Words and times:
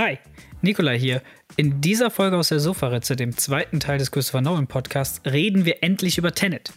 Hi, 0.00 0.18
Nikolai 0.62 0.98
hier. 0.98 1.20
In 1.56 1.82
dieser 1.82 2.10
Folge 2.10 2.38
aus 2.38 2.48
der 2.48 2.58
Sofaritze, 2.58 3.16
dem 3.16 3.36
zweiten 3.36 3.80
Teil 3.80 3.98
des 3.98 4.10
Christopher 4.10 4.40
Nolan 4.40 4.66
Podcasts, 4.66 5.20
reden 5.30 5.66
wir 5.66 5.82
endlich 5.82 6.16
über 6.16 6.32
Tenet. 6.32 6.72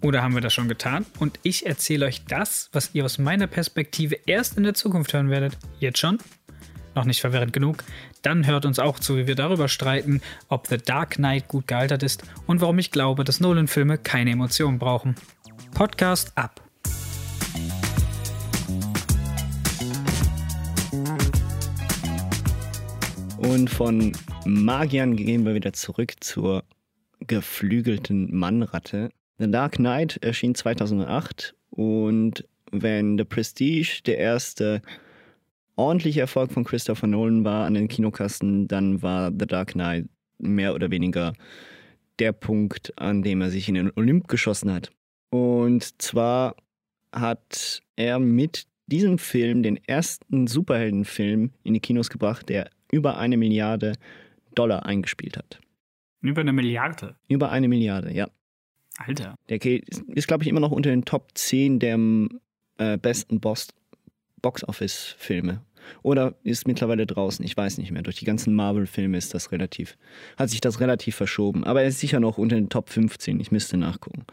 Oder 0.00 0.22
haben 0.22 0.34
wir 0.34 0.40
das 0.40 0.54
schon 0.54 0.68
getan? 0.68 1.04
Und 1.18 1.40
ich 1.42 1.66
erzähle 1.66 2.06
euch 2.06 2.24
das, 2.26 2.70
was 2.70 2.90
ihr 2.92 3.04
aus 3.04 3.18
meiner 3.18 3.48
Perspektive 3.48 4.16
erst 4.26 4.56
in 4.56 4.62
der 4.62 4.74
Zukunft 4.74 5.12
hören 5.12 5.28
werdet. 5.28 5.58
Jetzt 5.80 5.98
schon? 5.98 6.18
Noch 6.94 7.04
nicht 7.04 7.20
verwirrend 7.20 7.52
genug? 7.52 7.82
Dann 8.22 8.46
hört 8.46 8.64
uns 8.64 8.78
auch 8.78 9.00
zu, 9.00 9.16
wie 9.16 9.26
wir 9.26 9.34
darüber 9.34 9.66
streiten, 9.66 10.20
ob 10.46 10.68
The 10.68 10.78
Dark 10.78 11.16
Knight 11.16 11.48
gut 11.48 11.66
gealtert 11.66 12.04
ist 12.04 12.22
und 12.46 12.60
warum 12.60 12.78
ich 12.78 12.92
glaube, 12.92 13.24
dass 13.24 13.40
Nolan-Filme 13.40 13.98
keine 13.98 14.30
Emotionen 14.30 14.78
brauchen. 14.78 15.16
Podcast 15.74 16.30
ab. 16.38 16.67
Und 23.48 23.70
von 23.70 24.12
Magiern 24.44 25.16
gehen 25.16 25.46
wir 25.46 25.54
wieder 25.54 25.72
zurück 25.72 26.12
zur 26.20 26.64
geflügelten 27.20 28.36
Mannratte. 28.36 29.08
The 29.38 29.50
Dark 29.50 29.76
Knight 29.76 30.18
erschien 30.22 30.54
2008 30.54 31.54
und 31.70 32.46
wenn 32.72 33.16
The 33.16 33.24
Prestige 33.24 34.02
der 34.04 34.18
erste 34.18 34.82
ordentliche 35.76 36.20
Erfolg 36.20 36.52
von 36.52 36.64
Christopher 36.64 37.06
Nolan 37.06 37.42
war 37.42 37.64
an 37.64 37.72
den 37.72 37.88
Kinokasten, 37.88 38.68
dann 38.68 39.00
war 39.00 39.30
The 39.30 39.46
Dark 39.46 39.72
Knight 39.72 40.10
mehr 40.36 40.74
oder 40.74 40.90
weniger 40.90 41.32
der 42.18 42.32
Punkt, 42.32 42.92
an 42.96 43.22
dem 43.22 43.40
er 43.40 43.48
sich 43.48 43.66
in 43.66 43.76
den 43.76 43.90
Olymp 43.96 44.28
geschossen 44.28 44.70
hat. 44.70 44.90
Und 45.30 46.02
zwar 46.02 46.54
hat 47.12 47.80
er 47.96 48.18
mit 48.18 48.66
diesem 48.88 49.16
Film 49.16 49.62
den 49.62 49.78
ersten 49.86 50.46
Superheldenfilm 50.46 51.52
in 51.62 51.72
die 51.72 51.80
Kinos 51.80 52.10
gebracht, 52.10 52.50
der 52.50 52.68
über 52.90 53.18
eine 53.18 53.36
Milliarde 53.36 53.92
Dollar 54.54 54.86
eingespielt 54.86 55.36
hat. 55.36 55.60
Über 56.20 56.40
eine 56.40 56.52
Milliarde? 56.52 57.14
Über 57.28 57.50
eine 57.50 57.68
Milliarde, 57.68 58.12
ja. 58.12 58.28
Alter. 58.98 59.36
Der 59.48 59.64
ist, 59.64 60.02
ist 60.08 60.26
glaube 60.26 60.42
ich, 60.42 60.48
immer 60.48 60.58
noch 60.60 60.72
unter 60.72 60.90
den 60.90 61.04
Top 61.04 61.28
10 61.34 61.78
der 61.78 61.96
äh, 62.78 62.98
besten 62.98 63.38
Box-Office-Filme. 63.40 65.62
Oder 66.02 66.34
ist 66.42 66.66
mittlerweile 66.66 67.06
draußen, 67.06 67.44
ich 67.44 67.56
weiß 67.56 67.78
nicht 67.78 67.92
mehr. 67.92 68.02
Durch 68.02 68.16
die 68.16 68.24
ganzen 68.24 68.52
Marvel-Filme 68.54 69.16
ist 69.16 69.34
das 69.34 69.52
relativ, 69.52 69.96
hat 70.36 70.50
sich 70.50 70.60
das 70.60 70.80
relativ 70.80 71.14
verschoben. 71.14 71.62
Aber 71.64 71.82
er 71.82 71.88
ist 71.88 72.00
sicher 72.00 72.18
noch 72.20 72.38
unter 72.38 72.56
den 72.56 72.68
Top 72.68 72.90
15, 72.90 73.38
ich 73.40 73.52
müsste 73.52 73.76
nachgucken. 73.76 74.24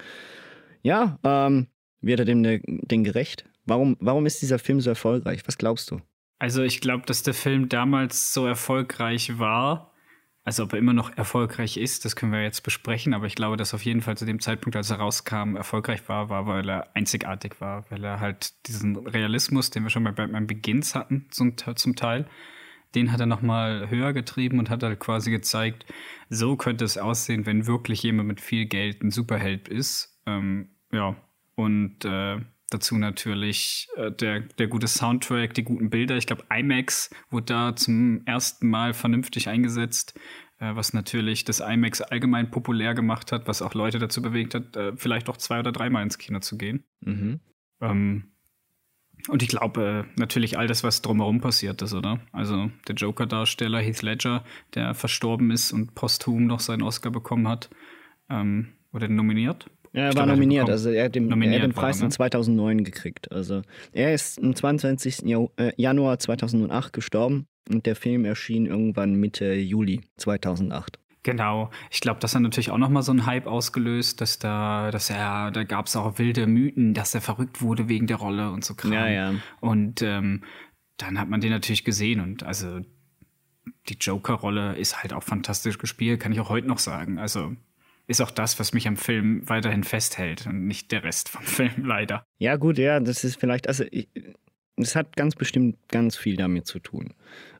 Ja, 0.81 1.19
ähm, 1.23 1.67
wird 2.01 2.19
er 2.19 2.25
dem 2.25 2.43
denn 2.43 3.03
gerecht? 3.03 3.45
Warum, 3.65 3.97
warum 3.99 4.25
ist 4.25 4.41
dieser 4.41 4.57
Film 4.59 4.81
so 4.81 4.89
erfolgreich? 4.89 5.41
Was 5.45 5.57
glaubst 5.57 5.91
du? 5.91 6.01
Also 6.39 6.63
ich 6.63 6.81
glaube, 6.81 7.05
dass 7.05 7.23
der 7.23 7.33
Film 7.33 7.69
damals 7.69 8.33
so 8.33 8.45
erfolgreich 8.45 9.39
war, 9.39 9.93
also 10.43 10.63
ob 10.63 10.73
er 10.73 10.79
immer 10.79 10.93
noch 10.93 11.17
erfolgreich 11.17 11.77
ist, 11.77 12.05
das 12.05 12.15
können 12.15 12.31
wir 12.31 12.43
jetzt 12.43 12.61
besprechen, 12.61 13.15
aber 13.15 13.25
ich 13.25 13.33
glaube, 13.33 13.57
dass 13.57 13.73
auf 13.73 13.83
jeden 13.83 14.01
Fall 14.01 14.15
zu 14.15 14.25
dem 14.25 14.39
Zeitpunkt, 14.39 14.75
als 14.75 14.91
er 14.91 14.97
rauskam, 14.97 15.55
erfolgreich 15.55 16.07
war, 16.07 16.29
war, 16.29 16.45
weil 16.45 16.69
er 16.69 16.95
einzigartig 16.95 17.59
war, 17.61 17.89
weil 17.89 18.03
er 18.03 18.19
halt 18.19 18.53
diesen 18.67 18.95
Realismus, 18.95 19.71
den 19.71 19.83
wir 19.83 19.89
schon 19.89 20.03
bei 20.03 20.11
Batman 20.11 20.45
Begins 20.45 20.93
hatten, 20.93 21.25
zum, 21.31 21.55
zum 21.57 21.95
Teil, 21.95 22.27
den 22.93 23.11
hat 23.11 23.19
er 23.19 23.25
nochmal 23.25 23.89
höher 23.89 24.13
getrieben 24.13 24.59
und 24.59 24.69
hat 24.69 24.83
halt 24.83 24.99
quasi 24.99 25.31
gezeigt, 25.31 25.85
so 26.29 26.55
könnte 26.57 26.85
es 26.85 26.97
aussehen, 26.97 27.47
wenn 27.47 27.65
wirklich 27.65 28.03
jemand 28.03 28.27
mit 28.27 28.39
viel 28.39 28.67
Geld 28.67 29.03
ein 29.03 29.09
Superheld 29.11 29.67
ist. 29.67 30.21
Ähm, 30.27 30.69
ja, 30.91 31.15
und 31.55 32.05
äh, 32.05 32.39
Dazu 32.69 32.97
natürlich 32.97 33.87
äh, 33.95 34.11
der, 34.11 34.39
der 34.41 34.67
gute 34.67 34.87
Soundtrack, 34.87 35.53
die 35.53 35.63
guten 35.63 35.89
Bilder. 35.89 36.17
Ich 36.17 36.25
glaube, 36.25 36.43
IMAX 36.51 37.11
wurde 37.29 37.45
da 37.45 37.75
zum 37.75 38.25
ersten 38.25 38.69
Mal 38.69 38.93
vernünftig 38.93 39.49
eingesetzt, 39.49 40.19
äh, 40.59 40.75
was 40.75 40.93
natürlich 40.93 41.43
das 41.43 41.59
IMAX 41.59 42.01
allgemein 42.01 42.49
populär 42.49 42.95
gemacht 42.95 43.31
hat, 43.31 43.47
was 43.47 43.61
auch 43.61 43.75
Leute 43.75 43.99
dazu 43.99 44.21
bewegt 44.21 44.55
hat, 44.55 44.75
äh, 44.75 44.93
vielleicht 44.95 45.29
auch 45.29 45.37
zwei 45.37 45.59
oder 45.59 45.71
dreimal 45.71 46.01
ins 46.01 46.17
Kino 46.17 46.39
zu 46.39 46.57
gehen. 46.57 46.83
Mhm. 47.01 47.39
Ähm, 47.81 48.31
und 49.27 49.43
ich 49.43 49.49
glaube 49.49 50.05
äh, 50.07 50.19
natürlich 50.19 50.57
all 50.57 50.67
das, 50.67 50.83
was 50.83 51.03
drumherum 51.03 51.41
passiert 51.41 51.81
ist, 51.83 51.93
oder? 51.93 52.19
Also 52.31 52.71
der 52.87 52.95
Joker-Darsteller 52.95 53.79
Heath 53.79 54.01
Ledger, 54.01 54.43
der 54.73 54.95
verstorben 54.95 55.51
ist 55.51 55.71
und 55.71 55.93
posthum 55.93 56.47
noch 56.47 56.59
seinen 56.59 56.81
Oscar 56.81 57.11
bekommen 57.11 57.47
hat, 57.47 57.69
ähm, 58.29 58.73
wurde 58.91 59.07
nominiert 59.09 59.69
er 59.95 60.15
war 60.15 60.25
nominiert, 60.25 60.69
also 60.69 60.89
er 60.89 61.05
hat 61.05 61.15
den, 61.15 61.27
nominiert 61.27 61.61
er 61.61 61.63
hat 61.63 61.71
den 61.71 61.75
Preis 61.75 61.97
war, 61.97 62.03
ne? 62.03 62.05
in 62.07 62.11
2009 62.11 62.83
gekriegt. 62.83 63.31
Also 63.31 63.61
er 63.93 64.13
ist 64.13 64.41
am 64.41 64.55
22. 64.55 65.25
Äh, 65.25 65.71
Januar 65.77 66.19
2008 66.19 66.93
gestorben 66.93 67.47
und 67.69 67.85
der 67.85 67.95
Film 67.95 68.25
erschien 68.25 68.65
irgendwann 68.65 69.15
Mitte 69.15 69.53
Juli 69.53 70.01
2008. 70.17 70.99
Genau. 71.23 71.71
Ich 71.89 72.01
glaube, 72.01 72.19
das 72.19 72.35
hat 72.35 72.43
natürlich 72.43 72.69
auch 72.69 72.77
nochmal 72.77 73.01
so 73.01 73.11
einen 73.11 73.25
Hype 73.25 73.47
ausgelöst, 73.47 74.21
dass 74.21 74.37
da, 74.37 74.91
dass 74.91 75.09
er, 75.09 75.49
da 75.49 75.63
gab 75.63 75.87
es 75.87 75.95
auch 75.95 76.19
wilde 76.19 76.45
Mythen, 76.45 76.93
dass 76.93 77.15
er 77.15 77.21
verrückt 77.21 77.63
wurde 77.63 77.89
wegen 77.89 78.05
der 78.05 78.17
Rolle 78.17 78.51
und 78.51 78.63
so 78.63 78.75
Kram. 78.75 78.93
Ja, 78.93 79.07
ja. 79.07 79.33
Und 79.59 80.03
ähm, 80.03 80.43
dann 80.97 81.19
hat 81.19 81.27
man 81.27 81.41
den 81.41 81.49
natürlich 81.49 81.83
gesehen 81.83 82.19
und 82.19 82.43
also 82.43 82.81
die 83.89 83.97
Joker-Rolle 83.99 84.75
ist 84.75 85.01
halt 85.01 85.13
auch 85.13 85.23
fantastisch 85.23 85.79
gespielt, 85.79 86.19
kann 86.19 86.31
ich 86.31 86.39
auch 86.39 86.49
heute 86.49 86.67
noch 86.67 86.77
sagen. 86.77 87.17
Also 87.17 87.55
ist 88.07 88.21
auch 88.21 88.31
das, 88.31 88.59
was 88.59 88.73
mich 88.73 88.87
am 88.87 88.97
Film 88.97 89.47
weiterhin 89.47 89.83
festhält 89.83 90.45
und 90.47 90.67
nicht 90.67 90.91
der 90.91 91.03
Rest 91.03 91.29
vom 91.29 91.43
Film 91.45 91.85
leider. 91.85 92.25
Ja, 92.37 92.55
gut, 92.55 92.77
ja, 92.77 92.99
das 92.99 93.23
ist 93.23 93.39
vielleicht, 93.39 93.67
also 93.67 93.83
es 94.77 94.95
hat 94.95 95.15
ganz 95.15 95.35
bestimmt 95.35 95.77
ganz 95.89 96.17
viel 96.17 96.35
damit 96.35 96.67
zu 96.67 96.79
tun. 96.79 97.13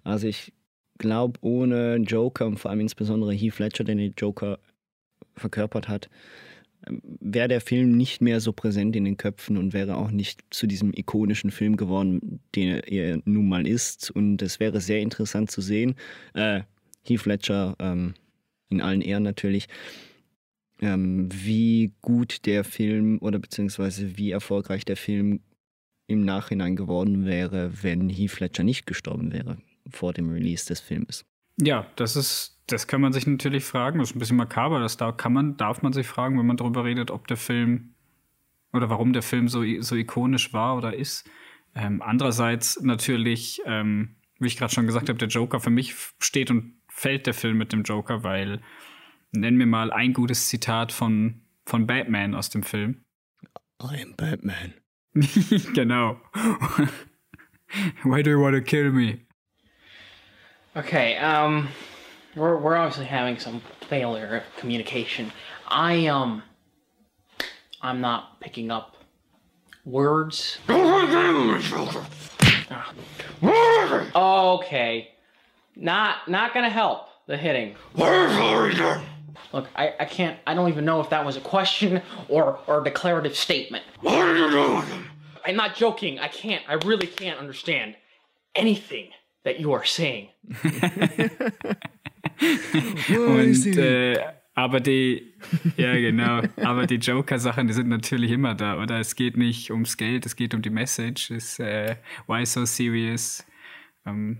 Also 0.04 0.28
ich 0.28 0.54
glaube, 0.98 1.40
ohne 1.42 1.98
Joker 1.98 2.46
und 2.46 2.60
vor 2.60 2.72
allem 2.72 2.82
insbesondere 2.82 3.34
Heath 3.34 3.60
Ledger, 3.60 3.84
der 3.84 3.96
den 3.96 4.14
Joker 4.18 4.60
verkörpert 5.36 5.88
hat, 5.88 6.10
wäre 6.88 7.48
der 7.48 7.62
Film 7.62 7.98
nicht 7.98 8.22
mehr 8.22 8.40
so 8.40 8.54
präsent 8.54 8.96
in 8.96 9.06
den 9.06 9.18
Köpfen 9.18 9.58
und 9.58 9.74
wäre 9.74 9.98
auch 9.98 10.12
nicht 10.12 10.44
zu 10.52 10.68
diesem 10.68 10.94
ikonischen 10.94 11.52
Film 11.52 11.78
geworden, 11.78 12.40
den 12.56 12.80
er 12.80 13.20
nun 13.26 13.50
mal 13.50 13.68
ist. 13.68 14.12
Und 14.12 14.42
es 14.42 14.60
wäre 14.60 14.80
sehr 14.82 15.00
interessant 15.00 15.50
zu 15.50 15.62
sehen. 15.62 15.96
Äh, 16.34 16.62
Heath 17.04 17.26
Ledger 17.26 17.76
ähm, 17.80 18.14
in 18.70 18.82
allen 18.82 19.02
Ehren 19.02 19.24
natürlich 19.24 19.68
ähm, 20.82 21.30
wie 21.32 21.94
gut 22.02 22.46
der 22.46 22.64
Film 22.64 23.20
oder 23.22 23.40
beziehungsweise 23.40 24.18
wie 24.18 24.32
erfolgreich 24.32 24.86
der 24.86 24.98
Film 24.98 25.42
im 26.08 26.24
Nachhinein 26.24 26.76
geworden 26.76 27.26
wäre, 27.26 27.84
wenn 27.84 28.10
Heath 28.10 28.40
Ledger 28.40 28.64
nicht 28.64 28.86
gestorben 28.86 29.32
wäre 29.32 29.58
vor 29.90 30.14
dem 30.14 30.30
Release 30.30 30.66
des 30.66 30.80
Films. 30.80 31.26
Ja, 31.58 31.88
das 31.96 32.16
ist, 32.16 32.60
das 32.68 32.88
kann 32.88 33.02
man 33.02 33.14
sich 33.14 33.26
natürlich 33.28 33.64
fragen. 33.64 34.00
Das 34.00 34.10
ist 34.10 34.16
ein 34.16 34.20
bisschen 34.20 34.38
makaber. 34.38 34.80
Das 34.80 34.98
da 34.98 35.12
kann 35.12 35.34
man, 35.34 35.58
darf 35.58 35.82
man 35.82 35.94
sich 35.94 36.08
fragen, 36.08 36.38
wenn 36.38 36.46
man 36.46 36.58
darüber 36.58 36.84
redet, 36.84 37.12
ob 37.12 37.28
der 37.28 37.38
Film 37.38 37.96
oder 38.74 38.90
warum 38.90 39.14
der 39.14 39.22
Film 39.22 39.48
so, 39.48 39.64
so 39.80 39.96
ikonisch 39.96 40.54
war 40.54 40.76
oder 40.78 40.96
ist. 40.96 41.30
Ähm, 41.76 42.02
andererseits 42.02 42.82
natürlich, 42.82 43.62
ähm, 43.66 44.16
wie 44.40 44.48
ich 44.48 44.58
gerade 44.58 44.74
schon 44.74 44.86
gesagt 44.86 45.10
habe, 45.10 45.18
der 45.18 45.30
Joker 45.30 45.60
für 45.60 45.70
mich 45.70 45.96
steht 46.20 46.52
und 46.52 46.74
fällt 46.90 47.26
der 47.26 47.34
Film 47.34 47.58
mit 47.58 47.72
dem 47.72 47.84
Joker, 47.84 48.24
weil 48.24 48.62
Nenn 49.36 49.58
mir 49.58 49.66
mal 49.66 49.92
ein 49.92 50.14
gutes 50.14 50.48
Zitat 50.50 50.92
von, 50.92 51.42
von 51.66 51.86
Batman 51.86 52.36
aus 52.36 52.50
dem 52.50 52.64
Film. 52.64 53.04
I 53.82 54.02
am 54.02 54.14
Batman. 54.16 54.74
genau. 55.74 56.18
Why 58.04 58.22
do 58.22 58.32
you 58.32 58.40
want 58.40 58.56
to 58.56 58.62
kill 58.62 58.92
me? 58.92 59.26
Okay, 60.78 61.18
um, 61.18 61.70
we're, 62.36 62.58
we're 62.58 62.76
obviously 62.76 63.06
having 63.06 63.40
some 63.40 63.62
failure 63.88 64.38
of 64.38 64.44
communication. 64.60 65.32
I, 65.68 66.08
um, 66.08 66.44
I'm 67.82 68.02
not 68.02 68.42
picking 68.42 68.72
up 68.72 68.98
words. 69.86 70.58
okay. 74.16 75.10
Not, 75.78 76.28
not 76.28 76.54
gonna 76.54 76.70
help 76.70 77.08
the 77.28 77.38
hitting. 77.38 77.76
Look, 79.54 79.68
I, 79.76 79.94
I 80.00 80.06
can't, 80.06 80.38
I 80.48 80.54
don't 80.54 80.70
even 80.70 80.86
know 80.86 81.02
if 81.02 81.10
that 81.10 81.26
was 81.26 81.38
a 81.38 81.42
question 81.42 82.02
or, 82.30 82.60
or 82.68 82.82
a 82.82 82.84
declarative 82.84 83.36
statement. 83.36 83.84
What 84.02 84.16
are 84.16 84.36
you 84.36 84.50
doing? 84.50 84.84
I'm 85.46 85.56
not 85.56 85.76
joking. 85.76 86.20
I 86.20 86.28
can't, 86.28 86.64
I 86.68 86.74
really 86.74 87.08
can't 87.08 87.40
understand 87.40 87.96
anything 88.56 89.10
that 89.44 89.60
you 89.60 89.74
are 89.74 89.86
saying. 89.86 90.30
Und, 93.10 93.78
äh, 93.78 94.18
aber 94.56 94.80
die, 94.80 95.34
ja 95.78 95.94
genau, 95.94 96.42
aber 96.64 96.88
die 96.88 96.96
Joker-Sachen, 96.96 97.68
die 97.68 97.74
sind 97.74 97.90
natürlich 97.90 98.32
immer 98.32 98.56
da, 98.56 98.82
oder? 98.82 99.00
Es 99.00 99.16
geht 99.16 99.38
nicht 99.38 99.70
ums 99.70 99.98
Geld, 99.98 100.26
es 100.26 100.36
geht 100.36 100.54
um 100.54 100.62
die 100.62 100.70
Message, 100.70 101.30
es, 101.32 101.60
äh, 101.60 101.98
why 102.28 102.46
so 102.46 102.66
serious? 102.66 103.46
Ähm, 104.06 104.40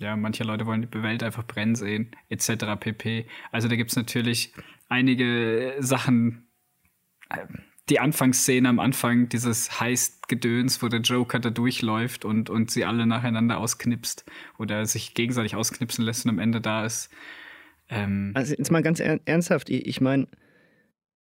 ja, 0.00 0.16
manche 0.16 0.44
Leute 0.44 0.66
wollen 0.66 0.88
die 0.90 1.02
Welt 1.02 1.22
einfach 1.22 1.46
brennen 1.46 1.74
sehen, 1.74 2.10
etc. 2.30 2.64
pp. 2.80 3.26
Also 3.52 3.68
da 3.68 3.76
gibt 3.76 3.90
es 3.90 3.96
natürlich 3.96 4.54
einige 4.88 5.76
Sachen, 5.78 6.48
äh, 7.28 7.46
die 7.90 8.00
Anfangsszene 8.00 8.68
am 8.68 8.78
Anfang, 8.78 9.28
dieses 9.28 9.78
Heist-Gedöns, 9.78 10.82
wo 10.82 10.88
der 10.88 11.00
Joker 11.00 11.38
da 11.38 11.50
durchläuft 11.50 12.24
und, 12.24 12.48
und 12.48 12.70
sie 12.70 12.86
alle 12.86 13.04
nacheinander 13.04 13.58
ausknipst 13.58 14.24
oder 14.58 14.86
sich 14.86 15.12
gegenseitig 15.12 15.54
ausknipsen 15.54 16.04
lässt 16.04 16.24
und 16.24 16.30
am 16.30 16.38
Ende 16.38 16.62
da 16.62 16.86
ist. 16.86 17.10
Ähm 17.90 18.32
also 18.34 18.54
jetzt 18.54 18.70
mal 18.70 18.82
ganz 18.82 19.00
ernsthaft, 19.00 19.68
ich, 19.68 20.00
meine, 20.00 20.28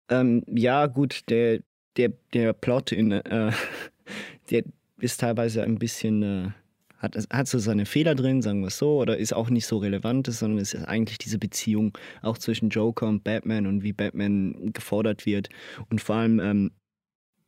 ähm, 0.09 0.45
ja 0.47 0.87
gut, 0.87 1.25
der, 1.31 1.63
der, 1.97 2.13
der 2.33 2.53
Plot 2.53 2.93
in, 2.93 3.11
äh, 3.11 3.53
der 4.51 4.63
ist 4.99 5.19
teilweise 5.19 5.65
ein 5.65 5.81
bisschen... 5.81 6.23
Äh 6.23 6.51
hat, 6.99 7.17
hat 7.17 7.49
so 7.49 7.59
seine 7.59 7.87
Fehler 7.87 8.15
drin, 8.15 8.43
sagen 8.43 8.61
wir 8.61 8.69
es 8.69 8.79
so, 8.79 8.99
oder 9.01 9.17
ist 9.17 9.33
auch 9.33 9.51
nicht 9.51 9.67
so 9.67 9.79
relevant, 9.79 10.27
sondern 10.27 10.59
es 10.59 10.75
ist 10.75 10.85
eigentlich 10.85 11.19
diese 11.19 11.39
Beziehung 11.39 11.97
auch 12.23 12.39
zwischen 12.39 12.71
Joker 12.71 13.07
und 13.07 13.25
Batman 13.25 13.67
und 13.67 13.83
wie 13.83 13.93
Batman 13.93 14.73
gefordert 14.73 15.25
wird. 15.25 15.49
Und 15.91 16.01
vor 16.01 16.17
allem, 16.17 16.41
ähm, 16.41 16.71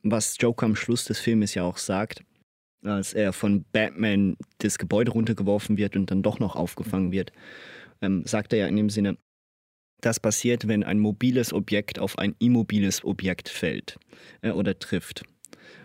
was 0.03 0.37
Joker 0.39 0.67
am 0.67 0.77
Schluss 0.77 1.05
des 1.05 1.19
Filmes 1.19 1.55
ja 1.55 1.65
auch 1.65 1.77
sagt, 1.77 2.23
als 2.83 3.13
er 3.13 3.33
von 3.33 3.65
Batman 3.73 4.37
das 4.59 4.79
Gebäude 4.79 5.11
runtergeworfen 5.11 5.77
wird 5.77 5.97
und 5.97 6.11
dann 6.11 6.23
doch 6.23 6.39
noch 6.39 6.57
aufgefangen 6.57 7.13
wird, 7.13 7.33
ähm, 8.01 8.23
sagt 8.25 8.53
er 8.53 8.61
ja 8.61 8.67
in 8.69 8.77
dem 8.77 8.89
Sinne, 8.89 9.19
das 10.01 10.19
passiert, 10.19 10.67
wenn 10.67 10.83
ein 10.83 10.99
mobiles 10.99 11.53
Objekt 11.53 11.99
auf 11.99 12.19
ein 12.19 12.35
immobiles 12.39 13.05
Objekt 13.05 13.49
fällt 13.49 13.99
äh, 14.41 14.51
oder 14.51 14.79
trifft. 14.79 15.25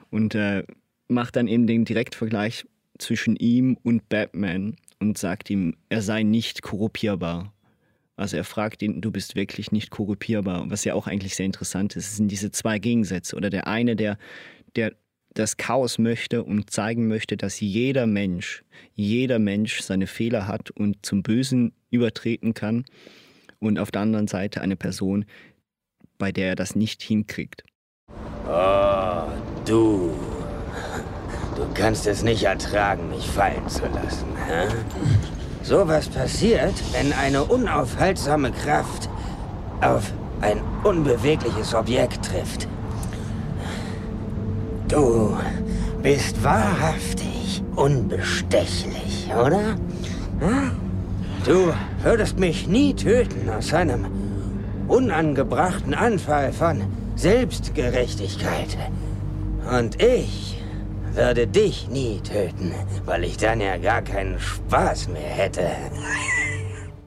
Und 0.10 0.36
äh, 0.36 0.64
macht 1.08 1.36
dann 1.36 1.48
eben 1.48 1.68
den 1.68 1.84
Direktvergleich 1.84 2.66
zwischen 2.98 3.36
ihm 3.36 3.78
und 3.84 4.08
Batman 4.10 4.76
und 5.00 5.18
sagt 5.18 5.50
ihm, 5.50 5.76
er 5.90 6.02
sei 6.02 6.24
nicht 6.24 6.62
korrupierbar. 6.62 7.54
Also 8.16 8.38
er 8.38 8.46
fragt 8.46 8.82
ihn, 8.82 9.02
du 9.02 9.12
bist 9.12 9.36
wirklich 9.36 9.72
nicht 9.72 9.90
korrupierbar, 9.90 10.70
was 10.70 10.86
ja 10.86 10.94
auch 10.94 11.08
eigentlich 11.08 11.36
sehr 11.36 11.46
interessant 11.46 11.96
ist. 11.96 12.08
Es 12.08 12.16
sind 12.18 12.30
diese 12.30 12.52
zwei 12.52 12.80
Gegensätze. 12.80 13.36
Oder 13.36 13.50
der 13.50 13.68
eine, 13.68 13.96
der, 13.96 14.18
der 14.76 14.94
das 15.34 15.58
Chaos 15.58 15.98
möchte 15.98 16.44
und 16.44 16.70
zeigen 16.70 17.08
möchte, 17.10 17.36
dass 17.36 17.60
jeder 17.60 18.08
Mensch, 18.08 18.64
jeder 18.94 19.38
Mensch 19.38 19.82
seine 19.82 20.08
Fehler 20.08 20.48
hat 20.48 20.72
und 20.72 21.06
zum 21.06 21.24
Bösen 21.24 21.74
übertreten 21.90 22.54
kann. 22.54 22.86
Und 23.60 23.80
auf 23.80 23.92
der 23.92 24.02
anderen 24.02 24.28
Seite 24.28 24.62
eine 24.62 24.78
Person, 24.78 25.26
bei 26.18 26.32
der 26.32 26.50
er 26.50 26.56
das 26.56 26.76
nicht 26.76 27.02
hinkriegt. 27.02 27.64
Du 29.66 30.12
Du 30.16 30.25
kannst 31.76 32.08
es 32.08 32.24
nicht 32.24 32.44
ertragen, 32.44 33.10
mich 33.10 33.28
fallen 33.30 33.68
zu 33.68 33.84
lassen. 33.84 34.28
Hä? 34.48 34.68
Sowas 35.62 36.08
passiert, 36.08 36.74
wenn 36.94 37.14
eine 37.14 37.44
unaufhaltsame 37.44 38.52
Kraft 38.52 39.10
auf 39.82 40.12
ein 40.42 40.62
unbewegliches 40.84 41.74
Objekt 41.76 42.26
trifft. 42.26 42.68
Du 44.88 45.36
bist 46.02 46.44
wahrhaftig 46.44 47.64
unbestechlich, 47.76 49.30
oder? 49.36 49.76
Du 51.46 51.74
würdest 52.04 52.40
mich 52.40 52.68
nie 52.68 52.94
töten 52.94 53.50
aus 53.50 53.74
einem 53.74 54.06
unangebrachten 54.88 55.94
Anfall 55.94 56.54
von 56.54 56.84
Selbstgerechtigkeit. 57.16 58.78
Und 59.72 60.02
ich 60.02 60.62
würde 61.16 61.48
dich 61.48 61.88
nie 61.90 62.20
töten, 62.20 62.74
weil 63.06 63.24
ich 63.24 63.38
dann 63.38 63.62
ja 63.62 63.78
gar 63.78 64.02
keinen 64.02 64.38
Spaß 64.40 65.08
mehr 65.10 65.22
hätte. 65.22 65.70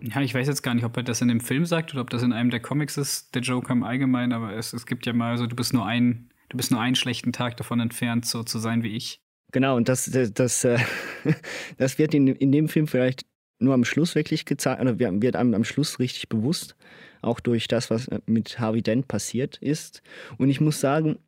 Ja, 0.00 0.22
ich 0.22 0.34
weiß 0.34 0.46
jetzt 0.46 0.62
gar 0.62 0.74
nicht, 0.74 0.84
ob 0.84 0.96
er 0.96 1.02
das 1.02 1.20
in 1.20 1.28
dem 1.28 1.40
Film 1.40 1.66
sagt 1.66 1.92
oder 1.92 2.00
ob 2.00 2.10
das 2.10 2.22
in 2.22 2.32
einem 2.32 2.50
der 2.50 2.60
Comics 2.60 2.96
ist, 2.96 3.34
der 3.34 3.42
Joker 3.42 3.72
im 3.72 3.82
Allgemeinen, 3.82 4.32
aber 4.32 4.54
es, 4.54 4.72
es 4.72 4.86
gibt 4.86 5.04
ja 5.04 5.12
mal 5.12 5.36
so, 5.36 5.46
du 5.46 5.54
bist 5.54 5.74
nur 5.74 5.84
ein, 5.84 6.30
du 6.48 6.56
bist 6.56 6.70
nur 6.70 6.80
einen 6.80 6.94
schlechten 6.94 7.32
Tag 7.32 7.58
davon 7.58 7.80
entfernt, 7.80 8.24
so 8.24 8.42
zu 8.42 8.58
sein 8.58 8.82
wie 8.82 8.96
ich. 8.96 9.20
Genau, 9.52 9.76
und 9.76 9.88
das, 9.88 10.06
das, 10.06 10.32
das, 10.32 10.64
äh, 10.64 10.78
das 11.76 11.98
wird 11.98 12.14
in, 12.14 12.28
in 12.28 12.50
dem 12.50 12.68
Film 12.68 12.86
vielleicht 12.86 13.26
nur 13.58 13.74
am 13.74 13.84
Schluss 13.84 14.14
wirklich 14.14 14.46
gezeigt, 14.46 14.80
oder 14.80 14.98
wird 14.98 15.36
einem 15.36 15.54
am 15.54 15.64
Schluss 15.64 15.98
richtig 15.98 16.28
bewusst, 16.28 16.76
auch 17.20 17.40
durch 17.40 17.68
das, 17.68 17.90
was 17.90 18.08
mit 18.26 18.58
Harvey 18.58 18.82
Dent 18.82 19.08
passiert 19.08 19.58
ist. 19.58 20.02
Und 20.38 20.48
ich 20.48 20.60
muss 20.60 20.80
sagen, 20.80 21.18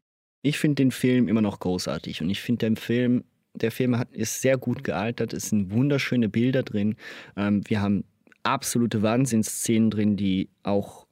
ich 0.42 0.58
finde 0.58 0.76
den 0.76 0.90
Film 0.90 1.28
immer 1.28 1.42
noch 1.42 1.60
großartig 1.60 2.22
und 2.22 2.30
ich 2.30 2.40
finde 2.40 2.66
den 2.66 2.76
Film, 2.76 3.24
der 3.54 3.70
Film 3.72 3.98
hat, 3.98 4.12
ist 4.12 4.40
sehr 4.40 4.56
gut 4.56 4.84
gealtert, 4.84 5.32
es 5.32 5.50
sind 5.50 5.72
wunderschöne 5.72 6.28
Bilder 6.28 6.62
drin. 6.62 6.96
Ähm, 7.36 7.62
wir 7.66 7.80
haben 7.80 8.04
absolute 8.42 9.02
Wahnsinnsszenen 9.02 9.90
drin, 9.90 10.16
die 10.16 10.48
auch 10.62 11.06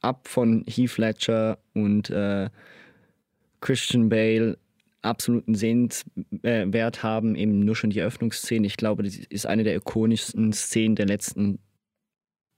ab 0.00 0.28
von 0.28 0.64
Heath 0.66 0.98
Ledger 0.98 1.58
und 1.74 2.10
äh, 2.10 2.50
Christian 3.60 4.08
Bale 4.08 4.58
absoluten 5.02 5.54
Sehenswert 5.54 7.02
haben, 7.02 7.34
eben 7.34 7.60
nur 7.60 7.74
schon 7.74 7.90
die 7.90 8.00
Eröffnungsszene. 8.00 8.66
Ich 8.66 8.76
glaube, 8.76 9.02
das 9.02 9.16
ist 9.16 9.46
eine 9.46 9.64
der 9.64 9.76
ikonischsten 9.76 10.52
Szenen 10.52 10.96
der 10.96 11.06
letzten 11.06 11.58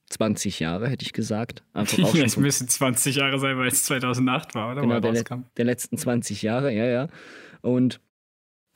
20 0.09 0.59
Jahre, 0.59 0.89
hätte 0.89 1.05
ich 1.05 1.13
gesagt. 1.13 1.63
Einfach 1.73 1.99
auch 2.03 2.15
es 2.15 2.37
müssen 2.37 2.67
20 2.67 3.15
Jahre 3.15 3.39
sein, 3.39 3.57
weil 3.57 3.67
es 3.67 3.83
2008 3.85 4.55
war, 4.55 4.71
oder? 4.71 4.81
Genau, 4.81 4.99
der, 4.99 5.23
der, 5.57 5.65
letzten 5.65 5.97
20 5.97 6.41
Jahre, 6.41 6.71
ja, 6.71 6.85
ja. 6.85 7.07
Und 7.61 7.99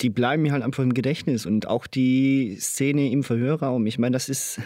die 0.01 0.09
bleiben 0.09 0.43
mir 0.43 0.51
halt 0.51 0.63
einfach 0.63 0.83
im 0.83 0.93
Gedächtnis. 0.93 1.45
Und 1.45 1.67
auch 1.67 1.87
die 1.87 2.57
Szene 2.59 3.11
im 3.11 3.23
Verhörraum, 3.23 3.85
ich 3.85 3.99
meine, 3.99 4.13
das 4.13 4.29
ist, 4.29 4.61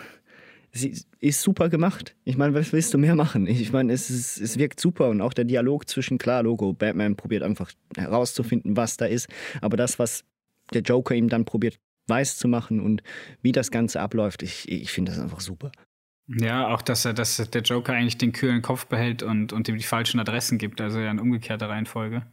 ist 1.19 1.41
super 1.41 1.69
gemacht. 1.69 2.15
Ich 2.23 2.37
meine, 2.37 2.53
was 2.53 2.71
willst 2.71 2.93
du 2.93 2.97
mehr 2.97 3.15
machen? 3.15 3.47
Ich 3.47 3.71
meine, 3.71 3.93
es, 3.93 4.09
ist, 4.09 4.39
es 4.39 4.57
wirkt 4.57 4.79
super 4.79 5.09
und 5.09 5.21
auch 5.21 5.33
der 5.33 5.45
Dialog 5.45 5.87
zwischen, 5.89 6.17
klar, 6.17 6.43
Logo, 6.43 6.73
Batman 6.73 7.15
probiert 7.15 7.43
einfach 7.43 7.71
herauszufinden, 7.95 8.77
was 8.77 8.97
da 8.97 9.05
ist. 9.05 9.27
Aber 9.61 9.77
das, 9.77 9.99
was 9.99 10.23
der 10.73 10.81
Joker 10.81 11.15
ihm 11.15 11.29
dann 11.29 11.45
probiert 11.45 11.79
weiß 12.07 12.37
zu 12.37 12.47
machen 12.47 12.81
und 12.81 13.01
wie 13.41 13.51
das 13.53 13.71
Ganze 13.71 14.01
abläuft, 14.01 14.43
ich, 14.43 14.69
ich 14.69 14.91
finde 14.91 15.11
das 15.11 15.21
einfach 15.21 15.39
super. 15.39 15.71
Ja, 16.27 16.67
auch 16.69 16.81
dass 16.81 17.05
er, 17.05 17.13
dass 17.13 17.37
der 17.37 17.61
Joker 17.61 17.93
eigentlich 17.93 18.17
den 18.17 18.31
kühlen 18.31 18.61
Kopf 18.61 18.85
behält 18.85 19.23
und, 19.23 19.51
und 19.51 19.67
ihm 19.67 19.77
die 19.77 19.83
falschen 19.83 20.19
Adressen 20.19 20.57
gibt, 20.57 20.79
also 20.79 20.99
ja 20.99 21.11
in 21.11 21.19
umgekehrter 21.19 21.69
Reihenfolge. 21.69 22.25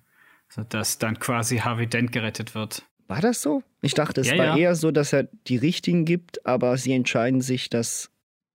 Dass 0.69 0.99
dann 0.99 1.19
quasi 1.19 1.59
Harvey 1.59 1.87
Dent 1.87 2.13
gerettet 2.13 2.55
wird. 2.55 2.85
War 3.07 3.21
das 3.21 3.43
so? 3.43 3.63
Ich 3.83 3.95
dachte, 3.95 4.21
es 4.21 4.29
ja, 4.29 4.39
war 4.39 4.45
ja. 4.45 4.57
eher 4.57 4.75
so, 4.75 4.91
dass 4.91 5.13
er 5.13 5.29
die 5.47 5.57
richtigen 5.57 6.05
gibt, 6.05 6.45
aber 6.47 6.77
sie 6.77 6.93
entscheiden 6.93 7.41
sich, 7.41 7.71
dass 7.71 8.11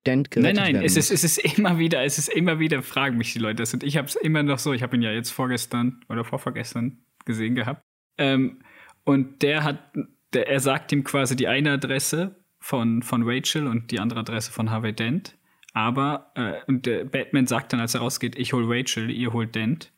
Dent 0.06 0.32
gerettet 0.32 0.56
Nein, 0.56 0.74
nein, 0.76 0.84
es 0.86 0.96
ist, 0.98 1.12
es 1.12 1.24
ist 1.24 1.38
immer 1.58 1.78
wieder, 1.78 2.04
es 2.04 2.18
ist 2.18 2.30
immer 2.30 2.60
wieder, 2.60 2.82
fragen 2.84 3.18
mich 3.18 3.34
die 3.34 3.40
Leute 3.40 3.56
das. 3.56 3.74
Und 3.74 3.84
ich 3.84 3.98
habe 3.98 4.08
es 4.08 4.16
immer 4.16 4.44
noch 4.44 4.60
so, 4.60 4.74
ich 4.74 4.84
habe 4.84 4.96
ihn 4.96 5.02
ja 5.02 5.12
jetzt 5.12 5.32
vorgestern 5.32 6.02
oder 6.10 6.24
vorvergestern 6.24 7.00
gesehen 7.26 7.56
gehabt. 7.56 7.82
Ähm, 8.18 8.62
und 9.04 9.42
der 9.42 9.64
hat, 9.64 9.94
der, 10.34 10.48
er 10.48 10.60
sagt 10.60 10.92
ihm 10.92 11.04
quasi 11.04 11.36
die 11.36 11.48
eine 11.48 11.74
Adresse 11.74 12.45
von, 12.66 13.04
von 13.04 13.22
Rachel 13.24 13.68
und 13.68 13.92
die 13.92 14.00
andere 14.00 14.22
Adresse 14.22 14.52
von 14.52 14.72
Harvey 14.72 14.92
Dent. 14.92 15.38
Aber 15.74 16.32
äh, 16.34 16.54
und 16.66 16.88
der 16.88 17.06
Batman 17.06 17.46
sagt 17.46 17.72
dann, 17.72 17.80
als 17.80 17.94
er 17.94 18.02
rausgeht, 18.02 18.36
ich 18.40 18.54
hol 18.54 18.66
Rachel, 18.66 19.12
ihr 19.12 19.34
holt 19.34 19.54
Dent. 19.54 19.94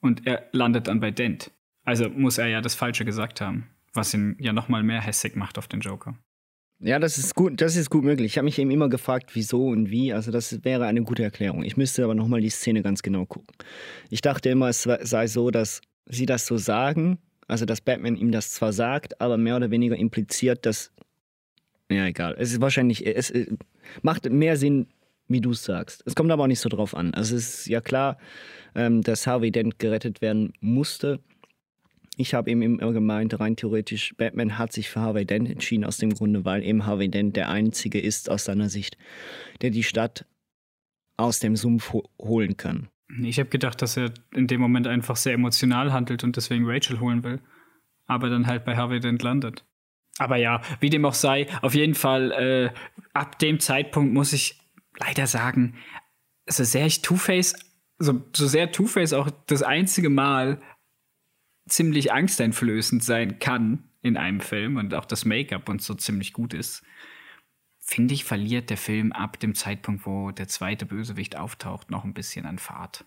Und 0.00 0.26
er 0.26 0.46
landet 0.52 0.86
dann 0.86 1.00
bei 1.00 1.12
Dent. 1.12 1.50
Also 1.82 2.10
muss 2.10 2.36
er 2.36 2.48
ja 2.48 2.60
das 2.60 2.74
Falsche 2.74 3.06
gesagt 3.06 3.40
haben, 3.40 3.70
was 3.94 4.12
ihn 4.12 4.36
ja 4.38 4.52
nochmal 4.52 4.82
mehr 4.82 5.00
hässig 5.00 5.34
macht 5.34 5.56
auf 5.56 5.66
den 5.66 5.80
Joker. 5.80 6.14
Ja, 6.78 6.98
das 6.98 7.16
ist 7.16 7.34
gut, 7.34 7.58
das 7.58 7.74
ist 7.74 7.88
gut 7.88 8.04
möglich. 8.04 8.32
Ich 8.32 8.36
habe 8.36 8.44
mich 8.44 8.58
eben 8.58 8.70
immer 8.70 8.90
gefragt, 8.90 9.30
wieso 9.32 9.68
und 9.68 9.90
wie. 9.90 10.12
Also 10.12 10.30
das 10.30 10.62
wäre 10.62 10.84
eine 10.84 11.02
gute 11.02 11.22
Erklärung. 11.22 11.62
Ich 11.62 11.78
müsste 11.78 12.04
aber 12.04 12.14
nochmal 12.14 12.42
die 12.42 12.50
Szene 12.50 12.82
ganz 12.82 13.00
genau 13.00 13.24
gucken. 13.24 13.56
Ich 14.10 14.20
dachte 14.20 14.50
immer, 14.50 14.68
es 14.68 14.82
sei 14.82 15.26
so, 15.26 15.50
dass 15.50 15.80
sie 16.04 16.26
das 16.26 16.44
so 16.44 16.58
sagen, 16.58 17.18
also 17.48 17.64
dass 17.64 17.80
Batman 17.80 18.16
ihm 18.16 18.30
das 18.30 18.52
zwar 18.52 18.74
sagt, 18.74 19.22
aber 19.22 19.38
mehr 19.38 19.56
oder 19.56 19.70
weniger 19.70 19.96
impliziert, 19.96 20.66
dass 20.66 20.92
ja, 21.90 22.06
egal. 22.06 22.36
Es 22.38 22.52
ist 22.52 22.60
wahrscheinlich, 22.60 23.06
es 23.06 23.32
macht 24.02 24.30
mehr 24.30 24.56
Sinn, 24.56 24.86
wie 25.28 25.40
du 25.40 25.50
es 25.50 25.64
sagst. 25.64 26.02
Es 26.06 26.14
kommt 26.14 26.30
aber 26.30 26.44
auch 26.44 26.48
nicht 26.48 26.60
so 26.60 26.68
drauf 26.68 26.94
an. 26.94 27.14
Also 27.14 27.36
es 27.36 27.60
ist 27.60 27.66
ja 27.66 27.80
klar, 27.80 28.18
ähm, 28.74 29.02
dass 29.02 29.26
Harvey 29.26 29.50
Dent 29.50 29.78
gerettet 29.78 30.20
werden 30.20 30.52
musste. 30.60 31.20
Ich 32.16 32.34
habe 32.34 32.50
eben 32.50 32.62
immer 32.62 32.92
gemeint, 32.92 33.38
rein 33.40 33.56
theoretisch, 33.56 34.14
Batman 34.16 34.58
hat 34.58 34.72
sich 34.72 34.90
für 34.90 35.00
Harvey 35.00 35.24
Dent 35.24 35.48
entschieden, 35.48 35.84
aus 35.84 35.96
dem 35.96 36.12
Grunde, 36.12 36.44
weil 36.44 36.62
eben 36.62 36.84
Harvey 36.84 37.08
Dent 37.08 37.36
der 37.36 37.48
Einzige 37.48 38.00
ist 38.00 38.28
aus 38.28 38.44
seiner 38.44 38.68
Sicht, 38.68 38.98
der 39.62 39.70
die 39.70 39.84
Stadt 39.84 40.26
aus 41.16 41.38
dem 41.38 41.56
Sumpf 41.56 41.94
holen 42.20 42.56
kann. 42.56 42.88
Ich 43.22 43.38
habe 43.38 43.48
gedacht, 43.48 43.82
dass 43.82 43.96
er 43.96 44.12
in 44.34 44.46
dem 44.46 44.60
Moment 44.60 44.86
einfach 44.86 45.16
sehr 45.16 45.34
emotional 45.34 45.92
handelt 45.92 46.22
und 46.22 46.36
deswegen 46.36 46.64
Rachel 46.66 47.00
holen 47.00 47.24
will, 47.24 47.40
aber 48.06 48.28
dann 48.28 48.46
halt 48.46 48.64
bei 48.64 48.76
Harvey 48.76 49.00
Dent 49.00 49.22
landet. 49.22 49.64
Aber 50.20 50.36
ja, 50.36 50.60
wie 50.80 50.90
dem 50.90 51.06
auch 51.06 51.14
sei, 51.14 51.46
auf 51.62 51.74
jeden 51.74 51.94
Fall, 51.94 52.30
äh, 52.32 52.70
ab 53.14 53.38
dem 53.38 53.58
Zeitpunkt 53.58 54.12
muss 54.12 54.34
ich 54.34 54.60
leider 54.98 55.26
sagen, 55.26 55.76
so 56.46 56.62
sehr 56.62 56.84
ich 56.84 57.00
Two-Face, 57.00 57.54
so, 57.98 58.22
so 58.36 58.46
sehr 58.46 58.70
Two-Face 58.70 59.14
auch 59.14 59.30
das 59.46 59.62
einzige 59.62 60.10
Mal 60.10 60.60
ziemlich 61.66 62.12
angsteinflößend 62.12 63.02
sein 63.02 63.38
kann 63.38 63.88
in 64.02 64.18
einem 64.18 64.40
Film 64.40 64.76
und 64.76 64.92
auch 64.92 65.06
das 65.06 65.24
Make-up 65.24 65.70
und 65.70 65.80
so 65.80 65.94
ziemlich 65.94 66.34
gut 66.34 66.52
ist, 66.52 66.82
finde 67.78 68.12
ich, 68.12 68.24
verliert 68.24 68.68
der 68.68 68.76
Film 68.76 69.12
ab 69.12 69.40
dem 69.40 69.54
Zeitpunkt, 69.54 70.04
wo 70.04 70.32
der 70.32 70.48
zweite 70.48 70.84
Bösewicht 70.84 71.38
auftaucht, 71.38 71.90
noch 71.90 72.04
ein 72.04 72.12
bisschen 72.12 72.44
an 72.44 72.58
Fahrt. 72.58 73.06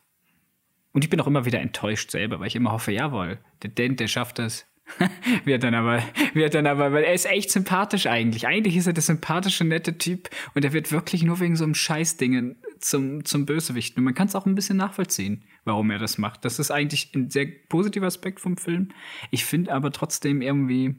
Und 0.94 1.04
ich 1.04 1.12
bin 1.12 1.22
auch 1.22 1.28
immer 1.28 1.46
wieder 1.46 1.60
enttäuscht 1.60 2.10
selber, 2.10 2.40
weil 2.40 2.48
ich 2.48 2.56
immer 2.56 2.72
hoffe, 2.72 2.92
jawohl, 2.92 3.38
der 3.62 3.70
Dent, 3.70 4.00
der 4.00 4.08
schafft 4.08 4.40
das. 4.40 4.66
wird 5.46 5.64
dann 5.64 5.74
aber, 5.74 6.04
wird 6.34 6.54
dann 6.54 6.68
aber, 6.68 6.92
weil 6.92 7.04
er 7.04 7.14
ist 7.14 7.26
echt 7.26 7.52
sympathisch 7.52 8.08
eigentlich. 8.08 8.48
Eigentlich 8.48 8.76
ist 8.76 8.88
er 8.88 8.94
der 8.94 9.04
sympathische, 9.04 9.64
nette 9.64 9.98
Typ 9.98 10.30
und 10.54 10.66
er 10.66 10.74
wird 10.74 10.92
wirklich 10.92 11.24
nur 11.24 11.40
wegen 11.40 11.56
so 11.56 11.64
einem 11.64 11.76
Scheißdingen 11.76 12.58
zum, 12.80 13.26
zum 13.26 13.46
Bösewicht. 13.46 13.98
Und 13.98 14.04
man 14.04 14.14
kann 14.14 14.28
es 14.28 14.36
auch 14.36 14.46
ein 14.46 14.56
bisschen 14.56 14.78
nachvollziehen, 14.78 15.44
warum 15.64 15.90
er 15.90 16.00
das 16.00 16.18
macht. 16.18 16.46
Das 16.46 16.60
ist 16.60 16.72
eigentlich 16.72 17.14
ein 17.16 17.30
sehr 17.30 17.48
positiver 17.70 18.08
Aspekt 18.08 18.40
vom 18.40 18.58
Film. 18.58 18.90
Ich 19.32 19.46
finde 19.46 19.74
aber 19.74 19.92
trotzdem 19.92 20.42
irgendwie, 20.42 20.96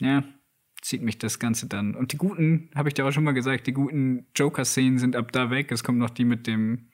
ja, 0.00 0.24
zieht 0.80 1.02
mich 1.02 1.18
das 1.18 1.38
Ganze 1.38 1.66
dann. 1.66 1.94
Und 1.94 2.12
die 2.12 2.16
guten, 2.16 2.70
habe 2.74 2.88
ich 2.88 2.94
dir 2.94 3.06
auch 3.06 3.12
schon 3.12 3.24
mal 3.24 3.32
gesagt, 3.32 3.66
die 3.66 3.72
guten 3.72 4.26
Joker-Szenen 4.34 4.98
sind 4.98 5.14
ab 5.14 5.32
da 5.32 5.50
weg. 5.50 5.70
Es 5.70 5.84
kommt 5.84 5.98
noch 5.98 6.10
die 6.10 6.24
mit 6.24 6.46
dem, 6.46 6.88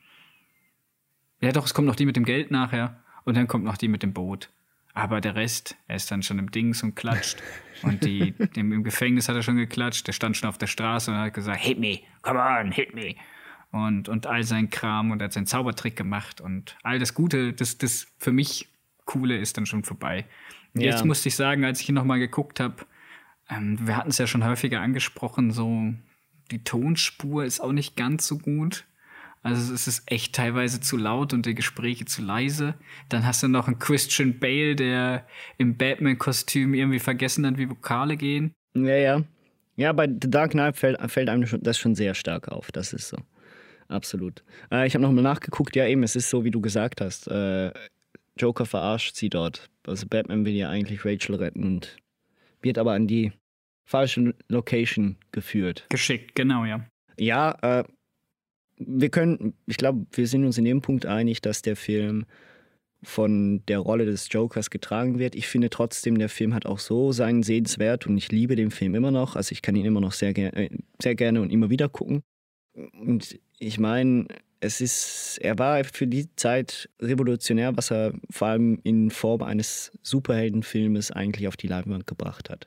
ja 1.40 1.52
doch, 1.52 1.66
es 1.66 1.74
kommt 1.74 1.86
noch 1.86 1.96
die 1.96 2.06
mit 2.06 2.16
dem 2.16 2.24
Geld 2.24 2.50
nachher. 2.50 3.02
Und 3.24 3.36
dann 3.36 3.46
kommt 3.46 3.64
noch 3.64 3.76
die 3.76 3.88
mit 3.88 4.02
dem 4.02 4.12
Boot. 4.12 4.50
Aber 4.96 5.20
der 5.20 5.34
Rest, 5.34 5.76
er 5.88 5.96
ist 5.96 6.10
dann 6.10 6.22
schon 6.22 6.38
im 6.38 6.50
Dings 6.50 6.82
und 6.82 6.96
klatscht. 6.96 7.42
Und 7.82 8.02
die, 8.06 8.32
dem, 8.56 8.72
im 8.72 8.82
Gefängnis 8.82 9.28
hat 9.28 9.36
er 9.36 9.42
schon 9.42 9.56
geklatscht. 9.56 10.06
Der 10.06 10.14
stand 10.14 10.34
schon 10.38 10.48
auf 10.48 10.56
der 10.56 10.66
Straße 10.66 11.10
und 11.10 11.18
hat 11.18 11.34
gesagt, 11.34 11.60
hit 11.60 11.78
me, 11.78 11.98
come 12.22 12.40
on, 12.40 12.72
hit 12.72 12.94
me. 12.94 13.14
Und, 13.70 14.08
und 14.08 14.26
all 14.26 14.44
sein 14.44 14.70
Kram 14.70 15.10
und 15.10 15.20
er 15.20 15.26
hat 15.26 15.34
seinen 15.34 15.44
Zaubertrick 15.44 15.94
gemacht 15.94 16.40
und 16.40 16.78
all 16.82 16.98
das 16.98 17.12
Gute, 17.12 17.52
das, 17.52 17.76
das 17.76 18.06
für 18.16 18.32
mich 18.32 18.68
Coole 19.04 19.36
ist 19.36 19.58
dann 19.58 19.66
schon 19.66 19.84
vorbei. 19.84 20.24
Und 20.74 20.80
ja. 20.80 20.92
Jetzt 20.92 21.04
musste 21.04 21.28
ich 21.28 21.36
sagen, 21.36 21.66
als 21.66 21.82
ich 21.82 21.90
ihn 21.90 21.94
nochmal 21.94 22.18
geguckt 22.18 22.60
habe, 22.60 22.86
ähm, 23.50 23.78
wir 23.86 23.98
hatten 23.98 24.08
es 24.08 24.16
ja 24.16 24.26
schon 24.26 24.42
häufiger 24.42 24.80
angesprochen, 24.80 25.50
so 25.50 25.92
die 26.50 26.64
Tonspur 26.64 27.44
ist 27.44 27.60
auch 27.60 27.72
nicht 27.72 27.94
ganz 27.96 28.26
so 28.26 28.38
gut. 28.38 28.86
Also 29.46 29.72
es 29.72 29.86
ist 29.86 30.02
echt 30.10 30.34
teilweise 30.34 30.80
zu 30.80 30.96
laut 30.96 31.32
und 31.32 31.46
die 31.46 31.54
Gespräche 31.54 32.04
zu 32.04 32.20
leise. 32.20 32.74
Dann 33.08 33.24
hast 33.24 33.44
du 33.44 33.48
noch 33.48 33.68
einen 33.68 33.78
Christian 33.78 34.40
Bale, 34.40 34.74
der 34.74 35.24
im 35.56 35.76
Batman-Kostüm 35.76 36.74
irgendwie 36.74 36.98
vergessen 36.98 37.46
hat, 37.46 37.56
wie 37.56 37.70
Vokale 37.70 38.16
gehen. 38.16 38.52
Ja, 38.74 38.96
ja. 38.96 39.22
Ja, 39.76 39.92
bei 39.92 40.08
The 40.08 40.30
Dark 40.30 40.50
Knight 40.50 40.76
fällt, 40.76 40.98
fällt 41.10 41.28
einem 41.28 41.46
das 41.62 41.78
schon 41.78 41.94
sehr 41.94 42.14
stark 42.14 42.48
auf. 42.48 42.72
Das 42.72 42.92
ist 42.92 43.08
so. 43.08 43.18
Absolut. 43.86 44.42
Äh, 44.72 44.88
ich 44.88 44.94
habe 44.94 45.02
nochmal 45.02 45.22
nachgeguckt. 45.22 45.76
Ja, 45.76 45.86
eben, 45.86 46.02
es 46.02 46.16
ist 46.16 46.28
so, 46.28 46.42
wie 46.42 46.50
du 46.50 46.60
gesagt 46.60 47.00
hast. 47.00 47.28
Äh, 47.28 47.72
Joker 48.36 48.66
verarscht 48.66 49.14
sie 49.14 49.30
dort. 49.30 49.70
Also 49.86 50.06
Batman 50.08 50.44
will 50.44 50.54
ja 50.54 50.70
eigentlich 50.70 51.04
Rachel 51.04 51.36
retten 51.36 51.62
und 51.62 51.96
wird 52.62 52.78
aber 52.78 52.94
an 52.94 53.06
die 53.06 53.32
falsche 53.84 54.34
Location 54.48 55.16
geführt. 55.30 55.86
Geschickt, 55.88 56.34
genau, 56.34 56.64
ja. 56.64 56.84
Ja, 57.16 57.56
äh, 57.62 57.84
wir 58.78 59.08
können, 59.08 59.54
ich 59.66 59.76
glaube, 59.76 60.06
wir 60.12 60.26
sind 60.26 60.44
uns 60.44 60.58
in 60.58 60.64
dem 60.64 60.82
Punkt 60.82 61.06
einig, 61.06 61.40
dass 61.40 61.62
der 61.62 61.76
Film 61.76 62.26
von 63.02 63.64
der 63.66 63.78
Rolle 63.78 64.04
des 64.04 64.28
Jokers 64.30 64.70
getragen 64.70 65.18
wird. 65.18 65.34
Ich 65.34 65.46
finde 65.46 65.70
trotzdem, 65.70 66.18
der 66.18 66.28
Film 66.28 66.54
hat 66.54 66.66
auch 66.66 66.78
so 66.78 67.12
seinen 67.12 67.42
Sehenswert 67.42 68.06
und 68.06 68.16
ich 68.16 68.32
liebe 68.32 68.56
den 68.56 68.70
Film 68.70 68.94
immer 68.94 69.10
noch. 69.10 69.36
Also 69.36 69.52
ich 69.52 69.62
kann 69.62 69.76
ihn 69.76 69.84
immer 69.84 70.00
noch 70.00 70.12
sehr, 70.12 70.32
ger 70.32 70.56
äh, 70.56 70.70
sehr 71.00 71.14
gerne 71.14 71.40
und 71.40 71.50
immer 71.50 71.70
wieder 71.70 71.88
gucken. 71.88 72.22
Und 72.74 73.38
ich 73.58 73.78
meine, 73.78 74.26
es 74.60 74.80
ist, 74.80 75.38
er 75.40 75.58
war 75.58 75.82
für 75.84 76.06
die 76.06 76.34
Zeit 76.36 76.88
revolutionär, 77.00 77.76
was 77.76 77.90
er 77.90 78.12
vor 78.30 78.48
allem 78.48 78.80
in 78.82 79.10
Form 79.10 79.42
eines 79.42 79.92
Superheldenfilmes 80.02 81.10
eigentlich 81.10 81.48
auf 81.48 81.56
die 81.56 81.68
Leinwand 81.68 82.06
gebracht 82.06 82.50
hat. 82.50 82.66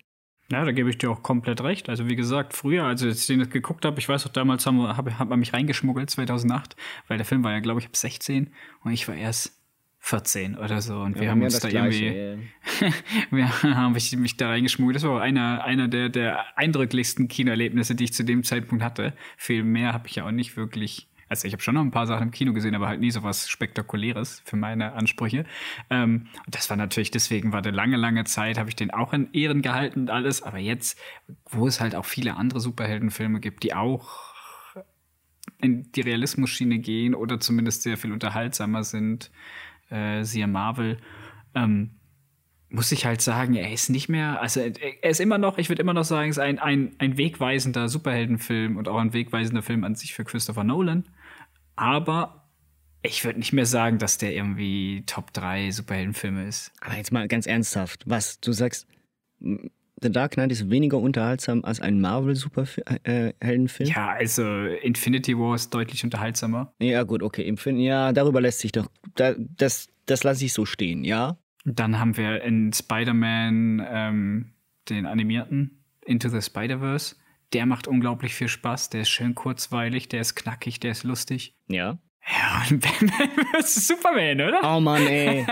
Ja, 0.51 0.65
da 0.65 0.72
gebe 0.72 0.89
ich 0.89 0.98
dir 0.98 1.12
auch 1.12 1.22
komplett 1.22 1.62
recht. 1.62 1.89
Also 1.89 2.08
wie 2.08 2.15
gesagt, 2.15 2.53
früher, 2.53 2.84
als 2.84 3.03
ich 3.03 3.27
den 3.27 3.48
geguckt 3.50 3.86
habe, 3.86 4.00
ich 4.00 4.10
weiß 4.10 4.25
auch 4.25 4.32
damals, 4.32 4.65
haben, 4.65 4.82
hab, 4.82 5.10
hat 5.20 5.29
man 5.29 5.39
mich 5.39 5.53
reingeschmuggelt, 5.53 6.10
2008, 6.10 6.75
weil 7.08 7.18
der 7.18 7.25
Film 7.25 7.44
war 7.44 7.51
ja, 7.51 7.60
glaube 7.60 7.79
ich, 7.79 7.86
ab 7.86 7.96
16 7.96 8.51
und 8.84 8.91
ich 8.91 9.08
war 9.08 9.15
erst 9.15 9.60
14 10.00 10.58
oder 10.58 10.82
so. 10.82 11.01
Und 11.01 11.15
ja, 11.18 11.22
wir 11.22 11.32
haben 11.32 11.44
uns 11.44 11.60
da 11.60 11.70
Gleiche, 11.70 12.06
irgendwie, 12.06 12.94
wir 13.32 13.62
haben 13.62 13.94
mich, 13.94 14.15
mich 14.18 14.38
da 14.38 14.50
reingeschmuggelt. 14.50 14.96
Das 14.96 15.03
war 15.03 15.18
auch 15.18 15.22
einer, 15.22 15.63
einer 15.63 15.88
der, 15.88 16.10
der 16.10 16.58
eindrücklichsten 16.58 17.27
Kinoerlebnisse, 17.27 17.94
die 17.94 18.06
ich 18.06 18.13
zu 18.13 18.24
dem 18.24 18.44
Zeitpunkt 18.44 18.84
hatte. 18.84 19.13
Viel 19.38 19.63
mehr 19.63 19.94
habe 19.94 20.08
ich 20.08 20.15
ja 20.15 20.25
auch 20.25 20.32
nicht 20.32 20.58
wirklich 20.58 21.10
also 21.29 21.48
ich 21.48 21.53
habe 21.53 21.62
schon 21.62 21.75
noch 21.75 21.81
ein 21.81 21.91
paar 21.91 22.07
Sachen 22.07 22.24
im 22.24 22.31
Kino 22.31 22.53
gesehen, 22.53 22.75
aber 22.75 22.88
halt 22.88 23.00
nie 23.00 23.12
so 23.12 23.24
was 23.24 23.48
Spektakuläres 23.48 24.41
für 24.45 24.55
meine 24.55 24.93
Ansprüche. 24.93 25.45
Ähm, 25.89 26.27
und 26.45 26.55
das 26.55 26.69
war 26.69 26.77
natürlich, 26.77 27.12
deswegen 27.12 27.51
war 27.53 27.62
der 27.62 27.71
lange, 27.71 27.98
lange 27.98 28.24
Zeit, 28.25 28.57
habe 28.57 28.69
ich 28.69 28.75
den 28.75 28.91
auch 28.91 29.13
in 29.13 29.31
Ehren 29.31 29.62
gehalten 29.62 30.01
und 30.01 30.09
alles. 30.09 30.41
Aber 30.41 30.57
jetzt, 30.57 31.00
wo 31.45 31.67
es 31.67 31.79
halt 31.79 31.95
auch 31.95 32.05
viele 32.05 32.36
andere 32.36 32.59
Superheldenfilme 32.59 33.39
gibt, 33.39 33.63
die 33.63 33.74
auch 33.74 34.33
in 35.62 35.91
die 35.91 36.01
Realismus-Schiene 36.01 36.79
gehen 36.79 37.13
oder 37.13 37.39
zumindest 37.39 37.83
sehr 37.83 37.98
viel 37.98 38.12
unterhaltsamer 38.12 38.83
sind, 38.83 39.31
äh, 39.89 40.24
siehe 40.24 40.48
Marvel, 40.48 40.98
ähm, 41.53 42.00
muss 42.69 42.91
ich 42.91 43.05
halt 43.05 43.21
sagen, 43.21 43.55
er 43.55 43.71
ist 43.71 43.89
nicht 43.89 44.09
mehr, 44.09 44.41
also 44.41 44.59
er 44.59 45.09
ist 45.09 45.19
immer 45.19 45.39
noch, 45.39 45.57
ich 45.57 45.69
würde 45.69 45.81
immer 45.81 45.93
noch 45.93 46.03
sagen, 46.03 46.29
ist 46.29 46.38
ein, 46.38 46.59
ein, 46.59 46.95
ein 47.00 47.17
wegweisender 47.17 47.89
Superheldenfilm 47.89 48.77
und 48.77 48.88
auch 48.88 48.98
ein 48.98 49.13
wegweisender 49.13 49.63
Film 49.63 49.83
an 49.83 49.95
sich 49.95 50.13
für 50.13 50.24
Christopher 50.24 50.63
Nolan. 50.63 51.05
Aber 51.79 52.43
ich 53.01 53.24
würde 53.24 53.39
nicht 53.39 53.53
mehr 53.53 53.65
sagen, 53.65 54.00
dass 54.00 54.17
der 54.17 54.33
irgendwie 54.33 55.03
Top 55.05 55.31
3 55.31 55.71
Superheldenfilme 55.71 56.45
ist. 56.45 56.74
Aber 56.81 56.98
jetzt 56.98 57.13
mal 57.13 57.27
ganz 57.29 57.48
ernsthaft, 57.48 58.03
was 58.05 58.41
du 58.41 58.51
sagst, 58.51 58.86
The 59.39 60.12
Dark 60.12 60.33
Knight 60.33 60.51
ist 60.51 60.69
weniger 60.69 60.98
unterhaltsam 60.98 61.63
als 61.63 61.79
ein 61.79 62.01
Marvel-Superheldenfilm? 62.01 63.89
Ja, 63.89 64.09
also 64.09 64.43
Infinity 64.43 65.38
War 65.38 65.55
ist 65.55 65.74
deutlich 65.74 66.03
unterhaltsamer. 66.03 66.74
Ja, 66.79 67.03
gut, 67.03 67.24
okay. 67.24 67.53
Ja, 67.77 68.12
darüber 68.12 68.41
lässt 68.41 68.59
sich 68.59 68.74
doch, 68.74 68.88
das, 69.15 69.88
das 70.05 70.24
lasse 70.25 70.43
ich 70.43 70.51
so 70.51 70.65
stehen, 70.65 71.05
ja. 71.05 71.38
Dann 71.63 71.98
haben 71.98 72.17
wir 72.17 72.41
in 72.43 72.74
Spider-Man 72.74 73.86
ähm, 73.89 74.51
den 74.89 75.05
animierten 75.05 75.83
Into 76.05 76.27
the 76.27 76.41
Spider-Verse. 76.41 77.15
Der 77.53 77.65
macht 77.65 77.88
unglaublich 77.88 78.36
viel 78.36 78.48
Spaß. 78.48 78.89
Der 78.89 79.01
ist 79.01 79.10
schön 79.10 79.36
kurzweilig, 79.36 80.08
der 80.08 80.22
ist 80.22 80.36
knackig, 80.36 80.79
der 80.79 80.91
ist 80.91 81.03
lustig. 81.03 81.56
Ja. 81.68 81.98
Ja, 82.27 82.63
und 82.70 82.79
Batman 83.01 83.29
vs. 83.56 83.88
Superman, 83.88 84.41
oder? 84.41 84.60
Oh 84.63 84.79
Mann, 84.79 85.08
ey. 85.08 85.48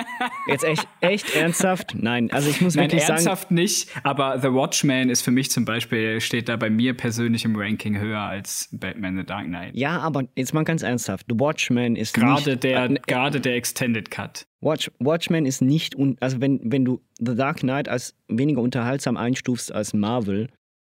Jetzt 0.48 0.64
echt, 0.64 0.88
echt 1.02 1.36
ernsthaft? 1.36 1.96
Nein, 1.96 2.30
also 2.32 2.50
ich 2.50 2.62
muss 2.62 2.76
Nein, 2.76 2.86
wirklich 2.86 3.02
sagen. 3.02 3.14
ernsthaft 3.14 3.52
nicht, 3.52 3.90
aber 4.04 4.40
The 4.40 4.50
Watchman 4.50 5.10
ist 5.10 5.22
für 5.24 5.32
mich 5.32 5.50
zum 5.50 5.66
Beispiel, 5.66 6.22
steht 6.22 6.50
da 6.50 6.56
bei 6.56 6.70
mir 6.70 6.96
persönlich 6.96 7.46
im 7.46 7.56
Ranking 7.56 7.98
höher 7.98 8.20
als 8.20 8.70
Batman 8.72 9.18
The 9.18 9.24
Dark 9.24 9.46
Knight. 9.46 9.76
Ja, 9.76 10.00
aber 10.00 10.26
jetzt 10.36 10.54
mal 10.54 10.64
ganz 10.66 10.84
ernsthaft. 10.84 11.26
The 11.30 11.40
Watchman 11.40 11.96
ist 11.96 12.14
gerade 12.14 12.52
nicht, 12.52 12.64
der, 12.64 12.92
äh, 12.92 12.96
gerade 13.08 13.42
der 13.42 13.56
Extended 13.56 14.12
Cut. 14.12 14.46
Watch, 14.62 14.92
Watchmen 15.00 15.46
ist 15.46 15.62
nicht, 15.62 15.96
un, 15.96 16.18
also 16.20 16.42
wenn, 16.42 16.60
wenn 16.64 16.86
du 16.86 17.02
The 17.18 17.36
Dark 17.36 17.62
Knight 17.62 17.90
als 17.90 18.16
weniger 18.28 18.62
unterhaltsam 18.62 19.18
einstufst 19.18 19.72
als 19.72 19.94
Marvel, 19.94 20.50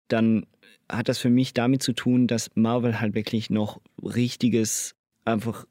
dann 0.09 0.45
hat 0.89 1.09
das 1.09 1.19
für 1.19 1.29
mich 1.29 1.53
damit 1.53 1.83
zu 1.83 1.93
tun, 1.93 2.27
dass 2.27 2.49
Marvel 2.55 2.99
halt 2.99 3.15
wirklich 3.15 3.49
noch 3.49 3.81
richtiges 4.01 4.95
einfach 5.25 5.65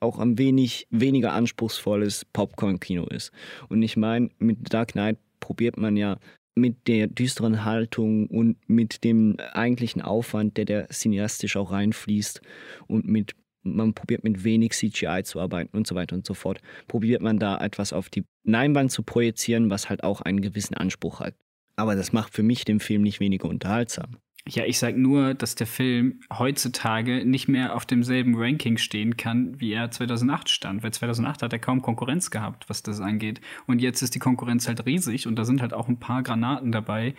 auch 0.00 0.18
ein 0.18 0.38
wenig 0.38 0.86
weniger 0.90 1.32
anspruchsvolles 1.32 2.24
Popcorn-Kino 2.32 3.06
ist. 3.06 3.32
Und 3.68 3.82
ich 3.82 3.96
meine, 3.96 4.30
mit 4.38 4.72
Dark 4.72 4.92
Knight 4.92 5.18
probiert 5.40 5.76
man 5.76 5.96
ja 5.96 6.18
mit 6.54 6.88
der 6.88 7.06
düsteren 7.06 7.64
Haltung 7.64 8.26
und 8.28 8.56
mit 8.68 9.04
dem 9.04 9.36
eigentlichen 9.52 10.02
Aufwand, 10.02 10.56
der 10.56 10.64
der 10.64 10.88
cineastisch 10.88 11.56
auch 11.56 11.70
reinfließt 11.70 12.40
und 12.86 13.06
mit 13.06 13.34
man 13.62 13.92
probiert 13.92 14.24
mit 14.24 14.42
wenig 14.42 14.72
CGI 14.72 15.22
zu 15.22 15.38
arbeiten 15.38 15.76
und 15.76 15.86
so 15.86 15.94
weiter 15.94 16.16
und 16.16 16.26
so 16.26 16.32
fort, 16.32 16.60
probiert 16.88 17.20
man 17.20 17.38
da 17.38 17.58
etwas 17.58 17.92
auf 17.92 18.08
die 18.08 18.24
Leinwand 18.42 18.90
zu 18.90 19.02
projizieren, 19.02 19.68
was 19.68 19.90
halt 19.90 20.02
auch 20.02 20.22
einen 20.22 20.40
gewissen 20.40 20.74
Anspruch 20.74 21.20
hat. 21.20 21.34
Aber 21.76 21.94
das 21.94 22.12
macht 22.12 22.32
für 22.32 22.42
mich 22.42 22.64
den 22.64 22.80
Film 22.80 23.02
nicht 23.02 23.20
weniger 23.20 23.48
unterhaltsam. 23.48 24.16
Ja, 24.48 24.64
ich 24.64 24.78
sage 24.78 24.98
nur, 24.98 25.34
dass 25.34 25.54
der 25.54 25.66
Film 25.66 26.20
heutzutage 26.32 27.24
nicht 27.24 27.46
mehr 27.46 27.74
auf 27.74 27.84
demselben 27.84 28.34
Ranking 28.36 28.78
stehen 28.78 29.16
kann, 29.16 29.60
wie 29.60 29.72
er 29.72 29.90
2008 29.90 30.48
stand. 30.48 30.82
Weil 30.82 30.92
2008 30.92 31.42
hat 31.42 31.52
er 31.52 31.58
kaum 31.58 31.82
Konkurrenz 31.82 32.30
gehabt, 32.30 32.68
was 32.68 32.82
das 32.82 33.00
angeht. 33.00 33.40
Und 33.66 33.80
jetzt 33.80 34.02
ist 34.02 34.14
die 34.14 34.18
Konkurrenz 34.18 34.66
halt 34.66 34.86
riesig 34.86 35.26
und 35.26 35.36
da 35.36 35.44
sind 35.44 35.60
halt 35.60 35.74
auch 35.74 35.88
ein 35.88 36.00
paar 36.00 36.22
Granaten 36.22 36.72
dabei, 36.72 37.14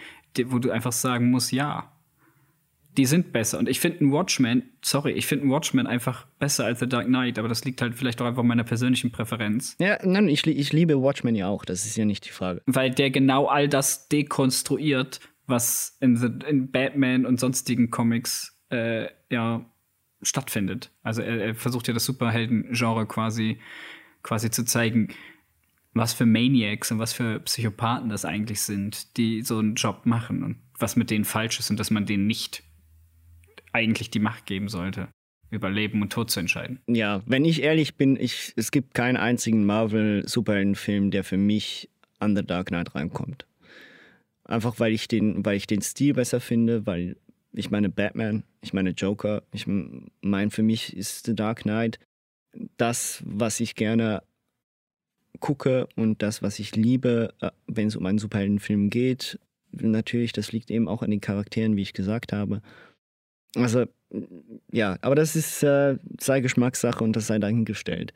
wo 0.46 0.60
du 0.60 0.72
einfach 0.72 0.92
sagen 0.92 1.30
musst, 1.30 1.52
ja, 1.52 1.92
die 2.98 3.06
sind 3.06 3.32
besser. 3.32 3.58
Und 3.60 3.70
ich 3.70 3.80
finde 3.80 4.02
einen 4.02 4.12
Watchmen, 4.12 4.64
sorry, 4.82 5.12
ich 5.14 5.26
finde 5.26 5.44
einen 5.44 5.52
Watchmen 5.52 5.88
einfach 5.88 6.26
besser 6.40 6.66
als 6.66 6.80
The 6.80 6.90
Dark 6.90 7.06
Knight, 7.06 7.40
aber 7.40 7.48
das 7.48 7.64
liegt 7.64 7.82
halt 7.82 7.96
vielleicht 7.96 8.22
auch 8.22 8.26
einfach 8.26 8.44
meiner 8.44 8.64
persönlichen 8.64 9.12
Präferenz. 9.12 9.76
Ja, 9.80 9.98
nein, 10.04 10.28
ich, 10.28 10.46
ich 10.46 10.74
liebe 10.74 11.02
Watchmen 11.02 11.36
ja 11.36 11.48
auch, 11.48 11.64
das 11.64 11.86
ist 11.86 11.96
ja 11.96 12.06
nicht 12.06 12.26
die 12.26 12.32
Frage. 12.32 12.62
Weil 12.66 12.92
der 12.92 13.10
genau 13.12 13.46
all 13.48 13.70
das 13.70 14.10
dekonstruiert, 14.10 15.22
was 15.52 15.98
in, 16.00 16.18
the, 16.18 16.30
in 16.48 16.72
Batman 16.72 17.28
und 17.28 17.40
sonstigen 17.40 17.92
Comics 17.92 18.60
äh, 18.72 19.08
ja 19.30 19.64
stattfindet. 20.24 20.92
Also 21.04 21.22
er, 21.22 21.40
er 21.40 21.56
versucht 21.56 21.88
ja 21.88 21.94
das 21.94 22.06
Superhelden-Genre 22.06 23.06
quasi, 23.06 23.60
quasi 24.24 24.50
zu 24.50 24.66
zeigen, 24.66 25.10
was 25.94 26.14
für 26.14 26.26
Maniacs 26.26 26.92
und 26.92 26.98
was 26.98 27.14
für 27.14 27.40
Psychopathen 27.42 28.10
das 28.10 28.26
eigentlich 28.26 28.62
sind, 28.62 29.18
die 29.18 29.44
so 29.44 29.60
einen 29.60 29.76
Job 29.76 30.06
machen 30.06 30.42
und 30.44 30.58
was 30.80 30.96
mit 30.96 31.12
denen 31.12 31.26
falsch 31.26 31.60
ist 31.60 31.70
und 31.70 31.80
dass 31.80 31.92
man 31.92 32.06
denen 32.06 32.26
nicht 32.26 32.64
eigentlich 33.74 34.10
die 34.10 34.20
Macht 34.20 34.46
geben 34.48 34.70
sollte. 34.70 35.10
über 35.52 35.70
Leben 35.70 36.02
und 36.02 36.14
Tod 36.14 36.32
zu 36.32 36.40
entscheiden. 36.40 36.80
Ja, 36.88 37.22
wenn 37.26 37.44
ich 37.46 37.62
ehrlich 37.62 37.96
bin, 37.96 38.16
ich, 38.16 38.54
es 38.56 38.72
gibt 38.72 38.94
keinen 38.94 39.18
einzigen 39.18 39.66
Marvel-Superheldenfilm, 39.66 41.12
der 41.12 41.24
für 41.24 41.38
mich 41.38 41.90
an 42.20 42.36
The 42.36 42.44
Dark 42.44 42.68
Knight 42.68 42.96
reinkommt. 42.96 43.46
Einfach 44.52 44.80
weil 44.80 44.92
ich 44.92 45.08
den, 45.08 45.46
weil 45.46 45.56
ich 45.56 45.66
den 45.66 45.82
Stil 45.82 46.14
besser 46.14 46.42
finde, 46.42 46.86
weil 46.86 47.16
ich 47.54 47.72
meine 47.72 47.90
Batman, 47.90 48.44
ich 48.62 48.74
meine 48.74 48.92
Joker, 48.92 49.44
ich 49.54 49.66
meine 49.68 50.52
für 50.52 50.64
mich 50.64 50.96
ist 50.96 51.26
The 51.26 51.36
Dark 51.36 51.62
Knight 51.62 52.00
das, 52.78 53.24
was 53.26 53.60
ich 53.60 53.76
gerne 53.76 54.24
gucke 55.40 55.88
und 55.96 56.22
das, 56.22 56.42
was 56.42 56.60
ich 56.60 56.76
liebe, 56.76 57.34
äh, 57.40 57.52
wenn 57.68 57.88
es 57.88 57.96
um 57.96 58.06
einen 58.06 58.18
Superheldenfilm 58.18 58.90
geht. 58.90 59.40
Natürlich, 59.72 60.34
das 60.34 60.52
liegt 60.52 60.70
eben 60.70 60.90
auch 60.90 61.02
an 61.02 61.12
den 61.12 61.22
Charakteren, 61.22 61.78
wie 61.78 61.82
ich 61.82 61.94
gesagt 61.94 62.34
habe. 62.34 62.62
Also, 63.56 63.86
ja, 64.72 64.98
aber 65.02 65.16
das 65.16 65.36
ist, 65.36 65.64
äh, 65.64 65.98
sei 66.20 66.42
Geschmackssache 66.42 67.04
und 67.04 67.16
das 67.16 67.28
sei 67.28 67.40
dahingestellt. 67.40 68.14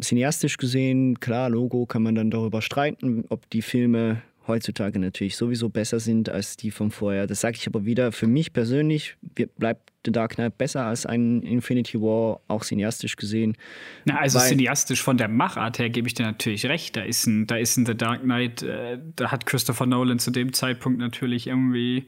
Cineastisch 0.00 0.58
gesehen, 0.58 1.18
klar, 1.20 1.48
Logo 1.48 1.86
kann 1.86 2.02
man 2.02 2.14
dann 2.14 2.30
darüber 2.30 2.60
streiten, 2.60 3.24
ob 3.30 3.48
die 3.50 3.62
Filme 3.62 4.22
heutzutage 4.48 4.98
natürlich 4.98 5.36
sowieso 5.36 5.68
besser 5.68 6.00
sind 6.00 6.28
als 6.28 6.56
die 6.56 6.70
von 6.70 6.90
vorher. 6.90 7.26
Das 7.26 7.40
sage 7.40 7.56
ich 7.60 7.66
aber 7.66 7.84
wieder, 7.84 8.12
für 8.12 8.26
mich 8.26 8.52
persönlich 8.52 9.16
bleibt 9.56 9.92
The 10.04 10.12
Dark 10.12 10.36
Knight 10.36 10.58
besser 10.58 10.84
als 10.84 11.06
ein 11.06 11.42
Infinity 11.42 12.00
War, 12.00 12.40
auch 12.48 12.64
cineastisch 12.64 13.16
gesehen. 13.16 13.56
Na, 14.04 14.18
also 14.18 14.38
cineastisch 14.38 15.02
von 15.02 15.18
der 15.18 15.28
Machart 15.28 15.78
her 15.78 15.90
gebe 15.90 16.08
ich 16.08 16.14
dir 16.14 16.24
natürlich 16.24 16.66
recht. 16.66 16.96
Da 16.96 17.02
ist 17.02 17.26
ein, 17.26 17.46
da 17.46 17.56
ist 17.56 17.76
ein 17.76 17.86
The 17.86 17.94
Dark 17.94 18.22
Knight, 18.22 18.62
äh, 18.62 18.98
da 19.16 19.30
hat 19.30 19.46
Christopher 19.46 19.86
Nolan 19.86 20.18
zu 20.18 20.30
dem 20.30 20.52
Zeitpunkt 20.52 20.98
natürlich 20.98 21.46
irgendwie 21.46 22.06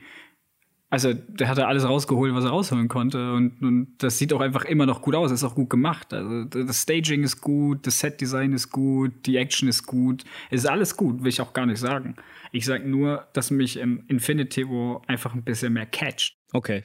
also 0.90 1.14
der 1.14 1.49
hatte 1.49 1.68
alles 1.68 1.85
rausgeholt, 1.85 2.35
was 2.35 2.44
er 2.44 2.50
rausholen 2.50 2.88
konnte. 2.88 3.32
Und, 3.32 3.62
und 3.62 3.94
das 3.99 4.18
sieht 4.18 4.32
auch 4.32 4.40
einfach 4.40 4.64
immer 4.64 4.87
noch 4.87 5.02
gut 5.02 5.14
aus. 5.14 5.30
Ist 5.30 5.44
auch 5.44 5.54
gut 5.54 5.70
gemacht. 5.70 6.12
Also 6.12 6.44
das 6.44 6.82
Staging 6.82 7.23
ist 7.23 7.40
gut, 7.40 7.87
das 7.87 8.00
Set-Design 8.00 8.52
ist 8.52 8.70
gut, 8.70 9.12
die 9.25 9.37
Action 9.37 9.68
ist 9.68 9.87
gut. 9.87 10.25
Es 10.50 10.62
ist 10.62 10.66
alles 10.66 10.97
gut, 10.97 11.23
will 11.23 11.28
ich 11.28 11.40
auch 11.40 11.52
gar 11.52 11.64
nicht 11.64 11.78
sagen. 11.78 12.16
Ich 12.50 12.66
sage 12.66 12.88
nur, 12.88 13.28
dass 13.35 13.52
mich 13.52 13.76
im 13.76 14.02
Infinity 14.09 14.68
War 14.68 15.00
einfach 15.06 15.32
ein 15.32 15.44
bisschen 15.44 15.73
mehr 15.73 15.87
catcht. 15.87 16.37
Okay. 16.52 16.82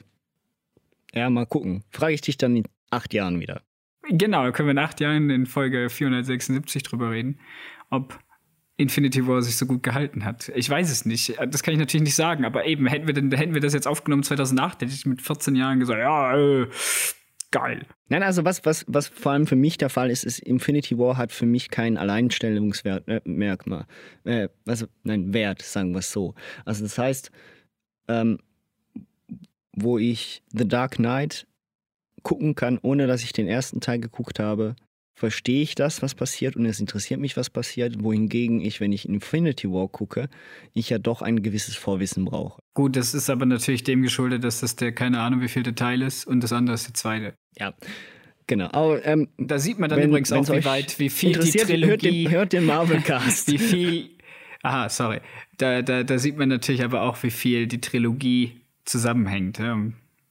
Ja, 1.12 1.28
mal 1.28 1.46
gucken. 1.46 1.82
Frage 1.90 2.14
ich 2.14 2.20
dich 2.20 2.38
dann 2.38 2.54
in 2.54 2.64
acht 2.90 3.12
Jahren 3.12 3.40
wieder. 3.40 3.62
Genau, 4.08 4.44
da 4.44 4.52
können 4.52 4.68
wir 4.68 4.72
in 4.72 4.78
acht 4.78 5.00
Jahren 5.00 5.30
in 5.30 5.46
Folge 5.46 5.90
476 5.90 6.84
drüber 6.84 7.10
reden, 7.10 7.40
ob 7.90 8.20
Infinity 8.76 9.26
War 9.26 9.40
sich 9.40 9.56
so 9.56 9.66
gut 9.66 9.82
gehalten 9.82 10.24
hat. 10.24 10.50
Ich 10.54 10.68
weiß 10.68 10.90
es 10.90 11.06
nicht. 11.06 11.36
Das 11.48 11.62
kann 11.62 11.72
ich 11.72 11.80
natürlich 11.80 12.04
nicht 12.04 12.14
sagen, 12.14 12.44
aber 12.44 12.66
eben, 12.66 12.86
hätten 12.86 13.06
wir, 13.06 13.14
denn, 13.14 13.32
hätten 13.32 13.54
wir 13.54 13.60
das 13.60 13.72
jetzt 13.72 13.86
aufgenommen 13.86 14.22
2008, 14.22 14.82
hätte 14.82 14.92
ich 14.92 15.06
mit 15.06 15.22
14 15.22 15.56
Jahren 15.56 15.80
gesagt, 15.80 15.98
ja, 15.98 16.36
äh, 16.36 16.66
geil. 17.50 17.86
Nein, 18.08 18.22
also 18.22 18.44
was, 18.44 18.64
was, 18.66 18.84
was 18.86 19.08
vor 19.08 19.32
allem 19.32 19.46
für 19.46 19.56
mich 19.56 19.78
der 19.78 19.88
Fall 19.88 20.10
ist, 20.10 20.24
ist, 20.24 20.40
Infinity 20.40 20.98
War 20.98 21.16
hat 21.16 21.32
für 21.32 21.46
mich 21.46 21.70
kein 21.70 21.96
Alleinstellungsmerkmal. 21.96 23.86
Äh, 24.24 24.44
äh, 24.44 24.48
also, 24.66 24.86
nein, 25.04 25.32
Wert, 25.32 25.62
sagen 25.62 25.92
wir 25.92 26.00
es 26.00 26.12
so. 26.12 26.34
Also 26.66 26.82
das 26.84 26.98
heißt, 26.98 27.30
ähm, 28.08 28.38
wo 29.72 29.96
ich 29.96 30.42
The 30.52 30.68
Dark 30.68 30.96
Knight 30.96 31.46
gucken 32.22 32.54
kann, 32.54 32.78
ohne 32.82 33.06
dass 33.06 33.22
ich 33.22 33.32
den 33.32 33.48
ersten 33.48 33.80
Teil 33.80 34.00
geguckt 34.00 34.38
habe, 34.38 34.76
verstehe 35.16 35.62
ich 35.62 35.74
das, 35.74 36.02
was 36.02 36.14
passiert 36.14 36.56
und 36.56 36.66
es 36.66 36.78
interessiert 36.78 37.18
mich, 37.18 37.36
was 37.36 37.48
passiert, 37.48 38.02
wohingegen 38.02 38.60
ich, 38.60 38.80
wenn 38.80 38.92
ich 38.92 39.08
Infinity 39.08 39.68
War 39.68 39.88
gucke, 39.88 40.28
ich 40.74 40.90
ja 40.90 40.98
doch 40.98 41.22
ein 41.22 41.42
gewisses 41.42 41.74
Vorwissen 41.74 42.26
brauche. 42.26 42.60
Gut, 42.74 42.96
das 42.96 43.14
ist 43.14 43.30
aber 43.30 43.46
natürlich 43.46 43.82
dem 43.82 44.02
geschuldet, 44.02 44.44
dass 44.44 44.60
das 44.60 44.76
der 44.76 44.92
keine 44.92 45.20
Ahnung 45.20 45.40
wie 45.40 45.48
viel 45.48 45.62
Detail 45.62 46.02
ist 46.02 46.26
und 46.26 46.42
das 46.42 46.52
andere 46.52 46.74
ist 46.74 46.86
der 46.86 46.94
zweite. 46.94 47.34
Ja. 47.58 47.74
Genau. 48.46 48.68
Aber, 48.72 49.04
ähm, 49.04 49.28
da 49.38 49.58
sieht 49.58 49.78
man 49.78 49.88
dann 49.88 49.98
wenn, 49.98 50.10
übrigens 50.10 50.30
auch, 50.30 50.48
wie 50.50 50.64
weit, 50.64 50.98
wie 50.98 51.08
viel 51.08 51.32
die 51.32 51.50
Trilogie. 51.50 51.86
Hört 51.86 52.02
den, 52.02 52.30
hört 52.30 52.52
den 52.52 52.66
Marvel-Cast. 52.66 53.48
wie 53.50 53.58
viel. 53.58 54.10
Aha, 54.62 54.88
sorry. 54.88 55.20
Da, 55.56 55.82
da, 55.82 56.04
da 56.04 56.18
sieht 56.18 56.36
man 56.36 56.50
natürlich 56.50 56.84
aber 56.84 57.02
auch, 57.02 57.20
wie 57.22 57.30
viel 57.30 57.66
die 57.66 57.80
Trilogie 57.80 58.60
zusammenhängt. 58.84 59.58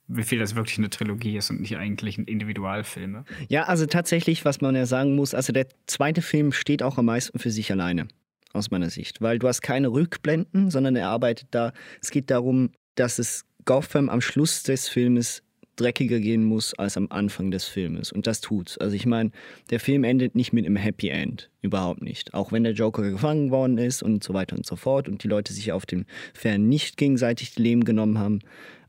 Wie 0.07 0.23
viel 0.23 0.39
das 0.39 0.55
wirklich 0.55 0.77
eine 0.77 0.89
Trilogie 0.89 1.37
ist 1.37 1.49
und 1.49 1.61
nicht 1.61 1.77
eigentlich 1.77 2.17
ein 2.17 2.25
Individualfilm. 2.25 3.11
Ne? 3.11 3.25
Ja, 3.49 3.63
also 3.63 3.85
tatsächlich, 3.85 4.45
was 4.45 4.61
man 4.61 4.75
ja 4.75 4.85
sagen 4.85 5.15
muss, 5.15 5.33
also 5.33 5.51
der 5.51 5.67
zweite 5.87 6.21
Film 6.21 6.51
steht 6.51 6.83
auch 6.83 6.97
am 6.97 7.05
meisten 7.05 7.39
für 7.39 7.51
sich 7.51 7.71
alleine, 7.71 8.07
aus 8.53 8.71
meiner 8.71 8.89
Sicht, 8.89 9.21
weil 9.21 9.39
du 9.39 9.47
hast 9.47 9.61
keine 9.61 9.87
Rückblenden, 9.89 10.69
sondern 10.69 10.95
er 10.95 11.09
arbeitet 11.09 11.47
da, 11.51 11.73
es 12.01 12.11
geht 12.11 12.29
darum, 12.29 12.71
dass 12.95 13.19
es 13.19 13.45
Gotham 13.65 14.09
am 14.09 14.21
Schluss 14.21 14.63
des 14.63 14.87
Filmes 14.87 15.41
dreckiger 15.75 16.19
gehen 16.19 16.43
muss 16.43 16.73
als 16.73 16.97
am 16.97 17.07
Anfang 17.09 17.51
des 17.51 17.65
Filmes. 17.65 18.11
Und 18.11 18.27
das 18.27 18.41
tut's. 18.41 18.77
Also 18.77 18.95
ich 18.95 19.05
meine, 19.05 19.31
der 19.69 19.79
Film 19.79 20.03
endet 20.03 20.35
nicht 20.35 20.53
mit 20.53 20.65
einem 20.65 20.75
Happy 20.75 21.09
End. 21.09 21.49
Überhaupt 21.61 22.01
nicht. 22.01 22.33
Auch 22.33 22.51
wenn 22.51 22.63
der 22.63 22.73
Joker 22.73 23.09
gefangen 23.09 23.51
worden 23.51 23.77
ist 23.77 24.03
und 24.03 24.23
so 24.23 24.33
weiter 24.33 24.55
und 24.55 24.65
so 24.65 24.75
fort 24.75 25.09
und 25.09 25.23
die 25.23 25.27
Leute 25.27 25.53
sich 25.53 25.71
auf 25.71 25.85
dem 25.85 26.05
Fern 26.33 26.67
nicht 26.69 26.97
gegenseitig 26.97 27.57
Leben 27.57 27.83
genommen 27.83 28.17
haben. 28.17 28.39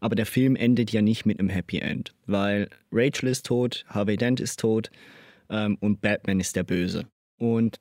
Aber 0.01 0.15
der 0.15 0.27
Film 0.27 0.57
endet 0.57 0.93
ja 0.93 1.03
nicht 1.03 1.27
mit 1.27 1.39
einem 1.39 1.49
Happy 1.49 1.79
End. 1.79 2.15
Weil 2.27 2.69
Rachel 2.93 3.29
ist 3.29 3.47
tot, 3.47 3.85
Harvey 3.89 4.17
Dent 4.17 4.41
ist 4.41 4.61
tot 4.61 4.91
ähm, 5.51 5.77
und 5.81 6.01
Batman 6.01 6.41
ist 6.41 6.57
der 6.57 6.65
Böse. 6.65 7.05
Und 7.39 7.79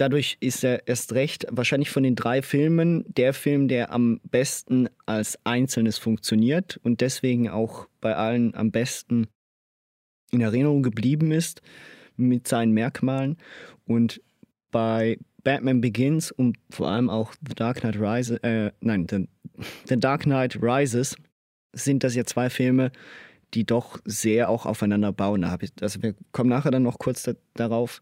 Dadurch 0.00 0.38
ist 0.40 0.64
er 0.64 0.88
erst 0.88 1.12
recht 1.12 1.46
wahrscheinlich 1.50 1.90
von 1.90 2.02
den 2.02 2.14
drei 2.14 2.40
Filmen 2.40 3.04
der 3.06 3.34
Film, 3.34 3.68
der 3.68 3.92
am 3.92 4.18
besten 4.30 4.88
als 5.04 5.38
Einzelnes 5.44 5.98
funktioniert 5.98 6.80
und 6.82 7.02
deswegen 7.02 7.50
auch 7.50 7.86
bei 8.00 8.16
allen 8.16 8.54
am 8.54 8.70
besten 8.70 9.26
in 10.30 10.40
Erinnerung 10.40 10.82
geblieben 10.82 11.32
ist 11.32 11.60
mit 12.16 12.48
seinen 12.48 12.72
Merkmalen. 12.72 13.36
Und 13.84 14.22
bei 14.70 15.18
Batman 15.42 15.80
Begins 15.80 16.30
und 16.30 16.58
vor 16.70 16.88
allem 16.88 17.10
auch 17.10 17.34
The 17.46 17.54
Dark 17.54 17.80
Knight 17.80 17.96
Rises, 17.98 18.38
äh, 18.38 18.72
nein, 18.80 19.06
The, 19.08 19.28
The 19.88 19.98
Dark 19.98 20.22
Knight 20.22 20.58
Rises 20.62 21.16
sind 21.72 22.04
das 22.04 22.14
ja 22.14 22.24
zwei 22.24 22.50
Filme, 22.50 22.90
die 23.54 23.64
doch 23.64 23.98
sehr 24.04 24.48
auch 24.48 24.66
aufeinander 24.66 25.12
bauen. 25.12 25.44
Also 25.44 26.02
wir 26.02 26.14
kommen 26.32 26.50
nachher 26.50 26.70
dann 26.70 26.82
noch 26.82 26.98
kurz 26.98 27.22
da, 27.22 27.32
darauf. 27.54 28.00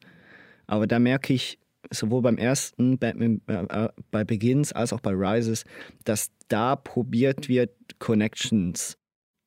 Aber 0.67 0.87
da 0.87 0.99
merke 0.99 1.33
ich, 1.33 1.59
sowohl 1.91 2.23
beim 2.23 2.37
ersten 2.37 2.99
Batman 2.99 3.41
äh, 3.47 3.65
äh, 3.65 3.89
bei 4.11 4.25
Begins 4.25 4.73
als 4.73 4.93
auch 4.93 5.01
bei 5.01 5.13
Rises, 5.13 5.65
dass 6.05 6.31
da 6.49 6.77
probiert 6.77 7.49
wird, 7.49 7.71
Connections 7.99 8.99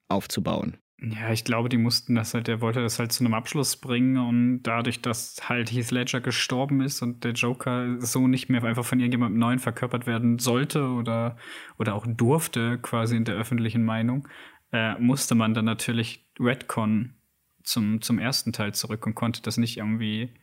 aufzubauen. 0.07 0.77
Ja, 1.03 1.31
ich 1.31 1.43
glaube, 1.45 1.67
die 1.67 1.77
mussten 1.79 2.13
das 2.13 2.35
halt, 2.35 2.45
der 2.47 2.61
wollte 2.61 2.79
das 2.79 2.99
halt 2.99 3.11
zu 3.11 3.23
einem 3.23 3.33
Abschluss 3.33 3.75
bringen 3.75 4.17
und 4.17 4.61
dadurch, 4.61 5.01
dass 5.01 5.49
halt 5.49 5.71
Heath 5.71 5.89
Ledger 5.89 6.21
gestorben 6.21 6.81
ist 6.81 7.01
und 7.01 7.23
der 7.23 7.31
Joker 7.31 7.99
so 7.99 8.27
nicht 8.27 8.49
mehr 8.49 8.63
einfach 8.63 8.85
von 8.85 8.99
irgendjemandem 8.99 9.39
Neuen 9.39 9.57
verkörpert 9.57 10.05
werden 10.05 10.37
sollte 10.37 10.89
oder, 10.89 11.37
oder 11.79 11.95
auch 11.95 12.05
durfte, 12.07 12.77
quasi 12.77 13.15
in 13.15 13.25
der 13.25 13.33
öffentlichen 13.33 13.83
Meinung, 13.83 14.27
äh, 14.71 14.93
musste 14.99 15.33
man 15.33 15.55
dann 15.55 15.65
natürlich 15.65 16.29
Redcon 16.39 17.15
zum, 17.63 18.01
zum 18.01 18.19
ersten 18.19 18.53
Teil 18.53 18.75
zurück 18.75 19.07
und 19.07 19.15
konnte 19.15 19.41
das 19.41 19.57
nicht 19.57 19.77
irgendwie 19.77 20.35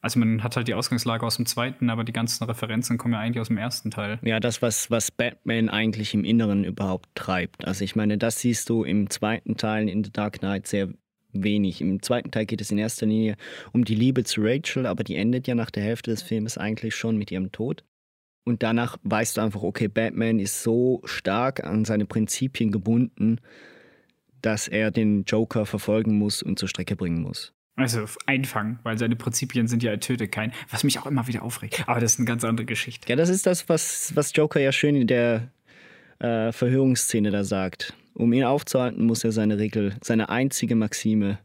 also 0.00 0.18
man 0.18 0.42
hat 0.42 0.56
halt 0.56 0.66
die 0.66 0.74
Ausgangslage 0.74 1.26
aus 1.26 1.36
dem 1.36 1.46
zweiten, 1.46 1.90
aber 1.90 2.04
die 2.04 2.12
ganzen 2.12 2.44
Referenzen 2.44 2.96
kommen 2.96 3.14
ja 3.14 3.20
eigentlich 3.20 3.40
aus 3.40 3.48
dem 3.48 3.58
ersten 3.58 3.90
Teil. 3.90 4.18
Ja, 4.22 4.40
das, 4.40 4.62
was, 4.62 4.90
was 4.90 5.10
Batman 5.10 5.68
eigentlich 5.68 6.14
im 6.14 6.24
Inneren 6.24 6.64
überhaupt 6.64 7.08
treibt. 7.14 7.66
Also 7.66 7.84
ich 7.84 7.96
meine, 7.96 8.16
das 8.16 8.40
siehst 8.40 8.70
du 8.70 8.82
im 8.82 9.10
zweiten 9.10 9.56
Teil 9.56 9.88
in 9.88 10.02
The 10.02 10.12
Dark 10.12 10.38
Knight 10.38 10.66
sehr 10.66 10.88
wenig. 11.32 11.80
Im 11.80 12.02
zweiten 12.02 12.30
Teil 12.30 12.46
geht 12.46 12.60
es 12.60 12.70
in 12.70 12.78
erster 12.78 13.06
Linie 13.06 13.36
um 13.72 13.84
die 13.84 13.94
Liebe 13.94 14.24
zu 14.24 14.40
Rachel, 14.42 14.86
aber 14.86 15.04
die 15.04 15.16
endet 15.16 15.46
ja 15.46 15.54
nach 15.54 15.70
der 15.70 15.82
Hälfte 15.82 16.10
des 16.10 16.22
Filmes 16.22 16.56
eigentlich 16.56 16.94
schon 16.94 17.16
mit 17.16 17.30
ihrem 17.30 17.52
Tod. 17.52 17.84
Und 18.44 18.62
danach 18.62 18.96
weißt 19.02 19.36
du 19.36 19.42
einfach, 19.42 19.62
okay, 19.62 19.88
Batman 19.88 20.38
ist 20.38 20.62
so 20.62 21.02
stark 21.04 21.62
an 21.62 21.84
seine 21.84 22.06
Prinzipien 22.06 22.72
gebunden, 22.72 23.38
dass 24.40 24.66
er 24.66 24.90
den 24.90 25.24
Joker 25.24 25.66
verfolgen 25.66 26.16
muss 26.16 26.42
und 26.42 26.58
zur 26.58 26.68
Strecke 26.68 26.96
bringen 26.96 27.20
muss. 27.20 27.52
Also 27.82 28.06
einfangen, 28.26 28.78
weil 28.82 28.98
seine 28.98 29.16
Prinzipien 29.16 29.68
sind 29.68 29.82
ja, 29.82 29.90
er 29.90 30.00
töte 30.00 30.28
keinen, 30.28 30.52
was 30.70 30.84
mich 30.84 30.98
auch 30.98 31.06
immer 31.06 31.26
wieder 31.26 31.42
aufregt. 31.42 31.84
Aber 31.86 32.00
das 32.00 32.14
ist 32.14 32.18
eine 32.18 32.26
ganz 32.26 32.44
andere 32.44 32.66
Geschichte. 32.66 33.08
Ja, 33.08 33.16
das 33.16 33.28
ist 33.28 33.46
das, 33.46 33.68
was, 33.68 34.12
was 34.14 34.32
Joker 34.34 34.60
ja 34.60 34.72
schön 34.72 34.96
in 34.96 35.06
der 35.06 35.50
äh, 36.18 36.52
Verhörungsszene 36.52 37.30
da 37.30 37.44
sagt. 37.44 37.94
Um 38.14 38.32
ihn 38.32 38.44
aufzuhalten, 38.44 39.06
muss 39.06 39.24
er 39.24 39.32
seine 39.32 39.58
Regel, 39.58 39.96
seine 40.02 40.28
einzige 40.28 40.74
Maxime 40.74 41.38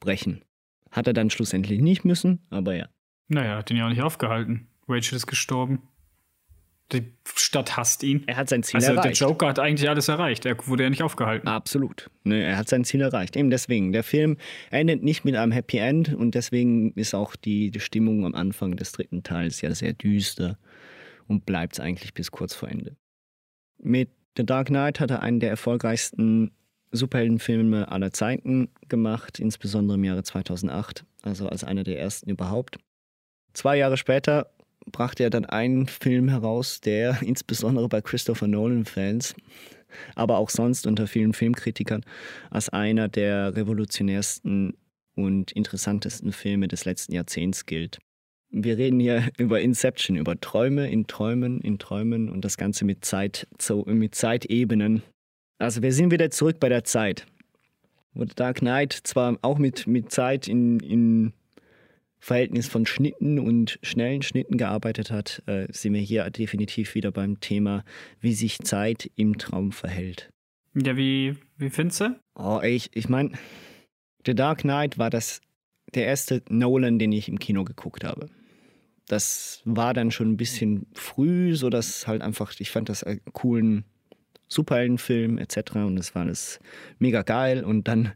brechen. 0.00 0.44
Hat 0.90 1.06
er 1.06 1.12
dann 1.14 1.30
schlussendlich 1.30 1.80
nicht 1.80 2.04
müssen, 2.04 2.40
aber 2.50 2.74
ja. 2.74 2.88
Naja, 3.28 3.56
hat 3.56 3.70
ihn 3.70 3.78
ja 3.78 3.86
auch 3.86 3.90
nicht 3.90 4.02
aufgehalten. 4.02 4.66
Rachel 4.88 5.16
ist 5.16 5.26
gestorben. 5.26 5.80
Die 6.92 7.12
Stadt 7.34 7.76
hasst 7.76 8.02
ihn. 8.02 8.24
Er 8.26 8.36
hat 8.36 8.48
sein 8.48 8.62
Ziel 8.62 8.76
also, 8.76 8.92
erreicht. 8.92 9.20
Der 9.20 9.28
Joker 9.28 9.48
hat 9.48 9.58
eigentlich 9.58 9.88
alles 9.88 10.08
erreicht. 10.08 10.44
Er 10.44 10.56
wurde 10.66 10.82
ja 10.84 10.90
nicht 10.90 11.02
aufgehalten. 11.02 11.48
Absolut. 11.48 12.10
Nee, 12.24 12.42
er 12.42 12.56
hat 12.56 12.68
sein 12.68 12.84
Ziel 12.84 13.00
erreicht. 13.00 13.36
Eben 13.36 13.50
deswegen. 13.50 13.92
Der 13.92 14.02
Film 14.02 14.36
endet 14.70 15.02
nicht 15.02 15.24
mit 15.24 15.34
einem 15.36 15.52
Happy 15.52 15.78
End 15.78 16.14
und 16.14 16.34
deswegen 16.34 16.92
ist 16.92 17.14
auch 17.14 17.34
die, 17.36 17.70
die 17.70 17.80
Stimmung 17.80 18.26
am 18.26 18.34
Anfang 18.34 18.76
des 18.76 18.92
dritten 18.92 19.22
Teils 19.22 19.60
ja 19.60 19.74
sehr 19.74 19.94
düster 19.94 20.58
und 21.26 21.46
bleibt 21.46 21.74
es 21.74 21.80
eigentlich 21.80 22.14
bis 22.14 22.30
kurz 22.30 22.54
vor 22.54 22.68
Ende. 22.68 22.96
Mit 23.78 24.10
The 24.36 24.44
Dark 24.44 24.68
Knight 24.68 25.00
hat 25.00 25.10
er 25.10 25.22
einen 25.22 25.40
der 25.40 25.50
erfolgreichsten 25.50 26.52
Superheldenfilme 26.90 27.90
aller 27.90 28.12
Zeiten 28.12 28.68
gemacht, 28.88 29.38
insbesondere 29.40 29.96
im 29.96 30.04
Jahre 30.04 30.22
2008, 30.22 31.04
also 31.22 31.48
als 31.48 31.64
einer 31.64 31.84
der 31.84 31.98
ersten 31.98 32.30
überhaupt. 32.30 32.78
Zwei 33.54 33.76
Jahre 33.76 33.96
später 33.96 34.51
brachte 34.90 35.22
er 35.22 35.30
dann 35.30 35.44
einen 35.44 35.86
Film 35.86 36.28
heraus, 36.28 36.80
der 36.80 37.20
insbesondere 37.22 37.88
bei 37.88 38.00
Christopher 38.00 38.48
Nolan-Fans, 38.48 39.34
aber 40.14 40.38
auch 40.38 40.50
sonst 40.50 40.86
unter 40.86 41.06
vielen 41.06 41.34
Filmkritikern 41.34 42.04
als 42.50 42.68
einer 42.68 43.08
der 43.08 43.56
revolutionärsten 43.56 44.74
und 45.14 45.52
interessantesten 45.52 46.32
Filme 46.32 46.68
des 46.68 46.84
letzten 46.84 47.12
Jahrzehnts 47.12 47.66
gilt. 47.66 47.98
Wir 48.50 48.76
reden 48.76 49.00
hier 49.00 49.28
über 49.38 49.60
Inception, 49.60 50.16
über 50.16 50.38
Träume 50.40 50.90
in 50.90 51.06
Träumen, 51.06 51.60
in 51.60 51.78
Träumen 51.78 52.28
und 52.28 52.44
das 52.44 52.56
Ganze 52.56 52.84
mit, 52.84 53.04
Zeit, 53.04 53.46
mit 53.86 54.14
Zeitebenen. 54.14 55.02
Also 55.58 55.82
wir 55.82 55.92
sind 55.92 56.10
wieder 56.10 56.30
zurück 56.30 56.58
bei 56.60 56.68
der 56.68 56.84
Zeit. 56.84 57.26
Wo 58.14 58.24
Dark 58.24 58.58
Knight 58.58 58.92
zwar 58.92 59.38
auch 59.40 59.58
mit, 59.58 59.86
mit 59.86 60.10
Zeit 60.10 60.46
in, 60.46 60.80
in 60.80 61.32
Verhältnis 62.22 62.68
von 62.68 62.86
Schnitten 62.86 63.40
und 63.40 63.80
schnellen 63.82 64.22
Schnitten 64.22 64.56
gearbeitet 64.56 65.10
hat, 65.10 65.42
äh, 65.46 65.66
sind 65.72 65.92
wir 65.92 66.00
hier 66.00 66.30
definitiv 66.30 66.94
wieder 66.94 67.10
beim 67.10 67.40
Thema, 67.40 67.84
wie 68.20 68.32
sich 68.32 68.60
Zeit 68.60 69.10
im 69.16 69.38
Traum 69.38 69.72
verhält. 69.72 70.30
Ja, 70.72 70.96
wie, 70.96 71.34
wie 71.58 71.68
findest 71.68 72.00
du? 72.00 72.20
Oh, 72.36 72.60
ich, 72.62 72.90
ich 72.94 73.08
meine, 73.08 73.32
The 74.24 74.36
Dark 74.36 74.60
Knight 74.60 74.98
war 74.98 75.10
das 75.10 75.40
der 75.94 76.06
erste 76.06 76.44
Nolan, 76.48 77.00
den 77.00 77.10
ich 77.10 77.28
im 77.28 77.40
Kino 77.40 77.64
geguckt 77.64 78.04
habe. 78.04 78.28
Das 79.08 79.60
war 79.64 79.92
dann 79.92 80.12
schon 80.12 80.30
ein 80.30 80.36
bisschen 80.36 80.86
früh, 80.94 81.56
so 81.56 81.70
dass 81.70 82.06
halt 82.06 82.22
einfach, 82.22 82.54
ich 82.60 82.70
fand 82.70 82.88
das 82.88 83.02
einen 83.02 83.20
coolen 83.32 83.84
Superheldenfilm 84.46 85.38
etc. 85.38 85.74
und 85.74 85.96
das 85.96 86.14
war 86.14 86.22
alles 86.22 86.60
mega 87.00 87.22
geil 87.22 87.64
und 87.64 87.88
dann 87.88 88.12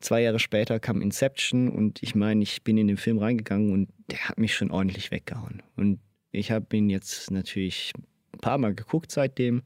Zwei 0.00 0.22
Jahre 0.22 0.38
später 0.38 0.80
kam 0.80 1.02
Inception 1.02 1.68
und 1.68 2.02
ich 2.02 2.14
meine, 2.14 2.42
ich 2.42 2.62
bin 2.62 2.78
in 2.78 2.88
den 2.88 2.96
Film 2.96 3.18
reingegangen 3.18 3.72
und 3.72 3.88
der 4.10 4.28
hat 4.28 4.38
mich 4.38 4.54
schon 4.54 4.70
ordentlich 4.70 5.10
weggehauen. 5.10 5.62
Und 5.76 6.00
ich 6.32 6.50
habe 6.50 6.74
ihn 6.76 6.88
jetzt 6.88 7.30
natürlich 7.30 7.92
ein 8.32 8.40
paar 8.40 8.58
Mal 8.58 8.74
geguckt 8.74 9.10
seitdem 9.10 9.62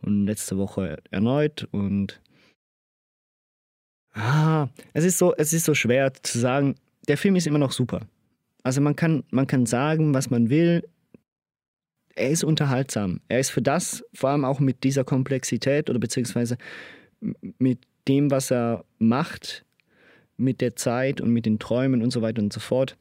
und 0.00 0.26
letzte 0.26 0.56
Woche 0.56 0.98
erneut 1.10 1.68
und 1.70 2.20
ah, 4.14 4.68
es 4.94 5.04
ist 5.04 5.18
so, 5.18 5.34
es 5.36 5.52
ist 5.52 5.64
so 5.64 5.74
schwer 5.74 6.12
zu 6.14 6.38
sagen. 6.38 6.74
Der 7.06 7.18
Film 7.18 7.36
ist 7.36 7.46
immer 7.46 7.58
noch 7.58 7.72
super. 7.72 8.00
Also 8.62 8.80
man 8.80 8.96
kann, 8.96 9.24
man 9.30 9.46
kann 9.46 9.66
sagen, 9.66 10.14
was 10.14 10.30
man 10.30 10.50
will. 10.50 10.86
Er 12.14 12.30
ist 12.30 12.42
unterhaltsam. 12.42 13.20
Er 13.28 13.38
ist 13.38 13.50
für 13.50 13.62
das, 13.62 14.04
vor 14.12 14.30
allem 14.30 14.44
auch 14.44 14.60
mit 14.60 14.82
dieser 14.82 15.04
Komplexität 15.04 15.88
oder 15.88 15.98
beziehungsweise 15.98 16.58
mit 17.58 17.78
dem, 18.08 18.30
was 18.30 18.50
er 18.50 18.84
macht, 18.98 19.64
mit 20.36 20.60
der 20.60 20.76
Zeit 20.76 21.20
und 21.20 21.30
mit 21.30 21.46
den 21.46 21.58
Träumen 21.58 22.02
und 22.02 22.10
so 22.10 22.22
weiter 22.22 22.40
und 22.42 22.52
so 22.52 22.60
fort, 22.60 22.96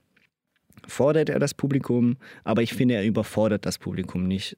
fordert 0.88 1.30
er 1.30 1.40
das 1.40 1.54
Publikum, 1.54 2.18
aber 2.44 2.62
ich 2.62 2.74
finde, 2.74 2.96
er 2.96 3.06
überfordert 3.06 3.66
das 3.66 3.78
Publikum 3.78 4.28
nicht 4.28 4.58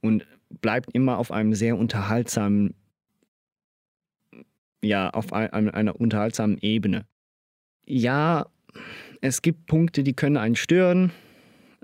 und 0.00 0.26
bleibt 0.60 0.90
immer 0.94 1.18
auf 1.18 1.30
einem 1.30 1.54
sehr 1.54 1.76
unterhaltsamen, 1.76 2.74
ja, 4.82 5.10
auf 5.10 5.32
einer 5.32 6.00
unterhaltsamen 6.00 6.58
Ebene. 6.60 7.06
Ja, 7.84 8.46
es 9.20 9.42
gibt 9.42 9.66
Punkte, 9.66 10.02
die 10.02 10.14
können 10.14 10.36
einen 10.36 10.56
stören. 10.56 11.12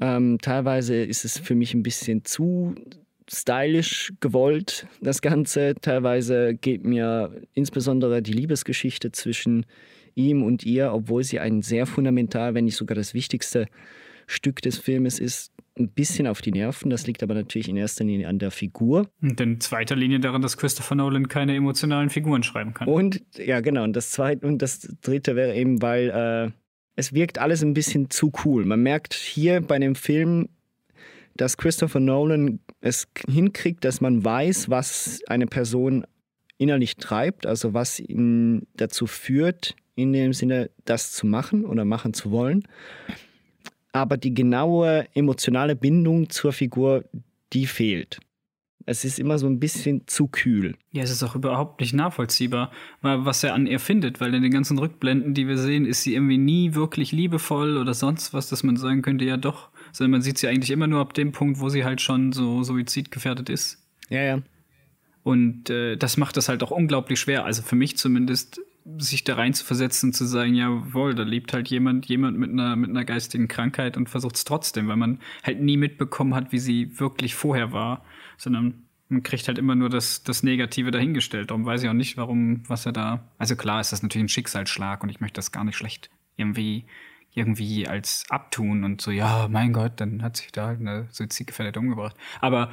Ähm, 0.01 0.39
teilweise 0.41 0.97
ist 0.97 1.25
es 1.25 1.39
für 1.39 1.55
mich 1.55 1.75
ein 1.75 1.83
bisschen 1.83 2.25
zu 2.25 2.75
stylisch 3.31 4.13
gewollt, 4.21 4.87
das 5.01 5.23
Ganze. 5.23 5.75
Teilweise 5.81 6.55
geht 6.55 6.85
mir 6.85 7.43
insbesondere 7.53 8.23
die 8.23 8.33
Liebesgeschichte 8.33 9.13
zwischen 9.13 9.67
ihm 10.15 10.43
und 10.43 10.65
ihr, 10.65 10.93
obwohl 10.93 11.25
sie 11.25 11.41
ein 11.41 11.63
sehr 11.63 11.87
fundamental, 11.87 12.55
wenn 12.55 12.65
nicht 12.65 12.77
sogar 12.77 12.95
das 12.95 13.15
wichtigste 13.15 13.67
Stück 14.27 14.63
des 14.63 14.79
Filmes 14.79 15.19
ist, 15.19 15.53
ein 15.77 15.89
bisschen 15.89 16.27
auf 16.27 16.41
die 16.41 16.53
Nerven. 16.53 16.91
Das 16.91 17.07
liegt 17.07 17.23
aber 17.23 17.35
natürlich 17.35 17.69
in 17.69 17.77
erster 17.77 18.05
Linie 18.05 18.29
an 18.29 18.39
der 18.39 18.51
Figur. 18.51 19.09
Und 19.21 19.41
in 19.41 19.61
zweiter 19.61 19.97
Linie 19.97 20.21
daran, 20.21 20.41
dass 20.41 20.57
Christopher 20.57 20.95
Nolan 20.95 21.29
keine 21.29 21.55
emotionalen 21.55 22.11
Figuren 22.11 22.43
schreiben 22.43 22.75
kann. 22.75 22.89
Und 22.89 23.23
ja, 23.37 23.61
genau. 23.61 23.83
Und 23.83 23.95
das 23.95 24.11
zweite 24.11 24.47
und 24.47 24.63
das 24.63 24.81
dritte 25.03 25.35
wäre 25.35 25.55
eben, 25.55 25.83
weil 25.83 26.11
äh, 26.11 26.53
es 26.97 27.13
wirkt 27.13 27.39
alles 27.39 27.63
ein 27.63 27.75
bisschen 27.75 28.09
zu 28.11 28.33
cool. 28.45 28.65
Man 28.65 28.83
merkt 28.83 29.15
hier 29.15 29.61
bei 29.61 29.79
dem 29.79 29.97
Film, 29.97 30.49
dass 31.37 31.57
Christopher 31.57 32.01
Nolan 32.01 32.61
es 32.85 33.09
hinkriegt, 33.27 33.83
dass 33.85 34.03
man 34.03 34.23
weiß, 34.23 34.69
was 34.69 35.23
eine 35.27 35.47
Person 35.47 36.05
innerlich 36.59 36.97
treibt, 36.97 37.47
also 37.47 37.73
was 37.73 37.99
ihn 37.99 38.67
dazu 38.77 39.07
führt, 39.07 39.75
in 39.95 40.13
dem 40.13 40.35
Sinne, 40.35 40.71
das 40.85 41.13
zu 41.13 41.27
machen 41.27 41.65
oder 41.65 41.87
machen 41.87 42.13
zu 42.13 42.31
wollen. 42.31 42.69
Aber 43.93 44.19
die 44.19 44.35
genaue 44.35 45.07
emotionale 45.15 45.77
Bindung 45.77 46.29
zur 46.29 46.53
Figur, 46.53 47.05
die 47.55 47.67
fehlt. 47.67 48.19
Es 48.85 49.07
ist 49.07 49.19
immer 49.19 49.39
so 49.39 49.47
ein 49.47 49.61
bisschen 49.61 50.07
zu 50.07 50.27
kühl. 50.27 50.77
Ja, 50.93 51.05
es 51.05 51.11
ist 51.11 51.23
auch 51.23 51.35
überhaupt 51.35 51.81
nicht 51.81 51.95
nachvollziehbar, 51.95 52.71
was 53.01 53.43
er 53.43 53.55
an 53.55 53.67
ihr 53.67 53.81
findet, 53.81 54.21
weil 54.21 54.35
in 54.35 54.43
den 54.43 54.53
ganzen 54.53 54.77
Rückblenden, 54.77 55.33
die 55.33 55.49
wir 55.49 55.57
sehen, 55.57 55.87
ist 55.87 56.03
sie 56.03 56.15
irgendwie 56.15 56.37
nie 56.37 56.75
wirklich 56.75 57.13
liebevoll 57.13 57.79
oder 57.79 57.95
sonst 57.95 58.35
was, 58.35 58.51
dass 58.51 58.63
man 58.63 58.77
sagen 58.77 59.01
könnte, 59.01 59.25
ja 59.25 59.39
doch, 59.39 59.71
sondern 59.95 60.11
man 60.11 60.23
sieht 60.23 60.39
sie 60.39 60.49
eigentlich 60.49 60.73
immer 60.73 60.89
nur 60.89 61.01
ab 61.01 61.15
dem 61.15 61.33
Punkt, 61.33 61.61
wo 61.61 61.69
sie 61.69 61.85
halt 61.85 62.01
schon 62.01 62.33
so 62.33 62.65
suizidgefährdet 62.65 63.49
ist. 63.49 63.79
Ja, 64.11 64.23
ja. 64.23 64.43
Und 65.23 65.71
äh, 65.71 65.97
das 65.97 66.17
macht 66.17 66.37
das 66.37 66.49
halt 66.49 66.63
auch 66.63 66.73
unglaublich 66.73 67.19
schwer, 67.19 67.45
also 67.45 67.63
für 67.63 67.77
mich 67.77 67.97
zumindest, 67.97 68.61
sich 68.99 69.25
da 69.25 69.37
rein 69.37 69.55
zu 69.55 69.65
versetzen 69.65 70.09
und 70.09 70.13
zu 70.13 70.27
sagen, 70.27 70.55
jawohl, 70.55 71.15
da 71.15 71.23
lebt 71.23 71.55
halt 71.55 71.69
jemand, 71.69 72.05
jemand 72.07 72.39
mit 72.39 72.51
einer, 72.51 72.77
mit 72.77 72.91
einer 72.91 73.07
geistigen 73.07 73.49
Krankheit 73.49 73.97
und 73.97 74.11
versucht 74.11 74.37
es 74.37 74.45
trotzdem, 74.45 74.89
weil 74.89 74.97
man 74.97 75.21
halt 75.43 75.63
nie 75.63 75.79
mitbekommen 75.79 76.35
hat, 76.35 76.53
wie 76.53 76.59
sie 76.59 77.01
wirklich 77.01 77.35
vorher 77.35 77.73
war, 77.73 78.05
sondern 78.37 78.83
man 79.09 79.23
kriegt 79.23 79.49
halt 79.49 79.57
immer 79.57 79.75
nur 79.75 79.89
das, 79.89 80.23
das 80.23 80.43
Negative 80.43 80.91
dahingestellt. 80.91 81.51
Darum 81.51 81.65
weiß 81.65 81.83
ich 81.83 81.89
auch 81.89 81.95
nicht, 81.95 82.19
warum, 82.19 82.63
was 82.69 82.85
er 82.85 82.93
da. 82.93 83.33
Also 83.39 83.57
klar 83.57 83.81
ist 83.81 83.93
das 83.93 84.03
natürlich 84.03 84.27
ein 84.27 84.29
Schicksalsschlag 84.29 85.03
und 85.03 85.09
ich 85.09 85.21
möchte 85.21 85.37
das 85.37 85.53
gar 85.53 85.65
nicht 85.65 85.77
schlecht 85.77 86.11
irgendwie, 86.37 86.85
irgendwie 87.35 87.89
als 87.89 88.25
abtun 88.31 88.85
und 88.85 89.01
so, 89.01 89.11
ja, 89.11 89.49
mein 89.49 89.73
Gott, 89.73 89.93
dann 89.97 90.23
hat 90.23 90.37
sich 90.37 90.53
da 90.53 90.69
eine 90.69 91.09
Suizidgefährdete 91.11 91.81
umgebracht. 91.81 92.17
Aber 92.41 92.71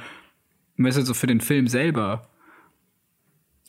weißt 0.78 0.98
du, 0.98 1.02
so 1.02 1.14
für 1.14 1.26
den 1.26 1.40
Film 1.40 1.66
selber 1.66 2.28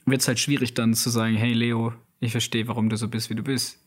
wird 0.06 0.22
es 0.22 0.28
halt 0.28 0.40
schwierig 0.40 0.74
dann 0.74 0.94
zu 0.94 1.10
sagen, 1.10 1.36
hey 1.36 1.54
Leo, 1.54 1.94
ich 2.20 2.32
verstehe, 2.32 2.68
warum 2.68 2.90
du 2.90 2.98
so 2.98 3.08
bist, 3.08 3.30
wie 3.30 3.36
du 3.36 3.44
bist. 3.44 3.80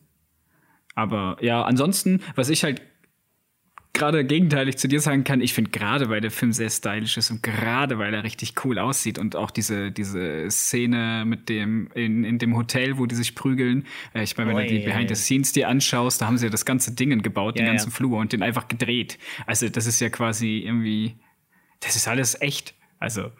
Aber 0.94 1.36
ja, 1.40 1.62
ansonsten, 1.62 2.22
was 2.34 2.48
ich 2.48 2.64
halt 2.64 2.82
gerade 3.96 4.24
gegenteilig 4.24 4.76
zu 4.76 4.88
dir 4.88 5.00
sagen 5.00 5.24
kann, 5.24 5.40
ich 5.40 5.54
finde 5.54 5.70
gerade, 5.70 6.08
weil 6.08 6.20
der 6.20 6.30
Film 6.30 6.52
sehr 6.52 6.70
stylisch 6.70 7.16
ist 7.16 7.30
und 7.30 7.42
gerade 7.42 7.98
weil 7.98 8.14
er 8.14 8.22
richtig 8.22 8.54
cool 8.64 8.78
aussieht 8.78 9.18
und 9.18 9.34
auch 9.34 9.50
diese, 9.50 9.90
diese 9.90 10.50
Szene 10.50 11.24
mit 11.26 11.48
dem, 11.48 11.90
in, 11.94 12.24
in 12.24 12.38
dem 12.38 12.56
Hotel, 12.56 12.98
wo 12.98 13.06
die 13.06 13.14
sich 13.14 13.34
prügeln, 13.34 13.86
äh, 14.14 14.22
ich 14.22 14.36
meine, 14.36 14.50
wenn 14.50 14.56
oh, 14.56 14.60
du 14.60 14.66
die 14.66 14.76
yeah, 14.76 14.92
Behind 14.92 15.08
the 15.08 15.14
Scenes 15.14 15.52
dir 15.52 15.68
anschaust, 15.68 16.20
da 16.20 16.26
haben 16.26 16.38
sie 16.38 16.46
ja 16.46 16.50
das 16.50 16.64
ganze 16.64 16.94
Ding 16.94 17.22
gebaut, 17.22 17.56
yeah, 17.56 17.64
den 17.64 17.72
ganzen. 17.72 17.90
Flur 17.90 18.18
und 18.18 18.32
den 18.32 18.42
einfach 18.42 18.68
gedreht. 18.68 19.18
Also 19.46 19.68
das 19.68 19.86
ist 19.86 20.00
ja 20.00 20.10
quasi 20.10 20.58
irgendwie, 20.58 21.16
das 21.80 21.96
ist 21.96 22.08
alles 22.08 22.40
echt. 22.40 22.74
Also 22.98 23.30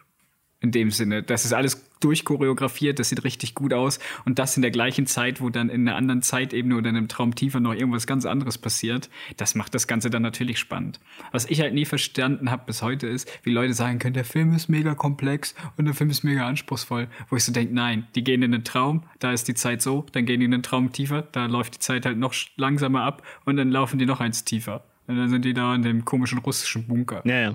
in 0.61 0.71
dem 0.73 0.91
Sinne. 0.91 1.23
Das 1.23 1.45
ist 1.45 1.53
alles 1.53 1.85
durchchoreografiert, 2.01 2.99
das 2.99 3.09
sieht 3.09 3.25
richtig 3.25 3.55
gut 3.55 3.73
aus. 3.73 3.99
Und 4.25 4.39
das 4.39 4.57
in 4.57 4.63
der 4.63 4.71
gleichen 4.71 5.07
Zeit, 5.07 5.41
wo 5.41 5.51
dann 5.51 5.69
in 5.69 5.87
einer 5.87 5.97
anderen 5.97 6.23
Zeitebene 6.23 6.77
oder 6.77 6.91
in 6.91 6.97
einem 6.97 7.09
Traum 7.09 7.35
tiefer 7.35 7.61
noch 7.61 7.75
irgendwas 7.75 8.07
ganz 8.07 8.27
anderes 8.27 8.59
passiert. 8.59 9.09
Das 9.37 9.55
macht 9.55 9.75
das 9.75 9.87
Ganze 9.87 10.11
dann 10.11 10.23
natürlich 10.23 10.59
spannend. 10.59 11.01
Was 11.33 11.47
ich 11.47 11.61
halt 11.61 11.75
nie 11.75 11.85
verstanden 11.85 12.51
habe 12.51 12.65
bis 12.67 12.83
heute 12.83 13.07
ist, 13.07 13.29
wie 13.45 13.51
Leute 13.51 13.75
sagen 13.75 13.99
können, 13.99 14.15
der 14.15 14.25
Film 14.25 14.55
ist 14.55 14.69
mega 14.69 14.95
komplex 14.95 15.55
und 15.77 15.85
der 15.87 15.95
Film 15.95 16.11
ist 16.11 16.25
mega 16.25 16.47
anspruchsvoll. 16.47 17.09
Wo 17.29 17.37
ich 17.37 17.45
so 17.45 17.53
denke, 17.53 17.75
nein, 17.75 18.07
die 18.15 18.25
gehen 18.25 18.43
in 18.43 18.53
den 18.53 18.65
Traum, 18.65 19.05
da 19.19 19.33
ist 19.33 19.49
die 19.49 19.55
Zeit 19.55 19.83
so, 19.83 20.07
dann 20.13 20.27
gehen 20.27 20.41
die 20.41 20.47
in 20.47 20.53
den 20.53 20.63
Traum 20.63 20.93
tiefer, 20.93 21.23
da 21.23 21.47
läuft 21.47 21.75
die 21.75 21.79
Zeit 21.81 22.07
halt 22.07 22.19
noch 22.19 22.35
langsamer 22.57 23.03
ab 23.03 23.23
und 23.45 23.57
dann 23.57 23.71
laufen 23.71 23.99
die 23.99 24.07
noch 24.07 24.21
eins 24.21 24.45
tiefer. 24.45 24.85
Und 25.07 25.17
dann 25.17 25.29
sind 25.29 25.45
die 25.45 25.55
da 25.55 25.75
in 25.75 25.83
dem 25.83 26.05
komischen 26.05 26.39
russischen 26.39 26.87
Bunker. 26.87 27.23
Ja, 27.25 27.41
ja. 27.41 27.55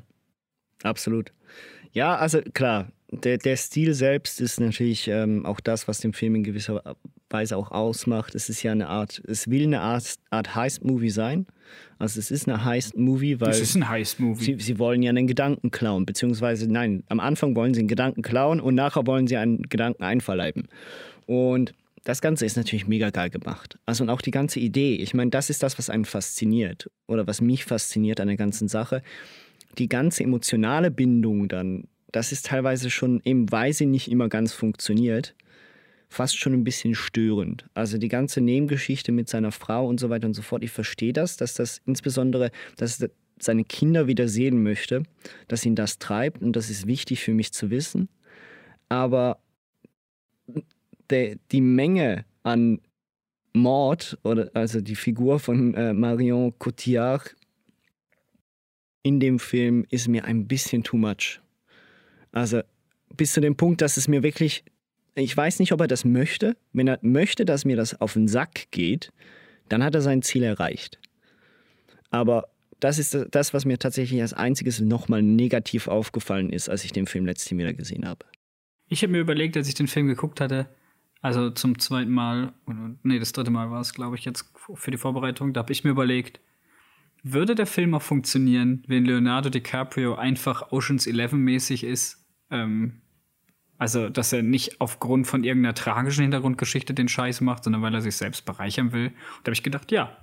Absolut. 0.83 1.31
Ja, 1.93 2.15
also 2.15 2.41
klar, 2.53 2.91
der, 3.11 3.37
der 3.37 3.57
Stil 3.57 3.93
selbst 3.93 4.39
ist 4.39 4.59
natürlich 4.59 5.07
ähm, 5.07 5.45
auch 5.45 5.59
das, 5.59 5.87
was 5.87 5.99
den 5.99 6.13
Film 6.13 6.35
in 6.35 6.43
gewisser 6.43 6.95
Weise 7.29 7.57
auch 7.57 7.71
ausmacht. 7.71 8.35
Es 8.35 8.49
ist 8.49 8.63
ja 8.63 8.71
eine 8.71 8.87
Art, 8.87 9.21
es 9.27 9.49
will 9.49 9.63
eine 9.63 9.81
Art, 9.81 10.15
Art 10.29 10.55
Heist-Movie 10.55 11.09
sein. 11.09 11.47
Also 11.99 12.19
es 12.19 12.31
ist 12.31 12.47
eine 12.47 12.63
Heist-Movie, 12.63 13.39
weil. 13.39 13.49
Es 13.49 13.61
ist 13.61 13.75
ein 13.75 13.87
Heist-Movie. 13.87 14.43
Sie, 14.43 14.59
sie 14.59 14.79
wollen 14.79 15.03
ja 15.03 15.09
einen 15.09 15.27
Gedanken 15.27 15.71
klauen, 15.71 16.05
beziehungsweise 16.05 16.71
nein, 16.71 17.03
am 17.07 17.19
Anfang 17.19 17.55
wollen 17.55 17.73
sie 17.73 17.81
einen 17.81 17.87
Gedanken 17.87 18.21
klauen 18.21 18.59
und 18.59 18.75
nachher 18.75 19.05
wollen 19.07 19.27
sie 19.27 19.37
einen 19.37 19.63
Gedanken 19.63 20.03
einverleiben. 20.03 20.67
Und 21.25 21.73
das 22.03 22.21
Ganze 22.21 22.45
ist 22.45 22.57
natürlich 22.57 22.87
mega 22.87 23.09
geil 23.11 23.29
gemacht. 23.29 23.77
Also 23.85 24.03
und 24.03 24.09
auch 24.09 24.21
die 24.21 24.31
ganze 24.31 24.59
Idee. 24.59 24.95
Ich 24.95 25.13
meine, 25.13 25.29
das 25.29 25.49
ist 25.49 25.61
das, 25.61 25.77
was 25.77 25.89
einen 25.89 26.05
fasziniert 26.05 26.89
oder 27.07 27.27
was 27.27 27.41
mich 27.41 27.65
fasziniert 27.65 28.19
an 28.19 28.27
der 28.27 28.37
ganzen 28.37 28.67
Sache. 28.67 29.03
Die 29.77 29.89
ganze 29.89 30.23
emotionale 30.23 30.91
Bindung 30.91 31.47
dann 31.47 31.87
das 32.11 32.31
ist 32.31 32.47
teilweise 32.47 32.89
schon 32.89 33.21
eben, 33.23 33.51
weil 33.51 33.73
sie 33.73 33.85
nicht 33.85 34.11
immer 34.11 34.27
ganz 34.27 34.53
funktioniert, 34.53 35.35
fast 36.09 36.37
schon 36.37 36.53
ein 36.53 36.63
bisschen 36.63 36.93
störend. 36.93 37.65
Also 37.73 37.97
die 37.97 38.09
ganze 38.09 38.41
Nebengeschichte 38.41 39.11
mit 39.11 39.29
seiner 39.29 39.51
Frau 39.51 39.87
und 39.87 39.99
so 39.99 40.09
weiter 40.09 40.27
und 40.27 40.33
so 40.33 40.41
fort. 40.41 40.63
Ich 40.63 40.71
verstehe 40.71 41.13
das, 41.13 41.37
dass 41.37 41.53
das 41.53 41.81
insbesondere, 41.85 42.51
dass 42.75 43.03
seine 43.39 43.63
Kinder 43.63 44.07
wieder 44.07 44.27
sehen 44.27 44.61
möchte, 44.61 45.03
dass 45.47 45.65
ihn 45.65 45.75
das 45.75 45.99
treibt 45.99 46.41
und 46.41 46.55
das 46.55 46.69
ist 46.69 46.85
wichtig 46.85 47.21
für 47.21 47.33
mich 47.33 47.53
zu 47.53 47.69
wissen. 47.69 48.09
Aber 48.89 49.39
de, 51.09 51.37
die 51.51 51.61
Menge 51.61 52.25
an 52.43 52.81
Mord 53.53 54.17
oder 54.23 54.51
also 54.53 54.81
die 54.81 54.95
Figur 54.95 55.39
von 55.39 55.73
äh, 55.75 55.93
Marion 55.93 56.53
Cotillard 56.59 57.35
in 59.03 59.19
dem 59.19 59.39
Film 59.39 59.85
ist 59.89 60.07
mir 60.07 60.25
ein 60.25 60.47
bisschen 60.47 60.83
too 60.83 60.97
much. 60.97 61.39
Also 62.31 62.61
bis 63.15 63.33
zu 63.33 63.41
dem 63.41 63.55
Punkt, 63.55 63.81
dass 63.81 63.97
es 63.97 64.07
mir 64.07 64.23
wirklich, 64.23 64.63
ich 65.15 65.35
weiß 65.35 65.59
nicht, 65.59 65.71
ob 65.73 65.81
er 65.81 65.87
das 65.87 66.05
möchte. 66.05 66.55
Wenn 66.73 66.87
er 66.87 66.99
möchte, 67.01 67.45
dass 67.45 67.65
mir 67.65 67.75
das 67.75 67.99
auf 67.99 68.13
den 68.13 68.27
Sack 68.27 68.67
geht, 68.71 69.11
dann 69.69 69.83
hat 69.83 69.95
er 69.95 70.01
sein 70.01 70.21
Ziel 70.21 70.43
erreicht. 70.43 70.99
Aber 72.09 72.49
das 72.79 72.99
ist 72.99 73.17
das, 73.31 73.53
was 73.53 73.65
mir 73.65 73.77
tatsächlich 73.77 74.21
als 74.21 74.33
einziges 74.33 74.79
nochmal 74.79 75.21
negativ 75.21 75.87
aufgefallen 75.87 76.49
ist, 76.49 76.69
als 76.69 76.83
ich 76.83 76.91
den 76.91 77.07
Film 77.07 77.25
letztens 77.25 77.57
wieder 77.57 77.73
gesehen 77.73 78.07
habe. 78.07 78.25
Ich 78.87 79.03
habe 79.03 79.11
mir 79.11 79.19
überlegt, 79.19 79.55
als 79.55 79.67
ich 79.67 79.75
den 79.75 79.87
Film 79.87 80.07
geguckt 80.07 80.41
hatte, 80.41 80.67
also 81.21 81.51
zum 81.51 81.77
zweiten 81.77 82.11
Mal, 82.11 82.53
nee, 83.03 83.19
das 83.19 83.31
dritte 83.31 83.51
Mal 83.51 83.69
war 83.69 83.81
es, 83.81 83.93
glaube 83.93 84.15
ich, 84.15 84.25
jetzt 84.25 84.51
für 84.73 84.91
die 84.91 84.97
Vorbereitung, 84.97 85.53
da 85.53 85.59
habe 85.59 85.71
ich 85.71 85.83
mir 85.83 85.91
überlegt, 85.91 86.41
würde 87.23 87.55
der 87.55 87.67
Film 87.67 87.93
auch 87.93 88.01
funktionieren, 88.01 88.83
wenn 88.87 89.05
Leonardo 89.05 89.49
DiCaprio 89.49 90.15
einfach 90.15 90.71
Oceans 90.71 91.07
11 91.07 91.33
mäßig 91.33 91.83
ist? 91.83 92.25
Ähm, 92.49 93.01
also, 93.77 94.09
dass 94.09 94.31
er 94.31 94.43
nicht 94.43 94.79
aufgrund 94.79 95.25
von 95.25 95.43
irgendeiner 95.43 95.73
tragischen 95.73 96.21
Hintergrundgeschichte 96.21 96.93
den 96.93 97.07
Scheiß 97.07 97.41
macht, 97.41 97.63
sondern 97.63 97.81
weil 97.81 97.93
er 97.93 98.01
sich 98.01 98.15
selbst 98.15 98.45
bereichern 98.45 98.91
will. 98.91 99.07
Und 99.07 99.13
da 99.43 99.49
habe 99.49 99.53
ich 99.53 99.63
gedacht, 99.63 99.91
ja, 99.91 100.15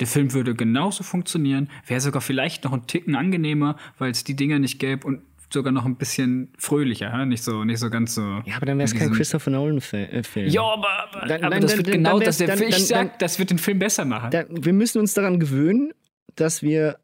der 0.00 0.06
Film 0.06 0.32
würde 0.32 0.54
genauso 0.54 1.04
funktionieren, 1.04 1.68
wäre 1.86 2.00
sogar 2.00 2.22
vielleicht 2.22 2.64
noch 2.64 2.72
ein 2.72 2.86
Ticken 2.86 3.14
angenehmer, 3.14 3.76
weil 3.98 4.10
es 4.10 4.24
die 4.24 4.34
Dinger 4.34 4.58
nicht 4.58 4.78
gäbe 4.78 5.06
und 5.06 5.20
sogar 5.52 5.72
noch 5.72 5.84
ein 5.84 5.96
bisschen 5.96 6.52
fröhlicher, 6.58 7.26
nicht 7.26 7.44
so, 7.44 7.62
nicht 7.64 7.78
so 7.78 7.90
ganz 7.90 8.14
so. 8.14 8.42
Ja, 8.46 8.56
aber 8.56 8.66
dann 8.66 8.78
wäre 8.78 8.86
es 8.86 8.94
kein 8.94 9.12
Christopher 9.12 9.50
Nolan-Film. 9.50 10.08
Äh, 10.10 10.48
ja, 10.48 10.62
aber, 10.62 10.88
aber, 10.88 11.26
dann, 11.26 11.44
aber 11.44 11.50
dann, 11.50 11.62
das 11.62 11.76
wird 11.76 11.88
dann, 11.88 11.94
genau 11.94 12.20
das. 12.20 12.38
Der, 12.38 12.58
ich 12.60 12.86
sag, 12.86 13.18
das 13.18 13.38
wird 13.38 13.50
den 13.50 13.58
Film 13.58 13.78
besser 13.78 14.04
machen. 14.04 14.32
wir 14.32 14.72
müssen 14.72 14.98
uns 14.98 15.12
daran 15.12 15.38
gewöhnen, 15.38 15.92
dass 16.36 16.62
wir, 16.62 16.98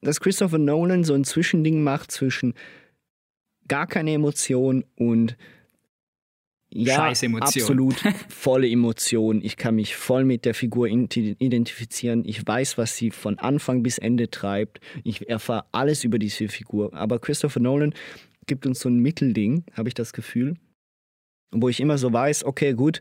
dass 0.00 0.20
Christopher 0.20 0.58
Nolan 0.58 1.04
so 1.04 1.14
ein 1.14 1.24
Zwischending 1.24 1.82
macht 1.82 2.10
zwischen 2.10 2.54
gar 3.66 3.86
keine 3.86 4.12
Emotion 4.12 4.84
und 4.96 5.36
ja, 6.70 7.10
absolut 7.40 7.96
volle 8.28 8.68
Emotion. 8.68 9.40
Ich 9.42 9.56
kann 9.56 9.76
mich 9.76 9.96
voll 9.96 10.24
mit 10.24 10.44
der 10.44 10.54
Figur 10.54 10.86
identifizieren. 10.86 12.24
Ich 12.26 12.46
weiß, 12.46 12.76
was 12.76 12.94
sie 12.96 13.10
von 13.10 13.38
Anfang 13.38 13.82
bis 13.82 13.96
Ende 13.96 14.30
treibt. 14.30 14.80
Ich 15.02 15.28
erfahre 15.30 15.64
alles 15.72 16.04
über 16.04 16.18
diese 16.18 16.48
Figur. 16.48 16.92
Aber 16.92 17.20
Christopher 17.20 17.60
Nolan 17.60 17.94
gibt 18.46 18.66
uns 18.66 18.80
so 18.80 18.90
ein 18.90 18.98
Mittelding, 18.98 19.64
habe 19.72 19.88
ich 19.88 19.94
das 19.94 20.12
Gefühl, 20.12 20.56
wo 21.50 21.68
ich 21.70 21.80
immer 21.80 21.96
so 21.96 22.12
weiß, 22.12 22.44
okay, 22.44 22.74
gut, 22.74 23.00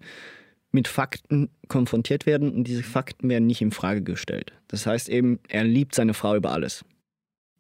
mit 0.78 0.88
Fakten 0.88 1.50
konfrontiert 1.70 2.28
werden 2.28 2.52
und 2.52 2.66
diese 2.66 2.84
Fakten 2.84 3.30
werden 3.30 3.48
nicht 3.48 3.64
in 3.64 3.72
Frage 3.72 4.04
gestellt. 4.04 4.54
Das 4.68 4.86
heißt 4.86 5.10
eben, 5.10 5.40
er 5.48 5.64
liebt 5.64 5.96
seine 5.96 6.14
Frau 6.14 6.36
über 6.36 6.52
alles. 6.52 6.86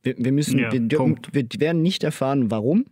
Wir, 0.03 0.13
wir 0.19 0.31
müssen, 0.31 0.59
ja, 0.59 0.71
wir, 0.71 0.87
wir, 0.87 1.45
werden 1.59 1.81
nicht 1.81 2.03
erfahren, 2.03 2.51
warum 2.51 2.85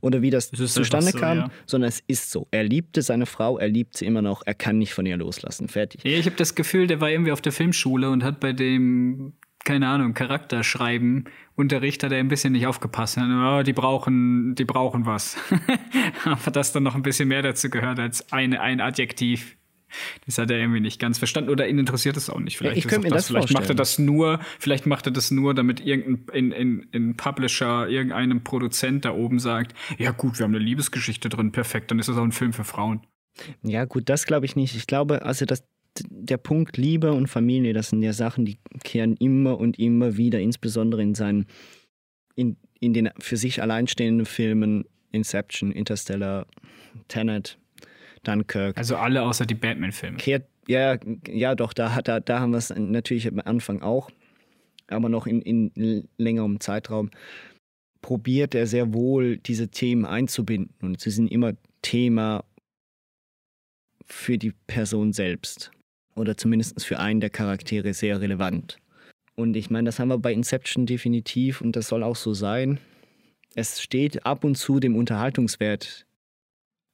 oder 0.00 0.22
wie 0.22 0.30
das 0.30 0.52
zustande 0.52 1.10
so, 1.10 1.18
kam, 1.18 1.38
ja. 1.38 1.50
sondern 1.66 1.88
es 1.88 2.00
ist 2.06 2.30
so. 2.30 2.46
Er 2.52 2.62
liebte 2.62 3.02
seine 3.02 3.26
Frau, 3.26 3.58
er 3.58 3.66
liebt 3.66 3.96
sie 3.96 4.06
immer 4.06 4.22
noch, 4.22 4.44
er 4.46 4.54
kann 4.54 4.78
nicht 4.78 4.94
von 4.94 5.04
ihr 5.04 5.16
loslassen. 5.16 5.66
Fertig. 5.66 6.04
Ja, 6.04 6.16
ich 6.16 6.26
habe 6.26 6.36
das 6.36 6.54
Gefühl, 6.54 6.86
der 6.86 7.00
war 7.00 7.10
irgendwie 7.10 7.32
auf 7.32 7.40
der 7.40 7.50
Filmschule 7.50 8.08
und 8.08 8.22
hat 8.22 8.38
bei 8.38 8.52
dem 8.52 9.32
keine 9.66 9.88
Ahnung, 9.88 10.14
Charakterschreiben 10.14 11.24
Unterricht 11.56 12.02
hat 12.02 12.12
er 12.12 12.18
ein 12.18 12.28
bisschen 12.28 12.52
nicht 12.52 12.66
aufgepasst. 12.66 13.18
Oh, 13.18 13.62
die 13.62 13.72
brauchen, 13.72 14.54
die 14.54 14.64
brauchen 14.64 15.04
was. 15.04 15.36
Aber 16.24 16.50
dass 16.50 16.72
dann 16.72 16.84
noch 16.84 16.94
ein 16.94 17.02
bisschen 17.02 17.28
mehr 17.28 17.42
dazu 17.42 17.68
gehört 17.68 17.98
als 17.98 18.32
eine, 18.32 18.60
ein 18.60 18.80
Adjektiv. 18.80 19.56
Das 20.26 20.38
hat 20.38 20.50
er 20.50 20.58
irgendwie 20.58 20.80
nicht 20.80 21.00
ganz 21.00 21.18
verstanden 21.18 21.50
oder 21.50 21.68
ihn 21.68 21.78
interessiert 21.78 22.16
es 22.16 22.28
auch 22.28 22.40
nicht. 22.40 22.58
Vielleicht, 22.58 22.76
ja, 22.76 22.78
ich 22.78 22.88
könnte 22.88 23.08
mir 23.08 23.14
das, 23.14 23.24
das 23.24 23.26
vielleicht 23.28 23.52
macht 23.52 23.68
er 23.68 23.74
das 23.74 23.98
nur, 23.98 24.40
vielleicht 24.58 24.86
macht 24.86 25.06
er 25.06 25.12
das 25.12 25.30
nur, 25.30 25.54
damit 25.54 25.80
irgendein 25.80 26.34
in, 26.34 26.52
in, 26.52 26.86
in 26.92 27.16
Publisher, 27.16 27.88
irgendeinem 27.88 28.44
Produzent 28.44 29.04
da 29.04 29.12
oben 29.12 29.38
sagt, 29.38 29.74
ja 29.98 30.10
gut, 30.10 30.38
wir 30.38 30.44
haben 30.44 30.54
eine 30.54 30.62
Liebesgeschichte 30.62 31.28
drin, 31.28 31.52
perfekt, 31.52 31.90
dann 31.90 31.98
ist 31.98 32.08
das 32.08 32.16
auch 32.16 32.24
ein 32.24 32.32
Film 32.32 32.52
für 32.52 32.64
Frauen. 32.64 33.00
Ja, 33.62 33.84
gut, 33.84 34.08
das 34.08 34.26
glaube 34.26 34.46
ich 34.46 34.56
nicht. 34.56 34.74
Ich 34.76 34.86
glaube, 34.86 35.22
also 35.22 35.44
das, 35.44 35.64
der 36.08 36.36
Punkt 36.36 36.76
Liebe 36.76 37.12
und 37.12 37.28
Familie, 37.28 37.72
das 37.72 37.90
sind 37.90 38.02
ja 38.02 38.12
Sachen, 38.12 38.44
die 38.44 38.58
kehren 38.84 39.16
immer 39.16 39.58
und 39.58 39.78
immer 39.78 40.16
wieder, 40.16 40.40
insbesondere 40.40 41.02
in 41.02 41.14
seinen, 41.14 41.46
in, 42.34 42.56
in 42.80 42.92
den 42.92 43.10
für 43.18 43.36
sich 43.36 43.62
alleinstehenden 43.62 44.26
Filmen 44.26 44.84
Inception, 45.12 45.72
Interstellar, 45.72 46.46
Tenet, 47.08 47.58
Dunkirk. 48.22 48.76
Also 48.76 48.96
alle 48.96 49.22
außer 49.22 49.46
die 49.46 49.54
Batman-Filme. 49.54 50.18
Ja, 50.68 50.98
ja, 51.28 51.54
doch, 51.54 51.72
da, 51.72 51.94
hat, 51.94 52.08
da, 52.08 52.18
da 52.20 52.40
haben 52.40 52.50
wir 52.50 52.58
es 52.58 52.70
natürlich 52.70 53.28
am 53.28 53.40
Anfang 53.40 53.82
auch, 53.82 54.10
aber 54.88 55.08
noch 55.08 55.26
in, 55.26 55.40
in 55.42 56.08
längerem 56.18 56.58
Zeitraum 56.60 57.10
probiert 58.02 58.54
er 58.54 58.66
sehr 58.66 58.92
wohl, 58.92 59.36
diese 59.36 59.68
Themen 59.68 60.04
einzubinden. 60.04 60.74
Und 60.80 61.00
sie 61.00 61.10
sind 61.10 61.30
immer 61.30 61.52
Thema 61.82 62.44
für 64.04 64.38
die 64.38 64.52
Person 64.66 65.12
selbst 65.12 65.70
oder 66.16 66.36
zumindest 66.36 66.84
für 66.84 66.98
einen 66.98 67.20
der 67.20 67.30
Charaktere 67.30 67.94
sehr 67.94 68.20
relevant. 68.20 68.78
Und 69.36 69.54
ich 69.56 69.70
meine, 69.70 69.86
das 69.86 69.98
haben 69.98 70.08
wir 70.08 70.18
bei 70.18 70.32
Inception 70.32 70.86
definitiv 70.86 71.60
und 71.60 71.76
das 71.76 71.88
soll 71.88 72.02
auch 72.02 72.16
so 72.16 72.34
sein. 72.34 72.80
Es 73.54 73.80
steht 73.80 74.26
ab 74.26 74.44
und 74.44 74.56
zu 74.56 74.80
dem 74.80 74.96
Unterhaltungswert 74.96 76.06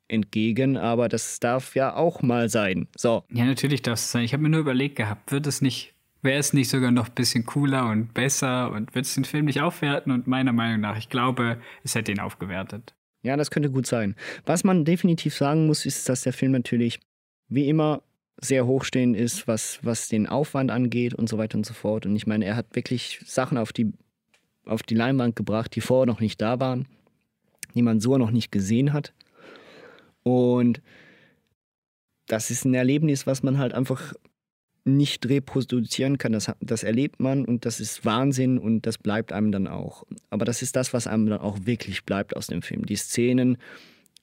entgegen, 0.09 0.77
aber 0.77 1.09
das 1.09 1.41
darf 1.41 1.75
ja 1.75 1.95
auch 1.95 2.23
mal 2.23 2.49
sein. 2.49 2.89
So. 2.97 3.25
Ja, 3.31 3.45
natürlich 3.45 3.83
darf 3.83 3.99
es 3.99 4.11
sein. 4.11 4.25
Ich 4.25 4.33
habe 4.33 4.43
mir 4.43 4.51
nur 4.51 4.61
überlegt 4.61 4.97
gehabt, 4.97 5.33
wird 5.33 5.47
es 5.47 5.63
nicht, 5.63 5.95
wäre 6.21 6.39
es 6.39 6.53
nicht 6.53 6.69
sogar 6.69 6.91
noch 6.91 7.09
ein 7.09 7.15
bisschen 7.15 7.47
cooler 7.47 7.89
und 7.89 8.13
besser 8.13 8.71
und 8.73 8.95
wird 8.95 9.07
es 9.07 9.15
den 9.15 9.25
Film 9.25 9.47
nicht 9.47 9.61
aufwerten? 9.61 10.13
Und 10.13 10.27
meiner 10.27 10.53
Meinung 10.53 10.81
nach, 10.81 10.99
ich 10.99 11.09
glaube, 11.09 11.59
es 11.83 11.95
hätte 11.95 12.13
ihn 12.13 12.21
aufgewertet. 12.21 12.95
Ja, 13.23 13.37
das 13.37 13.51
könnte 13.51 13.71
gut 13.71 13.87
sein. 13.87 14.17
Was 14.45 14.65
man 14.65 14.85
definitiv 14.85 15.35
sagen 15.35 15.67
muss, 15.67 15.87
ist, 15.87 16.09
dass 16.09 16.23
der 16.23 16.33
Film 16.33 16.53
natürlich 16.53 17.01
wie 17.49 17.69
immer 17.69 18.03
sehr 18.45 18.67
hochstehend 18.67 19.17
ist, 19.17 19.47
was, 19.47 19.79
was 19.83 20.09
den 20.09 20.27
Aufwand 20.27 20.71
angeht 20.71 21.15
und 21.15 21.29
so 21.29 21.39
weiter 21.39 21.57
und 21.57 21.65
so 21.65 21.75
fort. 21.75 22.07
Und 22.07 22.17
ich 22.17 22.27
meine, 22.27 22.45
er 22.45 22.57
hat 22.57 22.75
wirklich 22.75 23.21
Sachen 23.25 23.57
auf 23.57 23.73
die, 23.73 23.93
auf 24.67 24.83
die 24.83 24.95
Leinwand 24.95 25.37
gebracht, 25.37 25.75
die 25.75 25.81
vorher 25.81 26.07
noch 26.07 26.21
nicht 26.21 26.41
da 26.41 26.59
waren, 26.59 26.87
die 27.75 27.83
man 27.83 28.01
so 28.01 28.19
noch 28.19 28.31
nicht 28.31 28.51
gesehen 28.51 28.93
hat. 28.93 29.13
Und 30.25 30.83
das 32.27 32.51
ist 32.51 32.65
ein 32.65 32.75
Erlebnis, 32.75 33.27
was 33.27 33.43
man 33.43 33.59
halt 33.59 33.75
einfach 33.75 34.15
nicht 34.85 35.29
reproduzieren 35.29 36.19
kann. 36.19 36.33
Das, 36.33 36.51
das 36.61 36.83
erlebt 36.83 37.21
man 37.21 37.45
und 37.45 37.65
das 37.65 37.79
ist 37.79 38.05
Wahnsinn 38.05 38.59
und 38.59 38.87
das 38.87 38.99
bleibt 38.99 39.33
einem 39.33 39.53
dann 39.53 39.69
auch. 39.69 40.05
Aber 40.31 40.45
das 40.45 40.63
ist 40.63 40.75
das, 40.75 40.93
was 40.93 41.07
einem 41.07 41.27
dann 41.27 41.41
auch 41.41 41.59
wirklich 41.65 42.05
bleibt 42.05 42.37
aus 42.37 42.49
dem 42.49 42.63
Film. 42.63 42.87
Die 42.87 42.97
Szenen, 42.97 43.59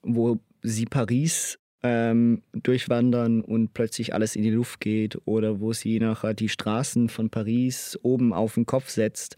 wo 0.01 0.39
sie 0.62 0.86
Paris 0.86 1.58
ähm, 1.81 2.41
durchwandern 2.53 3.41
und 3.41 3.73
plötzlich 3.73 4.13
alles 4.13 4.35
in 4.35 4.43
die 4.43 4.49
Luft 4.49 4.79
geht 4.81 5.17
oder 5.25 5.59
wo 5.59 5.73
sie 5.73 5.99
nachher 5.99 6.33
die 6.33 6.49
Straßen 6.49 7.09
von 7.09 7.29
Paris 7.29 7.97
oben 8.03 8.33
auf 8.33 8.55
den 8.55 8.65
Kopf 8.65 8.89
setzt. 8.89 9.37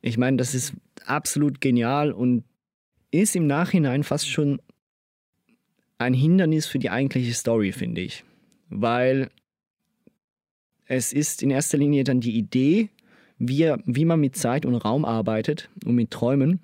Ich 0.00 0.18
meine, 0.18 0.36
das 0.36 0.54
ist 0.54 0.74
absolut 1.06 1.60
genial 1.60 2.12
und 2.12 2.44
ist 3.10 3.36
im 3.36 3.46
Nachhinein 3.46 4.02
fast 4.02 4.28
schon 4.28 4.60
ein 5.98 6.14
Hindernis 6.14 6.66
für 6.66 6.80
die 6.80 6.90
eigentliche 6.90 7.34
Story, 7.34 7.70
finde 7.70 8.00
ich. 8.00 8.24
Weil 8.68 9.30
es 10.86 11.12
ist 11.12 11.42
in 11.42 11.50
erster 11.50 11.78
Linie 11.78 12.02
dann 12.02 12.20
die 12.20 12.36
Idee, 12.36 12.88
wie, 13.38 13.72
wie 13.84 14.04
man 14.04 14.20
mit 14.20 14.36
Zeit 14.36 14.66
und 14.66 14.74
Raum 14.74 15.04
arbeitet 15.04 15.70
und 15.84 15.94
mit 15.94 16.10
Träumen 16.10 16.60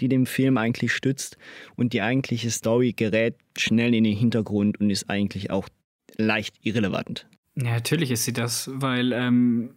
die 0.00 0.08
den 0.08 0.26
Film 0.26 0.58
eigentlich 0.58 0.92
stützt 0.92 1.38
und 1.76 1.92
die 1.92 2.02
eigentliche 2.02 2.50
Story 2.50 2.92
gerät 2.92 3.36
schnell 3.60 3.94
in 3.94 4.04
den 4.04 4.16
Hintergrund 4.16 4.80
und 4.80 4.90
ist 4.90 5.10
eigentlich 5.10 5.50
auch 5.50 5.68
leicht 6.16 6.54
irrelevant. 6.62 7.28
Ja, 7.56 7.72
natürlich 7.72 8.10
ist 8.10 8.24
sie 8.24 8.32
das, 8.32 8.70
weil 8.72 9.12
ähm, 9.12 9.74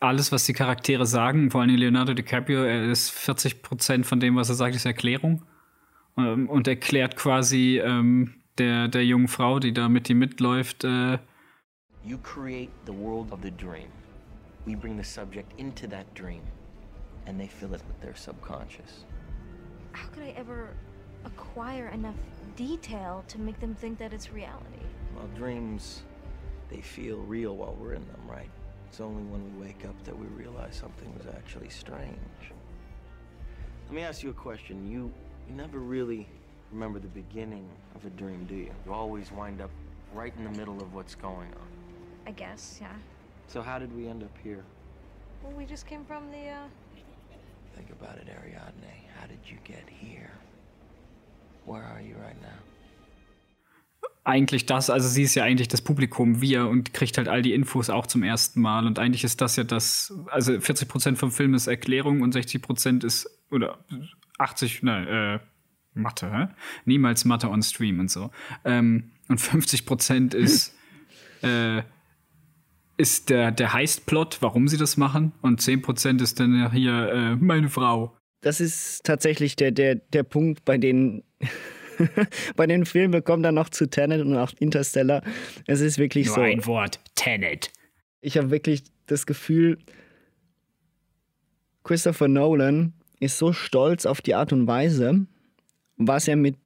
alles, 0.00 0.32
was 0.32 0.44
die 0.46 0.52
Charaktere 0.52 1.06
sagen, 1.06 1.50
vor 1.50 1.62
allem 1.62 1.76
Leonardo 1.76 2.14
DiCaprio, 2.14 2.62
er 2.62 2.90
ist 2.90 3.10
40 3.10 3.62
Prozent 3.62 4.06
von 4.06 4.20
dem, 4.20 4.36
was 4.36 4.48
er 4.48 4.54
sagt, 4.54 4.74
ist 4.74 4.86
Erklärung 4.86 5.42
ähm, 6.16 6.48
und 6.48 6.68
erklärt 6.68 7.16
quasi 7.16 7.80
ähm, 7.84 8.34
der, 8.58 8.88
der 8.88 9.04
jungen 9.04 9.28
Frau, 9.28 9.58
die 9.58 9.72
da 9.72 9.88
mit 9.88 10.08
ihm 10.08 10.18
mitläuft. 10.18 10.84
Äh, 10.84 11.18
you 12.04 12.18
create 12.22 12.70
the 12.86 12.92
world 12.92 13.30
of 13.32 13.40
the 13.42 13.50
dream. 13.50 13.88
We 14.64 14.76
bring 14.76 14.96
the 14.96 15.04
subject 15.04 15.58
into 15.58 15.86
that 15.88 16.06
dream 16.14 16.40
and 17.26 17.38
they 17.38 17.48
fill 17.48 17.74
it 17.74 17.82
with 17.88 18.00
their 18.00 18.16
subconscious 18.16 19.04
how 19.96 20.08
could 20.08 20.24
I 20.24 20.34
ever 20.36 20.68
acquire 21.24 21.88
enough 21.88 22.14
detail 22.56 23.24
to 23.28 23.38
make 23.38 23.60
them 23.60 23.74
think 23.74 23.98
that 23.98 24.12
it's 24.12 24.32
reality? 24.32 24.82
Well, 25.14 25.28
dreams, 25.36 26.02
they 26.70 26.80
feel 26.80 27.18
real 27.18 27.56
while 27.56 27.76
we're 27.78 27.92
in 27.92 28.06
them, 28.06 28.20
right? 28.28 28.50
It's 28.88 29.00
only 29.00 29.22
when 29.24 29.44
we 29.44 29.66
wake 29.66 29.84
up 29.84 30.02
that 30.04 30.18
we 30.18 30.26
realize 30.26 30.74
something 30.74 31.12
was 31.16 31.26
actually 31.26 31.68
strange. 31.68 32.16
Let 33.86 33.94
me 33.94 34.02
ask 34.02 34.22
you 34.22 34.30
a 34.30 34.34
question. 34.34 34.90
You, 34.90 35.12
you 35.48 35.54
never 35.54 35.78
really 35.78 36.28
remember 36.72 36.98
the 36.98 37.08
beginning 37.08 37.68
of 37.94 38.04
a 38.04 38.10
dream, 38.10 38.44
do 38.46 38.54
you? 38.54 38.72
You 38.84 38.92
always 38.92 39.30
wind 39.30 39.60
up 39.60 39.70
right 40.14 40.32
in 40.36 40.44
the 40.44 40.58
middle 40.58 40.80
of 40.80 40.94
what's 40.94 41.14
going 41.14 41.48
on. 41.52 41.68
I 42.26 42.32
guess, 42.32 42.78
yeah. 42.80 42.92
So 43.46 43.62
how 43.62 43.78
did 43.78 43.94
we 43.94 44.08
end 44.08 44.22
up 44.22 44.36
here? 44.42 44.64
Well, 45.44 45.52
we 45.52 45.64
just 45.66 45.86
came 45.86 46.04
from 46.04 46.30
the, 46.32 46.48
uh... 46.48 46.66
Think 47.76 47.90
about 47.90 48.16
it, 48.16 48.28
Ariadne. 48.28 48.90
How 49.20 49.26
did 49.26 49.38
you 49.44 49.58
get 49.62 49.84
here? 49.88 50.32
Where 51.66 51.84
are 51.84 52.00
you 52.00 52.16
right 52.16 52.40
now? 52.40 52.56
eigentlich 54.26 54.66
das, 54.66 54.90
also 54.90 55.08
sie 55.08 55.22
ist 55.22 55.36
ja 55.36 55.44
eigentlich 55.44 55.68
das 55.68 55.82
Publikum, 55.82 56.40
wir 56.40 56.66
und 56.66 56.92
kriegt 56.92 57.16
halt 57.16 57.28
all 57.28 57.42
die 57.42 57.54
Infos 57.54 57.90
auch 57.90 58.06
zum 58.06 58.24
ersten 58.24 58.60
Mal. 58.60 58.86
Und 58.86 58.98
eigentlich 58.98 59.22
ist 59.22 59.40
das 59.40 59.54
ja 59.54 59.62
das, 59.64 60.12
also 60.30 60.60
40 60.60 60.88
Prozent 60.88 61.18
vom 61.18 61.30
Film 61.30 61.54
ist 61.54 61.68
Erklärung 61.68 62.22
und 62.22 62.32
60 62.32 62.60
Prozent 62.60 63.04
ist, 63.04 63.30
oder 63.50 63.78
80, 64.38 64.82
nein, 64.82 65.06
äh, 65.06 65.38
Mathe, 65.94 66.30
hä? 66.30 66.48
Niemals 66.84 67.24
Mathe 67.24 67.48
on 67.48 67.62
Stream 67.62 68.00
und 68.00 68.10
so. 68.10 68.30
Ähm, 68.64 69.12
und 69.28 69.40
50 69.40 69.86
Prozent 69.86 70.34
ist, 70.34 70.74
äh, 71.42 71.82
ist 72.96 73.30
der, 73.30 73.52
der 73.52 73.72
Heist-Plot, 73.72 74.38
warum 74.40 74.66
sie 74.66 74.76
das 74.76 74.96
machen. 74.96 75.32
Und 75.40 75.62
10 75.62 75.82
Prozent 75.82 76.20
ist 76.20 76.40
dann 76.40 76.58
ja 76.58 76.72
hier 76.72 77.12
äh, 77.12 77.36
meine 77.36 77.68
Frau. 77.68 78.16
Das 78.40 78.60
ist 78.60 79.04
tatsächlich 79.04 79.54
der, 79.54 79.70
der, 79.70 79.94
der 79.94 80.24
Punkt, 80.24 80.64
bei 80.64 80.78
dem 80.78 81.22
bei 82.56 82.66
den 82.66 82.86
Filmen, 82.86 83.12
wir 83.12 83.22
kommen 83.22 83.42
dann 83.42 83.54
noch 83.54 83.68
zu 83.68 83.88
Tenet 83.88 84.20
und 84.20 84.36
auch 84.36 84.52
Interstellar. 84.58 85.22
Es 85.66 85.80
ist 85.80 85.98
wirklich 85.98 86.26
Nur 86.26 86.34
so. 86.36 86.40
ein 86.42 86.66
Wort, 86.66 87.00
Tenet. 87.14 87.70
Ich 88.20 88.36
habe 88.36 88.50
wirklich 88.50 88.84
das 89.06 89.26
Gefühl, 89.26 89.78
Christopher 91.84 92.28
Nolan 92.28 92.94
ist 93.20 93.38
so 93.38 93.52
stolz 93.52 94.06
auf 94.06 94.20
die 94.20 94.34
Art 94.34 94.52
und 94.52 94.66
Weise, 94.66 95.26
was 95.96 96.28
er 96.28 96.36
mit 96.36 96.56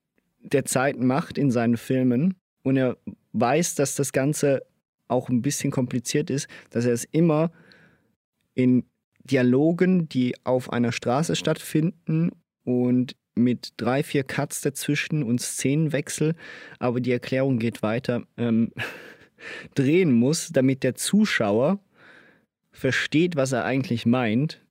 der 0.42 0.64
Zeit 0.64 0.98
macht 0.98 1.38
in 1.38 1.50
seinen 1.50 1.76
Filmen. 1.76 2.34
Und 2.62 2.76
er 2.76 2.96
weiß, 3.32 3.74
dass 3.74 3.94
das 3.94 4.12
Ganze 4.12 4.62
auch 5.08 5.28
ein 5.28 5.42
bisschen 5.42 5.70
kompliziert 5.70 6.30
ist, 6.30 6.48
dass 6.70 6.86
er 6.86 6.92
es 6.92 7.04
immer 7.04 7.50
in 8.54 8.84
Dialogen, 9.24 10.08
die 10.08 10.34
auf 10.44 10.72
einer 10.72 10.92
Straße 10.92 11.36
stattfinden 11.36 12.30
und 12.64 13.16
mit 13.34 13.72
drei, 13.76 14.02
vier 14.02 14.24
Cuts 14.24 14.60
dazwischen 14.60 15.22
und 15.22 15.40
Szenenwechsel, 15.40 16.34
aber 16.78 17.00
die 17.00 17.12
Erklärung 17.12 17.58
geht 17.58 17.82
weiter, 17.82 18.22
ähm, 18.36 18.72
drehen 19.74 20.12
muss, 20.12 20.48
damit 20.48 20.82
der 20.82 20.94
Zuschauer 20.94 21.80
versteht, 22.72 23.36
was 23.36 23.52
er 23.52 23.64
eigentlich 23.64 24.06
meint. 24.06 24.64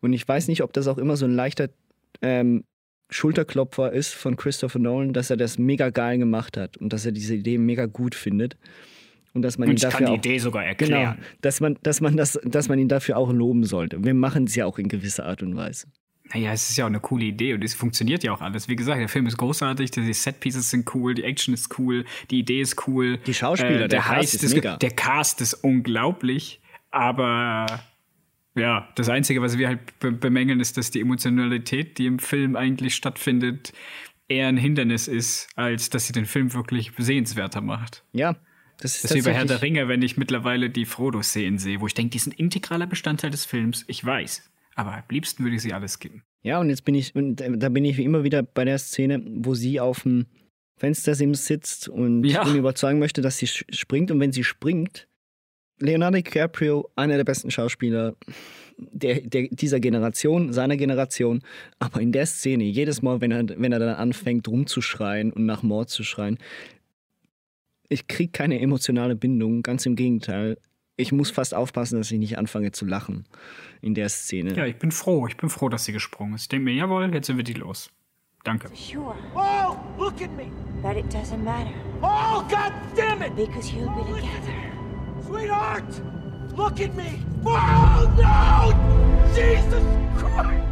Und 0.00 0.12
ich 0.12 0.26
weiß 0.26 0.48
nicht, 0.48 0.62
ob 0.62 0.72
das 0.72 0.88
auch 0.88 0.98
immer 0.98 1.16
so 1.16 1.26
ein 1.26 1.34
leichter 1.34 1.68
ähm, 2.20 2.64
Schulterklopfer 3.10 3.92
ist 3.92 4.14
von 4.14 4.36
Christopher 4.36 4.78
Nolan, 4.78 5.12
dass 5.12 5.30
er 5.30 5.36
das 5.36 5.58
mega 5.58 5.90
geil 5.90 6.18
gemacht 6.18 6.56
hat 6.56 6.76
und 6.76 6.92
dass 6.92 7.06
er 7.06 7.12
diese 7.12 7.34
Idee 7.34 7.58
mega 7.58 7.86
gut 7.86 8.14
findet. 8.14 8.56
Und 9.34 9.42
dass 9.42 9.56
man 9.56 9.68
Und 9.68 9.74
ihn 9.74 9.76
ich 9.76 9.82
dafür 9.82 9.98
kann 9.98 10.06
die 10.06 10.12
auch, 10.12 10.18
Idee 10.18 10.38
sogar 10.38 10.62
genau, 10.74 10.96
erklären. 10.96 11.18
dass 11.40 11.60
man, 11.60 11.78
dass 11.82 12.00
man 12.00 12.16
das, 12.16 12.38
dass 12.44 12.68
man 12.68 12.78
ihn 12.78 12.88
dafür 12.88 13.16
auch 13.16 13.32
loben 13.32 13.64
sollte. 13.64 14.02
Wir 14.04 14.14
machen 14.14 14.44
es 14.44 14.54
ja 14.54 14.66
auch 14.66 14.78
in 14.78 14.88
gewisser 14.88 15.24
Art 15.24 15.42
und 15.42 15.56
Weise. 15.56 15.86
Naja, 16.34 16.52
es 16.52 16.70
ist 16.70 16.76
ja 16.76 16.84
auch 16.84 16.88
eine 16.88 17.00
coole 17.00 17.24
Idee 17.24 17.54
und 17.54 17.62
es 17.62 17.74
funktioniert 17.74 18.24
ja 18.24 18.32
auch 18.32 18.40
alles. 18.40 18.68
Wie 18.68 18.76
gesagt, 18.76 19.00
der 19.00 19.08
Film 19.08 19.26
ist 19.26 19.36
großartig, 19.36 19.90
die 19.90 20.12
Setpieces 20.12 20.70
sind 20.70 20.94
cool, 20.94 21.14
die 21.14 21.24
Action 21.24 21.52
ist 21.52 21.78
cool, 21.78 22.04
die 22.30 22.38
Idee 22.38 22.62
ist 22.62 22.86
cool. 22.88 23.18
Die 23.18 23.34
Schauspieler, 23.34 23.82
äh, 23.82 23.88
der 23.88 24.00
Cast 24.00 24.10
Heist 24.10 24.44
ist 24.44 24.54
mega. 24.54 24.76
Der 24.76 24.90
Cast 24.90 25.40
ist 25.40 25.54
unglaublich, 25.54 26.60
aber 26.90 27.66
ja, 28.54 28.88
das 28.96 29.08
Einzige, 29.08 29.42
was 29.42 29.58
wir 29.58 29.68
halt 29.68 29.98
be 29.98 30.12
bemängeln, 30.12 30.60
ist, 30.60 30.76
dass 30.76 30.90
die 30.90 31.00
Emotionalität, 31.00 31.98
die 31.98 32.06
im 32.06 32.18
Film 32.18 32.56
eigentlich 32.56 32.94
stattfindet, 32.94 33.72
eher 34.28 34.48
ein 34.48 34.56
Hindernis 34.56 35.08
ist, 35.08 35.48
als 35.56 35.90
dass 35.90 36.06
sie 36.06 36.12
den 36.12 36.26
Film 36.26 36.54
wirklich 36.54 36.92
sehenswerter 36.96 37.60
macht. 37.60 38.04
Ja, 38.12 38.36
das 38.78 38.96
ist 38.96 39.04
Das 39.04 39.10
ist 39.12 39.16
wie 39.16 39.22
bei 39.22 39.34
Herr 39.34 39.44
der 39.44 39.62
Ringe, 39.62 39.88
wenn 39.88 40.02
ich 40.02 40.16
mittlerweile 40.16 40.70
die 40.70 40.86
Frodo-Szenen 40.86 41.58
sehe, 41.58 41.80
wo 41.80 41.86
ich 41.86 41.94
denke, 41.94 42.10
die 42.10 42.18
sind 42.18 42.38
integraler 42.38 42.86
Bestandteil 42.86 43.30
des 43.30 43.44
Films. 43.44 43.84
Ich 43.86 44.04
weiß. 44.04 44.50
Aber 44.74 44.94
am 44.94 45.02
liebsten 45.10 45.44
würde 45.44 45.56
ich 45.56 45.62
sie 45.62 45.72
alles 45.72 45.94
skippen. 45.94 46.22
Ja, 46.42 46.58
und 46.60 46.70
jetzt 46.70 46.84
bin 46.84 46.94
ich, 46.94 47.14
und 47.14 47.36
da 47.36 47.68
bin 47.68 47.84
ich 47.84 47.96
wie 47.98 48.04
immer 48.04 48.24
wieder 48.24 48.42
bei 48.42 48.64
der 48.64 48.78
Szene, 48.78 49.22
wo 49.26 49.54
sie 49.54 49.78
auf 49.80 50.02
dem 50.02 50.26
Fenstersims 50.78 51.46
sitzt 51.46 51.88
und 51.88 52.24
Ja. 52.24 52.46
ihn 52.48 52.56
überzeugen 52.56 52.98
möchte, 52.98 53.20
dass 53.22 53.38
sie 53.38 53.46
springt. 53.46 54.10
Und 54.10 54.18
wenn 54.20 54.32
sie 54.32 54.42
springt, 54.44 55.06
Leonardo 55.78 56.16
DiCaprio, 56.16 56.90
einer 56.96 57.16
der 57.16 57.24
besten 57.24 57.50
Schauspieler 57.50 58.14
der, 58.78 59.20
der, 59.20 59.48
dieser 59.50 59.78
Generation, 59.80 60.52
seiner 60.52 60.76
Generation, 60.76 61.42
aber 61.78 62.00
in 62.00 62.10
der 62.12 62.26
Szene, 62.26 62.64
jedes 62.64 63.02
Mal, 63.02 63.20
wenn 63.20 63.30
er, 63.30 63.44
wenn 63.60 63.72
er 63.72 63.78
dann 63.78 63.94
anfängt 63.94 64.48
rumzuschreien 64.48 65.32
und 65.32 65.46
nach 65.46 65.62
Mord 65.62 65.90
zu 65.90 66.02
schreien, 66.02 66.38
ich 67.88 68.06
kriege 68.08 68.32
keine 68.32 68.60
emotionale 68.60 69.14
Bindung, 69.14 69.62
ganz 69.62 69.84
im 69.86 69.96
Gegenteil. 69.96 70.56
Ich 71.02 71.12
muss 71.12 71.30
fast 71.30 71.54
aufpassen, 71.54 71.98
dass 71.98 72.10
ich 72.10 72.18
nicht 72.18 72.38
anfange 72.38 72.70
zu 72.72 72.84
lachen 72.86 73.24
in 73.80 73.94
der 73.94 74.08
Szene. 74.08 74.54
Ja, 74.54 74.66
ich 74.66 74.76
bin 74.76 74.92
froh. 74.92 75.26
Ich 75.26 75.36
bin 75.36 75.48
froh, 75.50 75.68
dass 75.68 75.84
sie 75.84 75.92
gesprungen 75.92 76.34
ist. 76.34 76.42
Ich 76.42 76.48
denke 76.48 76.64
mir, 76.64 76.74
jawohl, 76.74 77.12
jetzt 77.12 77.26
sind 77.26 77.36
wir 77.36 77.44
die 77.44 77.54
los. 77.54 77.90
Danke. 78.44 78.68
Sure 78.74 79.14
Oh, 79.34 79.76
look 79.98 80.20
at 80.22 80.30
me! 80.36 80.46
that 80.82 80.96
it 80.96 81.04
doesn't 81.14 81.42
matter 81.44 81.70
Oh, 82.02 82.42
god 82.48 82.72
damn 82.96 83.22
it! 83.22 83.36
because 83.36 83.72
you'll 83.72 83.88
be 83.94 84.02
together. 84.10 84.72
Sweetheart! 85.26 85.84
Look 86.56 86.80
at 86.80 86.94
me! 86.96 87.18
Oh, 87.44 88.08
no! 88.16 88.72
Jesus 89.34 89.84
Christ! 90.18 90.62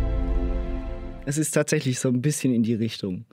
Es 1.27 1.38
ist 1.38 1.53
tatsächlich 1.53 2.01
so 2.01 2.09
ein 2.09 2.23
bisschen 2.23 2.53
in 2.55 2.62
die 2.62 2.75
Richtung. 2.75 3.25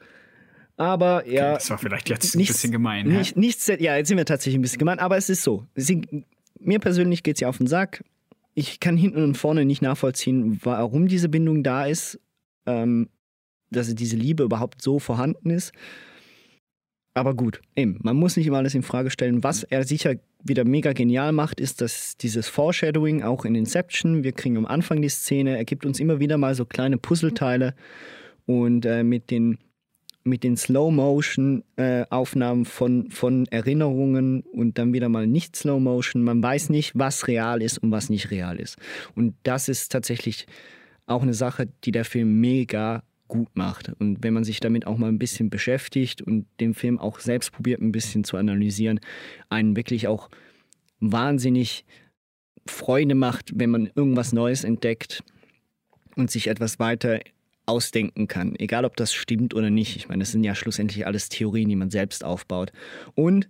Aber 0.75 1.27
ja. 1.27 1.53
das 1.53 1.69
war 1.71 1.79
vielleicht 1.79 2.09
jetzt 2.09 2.35
ein 2.35 2.37
nichts- 2.37 2.53
bisschen 2.53 2.71
gemein. 2.71 3.07
Nicht, 3.07 3.35
nichts, 3.37 3.65
ja, 3.67 3.95
jetzt 3.97 4.09
sind 4.09 4.17
wir 4.17 4.25
tatsächlich 4.25 4.59
ein 4.59 4.61
bisschen 4.61 4.77
gemein, 4.77 4.99
aber 4.99 5.17
es 5.17 5.29
ist 5.29 5.41
so. 5.41 5.65
Sie, 5.75 6.01
mir 6.67 6.79
persönlich 6.79 7.23
geht 7.23 7.37
sie 7.37 7.45
auf 7.45 7.57
den 7.57 7.67
Sack. 7.67 8.03
Ich 8.53 8.79
kann 8.79 8.97
hinten 8.97 9.23
und 9.23 9.37
vorne 9.37 9.65
nicht 9.65 9.81
nachvollziehen, 9.81 10.59
warum 10.63 11.07
diese 11.07 11.29
Bindung 11.29 11.63
da 11.63 11.85
ist, 11.85 12.19
ähm, 12.65 13.09
dass 13.69 13.93
diese 13.93 14.15
Liebe 14.15 14.43
überhaupt 14.43 14.81
so 14.81 14.99
vorhanden 14.99 15.49
ist. 15.49 15.71
Aber 17.13 17.33
gut, 17.33 17.61
eben, 17.75 17.99
man 18.03 18.15
muss 18.15 18.37
nicht 18.37 18.45
immer 18.45 18.57
alles 18.57 18.75
in 18.75 18.83
Frage 18.83 19.09
stellen. 19.09 19.43
Was 19.43 19.63
er 19.63 19.83
sicher 19.83 20.15
wieder 20.43 20.65
mega 20.65 20.93
genial 20.93 21.31
macht, 21.31 21.59
ist, 21.59 21.81
dass 21.81 22.15
dieses 22.17 22.47
Foreshadowing 22.47 23.23
auch 23.23 23.45
in 23.45 23.55
Inception, 23.55 24.23
wir 24.23 24.33
kriegen 24.33 24.57
am 24.57 24.65
Anfang 24.65 25.01
die 25.01 25.09
Szene, 25.09 25.57
er 25.57 25.65
gibt 25.65 25.85
uns 25.85 25.99
immer 25.99 26.19
wieder 26.19 26.37
mal 26.37 26.53
so 26.53 26.65
kleine 26.65 26.97
Puzzleteile 26.97 27.73
und 28.45 28.85
äh, 28.85 29.03
mit 29.03 29.31
den 29.31 29.57
mit 30.27 30.43
den 30.43 30.57
Slow-Motion-Aufnahmen 30.57 32.65
von, 32.65 33.09
von 33.09 33.47
Erinnerungen 33.47 34.41
und 34.41 34.77
dann 34.77 34.93
wieder 34.93 35.09
mal 35.09 35.25
nicht 35.25 35.55
Slow-Motion. 35.55 36.23
Man 36.23 36.43
weiß 36.43 36.69
nicht, 36.69 36.91
was 36.95 37.27
real 37.27 37.61
ist 37.61 37.79
und 37.79 37.91
was 37.91 38.09
nicht 38.09 38.31
real 38.31 38.59
ist. 38.59 38.77
Und 39.15 39.35
das 39.43 39.69
ist 39.69 39.91
tatsächlich 39.91 40.45
auch 41.05 41.23
eine 41.23 41.33
Sache, 41.33 41.67
die 41.83 41.91
der 41.91 42.05
Film 42.05 42.39
mega 42.39 43.03
gut 43.27 43.49
macht. 43.55 43.91
Und 43.99 44.23
wenn 44.23 44.33
man 44.33 44.43
sich 44.43 44.59
damit 44.59 44.87
auch 44.87 44.97
mal 44.97 45.09
ein 45.09 45.19
bisschen 45.19 45.49
beschäftigt 45.49 46.21
und 46.21 46.45
den 46.59 46.73
Film 46.73 46.99
auch 46.99 47.19
selbst 47.19 47.51
probiert, 47.51 47.81
ein 47.81 47.91
bisschen 47.91 48.23
zu 48.23 48.37
analysieren, 48.37 48.99
einen 49.49 49.75
wirklich 49.75 50.07
auch 50.07 50.29
wahnsinnig 50.99 51.85
Freude 52.65 53.15
macht, 53.15 53.51
wenn 53.55 53.69
man 53.69 53.89
irgendwas 53.95 54.33
Neues 54.33 54.63
entdeckt 54.63 55.23
und 56.15 56.31
sich 56.31 56.47
etwas 56.47 56.79
weiter 56.79 57.19
ausdenken 57.67 58.27
kann. 58.27 58.55
Egal, 58.57 58.85
ob 58.85 58.95
das 58.95 59.13
stimmt 59.13 59.53
oder 59.53 59.69
nicht. 59.69 59.95
Ich 59.95 60.09
meine, 60.09 60.21
das 60.21 60.31
sind 60.31 60.43
ja 60.43 60.55
schlussendlich 60.55 61.05
alles 61.05 61.29
Theorien, 61.29 61.69
die 61.69 61.75
man 61.75 61.89
selbst 61.89 62.23
aufbaut. 62.23 62.71
Und 63.13 63.49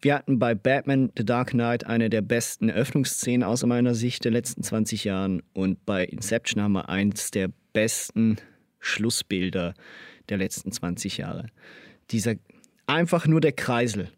wir 0.00 0.14
hatten 0.14 0.38
bei 0.38 0.54
Batman 0.54 1.12
The 1.16 1.24
Dark 1.24 1.50
Knight 1.50 1.86
eine 1.86 2.08
der 2.08 2.22
besten 2.22 2.70
Eröffnungsszenen 2.70 3.44
aus 3.44 3.64
meiner 3.64 3.94
Sicht 3.94 4.24
der 4.24 4.32
letzten 4.32 4.62
20 4.62 5.04
Jahren. 5.04 5.42
Und 5.52 5.84
bei 5.84 6.04
Inception 6.04 6.62
haben 6.62 6.72
wir 6.72 6.88
eins 6.88 7.30
der 7.30 7.50
besten 7.72 8.36
Schlussbilder 8.78 9.74
der 10.30 10.38
letzten 10.38 10.72
20 10.72 11.18
Jahre. 11.18 11.46
Dieser 12.10 12.36
einfach 12.86 13.26
nur 13.26 13.42
der 13.42 13.52
Kreisel. 13.52 14.10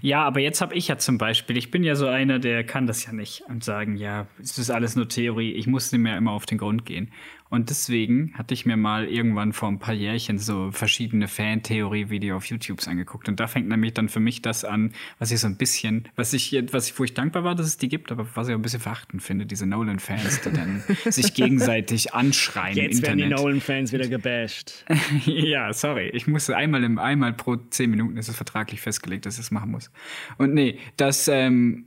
Ja, 0.00 0.22
aber 0.22 0.40
jetzt 0.40 0.60
habe 0.60 0.74
ich 0.74 0.88
ja 0.88 0.98
zum 0.98 1.18
Beispiel, 1.18 1.56
ich 1.56 1.70
bin 1.70 1.82
ja 1.82 1.94
so 1.94 2.06
einer, 2.06 2.38
der 2.38 2.64
kann 2.64 2.86
das 2.86 3.04
ja 3.04 3.12
nicht 3.12 3.42
und 3.48 3.64
sagen, 3.64 3.96
ja, 3.96 4.28
es 4.40 4.56
ist 4.58 4.70
alles 4.70 4.96
nur 4.96 5.08
Theorie, 5.08 5.52
ich 5.52 5.66
muss 5.66 5.90
dem 5.90 6.06
ja 6.06 6.16
immer 6.16 6.32
auf 6.32 6.46
den 6.46 6.58
Grund 6.58 6.86
gehen. 6.86 7.12
Und 7.54 7.70
deswegen 7.70 8.34
hatte 8.34 8.52
ich 8.52 8.66
mir 8.66 8.76
mal 8.76 9.06
irgendwann 9.06 9.52
vor 9.52 9.68
ein 9.68 9.78
paar 9.78 9.94
Jährchen 9.94 10.38
so 10.38 10.72
verschiedene 10.72 11.28
Fan-Theorie-Videos 11.28 12.36
auf 12.36 12.46
YouTube 12.46 12.84
angeguckt. 12.88 13.28
Und 13.28 13.38
da 13.38 13.46
fängt 13.46 13.68
nämlich 13.68 13.94
dann 13.94 14.08
für 14.08 14.18
mich 14.18 14.42
das 14.42 14.64
an, 14.64 14.92
was 15.20 15.30
ich 15.30 15.38
so 15.38 15.46
ein 15.46 15.56
bisschen, 15.56 16.08
was 16.16 16.32
ich, 16.32 16.52
was 16.72 16.88
ich, 16.88 16.98
wo 16.98 17.04
ich 17.04 17.14
dankbar 17.14 17.44
war, 17.44 17.54
dass 17.54 17.66
es 17.66 17.76
die 17.76 17.88
gibt, 17.88 18.10
aber 18.10 18.26
was 18.34 18.48
ich 18.48 18.54
auch 18.54 18.58
ein 18.58 18.62
bisschen 18.62 18.80
verachtend 18.80 19.22
finde, 19.22 19.46
diese 19.46 19.66
Nolan-Fans, 19.66 20.40
die 20.40 20.50
dann 20.50 20.82
sich 21.12 21.32
gegenseitig 21.32 22.12
anschreien 22.12 22.76
Jetzt 22.76 23.02
werden 23.02 23.18
die. 23.18 23.26
Nolan-Fans 23.26 23.92
wieder 23.92 24.08
gebasht. 24.08 24.84
ja, 25.24 25.72
sorry. 25.72 26.08
Ich 26.08 26.26
musste 26.26 26.56
einmal 26.56 26.82
im 26.82 26.98
einmal 26.98 27.34
pro 27.34 27.54
zehn 27.54 27.88
Minuten 27.88 28.16
ist 28.16 28.28
es 28.28 28.34
vertraglich 28.34 28.80
festgelegt, 28.80 29.26
dass 29.26 29.34
ich 29.34 29.42
das 29.42 29.52
machen 29.52 29.70
muss. 29.70 29.92
Und 30.38 30.54
nee, 30.54 30.80
dass 30.96 31.28
ähm, 31.28 31.86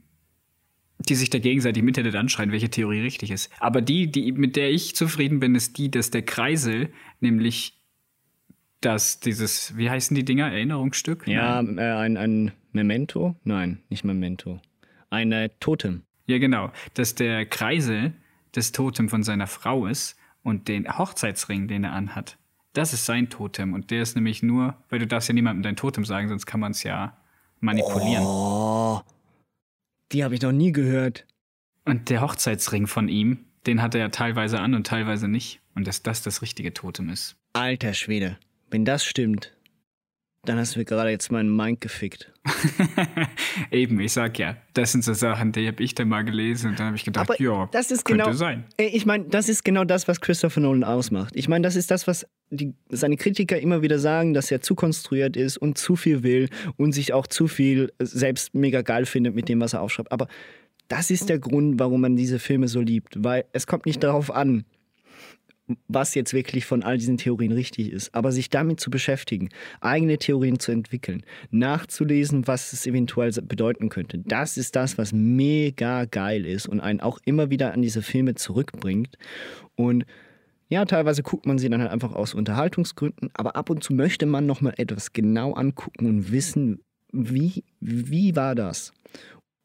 die 1.00 1.16
sich 1.16 1.30
da 1.30 1.40
gegenseitig 1.40 1.82
im 1.82 1.88
Internet 1.88 2.16
anschreien, 2.16 2.52
welche 2.52 2.70
Theorie 2.70 3.02
richtig 3.02 3.32
ist. 3.32 3.52
Aber 3.60 3.82
die, 3.82 4.12
die 4.12 4.32
mit 4.32 4.56
der 4.56 4.72
ich 4.72 4.96
zufrieden 4.96 5.40
bin, 5.40 5.56
ist 5.56 5.78
die, 5.78 5.92
dass 5.92 6.12
der 6.12 6.24
Kreisel, 6.24 6.90
nämlich 7.20 7.74
dass 8.82 9.20
dieses, 9.20 9.76
wie 9.78 9.90
heißen 9.90 10.16
die 10.16 10.26
Dinger, 10.26 10.52
Erinnerungsstück? 10.52 11.28
Ja, 11.28 11.62
äh, 11.62 11.82
ein, 11.82 12.18
ein 12.18 12.52
Memento? 12.72 13.36
Nein, 13.44 13.82
nicht 13.90 14.04
Memento. 14.04 14.60
Ein 15.10 15.32
äh, 15.32 15.50
Totem. 15.60 16.04
Ja, 16.26 16.38
genau. 16.38 16.72
Dass 16.94 17.16
der 17.16 17.46
Kreisel 17.46 18.14
das 18.52 18.72
Totem 18.72 19.10
von 19.10 19.24
seiner 19.24 19.48
Frau 19.48 19.88
ist 19.88 20.18
und 20.44 20.68
den 20.68 20.98
Hochzeitsring, 20.98 21.68
den 21.68 21.84
er 21.86 21.94
anhat, 21.94 22.38
das 22.74 22.94
ist 22.94 23.06
sein 23.06 23.30
Totem. 23.30 23.74
Und 23.74 23.90
der 23.90 24.04
ist 24.04 24.16
nämlich 24.16 24.44
nur, 24.44 24.76
weil 24.90 25.00
du 25.00 25.08
darfst 25.08 25.30
ja 25.30 25.34
niemandem 25.34 25.64
dein 25.64 25.76
Totem 25.76 26.06
sagen, 26.06 26.30
sonst 26.30 26.46
kann 26.46 26.60
man 26.60 26.72
es 26.72 26.84
ja 26.84 27.18
manipulieren. 27.60 28.24
Oh, 28.24 29.02
die 30.12 30.24
habe 30.24 30.36
ich 30.36 30.42
noch 30.42 30.52
nie 30.52 30.72
gehört. 30.72 31.26
Und 31.86 32.10
der 32.10 32.22
Hochzeitsring 32.22 32.88
von 32.88 33.08
ihm, 33.08 33.46
den 33.66 33.82
hat 33.82 33.96
er 33.96 34.02
ja 34.02 34.10
teilweise 34.10 34.60
an 34.60 34.74
und 34.74 34.88
teilweise 34.88 35.28
nicht. 35.28 35.62
Und 35.76 35.88
dass 35.88 36.04
das 36.04 36.24
das 36.24 36.42
richtige 36.42 36.74
Totem 36.74 37.10
ist. 37.10 37.36
Alter 37.54 37.94
Schwede, 37.94 38.38
wenn 38.72 38.84
das 38.84 39.06
stimmt, 39.06 39.56
dann 40.48 40.58
hast 40.58 40.76
du 40.76 40.80
mir 40.80 40.86
gerade 40.86 41.10
jetzt 41.10 41.32
meinen 41.32 41.54
Mind 41.54 41.82
gefickt. 41.82 42.32
Eben, 43.72 44.00
ich 44.00 44.14
sag 44.14 44.40
ja, 44.40 44.56
das 44.74 44.94
sind 44.94 45.04
so 45.04 45.14
Sachen, 45.14 45.52
die 45.52 45.68
habe 45.68 45.84
ich 45.84 45.94
dann 45.94 46.08
mal 46.08 46.24
gelesen 46.24 46.70
und 46.70 46.80
dann 46.80 46.88
habe 46.88 46.96
ich 46.96 47.04
gedacht, 47.04 47.40
ja, 47.40 47.68
das 47.72 47.92
ist 47.92 48.06
könnte 48.06 48.24
genau, 48.24 48.36
sein. 48.36 48.64
Ey, 48.78 48.88
Ich 48.88 49.06
meine, 49.06 49.26
das 49.26 49.50
ist 49.50 49.66
genau 49.66 49.84
das, 49.84 50.08
was 50.08 50.22
Christopher 50.22 50.62
Nolan 50.62 50.86
ausmacht. 50.86 51.36
Ich 51.36 51.50
meine, 51.50 51.64
das 51.64 51.76
ist 51.76 51.92
das, 51.92 52.08
was 52.08 52.26
die, 52.50 52.74
seine 52.90 53.18
Kritiker 53.18 53.60
immer 53.60 53.82
wieder 53.82 54.00
sagen, 54.00 54.34
dass 54.34 54.50
er 54.50 54.62
zu 54.62 54.76
konstruiert 54.76 55.36
ist 55.36 55.58
und 55.58 55.78
zu 55.78 55.98
viel 55.98 56.24
will 56.24 56.50
und 56.78 56.94
sich 56.94 57.12
auch 57.12 57.28
zu 57.28 57.48
viel 57.48 57.92
selbst 58.00 58.56
mega 58.56 58.82
geil 58.82 59.06
findet 59.06 59.36
mit 59.36 59.50
dem, 59.50 59.60
was 59.60 59.74
er 59.74 59.82
aufschreibt. 59.82 60.12
Aber 60.14 60.28
das 60.88 61.12
ist 61.12 61.28
der 61.28 61.40
Grund, 61.40 61.78
warum 61.80 62.00
man 62.00 62.16
diese 62.16 62.40
Filme 62.40 62.70
so 62.70 62.80
liebt, 62.80 63.22
weil 63.22 63.44
es 63.52 63.68
kommt 63.68 63.86
nicht 63.86 64.02
darauf 64.02 64.34
an, 64.34 64.64
was 65.88 66.16
jetzt 66.16 66.34
wirklich 66.34 66.66
von 66.66 66.84
all 66.84 66.98
diesen 66.98 67.18
Theorien 67.18 67.52
richtig 67.52 67.92
ist, 67.92 68.16
aber 68.16 68.32
sich 68.32 68.50
damit 68.50 68.80
zu 68.80 68.90
beschäftigen, 68.90 69.50
eigene 69.82 70.18
Theorien 70.18 70.60
zu 70.60 70.72
entwickeln, 70.72 71.24
nachzulesen, 71.52 72.48
was 72.48 72.74
es 72.74 72.86
eventuell 72.86 73.32
bedeuten 73.42 73.90
könnte. 73.90 74.20
Das 74.20 74.58
ist 74.58 74.76
das, 74.76 74.98
was 74.98 75.12
mega 75.12 76.06
geil 76.06 76.46
ist 76.46 76.68
und 76.68 76.80
einen 76.80 77.02
auch 77.02 77.20
immer 77.26 77.50
wieder 77.50 77.74
an 77.74 77.82
diese 77.82 78.02
Filme 78.02 78.36
zurückbringt. 78.36 79.18
Und 79.76 80.06
ja, 80.70 80.86
teilweise 80.86 81.24
guckt 81.24 81.46
man 81.46 81.58
sie 81.58 81.70
dann 81.70 81.82
halt 81.82 81.92
einfach 81.92 82.14
aus 82.14 82.34
Unterhaltungsgründen, 82.34 83.30
aber 83.34 83.56
ab 83.56 83.70
und 83.70 83.84
zu 83.84 83.94
möchte 83.94 84.26
man 84.26 84.46
nochmal 84.46 84.74
etwas 84.78 85.14
genau 85.14 85.54
angucken 85.54 86.06
und 86.06 86.32
wissen, 86.32 86.82
wie, 87.12 87.64
wie 87.80 88.36
war 88.36 88.54
das? 88.54 88.94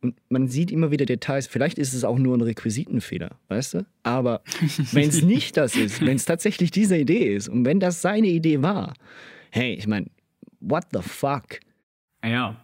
Und 0.02 0.16
man 0.28 0.48
sieht 0.48 0.72
immer 0.72 0.90
wieder 0.90 1.06
Details. 1.06 1.46
Vielleicht 1.46 1.78
ist 1.78 1.94
es 1.94 2.02
auch 2.02 2.18
nur 2.18 2.36
ein 2.36 2.40
Requisitenfehler, 2.40 3.30
weißt 3.48 3.74
du? 3.74 3.86
Aber 4.02 4.42
wenn 4.90 5.08
es 5.08 5.22
nicht 5.22 5.56
das 5.56 5.76
ist, 5.76 6.00
wenn 6.04 6.16
es 6.16 6.24
tatsächlich 6.24 6.72
diese 6.72 6.96
Idee 6.96 7.34
ist 7.34 7.48
und 7.48 7.64
wenn 7.64 7.78
das 7.78 8.02
seine 8.02 8.26
Idee 8.26 8.62
war, 8.62 8.94
hey, 9.50 9.74
ich 9.74 9.86
meine, 9.86 10.06
what 10.60 10.84
the 10.92 11.00
fuck? 11.00 11.60
Ja. 12.24 12.61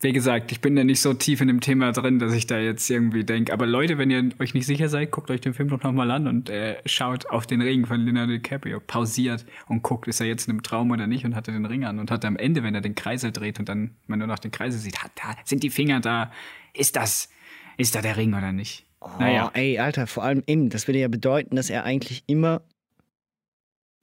Wie 0.00 0.12
gesagt, 0.12 0.52
ich 0.52 0.60
bin 0.60 0.76
da 0.76 0.84
nicht 0.84 1.00
so 1.00 1.14
tief 1.14 1.40
in 1.40 1.48
dem 1.48 1.60
Thema 1.60 1.92
drin, 1.92 2.18
dass 2.18 2.34
ich 2.34 2.46
da 2.46 2.58
jetzt 2.58 2.90
irgendwie 2.90 3.24
denke. 3.24 3.52
Aber 3.52 3.66
Leute, 3.66 3.96
wenn 3.96 4.10
ihr 4.10 4.30
euch 4.38 4.52
nicht 4.52 4.66
sicher 4.66 4.88
seid, 4.88 5.10
guckt 5.10 5.30
euch 5.30 5.40
den 5.40 5.54
Film 5.54 5.68
doch 5.68 5.82
nochmal 5.82 6.10
an 6.10 6.26
und 6.26 6.50
äh, 6.50 6.76
schaut 6.84 7.26
auf 7.30 7.46
den 7.46 7.62
Ring 7.62 7.86
von 7.86 8.00
Leonardo 8.00 8.32
DiCaprio. 8.32 8.80
Pausiert 8.80 9.46
und 9.66 9.82
guckt, 9.82 10.06
ist 10.06 10.20
er 10.20 10.26
jetzt 10.26 10.46
in 10.46 10.52
einem 10.52 10.62
Traum 10.62 10.90
oder 10.90 11.06
nicht 11.06 11.24
und 11.24 11.34
hat 11.34 11.48
er 11.48 11.54
den 11.54 11.64
Ring 11.64 11.84
an 11.84 11.98
und 11.98 12.10
hat 12.10 12.24
am 12.24 12.36
Ende, 12.36 12.62
wenn 12.62 12.74
er 12.74 12.82
den 12.82 12.94
Kreisel 12.94 13.32
dreht 13.32 13.58
und 13.58 13.68
dann 13.68 13.96
man 14.06 14.18
nur 14.18 14.28
noch 14.28 14.38
den 14.38 14.50
Kreisel 14.50 14.78
sieht, 14.78 15.02
hat 15.02 15.12
da, 15.16 15.36
sind 15.44 15.62
die 15.62 15.70
Finger 15.70 16.00
da. 16.00 16.30
Ist 16.74 16.96
das, 16.96 17.30
ist 17.78 17.94
da 17.94 18.02
der 18.02 18.16
Ring 18.16 18.34
oder 18.34 18.52
nicht? 18.52 18.84
Naja. 19.18 19.48
Oh, 19.48 19.50
ey, 19.58 19.78
Alter, 19.78 20.06
vor 20.06 20.24
allem 20.24 20.42
eben, 20.46 20.70
das 20.70 20.88
würde 20.88 20.98
ja 20.98 21.08
bedeuten, 21.08 21.56
dass 21.56 21.70
er 21.70 21.84
eigentlich 21.84 22.24
immer, 22.26 22.62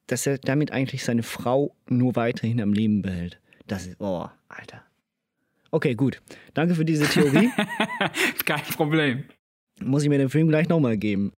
dass 0.07 0.25
er 0.27 0.37
damit 0.37 0.71
eigentlich 0.71 1.03
seine 1.03 1.23
Frau 1.23 1.75
nur 1.87 2.15
weiterhin 2.15 2.61
am 2.61 2.73
Leben 2.73 3.01
behält. 3.01 3.39
Das 3.67 3.87
ist, 3.87 3.99
oh, 3.99 4.27
Alter. 4.47 4.83
Okay, 5.71 5.95
gut. 5.95 6.21
Danke 6.53 6.75
für 6.75 6.85
diese 6.85 7.07
Theorie. 7.07 7.49
Kein 8.45 8.63
Problem. 8.75 9.23
Muss 9.79 10.03
ich 10.03 10.09
mir 10.09 10.17
den 10.17 10.29
Film 10.29 10.49
gleich 10.49 10.67
nochmal 10.67 10.97
geben. 10.97 11.31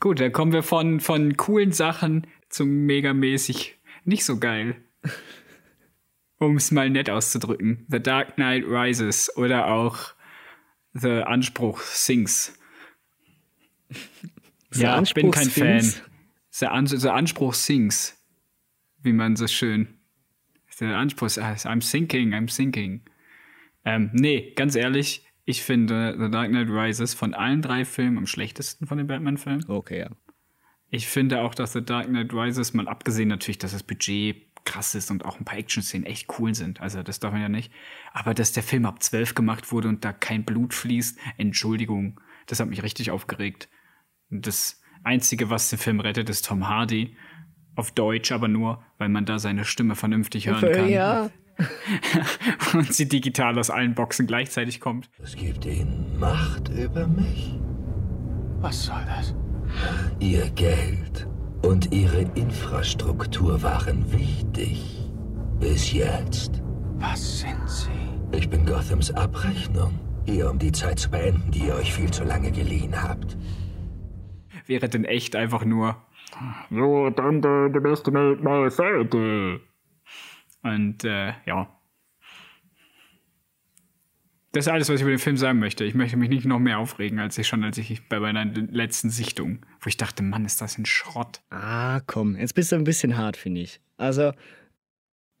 Gut, 0.00 0.20
dann 0.20 0.32
kommen 0.32 0.52
wir 0.52 0.62
von, 0.62 1.00
von 1.00 1.36
coolen 1.36 1.72
Sachen 1.72 2.26
zum 2.48 2.86
megamäßig 2.86 3.78
nicht 4.04 4.24
so 4.24 4.38
geil. 4.38 4.76
Um 6.38 6.56
es 6.56 6.70
mal 6.70 6.90
nett 6.90 7.08
auszudrücken. 7.08 7.86
The 7.88 8.02
Dark 8.02 8.34
Knight 8.34 8.64
Rises 8.66 9.34
oder 9.36 9.68
auch 9.68 10.14
The 10.92 11.22
Anspruch 11.22 11.80
Sings. 11.80 12.58
The 14.70 14.82
ja, 14.82 15.00
ich 15.00 15.14
bin 15.14 15.30
kein 15.30 15.48
Fan. 15.48 15.68
Anspruchsfilms? 15.68 16.02
The, 16.50 16.66
An 16.66 16.86
The 16.86 17.08
Anspruch 17.08 17.54
Sings. 17.54 18.16
Wie 19.02 19.12
man 19.12 19.36
so 19.36 19.46
schön. 19.46 19.88
The 20.70 20.86
Anspruch, 20.86 21.28
I'm 21.38 21.80
thinking, 21.80 22.34
I'm 22.34 22.54
thinking. 22.54 23.02
Ähm, 23.86 24.10
nee, 24.12 24.52
ganz 24.56 24.74
ehrlich, 24.74 25.24
ich 25.44 25.62
finde 25.62 26.16
The 26.18 26.28
Dark 26.28 26.48
Knight 26.48 26.68
Rises 26.68 27.14
von 27.14 27.32
allen 27.32 27.62
drei 27.62 27.84
Filmen 27.84 28.18
am 28.18 28.26
schlechtesten 28.26 28.86
von 28.86 28.98
den 28.98 29.06
Batman-Filmen. 29.06 29.64
Okay, 29.68 30.00
ja. 30.00 30.10
Ich 30.90 31.06
finde 31.06 31.40
auch, 31.40 31.54
dass 31.54 31.72
The 31.72 31.84
Dark 31.84 32.06
Knight 32.06 32.34
Rises, 32.34 32.74
mal 32.74 32.88
abgesehen 32.88 33.28
natürlich, 33.28 33.58
dass 33.58 33.72
das 33.72 33.84
Budget 33.84 34.42
krass 34.64 34.96
ist 34.96 35.12
und 35.12 35.24
auch 35.24 35.38
ein 35.38 35.44
paar 35.44 35.58
Action-Szenen 35.58 36.04
echt 36.04 36.38
cool 36.38 36.52
sind. 36.54 36.80
Also 36.80 37.04
das 37.04 37.20
darf 37.20 37.32
man 37.32 37.40
ja 37.40 37.48
nicht. 37.48 37.72
Aber 38.12 38.34
dass 38.34 38.52
der 38.52 38.64
Film 38.64 38.84
ab 38.84 39.00
12 39.00 39.36
gemacht 39.36 39.70
wurde 39.70 39.88
und 39.88 40.04
da 40.04 40.12
kein 40.12 40.44
Blut 40.44 40.74
fließt, 40.74 41.16
Entschuldigung, 41.38 42.20
das 42.46 42.58
hat 42.58 42.68
mich 42.68 42.82
richtig 42.82 43.12
aufgeregt. 43.12 43.68
Das 44.30 44.82
Einzige, 45.04 45.48
was 45.48 45.70
den 45.70 45.78
Film 45.78 46.00
rettet, 46.00 46.28
ist 46.28 46.44
Tom 46.46 46.68
Hardy. 46.68 47.16
Auf 47.76 47.92
Deutsch 47.92 48.32
aber 48.32 48.48
nur, 48.48 48.82
weil 48.98 49.08
man 49.08 49.24
da 49.24 49.38
seine 49.38 49.64
Stimme 49.64 49.94
vernünftig 49.94 50.48
hören 50.48 50.72
kann. 50.72 50.88
Ja. 50.88 51.30
Und 52.74 52.92
sie 52.92 53.08
digital 53.08 53.58
aus 53.58 53.70
allen 53.70 53.94
Boxen 53.94 54.26
gleichzeitig 54.26 54.80
kommt. 54.80 55.08
Es 55.22 55.34
gibt 55.36 55.64
ihnen 55.64 56.18
Macht 56.18 56.68
über 56.68 57.06
mich. 57.06 57.58
Was 58.60 58.84
soll 58.84 59.04
das? 59.06 59.34
Ihr 60.20 60.48
Geld 60.50 61.26
und 61.62 61.92
ihre 61.92 62.22
Infrastruktur 62.34 63.62
waren 63.62 64.10
wichtig. 64.12 65.10
Bis 65.58 65.92
jetzt. 65.92 66.62
Was 66.98 67.40
sind 67.40 67.68
Sie? 67.68 67.90
Ich 68.32 68.48
bin 68.48 68.64
Gothams 68.64 69.10
Abrechnung. 69.12 69.98
Hier, 70.26 70.50
um 70.50 70.58
die 70.58 70.72
Zeit 70.72 70.98
zu 70.98 71.10
beenden, 71.10 71.50
die 71.50 71.66
ihr 71.66 71.74
euch 71.76 71.92
viel 71.92 72.10
zu 72.10 72.24
lange 72.24 72.50
geliehen 72.50 73.00
habt. 73.00 73.36
Wäre 74.66 74.88
denn 74.88 75.04
echt 75.04 75.36
einfach 75.36 75.64
nur. 75.64 75.96
So, 76.70 77.10
dann 77.10 77.42
the, 77.42 77.72
the 77.72 77.80
best 77.80 78.06
made 78.10 78.42
my. 78.42 78.68
Und 80.66 81.04
äh, 81.04 81.32
ja. 81.46 81.72
Das 84.52 84.66
ist 84.66 84.72
alles, 84.72 84.88
was 84.88 84.96
ich 84.96 85.02
über 85.02 85.10
den 85.10 85.18
Film 85.18 85.36
sagen 85.36 85.58
möchte. 85.58 85.84
Ich 85.84 85.94
möchte 85.94 86.16
mich 86.16 86.30
nicht 86.30 86.46
noch 86.46 86.58
mehr 86.58 86.78
aufregen, 86.78 87.18
als 87.18 87.36
ich 87.36 87.46
schon, 87.46 87.62
als 87.62 87.76
ich 87.76 88.08
bei 88.08 88.18
meiner 88.18 88.44
letzten 88.44 89.10
Sichtung, 89.10 89.64
wo 89.80 89.88
ich 89.88 89.98
dachte, 89.98 90.22
Mann, 90.22 90.46
ist 90.46 90.62
das 90.62 90.78
ein 90.78 90.86
Schrott. 90.86 91.42
Ah, 91.50 92.00
komm, 92.06 92.36
jetzt 92.36 92.54
bist 92.54 92.72
du 92.72 92.76
ein 92.76 92.84
bisschen 92.84 93.18
hart, 93.18 93.36
finde 93.36 93.60
ich. 93.60 93.80
Also, 93.98 94.32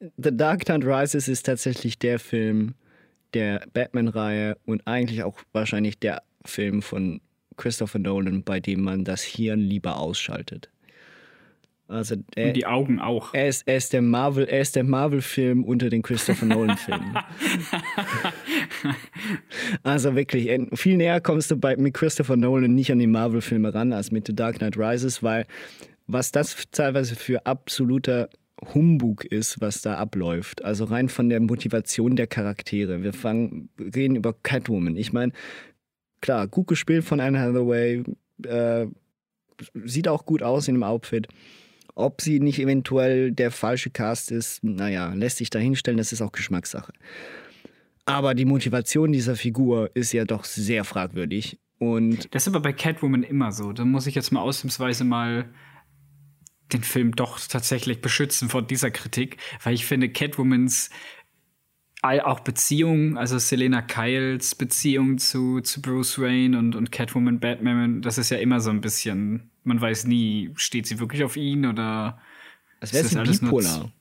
The 0.00 0.36
Dark 0.36 0.66
Knight 0.66 0.84
Rises 0.84 1.28
ist 1.28 1.46
tatsächlich 1.46 1.98
der 1.98 2.18
Film 2.18 2.74
der 3.32 3.66
Batman-Reihe 3.72 4.58
und 4.66 4.86
eigentlich 4.86 5.22
auch 5.22 5.38
wahrscheinlich 5.52 5.98
der 5.98 6.22
Film 6.44 6.82
von 6.82 7.20
Christopher 7.56 7.98
Nolan, 7.98 8.44
bei 8.44 8.60
dem 8.60 8.82
man 8.82 9.04
das 9.04 9.22
Hirn 9.22 9.60
lieber 9.60 9.98
ausschaltet. 9.98 10.70
Also 11.88 12.16
er, 12.34 12.48
Und 12.48 12.56
die 12.56 12.66
Augen 12.66 12.98
auch. 12.98 13.32
er 13.32 13.46
ist, 13.46 13.62
er 13.66 13.76
ist 13.76 13.92
der 13.92 14.02
Marvel, 14.02 14.46
er 14.46 14.60
ist 14.60 14.74
der 14.74 14.82
Marvel-Film 14.82 15.62
unter 15.62 15.88
den 15.88 16.02
Christopher 16.02 16.46
Nolan-Filmen. 16.46 17.14
also 19.84 20.16
wirklich, 20.16 20.48
äh, 20.48 20.66
viel 20.74 20.96
näher 20.96 21.20
kommst 21.20 21.52
du 21.52 21.56
bei, 21.56 21.76
mit 21.76 21.94
Christopher 21.94 22.36
Nolan 22.36 22.74
nicht 22.74 22.90
an 22.90 22.98
die 22.98 23.06
Marvel-Filme 23.06 23.72
ran 23.72 23.92
als 23.92 24.10
mit 24.10 24.26
The 24.26 24.34
Dark 24.34 24.58
Knight 24.58 24.76
Rises, 24.76 25.22
weil 25.22 25.46
was 26.08 26.32
das 26.32 26.56
teilweise 26.72 27.14
für 27.14 27.46
absoluter 27.46 28.30
Humbug 28.74 29.24
ist, 29.24 29.60
was 29.60 29.82
da 29.82 29.96
abläuft. 29.96 30.64
Also 30.64 30.84
rein 30.84 31.08
von 31.08 31.28
der 31.28 31.40
Motivation 31.40 32.16
der 32.16 32.26
Charaktere. 32.26 33.02
Wir 33.02 33.12
fangen, 33.12 33.68
reden 33.78 34.16
über 34.16 34.32
Catwoman. 34.32 34.96
Ich 34.96 35.12
meine, 35.12 35.32
klar, 36.20 36.48
gut 36.48 36.66
gespielt 36.66 37.04
von 37.04 37.20
Anne 37.20 37.38
Hathaway, 37.38 38.02
äh, 38.44 38.86
sieht 39.74 40.08
auch 40.08 40.26
gut 40.26 40.42
aus 40.42 40.68
in 40.68 40.74
dem 40.74 40.82
Outfit. 40.82 41.28
Ob 41.96 42.20
sie 42.20 42.40
nicht 42.40 42.58
eventuell 42.58 43.32
der 43.32 43.50
falsche 43.50 43.88
Cast 43.88 44.30
ist, 44.30 44.62
naja, 44.62 45.14
lässt 45.14 45.38
sich 45.38 45.48
dahinstellen, 45.48 45.96
das 45.96 46.12
ist 46.12 46.20
auch 46.20 46.30
Geschmackssache. 46.30 46.92
Aber 48.04 48.34
die 48.34 48.44
Motivation 48.44 49.12
dieser 49.12 49.34
Figur 49.34 49.90
ist 49.94 50.12
ja 50.12 50.26
doch 50.26 50.44
sehr 50.44 50.84
fragwürdig. 50.84 51.58
Und 51.78 52.32
Das 52.34 52.44
ist 52.44 52.48
aber 52.48 52.60
bei 52.60 52.74
Catwoman 52.74 53.22
immer 53.22 53.50
so. 53.50 53.72
Da 53.72 53.86
muss 53.86 54.06
ich 54.06 54.14
jetzt 54.14 54.30
mal 54.30 54.42
ausnahmsweise 54.42 55.04
mal 55.04 55.48
den 56.72 56.82
Film 56.82 57.16
doch 57.16 57.40
tatsächlich 57.40 58.02
beschützen 58.02 58.50
vor 58.50 58.60
dieser 58.60 58.90
Kritik, 58.90 59.38
weil 59.62 59.72
ich 59.72 59.86
finde 59.86 60.10
Catwomans 60.10 60.90
auch 62.02 62.40
Beziehung, 62.40 63.16
also 63.16 63.38
Selena 63.38 63.82
Kyles 63.82 64.54
Beziehung 64.54 65.18
zu, 65.18 65.60
zu 65.60 65.82
Bruce 65.82 66.20
Wayne 66.20 66.56
und, 66.56 66.76
und 66.76 66.92
Catwoman 66.92 67.40
Batman, 67.40 68.02
das 68.02 68.18
ist 68.18 68.30
ja 68.30 68.36
immer 68.36 68.60
so 68.60 68.70
ein 68.70 68.80
bisschen, 68.80 69.50
man 69.66 69.80
weiß 69.80 70.06
nie, 70.06 70.50
steht 70.56 70.86
sie 70.86 70.98
wirklich 71.00 71.24
auf 71.24 71.36
ihn 71.36 71.66
oder 71.66 72.18
als 72.80 72.92
wäre 72.92 73.04
sie 73.04 73.16
das 73.16 73.40
bipolar. 73.40 73.92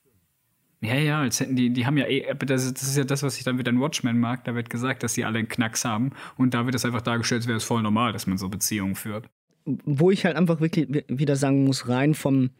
ja, 0.81 0.95
ja, 0.95 1.19
als 1.21 1.39
hätten 1.39 1.55
die, 1.55 1.71
die 1.71 1.85
haben 1.85 1.97
ja 1.97 2.05
eh, 2.07 2.33
das, 2.45 2.65
ist- 2.65 2.81
das 2.81 2.87
ist 2.89 2.97
ja 2.97 3.03
das, 3.03 3.23
was 3.23 3.37
ich 3.37 3.43
dann 3.43 3.57
wieder 3.57 3.71
in 3.71 3.79
Watchmen 3.79 4.19
mag. 4.19 4.43
Da 4.45 4.53
wird 4.55 4.69
gesagt, 4.69 5.03
dass 5.03 5.13
sie 5.13 5.25
alle 5.25 5.39
einen 5.39 5.47
Knacks 5.47 5.83
haben. 5.85 6.11
Und 6.37 6.53
da 6.53 6.65
wird 6.65 6.75
es 6.75 6.85
einfach 6.85 7.01
dargestellt, 7.01 7.39
als 7.41 7.47
wäre 7.47 7.57
es 7.57 7.63
voll 7.63 7.81
normal, 7.81 8.13
dass 8.13 8.27
man 8.27 8.37
so 8.37 8.49
Beziehungen 8.49 8.95
führt. 8.95 9.29
wo 9.65 10.11
ich 10.11 10.25
halt 10.25 10.35
einfach 10.35 10.59
wirklich 10.61 10.87
wi- 10.89 11.05
wieder 11.07 11.35
sagen 11.35 11.63
muss, 11.63 11.87
rein 11.87 12.13
vom, 12.13 12.51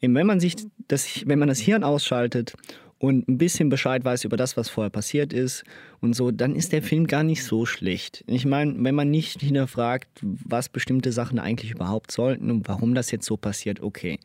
eben 0.00 0.14
wenn 0.14 0.26
man 0.26 0.40
sich 0.40 0.56
das, 0.88 1.22
wenn 1.26 1.38
man 1.38 1.48
das 1.48 1.60
Hirn 1.60 1.84
ausschaltet 1.84 2.54
und 3.00 3.26
ein 3.28 3.38
bisschen 3.38 3.70
Bescheid 3.70 4.04
weiß 4.04 4.24
über 4.24 4.36
das, 4.36 4.58
was 4.58 4.68
vorher 4.68 4.90
passiert 4.90 5.32
ist 5.32 5.64
und 6.00 6.14
so, 6.14 6.30
dann 6.30 6.54
ist 6.54 6.72
der 6.72 6.82
Film 6.82 7.06
gar 7.06 7.24
nicht 7.24 7.42
so 7.42 7.64
schlecht. 7.64 8.22
Ich 8.26 8.44
meine, 8.44 8.74
wenn 8.76 8.94
man 8.94 9.10
nicht 9.10 9.40
hinterfragt, 9.40 10.08
was 10.22 10.68
bestimmte 10.68 11.10
Sachen 11.10 11.38
eigentlich 11.38 11.70
überhaupt 11.72 12.12
sollten 12.12 12.50
und 12.50 12.68
warum 12.68 12.94
das 12.94 13.10
jetzt 13.10 13.24
so 13.24 13.38
passiert, 13.38 13.80
okay. 13.80 14.20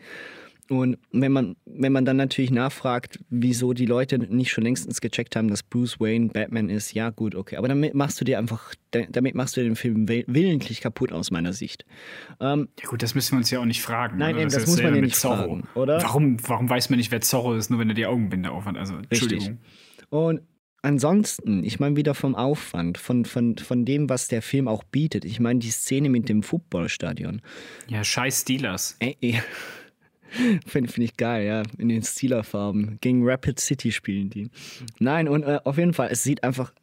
Und 0.67 0.97
wenn 1.11 1.31
man, 1.31 1.55
wenn 1.65 1.91
man 1.91 2.05
dann 2.05 2.17
natürlich 2.17 2.49
nachfragt, 2.49 3.19
wieso 3.29 3.73
die 3.73 3.85
Leute 3.85 4.17
nicht 4.17 4.49
schon 4.49 4.63
längstens 4.63 4.99
gecheckt 4.99 5.35
haben, 5.35 5.47
dass 5.47 5.61
Bruce 5.61 5.99
Wayne 5.99 6.29
Batman 6.29 6.69
ist, 6.69 6.93
ja 6.93 7.11
gut, 7.11 7.35
okay. 7.35 7.57
Aber 7.57 7.67
damit 7.67 7.93
machst 7.93 8.19
du 8.19 8.25
dir 8.25 8.39
einfach, 8.39 8.73
damit 8.91 9.35
machst 9.35 9.55
du 9.57 9.61
den 9.63 9.75
Film 9.75 10.07
will- 10.09 10.23
willentlich 10.27 10.81
kaputt 10.81 11.11
aus 11.11 11.29
meiner 11.29 11.53
Sicht. 11.53 11.85
Ähm, 12.39 12.69
Ja 12.81 12.89
gut, 12.89 13.03
das 13.03 13.13
müssen 13.13 13.33
wir 13.33 13.37
uns 13.37 13.51
ja 13.51 13.59
auch 13.59 13.65
nicht 13.65 13.83
fragen. 13.83 14.17
Nein, 14.17 14.37
eben, 14.37 14.45
das 14.45 14.63
ist 14.63 14.67
muss 14.67 14.77
man 14.77 14.85
ja 14.85 14.91
mit 14.93 15.01
nicht 15.05 15.15
fragen, 15.17 15.67
oder? 15.75 16.01
Warum, 16.01 16.37
warum 16.47 16.67
weiß 16.69 16.89
man 16.89 16.97
nicht, 16.97 17.11
wer 17.11 17.21
Zorro 17.21 17.53
ist, 17.55 17.69
nur 17.69 17.79
wenn 17.79 17.89
er 17.89 17.95
die 17.95 18.07
Augenbinde 18.07 18.49
aufhat? 18.49 18.75
Also, 18.75 18.95
Entschuldigung. 19.09 19.59
Und 20.09 20.41
ansonsten, 20.81 21.63
ich 21.63 21.79
meine 21.79 21.95
wieder 21.95 22.15
vom 22.15 22.35
Aufwand, 22.35 22.97
von, 22.97 23.25
von, 23.25 23.57
von 23.57 23.85
dem, 23.85 24.09
was 24.09 24.27
der 24.27 24.41
Film 24.41 24.67
auch 24.67 24.83
bietet. 24.83 25.25
Ich 25.25 25.39
meine 25.39 25.59
die 25.59 25.69
Szene 25.71 26.09
mit 26.09 26.29
dem 26.29 26.41
Footballstadion. 26.43 27.41
Ja, 27.87 28.03
scheiß 28.03 28.41
Steelers. 28.41 28.95
Ey, 28.99 29.17
ey. 29.21 29.41
Finde 30.65 30.91
find 30.91 31.05
ich 31.05 31.17
geil, 31.17 31.45
ja. 31.45 31.63
In 31.77 31.89
den 31.89 32.03
Steeler-Farben. 32.03 32.97
Gegen 33.01 33.27
Rapid 33.27 33.59
City 33.59 33.91
spielen 33.91 34.29
die. 34.29 34.49
Nein, 34.99 35.27
und 35.27 35.43
äh, 35.43 35.59
auf 35.63 35.77
jeden 35.77 35.93
Fall, 35.93 36.09
es 36.11 36.23
sieht 36.23 36.43
einfach. 36.43 36.73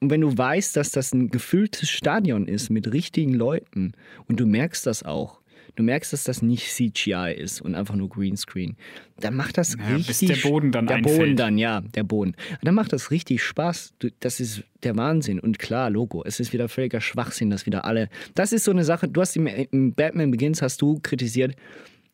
Und 0.00 0.10
wenn 0.10 0.22
du 0.22 0.36
weißt, 0.36 0.76
dass 0.76 0.90
das 0.92 1.12
ein 1.12 1.28
gefülltes 1.28 1.90
Stadion 1.90 2.46
ist 2.48 2.70
mit 2.70 2.90
richtigen 2.92 3.34
Leuten 3.34 3.92
und 4.28 4.40
du 4.40 4.46
merkst 4.46 4.86
das 4.86 5.02
auch, 5.02 5.40
du 5.76 5.82
merkst, 5.82 6.12
dass 6.14 6.24
das 6.24 6.40
nicht 6.40 6.70
CGI 6.74 7.34
ist 7.36 7.60
und 7.60 7.74
einfach 7.74 7.94
nur 7.96 8.08
Greenscreen, 8.08 8.76
dann 9.18 9.36
macht 9.36 9.58
das 9.58 9.76
Ja, 9.78 9.96
bis 9.98 10.08
richtig. 10.08 10.42
der 10.42 10.48
Boden 10.48 10.72
dann 10.72 10.86
Der 10.86 10.96
einfällt. 10.96 11.18
Boden 11.18 11.36
dann, 11.36 11.58
ja, 11.58 11.82
der 11.82 12.02
Boden. 12.04 12.34
Dann 12.62 12.74
macht 12.74 12.94
das 12.94 13.10
richtig 13.10 13.42
Spaß. 13.42 13.92
Du, 13.98 14.08
das 14.20 14.40
ist 14.40 14.64
der 14.82 14.96
Wahnsinn. 14.96 15.38
Und 15.38 15.58
klar, 15.58 15.90
Logo, 15.90 16.24
es 16.24 16.40
ist 16.40 16.54
wieder 16.54 16.70
völliger 16.70 17.02
Schwachsinn, 17.02 17.50
dass 17.50 17.66
wieder 17.66 17.84
alle. 17.84 18.08
Das 18.34 18.52
ist 18.54 18.64
so 18.64 18.70
eine 18.70 18.84
Sache, 18.84 19.06
du 19.06 19.20
hast 19.20 19.36
im, 19.36 19.46
im 19.46 19.92
Batman 19.92 20.30
Begins 20.30 20.62
hast 20.62 20.80
du 20.80 20.98
kritisiert, 21.02 21.54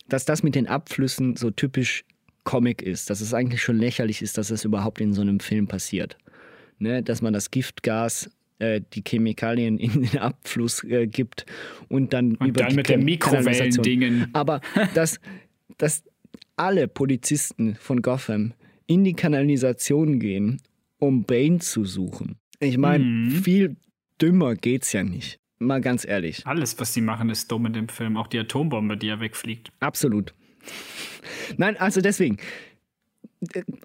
dass 0.09 0.25
das 0.25 0.43
mit 0.43 0.55
den 0.55 0.67
Abflüssen 0.67 1.37
so 1.37 1.51
typisch 1.51 2.05
Comic 2.45 2.81
ist, 2.83 3.11
dass 3.11 3.21
es 3.21 3.35
eigentlich 3.35 3.63
schon 3.63 3.77
lächerlich 3.79 4.23
ist, 4.23 4.39
dass 4.39 4.51
es 4.51 4.65
überhaupt 4.65 5.01
in 5.01 5.13
so 5.13 5.21
einem 5.23 5.41
Film 5.41 5.67
passiert. 5.67 6.17
Ne? 6.79 7.03
Dass 7.03 7.21
man 7.23 7.33
das 7.33 7.51
Giftgas, 7.51 8.31
äh, 8.61 8.81
die 8.93 9.03
Chemikalien 9.07 9.79
in 9.79 10.03
den 10.03 10.19
Abfluss 10.19 10.85
äh, 10.85 11.07
gibt 11.09 11.45
und 11.89 12.13
dann 12.13 12.37
Und 12.37 12.49
über 12.49 12.61
dann 12.61 12.71
die 12.71 12.77
mit 12.77 12.89
den. 12.89 13.05
Mikrowellendingen. 13.05 14.29
Aber 14.33 14.61
dass, 14.95 15.19
dass 15.79 16.05
alle 16.57 16.87
Polizisten 16.89 17.75
von 17.75 18.01
Gotham 18.01 18.53
in 18.87 19.03
die 19.03 19.15
Kanalisation 19.15 20.21
gehen, 20.21 20.63
um 20.99 21.25
Bane 21.25 21.59
zu 21.59 21.85
suchen. 21.85 22.37
Ich 22.61 22.79
meine, 22.79 23.05
Mhm. 23.05 23.31
viel 23.43 23.77
dümmer 24.23 24.55
geht's 24.55 24.93
ja 24.93 25.03
nicht. 25.03 25.39
Mal 25.59 25.81
ganz 25.81 26.07
ehrlich. 26.07 26.47
Alles, 26.47 26.79
was 26.79 26.93
sie 26.93 27.01
machen, 27.01 27.31
ist 27.31 27.51
dumm 27.51 27.67
in 27.67 27.73
dem 27.73 27.89
Film. 27.89 28.17
Auch 28.17 28.27
die 28.27 28.39
Atombombe, 28.39 28.97
die 28.97 29.07
ja 29.07 29.21
wegfliegt. 29.21 29.73
Absolut. 29.81 30.35
Nein, 31.57 31.77
also 31.79 32.01
deswegen. 32.01 32.37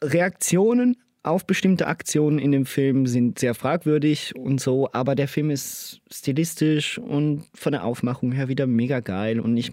Reaktionen 0.02 0.98
auf 1.24 1.46
bestimmte 1.46 1.88
Aktionen 1.88 2.40
in 2.40 2.52
dem 2.52 2.66
Film 2.66 3.06
sind 3.06 3.38
sehr 3.38 3.54
fragwürdig 3.54 4.36
und 4.36 4.60
so, 4.60 4.90
aber 4.92 5.14
der 5.14 5.28
Film 5.28 5.52
ist 5.52 6.02
stilistisch 6.12 6.98
und 6.98 7.46
von 7.54 7.74
der 7.74 7.84
Aufmachung 7.84 8.32
her 8.32 8.48
wieder 8.48 8.66
mega 8.66 9.02
geil 9.02 9.40
und 9.40 9.56
ich. 9.56 9.72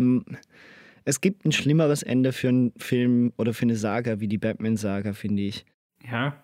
Es 1.04 1.22
gibt 1.22 1.46
ein 1.46 1.52
schlimmeres 1.52 2.02
Ende 2.02 2.32
für 2.32 2.48
einen 2.48 2.72
Film 2.76 3.32
oder 3.38 3.54
für 3.54 3.62
eine 3.62 3.76
Saga 3.76 4.20
wie 4.20 4.28
die 4.28 4.36
Batman-Saga, 4.36 5.14
finde 5.14 5.42
ich. 5.42 5.64
Ja. 6.10 6.36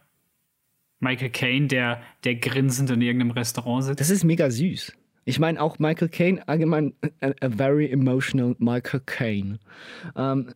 Michael 1.01 1.31
Caine, 1.31 1.67
der, 1.67 2.01
der 2.25 2.37
grinsend 2.37 2.89
in 2.89 3.03
irgendeinem 3.03 3.33
Restaurant 3.33 3.85
sitzt. 3.85 4.01
Das 4.01 4.09
ist 4.09 4.25
mega 4.25 4.51
süß. 4.51 4.95
Ich 5.25 5.39
meine 5.39 5.61
auch 5.61 5.79
Michael 5.79 6.09
Caine, 6.09 6.47
allgemein 6.49 6.95
a, 7.21 7.31
a 7.41 7.49
very 7.49 7.91
emotional 7.91 8.55
Michael 8.59 9.01
Caine. 9.07 9.59
Ähm, 10.17 10.53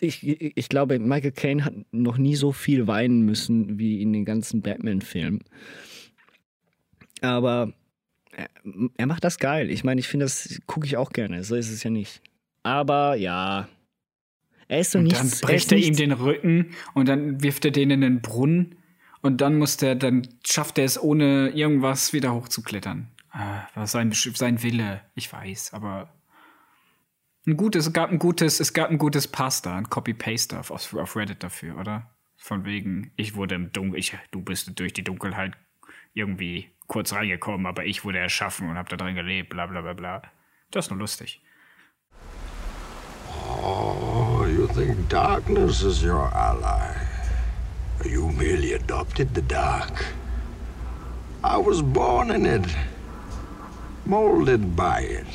ich, 0.00 0.22
ich 0.26 0.68
glaube, 0.68 0.98
Michael 0.98 1.32
Caine 1.32 1.64
hat 1.64 1.74
noch 1.92 2.18
nie 2.18 2.34
so 2.36 2.52
viel 2.52 2.86
weinen 2.86 3.22
müssen 3.22 3.78
wie 3.78 4.02
in 4.02 4.12
den 4.12 4.24
ganzen 4.26 4.60
Batman-Filmen. 4.60 5.40
Aber 7.20 7.72
er, 8.32 8.48
er 8.96 9.06
macht 9.06 9.24
das 9.24 9.38
geil. 9.38 9.70
Ich 9.70 9.84
meine, 9.84 10.00
ich 10.00 10.08
finde, 10.08 10.26
das 10.26 10.60
gucke 10.66 10.86
ich 10.86 10.96
auch 10.96 11.10
gerne. 11.10 11.42
So 11.44 11.54
ist 11.54 11.70
es 11.70 11.82
ja 11.82 11.90
nicht. 11.90 12.20
Aber 12.62 13.14
ja. 13.16 13.68
Er 14.68 14.80
ist 14.80 14.92
so 14.92 14.98
Und 14.98 15.04
nichts. 15.04 15.18
dann 15.40 15.48
er 15.48 15.52
bricht 15.52 15.72
er 15.72 15.78
ihm 15.78 15.84
nichts- 15.84 15.98
den 15.98 16.12
Rücken 16.12 16.70
und 16.94 17.08
dann 17.08 17.42
wirft 17.42 17.64
er 17.64 17.70
den 17.70 17.90
in 17.90 18.00
den 18.00 18.20
Brunnen 18.22 18.76
und 19.20 19.40
dann 19.40 19.56
muss 19.58 19.76
der, 19.76 19.94
dann 19.94 20.26
schafft 20.46 20.78
er 20.78 20.84
es 20.84 21.00
ohne 21.00 21.50
irgendwas 21.50 22.12
wieder 22.12 22.34
hochzuklettern. 22.34 23.08
Ah, 23.32 23.66
war 23.74 23.86
sein, 23.86 24.12
sein 24.12 24.62
Wille, 24.62 25.00
ich 25.14 25.32
weiß, 25.32 25.72
aber 25.72 26.12
ein 27.46 27.56
gutes, 27.56 27.86
es 27.86 27.92
gab 27.92 28.10
ein 28.10 28.18
gutes, 28.18 28.60
es 28.60 28.72
gab 28.72 28.90
ein 28.90 28.98
gutes 28.98 29.26
Pasta, 29.26 29.76
ein 29.76 29.88
Copy-Paste 29.88 30.60
auf, 30.60 30.70
auf 30.70 31.16
Reddit 31.16 31.42
dafür, 31.42 31.78
oder? 31.78 32.10
Von 32.36 32.64
wegen, 32.64 33.10
ich 33.16 33.34
wurde 33.34 33.54
im 33.54 33.72
Dunkel, 33.72 33.98
ich, 33.98 34.16
du 34.30 34.42
bist 34.42 34.78
durch 34.78 34.92
die 34.92 35.02
Dunkelheit 35.02 35.56
irgendwie 36.14 36.70
kurz 36.86 37.12
reingekommen, 37.12 37.66
aber 37.66 37.86
ich 37.86 38.04
wurde 38.04 38.18
erschaffen 38.18 38.68
und 38.68 38.76
hab 38.76 38.88
da 38.90 38.96
drin 38.96 39.14
gelebt, 39.14 39.48
bla 39.48 39.66
bla 39.66 39.80
bla 39.80 39.94
bla. 39.94 40.22
Das 40.70 40.86
ist 40.86 40.90
nur 40.90 41.00
lustig. 41.00 41.40
Oh, 43.60 44.44
you 44.46 44.66
think 44.66 45.08
darkness 45.08 45.82
is 45.82 46.02
your 46.02 46.30
ally? 46.34 46.94
You 48.04 48.28
merely 48.30 48.74
adopted 48.74 49.34
the 49.34 49.42
dark. 49.42 50.04
I 51.42 51.56
was 51.56 51.82
born 51.82 52.30
in 52.30 52.46
it, 52.46 52.66
molded 54.06 54.76
by 54.76 55.00
it. 55.00 55.26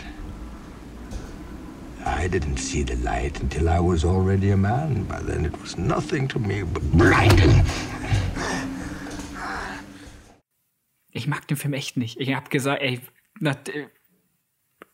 I 2.05 2.27
didn't 2.27 2.57
see 2.57 2.83
the 2.83 2.95
light 2.97 3.39
until 3.41 3.69
I 3.69 3.79
was 3.79 4.05
already 4.05 4.51
a 4.51 4.57
man. 4.57 5.03
By 5.03 5.19
then 5.19 5.45
it 5.45 5.59
was 5.61 5.77
nothing 5.77 6.27
to 6.29 6.39
me 6.39 6.63
but 6.63 6.83
blinding. 6.93 7.63
Ich 11.11 11.27
mag 11.27 11.47
den 11.47 11.57
Film 11.57 11.73
echt 11.73 11.97
nicht. 11.97 12.19
Ich 12.19 12.33
hab 12.33 12.49
gesagt, 12.49 12.81
ey, 12.81 13.01
nach, 13.39 13.57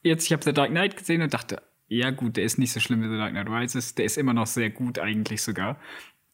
jetzt, 0.02 0.26
ich 0.26 0.32
habe 0.32 0.44
The 0.44 0.54
Dark 0.54 0.70
Knight 0.70 0.98
gesehen 0.98 1.22
und 1.22 1.34
dachte, 1.34 1.62
ja 1.88 2.12
gut, 2.12 2.38
der 2.38 2.46
ist 2.46 2.58
nicht 2.58 2.72
so 2.72 2.80
schlimm 2.80 3.02
wie 3.04 3.10
The 3.10 3.18
Dark 3.18 3.32
Knight 3.32 3.50
Rises, 3.50 3.94
der 3.96 4.06
ist 4.06 4.18
immer 4.18 4.34
noch 4.34 4.48
sehr 4.48 4.70
gut 4.70 5.00
eigentlich 5.00 5.42
sogar. 5.42 5.78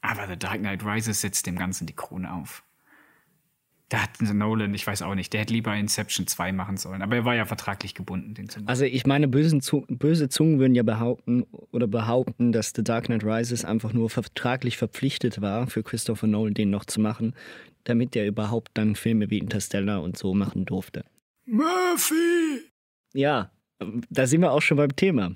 Aber 0.01 0.27
The 0.27 0.37
Dark 0.37 0.59
Knight 0.59 0.85
Rises 0.85 1.21
setzt 1.21 1.45
dem 1.47 1.57
Ganzen 1.57 1.87
die 1.87 1.95
Krone 1.95 2.31
auf. 2.31 2.63
Da 3.89 4.03
hat 4.03 4.21
Nolan, 4.21 4.73
ich 4.75 4.85
weiß 4.85 5.01
auch 5.01 5.15
nicht, 5.15 5.33
der 5.33 5.41
hätte 5.41 5.53
lieber 5.53 5.75
Inception 5.75 6.27
2 6.27 6.51
machen 6.51 6.77
sollen. 6.77 7.01
Aber 7.01 7.15
er 7.15 7.25
war 7.25 7.35
ja 7.35 7.45
vertraglich 7.45 7.95
gebunden, 7.95 8.35
den 8.35 8.47
zu 8.47 8.59
machen. 8.59 8.69
Also 8.69 8.85
ich 8.85 9.07
meine, 9.07 9.27
bösen 9.27 9.61
Zu 9.61 9.83
böse 9.89 10.29
Zungen 10.29 10.59
würden 10.59 10.75
ja 10.75 10.83
behaupten 10.83 11.43
oder 11.71 11.87
behaupten, 11.87 12.51
dass 12.51 12.71
The 12.75 12.83
Dark 12.83 13.05
Knight 13.05 13.23
Rises 13.23 13.65
einfach 13.65 13.91
nur 13.91 14.11
vertraglich 14.11 14.77
verpflichtet 14.77 15.41
war, 15.41 15.65
für 15.65 15.81
Christopher 15.81 16.27
Nolan 16.27 16.53
den 16.53 16.69
noch 16.69 16.85
zu 16.85 17.01
machen, 17.01 17.33
damit 17.83 18.15
er 18.15 18.27
überhaupt 18.27 18.69
dann 18.75 18.95
Filme 18.95 19.31
wie 19.31 19.39
Interstellar 19.39 20.03
und 20.03 20.17
so 20.17 20.35
machen 20.35 20.65
durfte. 20.65 21.03
Murphy! 21.45 22.61
Ja, 23.13 23.51
da 24.11 24.27
sind 24.27 24.41
wir 24.41 24.51
auch 24.51 24.61
schon 24.61 24.77
beim 24.77 24.95
Thema. 24.95 25.31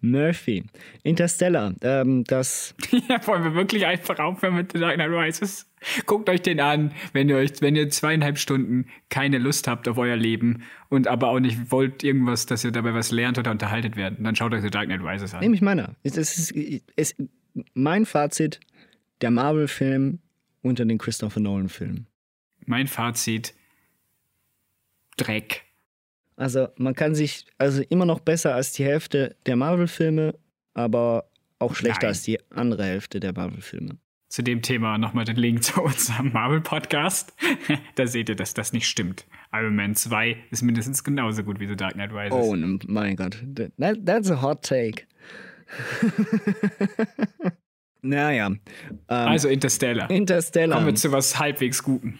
Murphy. 0.00 0.64
Interstellar. 1.02 1.74
Ähm, 1.82 2.24
das. 2.24 2.74
ja, 3.08 3.26
wollen 3.26 3.44
wir 3.44 3.54
wirklich 3.54 3.86
einfach 3.86 4.18
aufhören 4.18 4.56
mit 4.56 4.72
The 4.72 4.80
Dark 4.80 4.94
Knight 4.94 5.10
Rises? 5.10 5.70
Guckt 6.06 6.28
euch 6.30 6.40
den 6.40 6.60
an, 6.60 6.92
wenn 7.12 7.28
ihr 7.28 7.36
euch, 7.36 7.60
wenn 7.60 7.76
ihr 7.76 7.90
zweieinhalb 7.90 8.38
Stunden 8.38 8.86
keine 9.10 9.38
Lust 9.38 9.68
habt 9.68 9.86
auf 9.86 9.98
euer 9.98 10.16
Leben 10.16 10.62
und 10.88 11.08
aber 11.08 11.28
auch 11.28 11.40
nicht 11.40 11.70
wollt 11.70 12.02
irgendwas, 12.02 12.46
dass 12.46 12.64
ihr 12.64 12.70
dabei 12.70 12.94
was 12.94 13.10
lernt 13.10 13.38
oder 13.38 13.50
unterhaltet 13.50 13.96
werdet, 13.96 14.24
dann 14.24 14.34
schaut 14.34 14.54
euch 14.54 14.62
The 14.62 14.70
Dark 14.70 14.86
Knight 14.86 15.02
Rises 15.02 15.34
an. 15.34 15.40
Nehme 15.40 15.54
ich 15.54 15.60
meiner. 15.60 15.94
Es 16.02 16.16
ist, 16.16 16.54
es, 16.96 17.14
mein 17.74 18.06
Fazit: 18.06 18.60
der 19.20 19.30
Marvel-Film 19.30 20.20
unter 20.62 20.84
den 20.84 20.98
Christopher 20.98 21.40
Nolan-Filmen. 21.40 22.06
Mein 22.64 22.86
Fazit: 22.86 23.54
Dreck. 25.16 25.63
Also 26.36 26.68
man 26.76 26.94
kann 26.94 27.14
sich, 27.14 27.46
also 27.58 27.82
immer 27.88 28.06
noch 28.06 28.20
besser 28.20 28.54
als 28.54 28.72
die 28.72 28.84
Hälfte 28.84 29.36
der 29.46 29.56
Marvel-Filme, 29.56 30.34
aber 30.74 31.28
auch 31.58 31.74
schlechter 31.74 32.02
Nein. 32.02 32.08
als 32.08 32.22
die 32.22 32.38
andere 32.50 32.84
Hälfte 32.84 33.20
der 33.20 33.32
Marvel-Filme. 33.32 33.96
Zu 34.28 34.42
dem 34.42 34.62
Thema 34.62 34.98
nochmal 34.98 35.24
den 35.24 35.36
Link 35.36 35.62
zu 35.64 35.80
unserem 35.80 36.32
Marvel-Podcast. 36.32 37.34
da 37.94 38.06
seht 38.06 38.28
ihr, 38.28 38.36
dass 38.36 38.54
das 38.54 38.72
nicht 38.72 38.88
stimmt. 38.88 39.26
Iron 39.52 39.76
Man 39.76 39.94
2 39.94 40.36
ist 40.50 40.62
mindestens 40.62 41.04
genauso 41.04 41.44
gut 41.44 41.60
wie 41.60 41.68
The 41.68 41.76
Dark 41.76 41.94
Knight 41.94 42.12
Rises. 42.12 42.32
Oh 42.32 42.56
mein 42.88 43.14
Gott, 43.14 43.42
that, 43.78 44.04
that's 44.04 44.30
a 44.30 44.42
hot 44.42 44.62
take. 44.62 45.04
naja. 48.02 48.46
Ähm, 48.46 48.60
also 49.08 49.48
Interstellar. 49.48 50.10
Interstellar. 50.10 50.78
Kommen 50.78 50.88
wir 50.88 50.94
zu 50.96 51.12
was 51.12 51.38
halbwegs 51.38 51.82
Guten. 51.82 52.18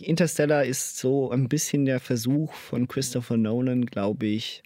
Interstellar 0.00 0.64
ist 0.64 0.98
so 0.98 1.30
ein 1.30 1.48
bisschen 1.48 1.84
der 1.84 2.00
Versuch 2.00 2.52
von 2.52 2.88
Christopher 2.88 3.36
Nolan, 3.36 3.86
glaube 3.86 4.26
ich, 4.26 4.62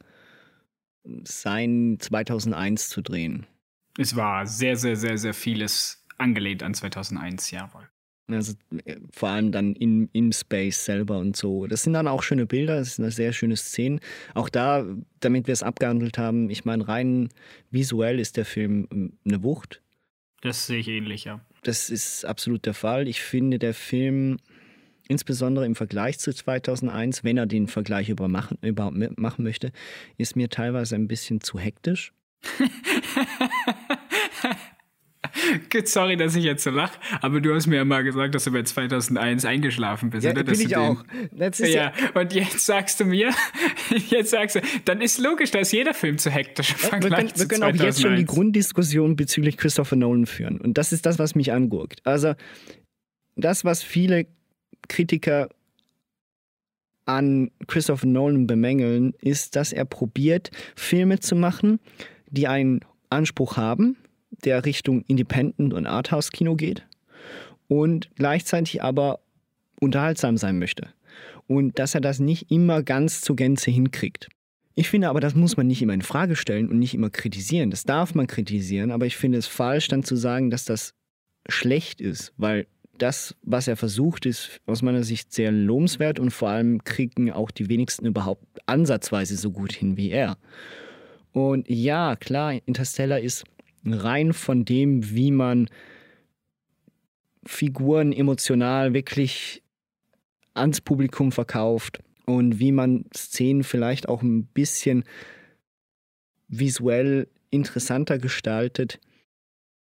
sein 1.25 1.97
2001 1.99 2.89
zu 2.89 3.01
drehen. 3.01 3.47
Es 3.99 4.17
war 4.17 4.47
sehr, 4.47 4.77
sehr, 4.77 4.97
sehr, 4.97 5.19
sehr 5.19 5.35
vieles 5.35 6.05
angelehnt 6.19 6.63
an 6.63 6.75
2001, 6.75 7.51
jawohl. 7.51 7.89
Also 8.29 8.55
äh, 8.85 8.97
vor 9.13 9.31
allem 9.31 9.53
dann 9.53 9.75
in, 9.75 10.09
in 10.13 10.33
Space 10.33 10.85
selber 10.85 11.19
und 11.19 11.37
so. 11.37 11.67
Das 11.67 11.83
sind 11.83 11.95
dann 11.95 12.07
auch 12.07 12.23
schöne 12.23 12.47
Bilder, 12.47 12.77
das 12.77 12.97
sind 12.97 13.11
sehr 13.11 13.33
schöne 13.33 13.57
Szenen. 13.57 14.01
Auch 14.35 14.49
da, 14.49 14.85
damit 15.21 15.47
wir 15.47 15.53
es 15.53 15.63
abgehandelt 15.63 16.19
haben, 16.19 16.51
ich 16.51 16.65
meine, 16.65 16.87
rein 16.87 17.29
visuell 17.71 18.21
ist 18.21 18.37
der 18.37 18.45
Film 18.45 18.87
ähm, 18.93 19.13
eine 19.25 19.43
Wucht. 19.43 19.83
Das 20.43 20.67
sehe 20.67 20.79
ich 20.79 20.89
ähnlich, 20.89 21.25
ja. 21.25 21.41
Das 21.63 21.91
ist 21.91 22.25
absolut 22.25 22.65
der 22.65 22.75
Fall. 22.75 23.09
Ich 23.09 23.21
finde, 23.21 23.59
der 23.59 23.75
Film, 23.75 24.39
insbesondere 25.11 25.67
im 25.67 25.75
Vergleich 25.75 26.21
zu 26.21 26.33
2001, 26.33 27.25
wenn 27.25 27.37
er 27.37 27.47
den 27.47 27.67
Vergleich 27.67 28.09
überhaupt 28.09 28.33
machen, 28.33 28.59
überhaupt 28.63 28.97
machen 29.19 29.43
möchte, 29.43 29.73
ist 30.17 30.37
mir 30.37 30.49
teilweise 30.49 30.95
ein 30.95 31.09
bisschen 31.09 31.41
zu 31.41 31.59
hektisch. 31.59 32.13
Gut, 35.73 35.89
sorry, 35.89 36.17
dass 36.17 36.37
ich 36.37 36.45
jetzt 36.45 36.63
so 36.63 36.71
lache, 36.71 36.99
aber 37.21 37.41
du 37.41 37.55
hast 37.55 37.67
mir 37.67 37.77
ja 37.77 37.85
mal 37.85 38.05
gesagt, 38.05 38.35
dass 38.35 38.45
du 38.45 38.53
bei 38.53 38.63
2001 38.63 39.45
eingeschlafen 39.45 40.11
bist. 40.11 40.25
Ja, 40.25 40.31
oder? 40.31 40.45
bin 40.45 40.55
Dass 40.55 40.61
ich 40.61 40.77
auch. 40.77 41.05
Ja, 41.59 41.93
und 42.15 42.33
jetzt 42.33 42.65
sagst 42.65 43.01
du 43.01 43.05
mir, 43.05 43.31
jetzt 44.11 44.31
sagst 44.31 44.57
du, 44.57 44.61
dann 44.85 45.01
ist 45.01 45.19
logisch, 45.19 45.51
dass 45.51 45.73
jeder 45.73 45.93
Film 45.93 46.19
zu 46.19 46.31
hektisch 46.31 46.71
im 46.71 46.79
Wir 46.79 46.89
Vergleich 46.89 47.35
können, 47.35 47.39
wir 47.39 47.49
können 47.49 47.63
auch 47.65 47.85
jetzt 47.85 48.01
schon 48.01 48.17
die 48.17 48.25
2001. 48.25 48.27
Grunddiskussion 48.27 49.17
bezüglich 49.17 49.57
Christopher 49.57 49.97
Nolan 49.97 50.27
führen. 50.27 50.61
Und 50.61 50.79
das 50.79 50.93
ist 50.93 51.05
das, 51.05 51.19
was 51.19 51.35
mich 51.35 51.53
angurkt. 51.53 52.01
Also, 52.05 52.35
das, 53.37 53.65
was 53.65 53.83
viele 53.83 54.27
Kritiker 54.91 55.49
an 57.07 57.51
Christopher 57.67 58.07
Nolan 58.07 58.47
bemängeln, 58.47 59.15
ist, 59.23 59.57
dass 59.57 59.73
er 59.73 59.85
probiert, 59.85 60.51
Filme 60.77 61.21
zu 61.21 61.35
machen, 61.37 61.81
die 62.29 62.47
einen 62.47 62.81
Anspruch 63.09 63.57
haben, 63.57 63.97
der 64.45 64.65
Richtung 64.65 65.05
Independent- 65.07 65.73
und 65.73 65.87
Arthouse-Kino 65.87 66.57
geht 66.57 66.87
und 67.69 68.11
gleichzeitig 68.17 68.83
aber 68.83 69.21
unterhaltsam 69.81 70.37
sein 70.37 70.59
möchte. 70.59 70.89
Und 71.47 71.79
dass 71.79 71.95
er 71.95 72.01
das 72.01 72.19
nicht 72.19 72.51
immer 72.51 72.83
ganz 72.83 73.23
zur 73.23 73.37
Gänze 73.37 73.71
hinkriegt. 73.71 74.29
Ich 74.75 74.89
finde 74.89 75.09
aber, 75.09 75.21
das 75.21 75.35
muss 75.35 75.57
man 75.57 75.67
nicht 75.67 75.83
immer 75.83 75.95
in 75.95 76.03
Frage 76.03 76.37
stellen 76.37 76.69
und 76.69 76.79
nicht 76.79 76.95
immer 76.95 77.11
kritisieren. 77.11 77.71
Das 77.71 77.85
darf 77.85 78.15
man 78.15 78.27
kritisieren, 78.27 78.91
aber 78.91 79.07
ich 79.07 79.17
finde 79.17 79.39
es 79.39 79.47
falsch, 79.47 79.89
dann 79.89 80.05
zu 80.05 80.17
sagen, 80.17 80.51
dass 80.51 80.65
das 80.65 80.95
schlecht 81.49 82.01
ist, 82.01 82.33
weil 82.37 82.67
das, 83.03 83.37
was 83.43 83.69
er 83.69 83.77
versucht, 83.77 84.27
ist 84.27 84.61
aus 84.67 84.83
meiner 84.83 85.03
Sicht 85.03 85.33
sehr 85.33 85.51
lobenswert 85.51 86.19
und 86.19 86.31
vor 86.31 86.51
allem 86.51 86.85
kriegen 86.85 87.31
auch 87.31 87.51
die 87.51 87.69
wenigsten 87.69 88.07
überhaupt 88.07 88.45
ansatzweise 88.67 89.37
so 89.37 89.51
gut 89.51 89.73
hin 89.73 89.97
wie 89.97 90.11
er. 90.11 90.37
Und 91.33 91.69
ja, 91.69 92.17
klar, 92.17 92.55
Interstellar 92.67 93.21
ist 93.21 93.45
rein 93.85 94.33
von 94.33 94.65
dem, 94.65 95.11
wie 95.11 95.31
man 95.31 95.69
Figuren 97.47 98.13
emotional 98.13 98.93
wirklich 98.93 99.63
ans 100.55 100.81
Publikum 100.81 101.33
verkauft 101.33 102.01
und 102.27 102.59
wie 102.59 102.73
man 102.73 103.07
Szenen 103.17 103.65
vielleicht 103.65 104.09
auch 104.09 104.23
ein 104.23 104.45
bisschen 104.47 105.05
visuell 106.49 107.29
interessanter 107.51 108.19
gestaltet, 108.19 109.01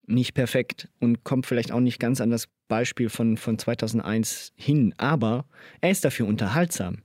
nicht 0.07 0.33
perfekt 0.33 0.89
und 0.99 1.23
kommt 1.23 1.45
vielleicht 1.45 1.71
auch 1.71 1.79
nicht 1.79 1.99
ganz 1.99 2.21
an 2.21 2.29
das 2.29 2.47
Beispiel 2.67 3.09
von, 3.09 3.37
von 3.37 3.57
2001 3.57 4.53
hin, 4.55 4.93
aber 4.97 5.45
er 5.81 5.91
ist 5.91 6.05
dafür 6.05 6.27
unterhaltsam. 6.27 6.97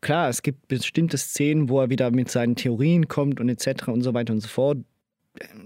Klar, 0.00 0.28
es 0.28 0.42
gibt 0.42 0.68
bestimmte 0.68 1.18
Szenen, 1.18 1.68
wo 1.68 1.80
er 1.80 1.90
wieder 1.90 2.10
mit 2.10 2.30
seinen 2.30 2.56
Theorien 2.56 3.08
kommt 3.08 3.40
und 3.40 3.48
etc. 3.48 3.88
und 3.88 4.02
so 4.02 4.14
weiter 4.14 4.32
und 4.32 4.40
so 4.40 4.48
fort. 4.48 4.78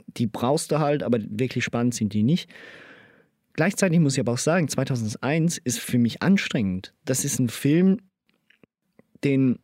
Die 0.09 0.27
brauchst 0.27 0.73
du 0.73 0.79
halt, 0.79 1.03
aber 1.03 1.19
wirklich 1.21 1.65
spannend 1.65 1.95
sind 1.95 2.13
die 2.13 2.23
nicht. 2.23 2.51
Gleichzeitig 3.55 4.01
muss 4.01 4.15
ich 4.15 4.21
aber 4.21 4.33
auch 4.33 4.39
sagen, 4.39 4.69
2001 4.69 5.59
ist 5.59 5.79
für 5.79 5.99
mich 5.99 6.23
anstrengend. 6.23 6.93
Das 7.05 7.25
ist 7.25 7.39
ein 7.39 7.49
Film, 7.49 7.99
den 9.23 9.61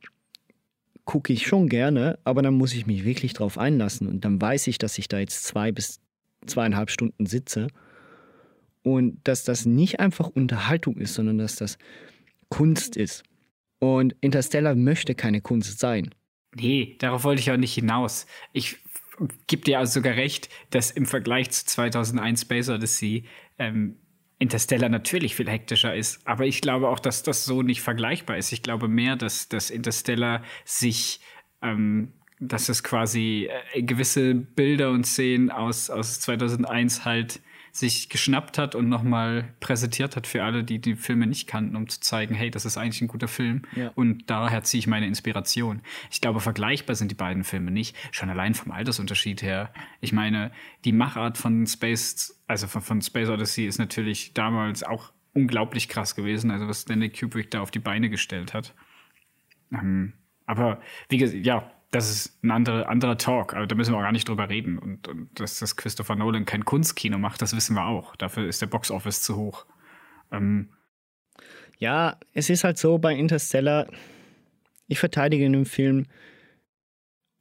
gucke 1.05 1.33
ich 1.33 1.47
schon 1.47 1.69
gerne, 1.69 2.19
aber 2.23 2.41
dann 2.41 2.55
muss 2.55 2.73
ich 2.73 2.87
mich 2.87 3.05
wirklich 3.05 3.33
drauf 3.33 3.59
einlassen 3.59 4.07
und 4.07 4.25
dann 4.25 4.41
weiß 4.41 4.69
ich, 4.69 4.79
dass 4.79 4.97
ich 4.97 5.09
da 5.09 5.19
jetzt 5.19 5.45
zwei 5.45 5.73
bis 5.73 6.01
zweieinhalb 6.47 6.91
Stunden 6.91 7.27
sitze 7.27 7.69
und 8.83 9.21
dass 9.25 9.45
das 9.45 9.67
nicht 9.67 10.01
einfach 10.01 10.29
Unterhaltung 10.29 10.97
ist, 10.97 11.15
sondern 11.15 11.39
dass 11.39 11.57
das 11.57 11.79
Kunst 12.49 12.97
ist. 12.97 13.23
Und 13.79 14.15
Interstellar 14.21 14.75
möchte 14.75 15.15
keine 15.15 15.41
Kunst 15.41 15.79
sein. 15.79 16.15
Nee, 16.55 16.97
darauf 16.99 17.25
wollte 17.25 17.41
ich 17.41 17.51
auch 17.51 17.57
nicht 17.57 17.75
hinaus. 17.75 18.27
Ich 18.53 18.79
gebe 19.47 19.63
dir 19.63 19.79
also 19.79 19.95
sogar 19.95 20.15
recht, 20.15 20.49
dass 20.71 20.91
im 20.91 21.07
Vergleich 21.07 21.51
zu 21.51 21.65
2001 21.67 22.43
Space 22.43 22.69
Odyssey 22.69 23.25
ähm, 23.59 23.97
Interstellar 24.39 24.89
natürlich 24.89 25.37
viel 25.37 25.49
hektischer 25.49 25.95
ist. 25.95 26.27
Aber 26.27 26.47
ich 26.47 26.61
glaube 26.63 26.89
auch, 26.89 26.99
dass 26.99 27.23
das 27.23 27.45
so 27.45 27.63
nicht 27.63 27.83
vergleichbar 27.83 28.39
ist. 28.39 28.53
Ich 28.53 28.63
glaube 28.63 28.89
mehr, 28.89 29.17
dass, 29.17 29.49
dass 29.49 29.71
Interstellar 29.71 30.43
sich, 30.65 31.21
ähm, 31.63 32.15
dass 32.41 32.69
es 32.69 32.83
quasi 32.83 33.49
äh, 33.75 33.83
gewisse 33.83 34.35
Bilder 34.35 34.91
und 34.91 35.07
Szenen 35.07 35.51
aus, 35.51 35.91
aus 35.91 36.21
2001 36.21 37.05
halt 37.05 37.41
sich 37.73 38.09
geschnappt 38.09 38.59
hat 38.59 38.75
und 38.75 38.89
nochmal 38.89 39.55
präsentiert 39.61 40.17
hat 40.17 40.27
für 40.27 40.43
alle, 40.43 40.65
die 40.65 40.81
die 40.81 40.97
Filme 40.97 41.27
nicht 41.27 41.47
kannten, 41.47 41.77
um 41.77 41.89
zu 41.89 42.01
zeigen, 42.01 42.35
hey, 42.35 42.51
das 42.51 42.65
ist 42.65 42.77
eigentlich 42.77 43.01
ein 43.01 43.09
guter 43.09 43.29
Film. 43.29 43.63
Ja. 43.77 43.93
Und 43.95 44.29
daher 44.29 44.63
ziehe 44.65 44.81
ich 44.81 44.87
meine 44.87 45.07
Inspiration. 45.07 45.81
Ich 46.11 46.21
glaube, 46.21 46.41
vergleichbar 46.41 46.97
sind 46.97 47.11
die 47.11 47.17
beiden 47.17 47.45
Filme 47.45 47.71
nicht. 47.71 47.97
Schon 48.11 48.29
allein 48.29 48.55
vom 48.55 48.73
Altersunterschied 48.73 49.43
her. 49.43 49.73
Ich 50.01 50.13
meine, 50.13 50.51
die 50.85 50.93
Machart 50.93 51.39
von 51.39 51.67
Space, 51.67 52.43
also 52.49 52.67
von, 52.67 52.83
von 52.83 53.03
Space 53.03 53.29
Odyssey 53.29 53.67
ist 53.67 53.79
natürlich 53.79 54.35
damals 54.35 54.83
auch 54.83 55.13
unglaublich 55.33 55.89
krass 55.89 56.17
gewesen, 56.17 56.51
also 56.51 56.67
was 56.67 56.83
Stanley 56.83 57.11
Kubrick 57.11 57.53
da 57.53 57.61
auf 57.61 57.71
die 57.71 57.79
Beine 57.79 58.11
gestellt 58.11 58.53
hat. 58.53 58.75
Ähm, 59.73 60.15
aber 60.45 60.81
wie 61.09 61.19
gesagt, 61.19 61.47
ja, 61.47 61.71
das 61.91 62.09
ist 62.09 62.45
ein 62.45 62.51
anderer, 62.53 62.89
anderer 62.89 63.19
Talk, 63.19 63.55
aber 63.55 63.67
da 63.67 63.75
müssen 63.75 63.93
wir 63.93 63.99
auch 63.99 64.03
gar 64.03 64.13
nicht 64.13 64.29
drüber 64.29 64.49
reden. 64.49 64.79
Und, 64.79 65.09
und 65.09 65.41
dass 65.41 65.59
das 65.59 65.77
Christopher 65.77 66.15
Nolan 66.15 66.45
kein 66.45 66.65
Kunstkino 66.65 67.19
macht, 67.19 67.43
das 67.43 67.55
wissen 67.55 67.75
wir 67.75 67.87
auch. 67.87 68.15
Dafür 68.17 68.47
ist 68.47 68.63
der 68.63 68.69
Boxoffice 68.69 69.23
zu 69.23 69.37
hoch. 69.37 69.67
Ähm, 70.31 70.71
Ja, 71.79 72.19
es 72.33 72.49
ist 72.49 72.63
halt 72.63 72.79
so 72.79 72.99
bei 72.99 73.15
Interstellar, 73.15 73.89
ich 74.87 74.99
verteidige 75.01 75.51
den 75.51 75.65
Film 75.65 76.07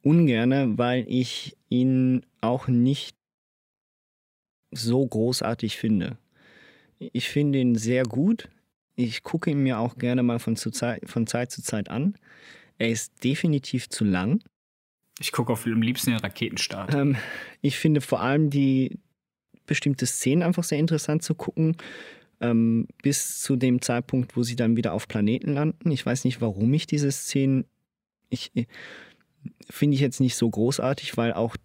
ungerne, 0.02 0.78
weil 0.78 1.04
ich 1.08 1.56
ihn 1.68 2.26
auch 2.40 2.66
nicht 2.66 3.16
so 4.72 5.06
großartig 5.06 5.78
finde. 5.78 6.16
Ich 6.98 7.28
finde 7.28 7.58
ihn 7.58 7.76
sehr 7.76 8.04
gut. 8.04 8.48
Ich 8.96 9.22
gucke 9.22 9.50
ihn 9.50 9.62
mir 9.62 9.78
auch 9.78 9.96
gerne 9.96 10.22
mal 10.22 10.38
von, 10.38 10.56
Zeit, 10.56 11.08
von 11.08 11.26
Zeit 11.26 11.50
zu 11.50 11.62
Zeit 11.62 11.88
an. 11.88 12.16
Er 12.80 12.88
ist 12.88 13.22
definitiv 13.22 13.90
zu 13.90 14.04
lang. 14.04 14.40
ich 15.18 15.32
gucke 15.32 15.52
auf 15.52 15.66
am 15.66 15.82
liebsten 15.82 16.12
den 16.12 16.20
Raketenstart. 16.20 16.94
Ähm, 16.94 17.16
ich 17.60 17.76
finde 17.76 18.00
vor 18.00 18.22
allem 18.22 18.48
die 18.48 18.98
bestimmte 19.66 20.06
Szenen 20.06 20.42
einfach 20.42 20.64
sehr 20.64 20.78
interessant 20.78 21.22
zu 21.22 21.34
gucken, 21.34 21.76
ähm, 22.40 22.88
bis 23.02 23.42
zu 23.42 23.56
dem 23.56 23.82
Zeitpunkt, 23.82 24.34
wo 24.34 24.42
sie 24.42 24.56
dann 24.56 24.78
wieder 24.78 24.94
auf 24.94 25.08
Planeten 25.08 25.52
landen. 25.52 25.90
Ich 25.90 26.06
weiß 26.06 26.24
nicht, 26.24 26.40
warum 26.40 26.72
ich 26.72 26.86
diese 26.86 27.12
Szenen, 27.12 27.66
ich, 28.30 28.50
finde 29.68 29.94
ich 29.94 30.00
jetzt 30.00 30.20
nicht 30.20 30.36
so 30.36 30.48
großartig, 30.48 31.18
weil 31.18 31.34
auch 31.34 31.58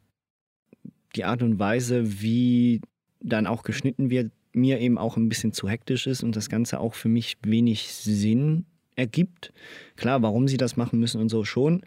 die 1.16 1.24
Art 1.24 1.41
und 1.41 1.59
Weise, 1.59 2.22
wie 2.22 2.82
dann 3.22 3.47
auch 3.47 3.63
geschnitten 3.63 4.09
wird, 4.09 4.34
mir 4.51 4.82
eben 4.82 4.97
auch 4.97 5.16
ein 5.16 5.30
bisschen 5.30 5.53
zu 5.53 5.70
hektisch 5.70 6.07
ist 6.07 6.24
und 6.24 6.36
das 6.36 6.49
Ganze 6.49 6.82
auch 6.82 6.93
für 6.93 7.09
mich 7.09 7.38
wenig 7.41 7.93
Sinn 7.93 8.66
ergibt. 8.96 9.54
Klar, 9.96 10.22
warum 10.22 10.48
sie 10.48 10.58
das 10.58 10.78
machen 10.78 11.00
müssen 11.00 11.22
und 11.22 11.30
so 11.30 11.43
schon. 11.43 11.82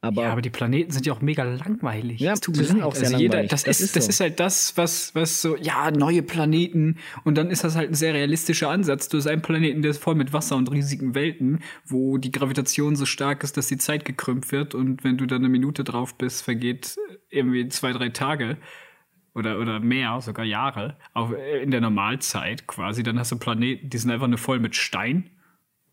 Aber, 0.00 0.22
ja, 0.22 0.30
aber 0.30 0.42
die 0.42 0.50
Planeten 0.50 0.92
sind 0.92 1.06
ja 1.06 1.12
auch 1.12 1.20
mega 1.20 1.42
langweilig. 1.42 2.20
Ja, 2.20 2.32
Es 2.32 2.40
tut 2.40 2.56
mir 2.56 2.62
sind 2.62 2.76
leid. 2.78 2.86
auch 2.86 2.94
sehr 2.94 3.06
also 3.08 3.18
jeder, 3.18 3.38
langweilig. 3.38 3.50
das, 3.50 3.64
Das 3.64 3.80
ist, 3.80 3.86
ist 3.86 3.96
das 3.96 4.04
so. 4.04 4.10
ist 4.10 4.20
halt 4.20 4.38
das, 4.38 4.76
was, 4.76 5.12
was 5.16 5.42
so, 5.42 5.56
ja, 5.56 5.90
neue 5.90 6.22
Planeten. 6.22 6.98
Und 7.24 7.36
dann 7.36 7.50
ist 7.50 7.64
das 7.64 7.74
halt 7.74 7.90
ein 7.90 7.94
sehr 7.94 8.14
realistischer 8.14 8.70
Ansatz. 8.70 9.08
Du 9.08 9.16
hast 9.18 9.26
einen 9.26 9.42
Planeten, 9.42 9.82
der 9.82 9.90
ist 9.90 10.00
voll 10.00 10.14
mit 10.14 10.32
Wasser 10.32 10.54
und 10.54 10.70
riesigen 10.70 11.16
Welten, 11.16 11.58
wo 11.84 12.16
die 12.16 12.30
Gravitation 12.30 12.94
so 12.94 13.06
stark 13.06 13.42
ist, 13.42 13.56
dass 13.56 13.66
die 13.66 13.76
Zeit 13.76 14.04
gekrümmt 14.04 14.52
wird. 14.52 14.76
Und 14.76 15.02
wenn 15.02 15.16
du 15.18 15.26
dann 15.26 15.38
eine 15.38 15.48
Minute 15.48 15.82
drauf 15.82 16.14
bist, 16.16 16.42
vergeht 16.44 16.96
irgendwie 17.28 17.68
zwei, 17.68 17.92
drei 17.92 18.10
Tage 18.10 18.56
oder, 19.34 19.58
oder 19.58 19.80
mehr, 19.80 20.20
sogar 20.20 20.44
Jahre, 20.44 20.96
auch 21.12 21.32
in 21.60 21.72
der 21.72 21.80
Normalzeit 21.80 22.68
quasi. 22.68 23.02
Dann 23.02 23.18
hast 23.18 23.32
du 23.32 23.36
Planeten, 23.38 23.90
die 23.90 23.98
sind 23.98 24.12
einfach 24.12 24.28
nur 24.28 24.38
voll 24.38 24.60
mit 24.60 24.76
Stein. 24.76 25.30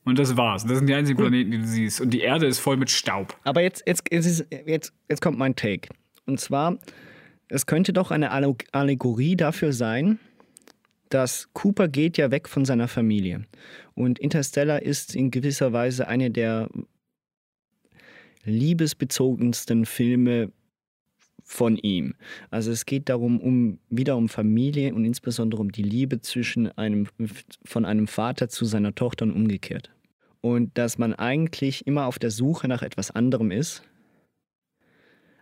Und 0.06 0.20
das 0.20 0.38
war's. 0.38 0.66
Das 0.66 0.78
sind 0.78 0.88
die 0.88 0.94
einzigen 0.94 1.18
Planeten, 1.20 1.52
die 1.52 1.58
du 1.58 1.66
siehst. 1.68 2.00
Und 2.00 2.12
die 2.12 2.22
Erde 2.22 2.46
ist 2.46 2.60
voll 2.60 2.78
mit 2.78 2.90
Staub. 2.90 3.36
Aber 3.44 3.62
jetzt, 3.62 3.84
jetzt, 3.88 4.04
jetzt, 4.12 4.46
jetzt, 4.66 4.94
jetzt 5.10 5.22
kommt 5.22 5.38
mein 5.38 5.56
Take. 5.56 5.90
Und 6.26 6.40
zwar, 6.40 6.78
es 7.50 7.66
könnte 7.66 7.92
doch 7.92 8.12
eine 8.12 8.32
Alle- 8.32 8.56
Allegorie 8.72 9.36
dafür 9.36 9.74
sein, 9.74 10.20
dass 11.10 11.50
Cooper 11.54 11.88
geht 11.88 12.18
ja 12.18 12.32
weg 12.32 12.48
von 12.48 12.66
seiner 12.66 12.88
Familie. 12.88 13.46
Und 13.94 14.20
Interstellar 14.20 14.82
ist 14.82 15.16
in 15.16 15.32
gewisser 15.32 15.74
Weise 15.74 16.08
eine 16.08 16.30
der 16.32 16.70
liebesbezogensten 18.44 19.86
Filme 19.86 20.52
von 21.44 21.78
ihm. 21.78 22.16
Also 22.50 22.72
es 22.72 22.86
geht 22.86 23.08
darum, 23.10 23.40
um 23.40 23.80
wieder 23.90 24.18
um 24.18 24.30
Familie 24.30 24.94
und 24.96 25.06
insbesondere 25.06 25.62
um 25.62 25.72
die 25.72 25.84
Liebe 25.84 26.20
zwischen 26.22 26.76
einem 26.78 27.08
von 27.64 27.86
einem 27.86 28.08
Vater 28.08 28.50
zu 28.50 28.66
seiner 28.66 28.96
Tochter 28.96 29.26
und 29.26 29.32
umgekehrt. 29.32 29.92
Und 30.46 30.78
dass 30.78 31.00
man 31.00 31.16
eigentlich 31.16 31.88
immer 31.88 32.06
auf 32.06 32.20
der 32.20 32.30
Suche 32.30 32.68
nach 32.68 32.84
etwas 32.84 33.10
anderem 33.10 33.50
ist, 33.50 33.82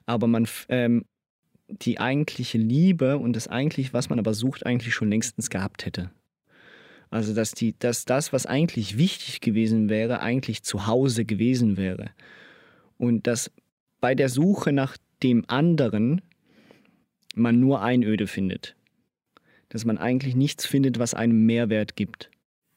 aber 0.06 0.28
man 0.28 0.47
ähm, 0.70 1.04
die 1.68 1.99
eigentliche 1.99 2.58
Liebe 2.58 3.18
und 3.18 3.36
das 3.36 3.49
eigentlich, 3.49 3.93
was 3.93 4.08
man 4.08 4.18
aber 4.18 4.34
sucht, 4.34 4.66
eigentlich 4.66 4.93
schon 4.93 5.10
längstens 5.10 5.49
gehabt 5.49 5.86
hätte. 5.86 6.10
Also 7.10 7.34
dass, 7.34 7.51
die, 7.51 7.78
dass 7.78 8.06
das, 8.06 8.32
was 8.32 8.45
eigentlich 8.45 8.97
wichtig 8.97 9.41
gewesen 9.41 9.89
wäre, 9.89 10.22
eigentlich 10.22 10.64
zu 10.64 10.88
Hause 10.88 11.26
gewesen 11.26 11.76
wäre. 11.76 12.12
Und 12.97 13.28
dass 13.28 13.51
bei 13.99 14.16
der 14.16 14.30
Suche 14.30 14.72
nach 14.72 14.95
dem 15.22 15.43
anderen 15.49 16.22
man 17.36 17.60
nur 17.60 17.82
Einöde 17.82 18.28
findet. 18.28 18.78
Dass 19.68 19.84
man 19.84 19.97
eigentlich 19.97 20.38
nichts 20.38 20.66
findet, 20.66 20.97
was 20.97 21.14
einem 21.14 21.45
Mehrwert 21.45 21.97
gibt. 21.97 22.30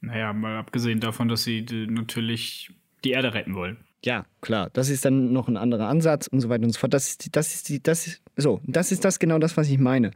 Naja, 0.07 0.33
mal 0.33 0.57
abgesehen 0.57 1.01
davon, 1.01 1.29
dass 1.29 1.45
sie 1.45 1.65
natürlich 1.89 2.71
die 3.05 3.11
Erde 3.11 3.35
retten 3.35 3.55
wollen. 3.55 3.79
Ja, 4.05 4.25
klar. 4.41 4.71
Das 4.73 4.89
ist 4.89 5.05
dann 5.05 5.33
noch 5.33 5.49
ein 5.49 5.57
anderer 5.57 5.89
Ansatz 5.89 6.27
und 6.29 6.41
so 6.41 6.49
weiter 6.49 6.65
und 6.65 6.71
so 6.71 6.79
fort. 6.79 6.95
Das 6.95 7.09
ist, 7.09 7.25
die- 7.25 7.33
das 7.33 7.55
ist, 7.55 7.69
die, 7.69 7.83
das 7.83 8.07
ist, 8.07 8.23
so, 8.37 8.61
das 8.65 8.93
ist 8.93 9.05
das 9.05 9.19
genau 9.19 9.39
das, 9.39 9.57
was 9.57 9.69
ich 9.69 9.79
meine. 9.79 10.13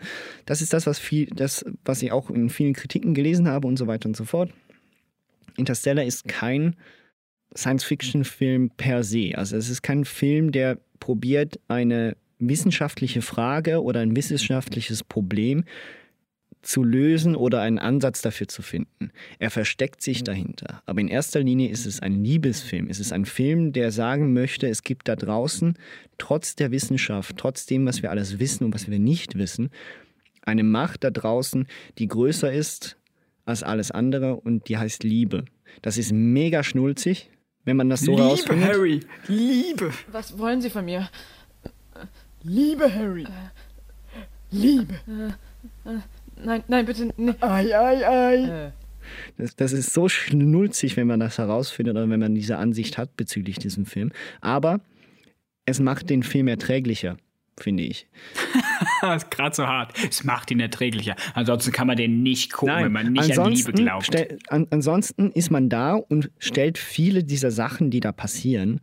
Das 0.47 0.61
ist 0.63 0.73
das, 0.73 0.87
was 0.87 0.99
viel, 0.99 1.27
das, 1.27 1.65
was 1.85 2.03
ich 2.03 2.13
auch 2.13 2.31
in 2.31 2.51
vielen 2.51 2.75
Kritiken 2.75 3.15
gelesen 3.15 3.49
habe 3.49 3.67
und 3.67 3.77
so 3.79 3.87
weiter 3.89 4.09
und 4.09 4.17
so 4.17 4.25
fort. 4.25 4.53
Interstellar 5.57 6.05
ist 6.05 6.29
kein 6.29 6.77
Science-Fiction-Film 7.57 8.71
per 8.77 9.03
se. 9.03 9.33
Also 9.35 9.57
es 9.57 9.69
ist 9.69 9.83
kein 9.83 10.05
Film, 10.05 10.53
der 10.53 10.79
probiert, 11.01 11.59
eine 11.69 12.17
wissenschaftliche 12.39 13.23
Frage 13.23 13.83
oder 13.83 14.01
ein 14.01 14.17
wissenschaftliches 14.17 15.05
Problem 15.05 15.65
zu 16.63 16.85
lösen 16.85 17.37
oder 17.37 17.63
einen 17.63 17.79
Ansatz 17.79 18.21
dafür 18.23 18.49
zu 18.49 18.63
finden. 18.63 19.11
Er 19.39 19.51
versteckt 19.51 20.03
sich 20.03 20.25
dahinter. 20.25 20.83
Aber 20.87 21.01
in 21.01 21.09
erster 21.09 21.41
Linie 21.41 21.71
ist 21.71 21.87
es 21.87 22.01
ein 22.01 22.23
Liebesfilm. 22.23 22.89
Es 22.89 23.01
ist 23.01 23.13
ein 23.13 23.25
Film, 23.25 23.73
der 23.73 23.91
sagen 23.93 24.33
möchte, 24.33 24.69
es 24.69 24.83
gibt 24.83 25.09
da 25.09 25.17
draußen, 25.17 25.75
trotz 26.19 26.57
der 26.57 26.71
Wissenschaft, 26.71 27.37
trotz 27.39 27.67
dem, 27.67 27.87
was 27.87 28.03
wir 28.03 28.11
alles 28.11 28.39
wissen 28.39 28.65
und 28.65 28.75
was 28.75 28.91
wir 28.91 28.99
nicht 28.99 29.39
wissen, 29.39 29.71
eine 30.43 30.63
Macht 30.63 31.05
da 31.05 31.11
draußen, 31.11 31.67
die 31.99 32.09
größer 32.09 32.53
ist 32.53 32.97
als 33.45 33.63
alles 33.63 33.91
andere 33.91 34.37
und 34.37 34.69
die 34.69 34.79
heißt 34.79 35.03
Liebe. 35.03 35.45
Das 35.83 35.97
ist 35.97 36.13
mega 36.13 36.63
schnulzig, 36.63 37.31
wenn 37.65 37.77
man 37.77 37.89
das 37.89 38.01
so 38.01 38.13
Liebe, 38.13 38.23
rausfindet. 38.23 38.69
Harry! 38.69 39.01
Liebe! 39.29 39.93
Was 40.11 40.39
wollen 40.39 40.61
Sie 40.61 40.71
von 40.71 40.85
mir? 40.85 41.09
Liebe, 42.43 42.93
Harry. 42.93 43.27
Liebe. 44.51 44.95
Nein, 46.45 46.63
nein, 46.69 46.87
bitte. 46.87 47.13
Nee. 47.17 47.35
Ei, 47.41 47.77
ei, 47.77 48.07
ei. 48.09 48.67
Äh, 48.67 48.71
Das, 49.39 49.57
das 49.57 49.73
ist 49.73 49.93
so 49.93 50.09
schnulzig, 50.09 50.97
wenn 50.97 51.07
man 51.07 51.21
das 51.21 51.39
herausfindet 51.39 51.97
oder 51.97 52.09
wenn 52.09 52.21
man 52.21 52.35
diese 52.35 52.59
Ansicht 52.59 52.99
hat 52.99 53.17
bezüglich 53.17 53.59
diesem 53.59 53.87
Film. 53.87 54.13
Aber 54.41 54.81
es 55.67 55.81
macht 55.81 56.11
den 56.11 56.23
Film 56.23 56.49
erträglicher, 56.49 57.17
finde 57.59 57.83
ich. 57.85 58.07
Das 59.03 59.25
ist 59.25 59.31
gerade 59.31 59.55
so 59.57 59.67
hart. 59.67 59.93
Es 60.09 60.25
macht 60.25 60.51
ihn 60.51 60.61
erträglicher. 60.61 61.15
Ansonsten 61.35 61.73
kann 61.73 61.87
man 61.87 61.97
den 61.97 62.23
nicht 62.23 62.53
gucken, 62.53 62.75
wenn 62.85 62.93
man 62.93 63.13
nicht 63.13 63.39
an 63.39 63.51
Liebe 63.53 63.73
glaubt. 63.73 64.07
stell- 64.07 64.39
an, 64.49 64.67
ansonsten 64.71 65.31
ist 65.33 65.51
man 65.51 65.69
da 65.71 65.95
und 65.95 66.31
stellt 66.39 66.77
viele 66.79 67.25
dieser 67.25 67.51
Sachen, 67.51 67.91
die 67.91 68.01
da 68.01 68.13
passieren, 68.13 68.81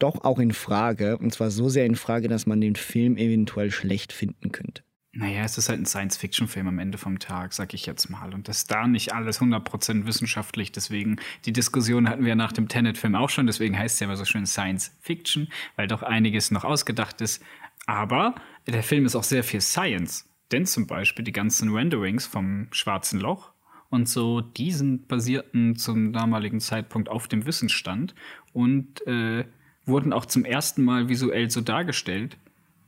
doch 0.00 0.22
auch 0.24 0.38
in 0.40 0.52
Frage. 0.52 1.18
Und 1.18 1.32
zwar 1.32 1.50
so 1.50 1.68
sehr 1.68 1.84
in 1.86 1.94
Frage, 1.96 2.28
dass 2.28 2.46
man 2.46 2.60
den 2.60 2.74
Film 2.76 3.16
eventuell 3.16 3.70
schlecht 3.70 4.12
finden 4.12 4.50
könnte. 4.52 4.82
Naja, 5.18 5.42
es 5.42 5.58
ist 5.58 5.68
halt 5.68 5.80
ein 5.80 5.84
Science-Fiction-Film 5.84 6.68
am 6.68 6.78
Ende 6.78 6.96
vom 6.96 7.18
Tag, 7.18 7.52
sag 7.52 7.74
ich 7.74 7.86
jetzt 7.86 8.08
mal. 8.08 8.32
Und 8.32 8.46
das 8.46 8.58
ist 8.58 8.70
da 8.70 8.86
nicht 8.86 9.14
alles 9.14 9.40
100% 9.40 10.06
wissenschaftlich. 10.06 10.70
Deswegen, 10.70 11.16
die 11.44 11.52
Diskussion 11.52 12.08
hatten 12.08 12.24
wir 12.24 12.36
nach 12.36 12.52
dem 12.52 12.68
Tenet-Film 12.68 13.16
auch 13.16 13.28
schon. 13.28 13.48
Deswegen 13.48 13.76
heißt 13.76 13.94
es 13.94 14.00
ja 14.00 14.04
immer 14.04 14.16
so 14.16 14.24
schön 14.24 14.46
Science-Fiction, 14.46 15.48
weil 15.74 15.88
doch 15.88 16.04
einiges 16.04 16.52
noch 16.52 16.62
ausgedacht 16.62 17.20
ist. 17.20 17.42
Aber 17.86 18.36
der 18.68 18.84
Film 18.84 19.06
ist 19.06 19.16
auch 19.16 19.24
sehr 19.24 19.42
viel 19.42 19.60
Science. 19.60 20.24
Denn 20.52 20.66
zum 20.66 20.86
Beispiel 20.86 21.24
die 21.24 21.32
ganzen 21.32 21.74
Renderings 21.74 22.24
vom 22.24 22.68
Schwarzen 22.70 23.18
Loch 23.18 23.50
und 23.90 24.08
so, 24.08 24.40
die 24.40 24.70
sind 24.70 25.08
basierten 25.08 25.74
zum 25.74 26.12
damaligen 26.12 26.60
Zeitpunkt 26.60 27.08
auf 27.08 27.26
dem 27.26 27.44
Wissensstand 27.44 28.14
und 28.52 29.04
äh, 29.08 29.46
wurden 29.84 30.12
auch 30.12 30.26
zum 30.26 30.44
ersten 30.44 30.84
Mal 30.84 31.08
visuell 31.08 31.50
so 31.50 31.60
dargestellt, 31.60 32.36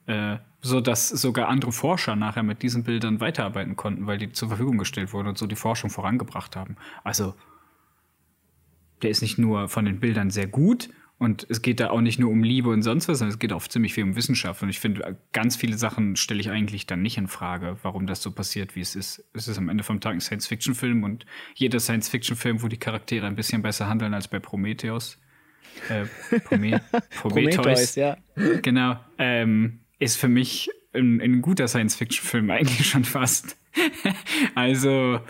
äh, 0.07 0.37
so 0.63 0.81
dass 0.81 1.09
sogar 1.09 1.49
andere 1.49 1.73
Forscher 1.73 2.17
nachher 2.17 2.43
mit 2.43 2.63
diesen 2.63 2.85
Bildern 2.85 3.21
weiterarbeiten 3.21 3.77
konnten, 3.77 4.07
weil 4.07 4.19
die 4.19 4.33
zur 4.33 4.49
Verfügung 4.49 4.79
gestellt 4.79 5.13
wurden 5.13 5.29
und 5.29 5.39
so 5.39 5.47
die 5.47 5.57
Forschung 5.57 5.91
vorangebracht 5.91 6.57
haben. 6.57 6.77
Also 7.05 7.35
der 9.03 9.11
ist 9.11 9.23
nicht 9.23 9.39
nur 9.39 9.69
von 9.69 9.85
den 9.85 10.01
Bildern 10.01 10.31
sehr 10.31 10.47
gut 10.47 10.91
und 11.21 11.47
es 11.51 11.61
geht 11.61 11.81
da 11.81 11.91
auch 11.91 12.01
nicht 12.01 12.19
nur 12.19 12.31
um 12.31 12.43
Liebe 12.43 12.71
und 12.71 12.83
sonst 12.83 13.07
was, 13.07 13.19
sondern 13.19 13.35
es 13.35 13.39
geht 13.39 13.53
auch 13.53 13.67
ziemlich 13.69 13.93
viel 13.93 14.05
um 14.05 14.17
Wissenschaft. 14.17 14.63
Und 14.63 14.71
ich 14.71 14.81
finde, 14.81 15.19
ganz 15.33 15.55
viele 15.55 15.77
Sachen 15.77 16.17
stelle 16.17 16.41
ich 16.41 16.49
eigentlich 16.49 16.87
dann 16.87 17.03
nicht 17.03 17.19
in 17.19 17.29
Frage, 17.29 17.77
warum 17.83 18.07
das 18.07 18.23
so 18.23 18.31
passiert, 18.31 18.75
wie 18.75 18.81
es 18.81 18.97
ist. 18.97 19.23
Es 19.35 19.47
ist 19.47 19.59
am 19.59 19.69
Ende 19.69 19.85
vom 19.85 20.01
Tag 20.01 20.15
ein 20.15 20.21
Science-Fiction-Film 20.21 21.05
und 21.05 21.27
jeder 21.55 21.79
Science-Fiction-Film, 21.79 22.63
wo 22.63 22.69
die 22.69 22.79
Charaktere 22.79 23.27
ein 23.27 23.37
bisschen 23.37 23.61
besser 23.61 23.87
handeln 23.87 24.15
als 24.15 24.29
bei 24.29 24.39
Prometheus. 24.39 25.19
Äh, 25.91 26.07
Prome 26.41 26.81
Prometheus, 27.21 27.57
Prometheus, 27.57 27.95
ja. 27.97 28.17
genau, 28.63 28.97
ähm, 29.19 29.81
ist 30.01 30.17
für 30.17 30.29
mich 30.29 30.71
ein, 30.93 31.21
ein 31.21 31.41
guter 31.43 31.69
Science-Fiction-Film 31.69 32.51
eigentlich 32.51 32.89
schon 32.89 33.05
fast. 33.05 33.57
also 34.57 35.21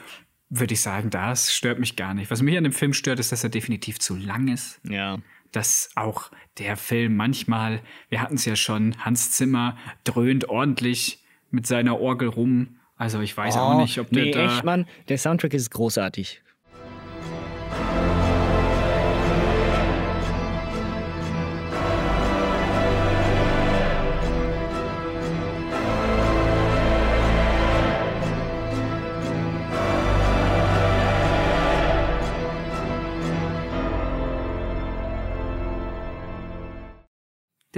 würde 0.48 0.74
ich 0.74 0.80
sagen, 0.80 1.10
das 1.10 1.54
stört 1.54 1.78
mich 1.78 1.96
gar 1.96 2.14
nicht. 2.14 2.30
Was 2.30 2.40
mich 2.42 2.56
an 2.56 2.64
dem 2.64 2.72
Film 2.72 2.92
stört, 2.92 3.20
ist, 3.20 3.30
dass 3.32 3.44
er 3.44 3.50
definitiv 3.50 3.98
zu 3.98 4.16
lang 4.16 4.48
ist. 4.48 4.80
Ja. 4.88 5.18
Dass 5.52 5.90
auch 5.96 6.30
der 6.58 6.76
Film 6.76 7.16
manchmal, 7.16 7.82
wir 8.08 8.22
hatten 8.22 8.36
es 8.36 8.44
ja 8.44 8.56
schon, 8.56 8.96
Hans 9.04 9.32
Zimmer 9.32 9.76
dröhnt 10.04 10.48
ordentlich 10.48 11.22
mit 11.50 11.66
seiner 11.66 12.00
Orgel 12.00 12.28
rum. 12.28 12.76
Also 12.96 13.20
ich 13.20 13.36
weiß 13.36 13.56
auch 13.56 13.80
nicht, 13.80 13.98
ob 13.98 14.10
der 14.10 14.22
Oh, 14.22 14.26
nee, 14.26 14.32
da. 14.32 14.56
echt, 14.56 14.64
Mann. 14.64 14.86
Der 15.08 15.18
Soundtrack 15.18 15.54
ist 15.54 15.70
großartig. 15.70 16.42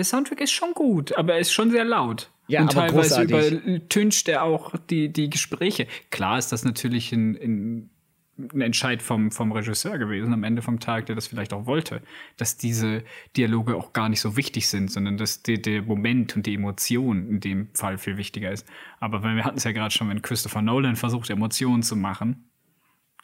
Der 0.02 0.06
Soundtrack 0.08 0.40
ist 0.40 0.50
schon 0.50 0.72
gut, 0.74 1.16
aber 1.16 1.34
er 1.34 1.38
ist 1.38 1.52
schon 1.52 1.70
sehr 1.70 1.84
laut. 1.84 2.28
Ja, 2.48 2.62
und 2.62 2.72
teilweise 2.72 3.24
großartig. 3.24 3.62
übertüncht 3.62 4.28
er 4.28 4.42
auch 4.42 4.74
die, 4.90 5.12
die 5.12 5.30
Gespräche. 5.30 5.86
Klar 6.10 6.38
ist 6.38 6.50
das 6.50 6.64
natürlich 6.64 7.12
in, 7.12 7.36
in 7.36 7.90
ein 8.36 8.62
Entscheid 8.62 9.00
vom, 9.00 9.30
vom 9.30 9.52
Regisseur 9.52 9.98
gewesen 9.98 10.32
am 10.32 10.42
Ende 10.42 10.60
vom 10.60 10.80
Tag, 10.80 11.06
der 11.06 11.14
das 11.14 11.28
vielleicht 11.28 11.52
auch 11.52 11.66
wollte, 11.66 12.02
dass 12.36 12.56
diese 12.56 13.04
Dialoge 13.36 13.76
auch 13.76 13.92
gar 13.92 14.08
nicht 14.08 14.20
so 14.20 14.36
wichtig 14.36 14.66
sind, 14.66 14.90
sondern 14.90 15.18
dass 15.18 15.44
die, 15.44 15.62
der 15.62 15.82
Moment 15.82 16.34
und 16.34 16.46
die 16.46 16.54
Emotion 16.54 17.28
in 17.28 17.38
dem 17.38 17.68
Fall 17.72 17.96
viel 17.96 18.16
wichtiger 18.16 18.50
ist. 18.50 18.66
Aber 18.98 19.22
wir 19.22 19.44
hatten 19.44 19.58
es 19.58 19.62
ja 19.62 19.70
gerade 19.70 19.94
schon, 19.94 20.08
wenn 20.08 20.20
Christopher 20.20 20.62
Nolan 20.62 20.96
versucht, 20.96 21.30
Emotionen 21.30 21.84
zu 21.84 21.94
machen, 21.94 22.50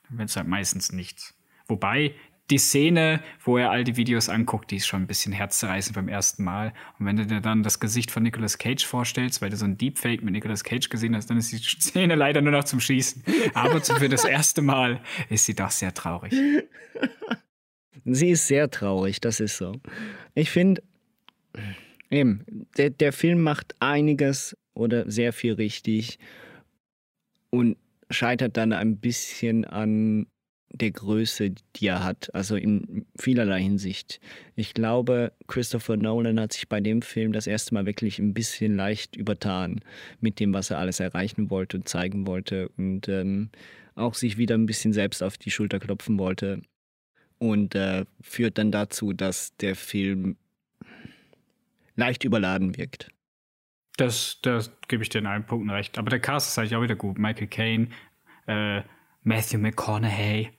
dann 0.09 0.19
wird 0.19 0.29
es 0.29 0.37
halt 0.37 0.47
meistens 0.47 0.93
nichts. 0.93 1.35
Wobei 1.67 2.15
die 2.51 2.59
Szene, 2.59 3.21
wo 3.45 3.59
er 3.59 3.71
all 3.71 3.85
die 3.85 3.97
Videos 3.97 4.29
anguckt, 4.29 4.71
die 4.71 4.77
ist 4.77 4.87
schon 4.87 5.03
ein 5.03 5.07
bisschen 5.07 5.33
herzzerreißend 5.33 5.95
beim 5.95 6.09
ersten 6.09 6.45
Mal. 6.45 6.73
Und 6.99 7.07
wenn 7.07 7.17
du 7.17 7.27
dir 7.27 7.41
dann 7.41 7.63
das 7.63 7.79
Gesicht 7.79 8.11
von 8.11 8.23
Nicolas 8.23 8.57
Cage 8.57 8.85
vorstellst, 8.85 9.43
weil 9.43 9.51
du 9.51 9.57
so 9.57 9.67
ein 9.67 9.77
Deepfake 9.77 10.23
mit 10.23 10.33
Nicolas 10.33 10.65
Cage 10.65 10.89
gesehen 10.89 11.15
hast, 11.15 11.29
dann 11.29 11.37
ist 11.37 11.53
die 11.53 11.59
Szene 11.59 12.15
leider 12.15 12.41
nur 12.41 12.53
noch 12.53 12.65
zum 12.65 12.81
Schießen. 12.81 13.23
Aber 13.55 13.81
für 13.81 14.09
das 14.09 14.25
erste 14.25 14.63
Mal 14.63 15.01
ist 15.29 15.45
sie 15.45 15.55
doch 15.55 15.71
sehr 15.71 15.93
traurig. 15.93 16.35
Sie 18.05 18.31
ist 18.31 18.47
sehr 18.47 18.71
traurig, 18.71 19.21
das 19.21 19.41
ist 19.41 19.59
so. 19.59 19.73
Ich 20.35 20.51
finde, 20.51 20.83
eben, 22.11 22.67
der, 22.79 22.89
der 22.91 23.13
Film 23.13 23.43
macht 23.43 23.75
einiges 23.81 24.57
oder 24.73 25.11
sehr 25.11 25.35
viel 25.35 25.55
richtig 25.55 26.19
und 27.51 27.77
scheitert 28.11 28.57
dann 28.57 28.73
ein 28.73 28.97
bisschen 28.97 29.67
an 29.67 30.27
der 30.71 30.91
Größe, 30.91 31.55
die 31.77 31.87
er 31.87 32.05
hat, 32.05 32.35
also 32.35 32.57
in 32.57 33.07
vielerlei 33.19 33.63
Hinsicht. 33.63 34.21
Ich 34.55 34.75
glaube, 34.75 35.33
Christopher 35.47 35.97
Nolan 35.97 36.39
hat 36.39 36.53
sich 36.53 36.69
bei 36.69 36.81
dem 36.81 37.03
Film 37.03 37.33
das 37.33 37.47
erste 37.47 37.75
Mal 37.75 37.87
wirklich 37.87 38.19
ein 38.19 38.35
bisschen 38.35 38.77
leicht 38.77 39.17
übertan 39.17 39.81
mit 40.21 40.41
dem, 40.41 40.53
was 40.53 40.71
er 40.71 40.79
alles 40.79 41.01
erreichen 41.01 41.51
wollte 41.51 41.79
und 41.79 41.89
zeigen 41.89 42.27
wollte 42.27 42.69
und 42.77 43.09
ähm, 43.09 43.51
auch 43.95 44.15
sich 44.15 44.37
wieder 44.37 44.57
ein 44.57 44.67
bisschen 44.67 44.93
selbst 44.93 45.23
auf 45.23 45.39
die 45.39 45.51
Schulter 45.51 45.79
klopfen 45.81 46.19
wollte 46.19 46.63
und 47.39 47.75
äh, 47.75 48.05
führt 48.21 48.59
dann 48.59 48.71
dazu, 48.71 49.13
dass 49.13 49.57
der 49.57 49.75
Film 49.75 50.37
leicht 51.97 52.25
überladen 52.25 52.77
wirkt. 52.77 53.11
Das, 53.97 54.39
das 54.43 54.71
gebe 54.87 55.03
ich 55.03 55.09
dir 55.09 55.19
in 55.19 55.27
allen 55.27 55.45
Punkten 55.45 55.71
recht. 55.71 55.99
Aber 55.99 56.11
der 56.11 56.21
Cast 56.21 56.51
ist 56.51 56.59
eigentlich 56.59 56.77
auch 56.77 56.83
wieder 56.83 56.95
gut. 56.95 57.19
Michael 57.19 57.49
Caine, 57.49 57.89
äh, 58.47 58.83
Matthew 59.25 59.59
McConaughey, 59.59 60.51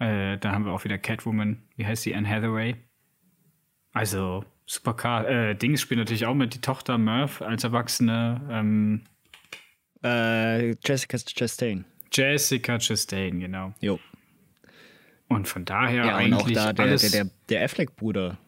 äh, 0.00 0.38
da 0.38 0.52
haben 0.52 0.64
wir 0.64 0.72
auch 0.72 0.84
wieder 0.84 0.98
Catwoman. 0.98 1.62
Wie 1.76 1.86
heißt 1.86 2.04
die? 2.06 2.14
Anne 2.14 2.28
Hathaway. 2.28 2.74
Also, 3.92 4.44
super 4.66 4.94
Car. 4.94 5.28
Äh, 5.28 5.54
Dings 5.54 5.82
spielt 5.82 5.98
natürlich 5.98 6.26
auch 6.26 6.34
mit, 6.34 6.54
die 6.54 6.60
Tochter 6.60 6.96
Murph 6.98 7.42
als 7.42 7.64
Erwachsene. 7.64 8.40
Ähm, 8.50 9.02
äh, 10.02 10.70
Jessica 10.84 11.18
Chastain. 11.18 11.84
Jessica 12.10 12.78
Chastain, 12.78 13.40
genau. 13.40 13.74
Jo. 13.80 14.00
Und 15.28 15.46
von 15.46 15.64
daher 15.64 16.06
ja, 16.06 16.16
eigentlich 16.16 16.46
und 16.46 16.58
auch 16.58 16.72
da 16.72 16.72
der, 16.72 16.96
der, 16.96 17.10
der, 17.10 17.30
der 17.48 17.64
Affleck-Bruder. 17.64 18.38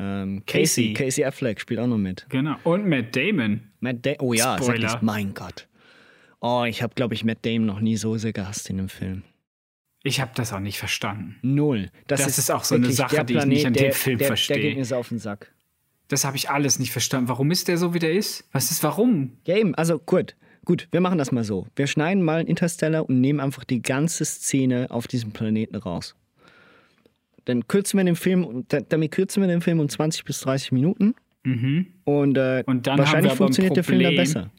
Ähm, 0.00 0.42
Casey. 0.46 0.92
Casey 0.94 1.24
Affleck 1.24 1.60
spielt 1.60 1.80
auch 1.80 1.86
noch 1.86 1.96
mit. 1.96 2.26
Genau. 2.28 2.56
Und 2.64 2.86
Matt 2.88 3.14
Damon. 3.14 3.70
Matt 3.80 4.04
da 4.04 4.12
oh 4.18 4.32
ja, 4.32 4.58
Spoiler. 4.60 4.98
Mein 5.00 5.32
Gott. 5.32 5.68
Oh, 6.40 6.64
ich 6.66 6.82
habe, 6.82 6.94
glaube 6.94 7.14
ich, 7.14 7.24
Matt 7.24 7.38
Damon 7.42 7.66
noch 7.66 7.80
nie 7.80 7.96
so 7.96 8.16
sehr 8.16 8.32
gehasst 8.32 8.68
in 8.68 8.76
dem 8.76 8.88
Film. 8.88 9.22
Ich 10.02 10.20
habe 10.20 10.30
das 10.34 10.52
auch 10.52 10.60
nicht 10.60 10.78
verstanden. 10.78 11.36
Null. 11.42 11.90
Das, 12.06 12.22
das 12.22 12.38
ist, 12.38 12.50
auch 12.50 12.64
so 12.64 12.76
eine 12.76 12.92
Sache, 12.92 13.24
die 13.24 13.36
ich 13.36 13.44
nicht 13.46 13.66
an 13.66 13.72
dem 13.72 13.92
Film 13.92 14.18
der, 14.18 14.28
verstehe. 14.28 14.56
Der 14.56 14.68
geht 14.68 14.78
mir 14.78 14.84
so 14.84 14.96
auf 14.96 15.08
den 15.08 15.18
Sack. 15.18 15.52
Das 16.08 16.24
habe 16.24 16.36
ich 16.36 16.50
alles 16.50 16.78
nicht 16.78 16.92
verstanden. 16.92 17.28
Warum 17.28 17.50
ist 17.50 17.68
der 17.68 17.76
so, 17.76 17.94
wie 17.94 17.98
der 17.98 18.12
ist? 18.12 18.48
Was 18.52 18.70
ist 18.70 18.82
warum? 18.82 19.38
Ja, 19.44 19.56
eben. 19.56 19.74
Also 19.74 19.98
gut. 19.98 20.36
Gut, 20.64 20.88
wir 20.90 21.00
machen 21.00 21.18
das 21.18 21.32
mal 21.32 21.44
so. 21.44 21.66
Wir 21.76 21.86
schneiden 21.86 22.22
mal 22.22 22.42
Interstellar 22.42 23.08
und 23.08 23.20
nehmen 23.20 23.40
einfach 23.40 23.64
die 23.64 23.80
ganze 23.80 24.24
Szene 24.24 24.88
auf 24.90 25.06
diesem 25.06 25.32
Planeten 25.32 25.76
raus. 25.76 26.14
Dann 27.46 27.66
kürzen 27.66 27.98
wir 27.98 28.04
den 28.04 28.16
Film, 28.16 28.66
damit 28.68 29.12
kürzen 29.12 29.42
wir 29.42 29.48
den 29.48 29.62
Film 29.62 29.80
um 29.80 29.88
20 29.88 30.24
bis 30.24 30.40
30 30.40 30.72
Minuten. 30.72 31.14
Mhm. 31.44 31.86
Und, 32.04 32.36
äh, 32.36 32.62
und 32.66 32.86
dann 32.86 32.98
wahrscheinlich 32.98 33.30
haben 33.30 33.38
wir 33.38 33.44
funktioniert 33.44 33.76
der 33.76 33.84
Film 33.84 34.02
dann 34.02 34.16
besser. 34.16 34.50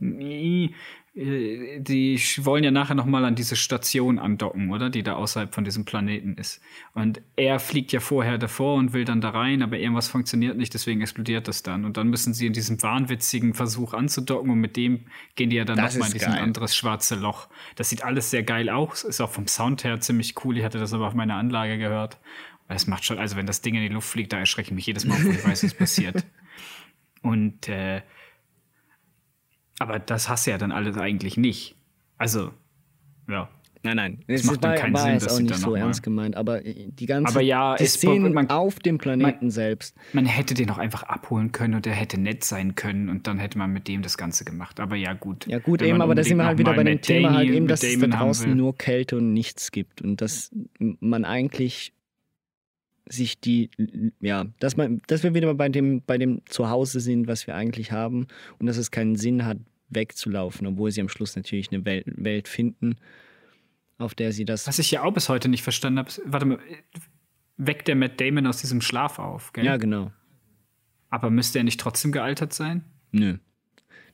Äh, 1.20 1.82
die 1.82 2.22
wollen 2.40 2.64
ja 2.64 2.72
nachher 2.72 2.96
nochmal 2.96 3.26
an 3.26 3.36
diese 3.36 3.56
Station 3.56 4.20
andocken, 4.20 4.72
oder? 4.72 4.90
Die 4.90 5.04
da 5.04 5.14
außerhalb 5.14 5.54
von 5.54 5.64
diesem 5.64 5.84
Planeten 5.84 6.36
ist. 6.36 6.62
Und 6.94 7.22
er 7.36 7.60
fliegt 7.60 7.92
ja 7.92 8.00
vorher 8.00 8.38
davor 8.38 8.76
und 8.76 8.94
will 8.94 9.06
dann 9.06 9.20
da 9.20 9.32
rein, 9.32 9.62
aber 9.62 9.78
irgendwas 9.78 10.08
funktioniert 10.08 10.58
nicht, 10.58 10.74
deswegen 10.74 11.02
explodiert 11.02 11.48
das 11.48 11.62
dann. 11.62 11.84
Und 11.84 11.98
dann 11.98 12.08
müssen 12.08 12.34
sie 12.34 12.48
in 12.48 12.54
diesem 12.54 12.82
wahnwitzigen 12.82 13.54
Versuch 13.54 13.94
anzudocken 13.94 14.50
und 14.50 14.60
mit 14.60 14.78
dem 14.78 15.06
gehen 15.36 15.50
die 15.50 15.58
ja 15.58 15.66
dann 15.66 15.78
nochmal 15.78 16.08
in 16.08 16.14
diesem 16.14 16.34
anderes 16.34 16.76
schwarze 16.76 17.16
Loch. 17.16 17.50
Das 17.76 17.90
sieht 17.90 18.04
alles 18.04 18.32
sehr 18.32 18.44
geil 18.44 18.70
aus, 18.70 19.04
ist 19.04 19.20
auch 19.20 19.32
vom 19.32 19.48
Sound 19.48 19.84
her 19.84 20.00
ziemlich 20.00 20.36
cool. 20.46 20.58
Ich 20.58 20.64
hatte 20.64 20.80
das 20.80 20.94
aber 20.94 21.08
auf 21.08 21.14
meiner 21.14 21.36
Anlage 21.36 21.78
gehört. 21.78 22.18
Es 22.70 22.86
macht 22.86 23.04
schon, 23.04 23.18
also 23.18 23.36
wenn 23.36 23.48
das 23.48 23.62
Ding 23.62 23.74
in 23.76 23.82
die 23.82 23.88
Luft 23.88 24.08
fliegt, 24.08 24.32
da 24.32 24.38
erschrecke 24.38 24.68
ich 24.68 24.76
mich 24.76 24.86
jedes 24.86 25.04
Mal, 25.04 25.18
wo 25.24 25.32
ich 25.32 25.44
weiß, 25.44 25.64
was 25.64 25.74
passiert. 25.74 26.24
Und 27.22 27.68
äh, 27.68 28.04
aber 29.80 29.98
das 30.00 30.30
hast 30.30 30.46
du 30.48 30.52
ja 30.52 30.58
dann 30.58 30.72
alles 30.72 30.98
eigentlich 30.98 31.38
nicht. 31.38 31.76
Also, 32.18 32.52
ja. 33.30 33.50
Nein, 33.82 33.96
nein. 33.96 34.20
Es 34.28 34.42
Es 34.42 34.48
macht 34.48 34.62
dann 34.62 34.72
war, 34.72 34.78
keinen 34.78 34.94
war 34.94 35.02
Sinn, 35.04 35.14
jetzt 35.14 35.26
dass 35.28 35.36
auch 35.38 35.40
nicht 35.40 35.56
so 35.56 35.74
ernst 35.74 36.04
gemeint, 36.04 36.36
aber 36.36 36.60
die 36.60 37.06
ganze 37.06 37.32
Aber 37.34 37.42
ja, 37.42 37.78
die 37.78 37.86
es- 37.86 37.94
Szenen 37.94 38.34
man- 38.34 38.50
auf 38.50 38.78
dem 38.80 38.98
Planeten 38.98 39.50
selbst. 39.52 39.96
Man 40.12 40.26
hätte 40.26 40.54
den 40.54 40.70
auch 40.70 40.78
einfach 40.78 41.04
abholen 41.04 41.54
können 41.54 41.76
und 41.76 41.86
der 41.86 41.94
hätte 41.94 42.20
nett 42.20 42.44
sein 42.44 42.76
können 42.76 43.08
und 43.08 43.26
dann 43.26 43.40
hätte 43.40 43.58
man 43.58 43.72
mit 43.72 43.88
dem 43.88 44.02
das 44.02 44.18
Ganze 44.18 44.44
gemacht. 44.44 44.82
Aber 44.82 44.98
ja, 44.98 45.14
gut. 45.14 45.48
Ja 45.48 45.60
gut, 45.60 45.82
eben, 45.82 45.94
man 45.94 46.02
aber 46.02 46.14
da 46.16 46.26
sind 46.26 46.36
wir 46.36 46.46
halt 46.46 46.58
wieder 46.58 46.74
bei 46.74 46.84
dem 46.84 47.00
Thema 47.02 47.30
halt 47.34 47.44
Damon- 47.48 47.56
eben, 47.56 47.68
dass 47.70 47.82
es 47.82 47.94
da 47.94 48.02
Damon 48.06 48.20
draußen 48.20 48.58
nur 48.58 48.76
Kälte 48.78 49.16
und 49.16 49.32
nichts 49.32 49.72
gibt 49.72 50.02
und 50.02 50.20
dass 50.20 50.52
man 51.00 51.24
eigentlich 51.24 51.94
sich 53.08 53.40
die, 53.40 53.70
ja, 54.20 54.46
dass 54.60 54.76
man, 54.78 55.02
dass 55.08 55.24
wir 55.24 55.34
wieder 55.34 55.54
bei 55.54 55.70
dem, 55.70 56.04
bei 56.06 56.18
dem 56.18 56.42
Zuhause 56.48 57.00
sind, 57.00 57.28
was 57.28 57.48
wir 57.48 57.56
eigentlich 57.56 57.92
haben 57.94 58.28
und 58.60 58.66
dass 58.68 58.76
es 58.78 58.92
keinen 58.92 59.16
Sinn 59.16 59.46
hat, 59.46 59.58
wegzulaufen, 59.90 60.68
obwohl 60.68 60.92
sie 60.92 61.02
am 61.02 61.10
Schluss 61.10 61.36
natürlich 61.36 61.72
eine 61.72 61.86
Welt, 61.86 62.06
Welt 62.08 62.48
finden, 62.48 62.98
auf 63.98 64.16
der 64.16 64.32
sie 64.32 64.46
das. 64.46 64.68
Was 64.68 64.80
ich 64.80 64.92
ja 64.92 65.04
auch 65.04 65.14
bis 65.14 65.30
heute 65.30 65.50
nicht 65.50 65.64
verstanden 65.64 66.00
habe, 66.00 66.12
warte 66.26 66.46
mal, 66.46 66.60
weckt 67.58 67.88
der 67.88 67.96
Matt 67.96 68.20
Damon 68.22 68.48
aus 68.48 68.62
diesem 68.62 68.82
Schlaf 68.82 69.20
auf, 69.20 69.54
gell? 69.54 69.66
Ja, 69.66 69.78
genau. 69.78 70.12
Aber 71.10 71.30
müsste 71.30 71.58
er 71.60 71.64
nicht 71.64 71.80
trotzdem 71.80 72.12
gealtert 72.12 72.54
sein? 72.54 72.84
Nö. 73.12 73.38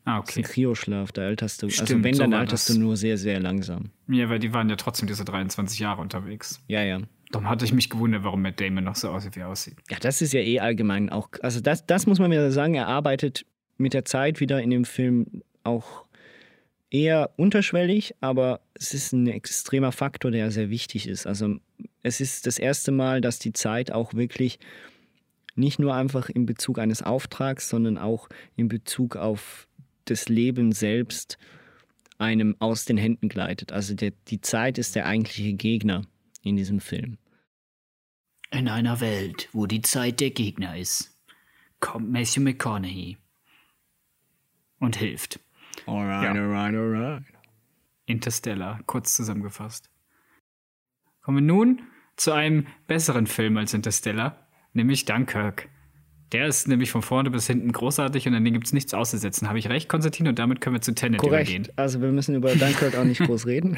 Ah, 0.06 0.20
Das 0.22 0.30
ist 0.30 0.38
ein 0.38 0.44
okay. 0.44 0.54
Kryoschlaf, 0.54 1.12
da 1.12 1.24
alterst 1.24 1.62
du. 1.62 1.66
also 1.68 1.84
Stimmt, 1.86 2.04
wenn, 2.04 2.14
so 2.14 2.24
dann 2.24 2.34
alterst 2.34 2.70
das. 2.70 2.76
du 2.76 2.82
nur 2.82 2.96
sehr, 2.96 3.18
sehr 3.18 3.40
langsam. 3.40 3.90
Ja, 4.08 4.30
weil 4.30 4.40
die 4.40 4.54
waren 4.54 4.70
ja 4.70 4.76
trotzdem 4.76 5.08
diese 5.08 5.26
23 5.26 5.80
Jahre 5.80 6.02
unterwegs. 6.02 6.62
Ja, 6.68 6.84
ja. 6.84 7.02
Darum 7.32 7.50
hatte 7.50 7.66
ich 7.66 7.74
mich 7.74 7.90
gewundert, 7.90 8.24
warum 8.24 8.44
Matt 8.44 8.62
Damon 8.62 8.84
noch 8.84 8.96
so 8.96 9.10
aussieht, 9.10 9.36
wie 9.36 9.40
er 9.42 9.50
aussieht. 9.50 9.76
Ja, 9.90 9.98
das 10.00 10.22
ist 10.22 10.32
ja 10.32 10.42
eh 10.42 10.60
allgemein 10.60 11.10
auch. 11.10 11.30
Also 11.42 11.60
das, 11.60 11.86
das 11.88 12.06
muss 12.06 12.20
man 12.20 12.30
wieder 12.32 12.52
sagen, 12.52 12.76
er 12.76 12.88
arbeitet 12.88 13.46
mit 13.78 13.94
der 13.94 14.06
Zeit 14.06 14.40
wieder 14.40 14.62
in 14.62 14.70
dem 14.70 14.86
Film 14.86 15.42
auch 15.66 16.06
eher 16.90 17.32
unterschwellig, 17.38 18.16
aber 18.22 18.62
es 18.74 18.94
ist 18.94 19.12
ein 19.12 19.28
extremer 19.28 19.92
Faktor, 19.92 20.32
der 20.32 20.52
sehr 20.52 20.70
wichtig 20.70 21.08
ist. 21.08 21.28
Also 21.28 21.58
es 22.04 22.22
ist 22.22 22.48
das 22.48 22.60
erste 22.60 22.92
Mal, 22.92 23.22
dass 23.22 23.40
die 23.40 23.54
Zeit 23.54 23.92
auch 23.92 24.14
wirklich 24.14 24.60
nicht 25.56 25.80
nur 25.80 25.96
einfach 25.96 26.30
in 26.30 26.46
Bezug 26.46 26.80
eines 26.80 27.02
Auftrags, 27.02 27.70
sondern 27.70 27.98
auch 27.98 28.30
in 28.56 28.68
Bezug 28.68 29.16
auf 29.16 29.68
das 30.06 30.30
Leben 30.30 30.72
selbst 30.72 31.38
einem 32.18 32.56
aus 32.60 32.86
den 32.86 32.98
Händen 32.98 33.30
gleitet. 33.30 33.72
Also 33.72 33.94
der, 33.94 34.12
die 34.28 34.42
Zeit 34.42 34.78
ist 34.78 34.96
der 34.96 35.06
eigentliche 35.06 35.54
Gegner 35.54 36.04
in 36.44 36.56
diesem 36.56 36.80
Film. 36.80 37.18
In 38.52 38.70
einer 38.70 39.02
Welt, 39.02 39.50
wo 39.52 39.66
die 39.66 39.82
Zeit 39.82 40.20
der 40.20 40.30
Gegner 40.30 40.78
ist, 40.78 41.18
kommt 41.80 42.10
Matthew 42.12 42.42
McConaughey 42.42 43.18
und 44.80 44.96
hilft. 44.96 45.40
Alright, 45.88 46.24
Ja. 46.36 46.42
alright, 46.42 46.76
alright. 46.76 47.24
Interstellar, 48.06 48.80
kurz 48.86 49.16
zusammengefasst. 49.16 49.90
Kommen 51.22 51.38
wir 51.38 51.42
nun 51.54 51.82
zu 52.18 52.32
einem 52.34 52.68
besseren 52.88 53.28
Film 53.28 53.58
als 53.58 53.74
Interstellar, 53.74 54.48
nämlich 54.74 55.06
Dunkirk. 55.06 55.70
Der 56.32 56.48
ist 56.48 56.68
nämlich 56.68 56.92
von 56.92 57.02
vorne 57.02 57.30
bis 57.30 57.48
hinten 57.48 57.72
großartig 57.72 58.28
und 58.28 58.34
an 58.36 58.44
den 58.44 58.54
gibt 58.54 58.66
es 58.66 58.74
nichts 58.74 58.94
auszusetzen. 58.94 59.48
Habe 59.48 59.60
ich 59.60 59.70
recht, 59.70 59.88
Konstantin? 59.90 60.28
Und 60.28 60.40
damit 60.40 60.60
können 60.60 60.76
wir 60.76 60.82
zu 60.82 60.94
Tenet 60.94 61.24
übergehen. 61.24 61.64
Korrekt. 61.64 61.80
Also 61.80 62.02
wir 62.02 62.12
müssen 62.12 62.36
über 62.36 62.54
Dunkirk 62.56 62.96
auch 62.96 63.04
nicht 63.04 63.22
groß 63.26 63.46
reden. 63.46 63.78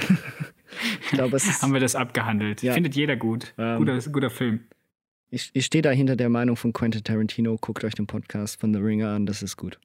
ich 1.03 1.09
glaube, 1.09 1.35
es 1.35 1.45
ist, 1.47 1.61
Haben 1.61 1.73
wir 1.73 1.79
das 1.81 1.95
abgehandelt. 1.95 2.63
Ja. 2.63 2.73
Findet 2.73 2.95
jeder 2.95 3.15
gut. 3.17 3.53
Ähm, 3.57 3.77
guter, 3.79 3.99
guter 4.11 4.29
Film. 4.29 4.61
ich, 5.29 5.51
ich 5.53 5.65
stehe 5.65 5.81
da 5.81 5.89
hinter 5.91 6.15
der 6.15 6.29
Meinung 6.29 6.55
von 6.55 6.73
Quentin 6.73 7.03
Tarantino. 7.03 7.57
Guckt 7.59 7.83
euch 7.83 7.95
den 7.95 8.07
Podcast 8.07 8.59
von 8.59 8.73
The 8.73 8.79
Ringer 8.79 9.09
an, 9.09 9.25
das 9.25 9.43
ist 9.43 9.57
gut. 9.57 9.79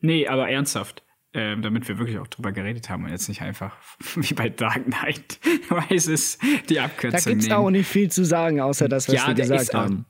Nee, 0.00 0.26
aber 0.28 0.48
ernsthaft. 0.48 1.02
Ähm, 1.32 1.60
damit 1.60 1.86
wir 1.86 1.98
wirklich 1.98 2.18
auch 2.18 2.28
drüber 2.28 2.50
geredet 2.52 2.88
haben 2.88 3.04
und 3.04 3.10
jetzt 3.10 3.28
nicht 3.28 3.42
einfach 3.42 3.76
wie 4.16 4.32
bei 4.32 4.48
Dark 4.48 4.84
Knight, 4.86 5.38
weiß 5.68 6.06
es, 6.08 6.38
die 6.70 6.74
Da 6.74 6.84
Abkürzung 6.86 7.32
gibt 7.32 7.42
es 7.42 7.50
auch 7.50 7.68
nicht 7.68 7.86
viel 7.86 8.10
zu 8.10 8.24
sagen, 8.24 8.60
außer 8.60 8.88
das, 8.88 9.06
was 9.08 9.14
Ja, 9.16 9.26
wir 9.26 9.34
gesagt 9.34 9.60
ist 9.62 9.74
auch- 9.74 9.80
haben. 9.80 10.06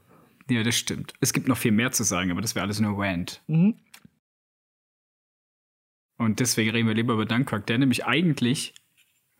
Ja, 0.48 0.62
das 0.62 0.76
stimmt. 0.78 1.14
Es 1.20 1.32
gibt 1.32 1.48
noch 1.48 1.56
viel 1.56 1.72
mehr 1.72 1.90
zu 1.90 2.04
sagen, 2.04 2.30
aber 2.30 2.40
das 2.42 2.54
wäre 2.54 2.64
alles 2.64 2.78
nur 2.78 2.96
Rant. 3.02 3.42
Mhm. 3.48 3.74
Und 6.18 6.40
deswegen 6.40 6.70
reden 6.70 6.86
wir 6.86 6.94
lieber 6.94 7.14
über 7.14 7.26
Dunkirk, 7.26 7.66
der 7.66 7.78
nämlich 7.78 8.06
eigentlich 8.06 8.74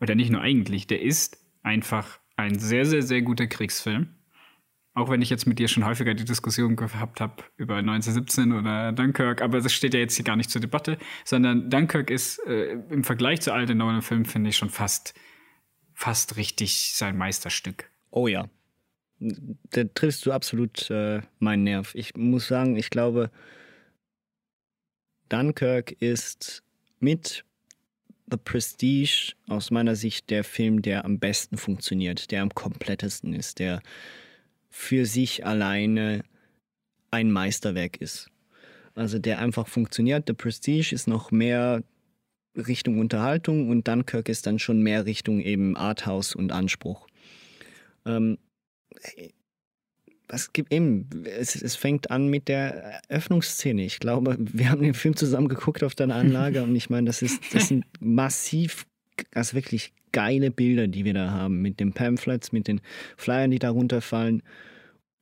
oder 0.01 0.13
nicht 0.15 0.29
nur 0.29 0.41
eigentlich, 0.41 0.87
der 0.87 1.01
ist 1.01 1.37
einfach 1.63 2.19
ein 2.35 2.59
sehr, 2.59 2.85
sehr, 2.85 3.01
sehr 3.01 3.21
guter 3.21 3.47
Kriegsfilm. 3.47 4.09
Auch 4.97 5.09
wenn 5.09 5.21
ich 5.21 5.29
jetzt 5.29 5.45
mit 5.45 5.59
dir 5.59 5.67
schon 5.67 5.85
häufiger 5.85 6.15
die 6.15 6.25
Diskussion 6.25 6.75
gehabt 6.75 7.21
habe 7.21 7.43
über 7.55 7.75
1917 7.75 8.51
oder 8.51 8.91
Dunkirk, 8.91 9.43
aber 9.43 9.61
das 9.61 9.71
steht 9.71 9.93
ja 9.93 9.99
jetzt 9.99 10.15
hier 10.15 10.25
gar 10.25 10.35
nicht 10.35 10.49
zur 10.49 10.59
Debatte, 10.59 10.97
sondern 11.23 11.69
Dunkirk 11.69 12.09
ist 12.09 12.39
äh, 12.47 12.71
im 12.89 13.03
Vergleich 13.03 13.41
zu 13.41 13.53
all 13.53 13.67
den 13.67 13.77
neuen 13.77 14.01
Filmen, 14.01 14.25
finde 14.25 14.49
ich, 14.49 14.57
schon 14.57 14.71
fast, 14.71 15.13
fast 15.93 16.35
richtig 16.35 16.95
sein 16.95 17.15
Meisterstück. 17.15 17.91
Oh 18.09 18.27
ja. 18.27 18.49
Da 19.19 19.83
triffst 19.83 20.25
du 20.25 20.31
absolut 20.31 20.89
äh, 20.89 21.21
meinen 21.37 21.65
Nerv. 21.65 21.93
Ich 21.93 22.15
muss 22.15 22.47
sagen, 22.47 22.75
ich 22.75 22.89
glaube, 22.89 23.29
Dunkirk 25.29 25.91
ist 25.91 26.63
mit 26.99 27.45
The 28.31 28.37
Prestige 28.37 29.33
aus 29.47 29.69
meiner 29.69 29.95
Sicht 29.95 30.31
der 30.31 30.43
Film, 30.43 30.81
der 30.81 31.05
am 31.05 31.19
besten 31.19 31.57
funktioniert, 31.57 32.31
der 32.31 32.41
am 32.41 32.49
komplettesten 32.49 33.35
ist, 33.35 33.59
der 33.59 33.83
für 34.77 35.07
sich 35.07 35.43
alleine 35.43 36.23
ein 37.09 37.31
Meisterwerk 37.31 37.97
ist. 37.97 38.29
Also 38.93 39.17
der 39.17 39.39
einfach 39.39 39.67
funktioniert. 39.67 40.25
The 40.27 40.33
Prestige 40.33 40.93
ist 40.93 41.07
noch 41.07 41.31
mehr 41.31 41.83
Richtung 42.55 42.99
Unterhaltung 42.99 43.69
und 43.69 43.87
Dunkirk 43.87 44.29
ist 44.29 44.45
dann 44.45 44.59
schon 44.59 44.81
mehr 44.81 45.05
Richtung 45.05 45.41
eben 45.41 45.75
Arthouse 45.75 46.35
und 46.35 46.51
Anspruch. 46.51 47.07
Ähm, 48.05 48.37
was 50.27 50.53
gibt 50.53 50.71
eben, 50.71 51.09
es, 51.25 51.55
es, 51.55 51.75
fängt 51.75 52.11
an 52.11 52.27
mit 52.27 52.47
der 52.47 53.01
Eröffnungsszene. 53.09 53.83
Ich 53.83 53.99
glaube, 53.99 54.37
wir 54.39 54.69
haben 54.69 54.83
den 54.83 54.93
Film 54.93 55.15
zusammen 55.15 55.47
geguckt 55.47 55.83
auf 55.83 55.95
deiner 55.95 56.15
Anlage 56.15 56.61
und 56.63 56.75
ich 56.75 56.89
meine, 56.89 57.07
das 57.07 57.23
ist, 57.23 57.41
das 57.51 57.67
sind 57.67 57.83
massiv, 57.99 58.85
also 59.33 59.55
wirklich 59.55 59.93
geile 60.11 60.51
Bilder, 60.51 60.87
die 60.87 61.05
wir 61.05 61.13
da 61.13 61.31
haben, 61.31 61.61
mit 61.61 61.79
den 61.79 61.93
Pamphlets, 61.93 62.51
mit 62.51 62.67
den 62.67 62.81
Flyern, 63.17 63.51
die 63.51 63.59
da 63.59 63.69
runterfallen. 63.69 64.43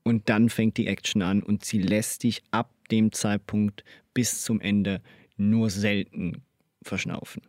Und 0.03 0.29
dann 0.29 0.49
fängt 0.49 0.77
die 0.77 0.87
Action 0.87 1.21
an 1.21 1.41
und 1.41 1.65
sie 1.65 1.79
lässt 1.79 2.23
dich 2.23 2.43
ab 2.51 2.71
dem 2.91 3.11
Zeitpunkt 3.11 3.83
bis 4.13 4.43
zum 4.43 4.61
Ende 4.61 5.01
nur 5.37 5.69
selten 5.69 6.43
verschnaufen. 6.83 7.41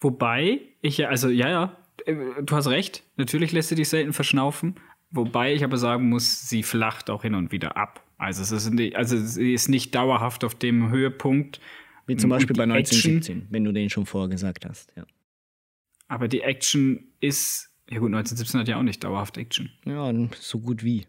Wobei 0.00 0.60
ich 0.80 0.98
ja, 0.98 1.08
also 1.08 1.28
ja, 1.28 1.48
ja, 1.48 1.76
äh, 2.06 2.14
du 2.42 2.56
hast 2.56 2.68
recht, 2.68 3.02
natürlich 3.16 3.52
lässt 3.52 3.68
sie 3.68 3.74
dich 3.74 3.88
selten 3.88 4.12
verschnaufen. 4.12 4.76
Wobei 5.10 5.54
ich 5.54 5.64
aber 5.64 5.76
sagen 5.76 6.08
muss, 6.08 6.48
sie 6.48 6.62
flacht 6.62 7.10
auch 7.10 7.22
hin 7.22 7.34
und 7.34 7.50
wieder 7.50 7.76
ab. 7.76 8.04
Also, 8.16 8.42
es 8.42 8.52
ist 8.52 8.70
nicht, 8.72 8.96
also 8.96 9.16
sie 9.16 9.54
ist 9.54 9.68
nicht 9.68 9.94
dauerhaft 9.94 10.44
auf 10.44 10.54
dem 10.54 10.90
Höhepunkt. 10.90 11.60
Wie 12.06 12.16
zum 12.16 12.30
Beispiel 12.30 12.54
bei 12.56 12.64
1917, 12.64 13.16
Action, 13.16 13.46
wenn 13.50 13.64
du 13.64 13.72
den 13.72 13.88
schon 13.88 14.04
vorher 14.04 14.28
gesagt 14.28 14.66
hast, 14.66 14.92
ja. 14.96 15.04
Aber 16.08 16.26
die 16.26 16.40
Action 16.40 17.04
ist, 17.20 17.70
ja 17.88 17.98
gut, 17.98 18.08
1917 18.08 18.60
hat 18.60 18.68
ja 18.68 18.78
auch 18.78 18.82
nicht 18.82 19.02
dauerhaft 19.04 19.36
Action. 19.38 19.70
Ja, 19.84 20.12
so 20.34 20.58
gut 20.58 20.84
wie. 20.84 21.06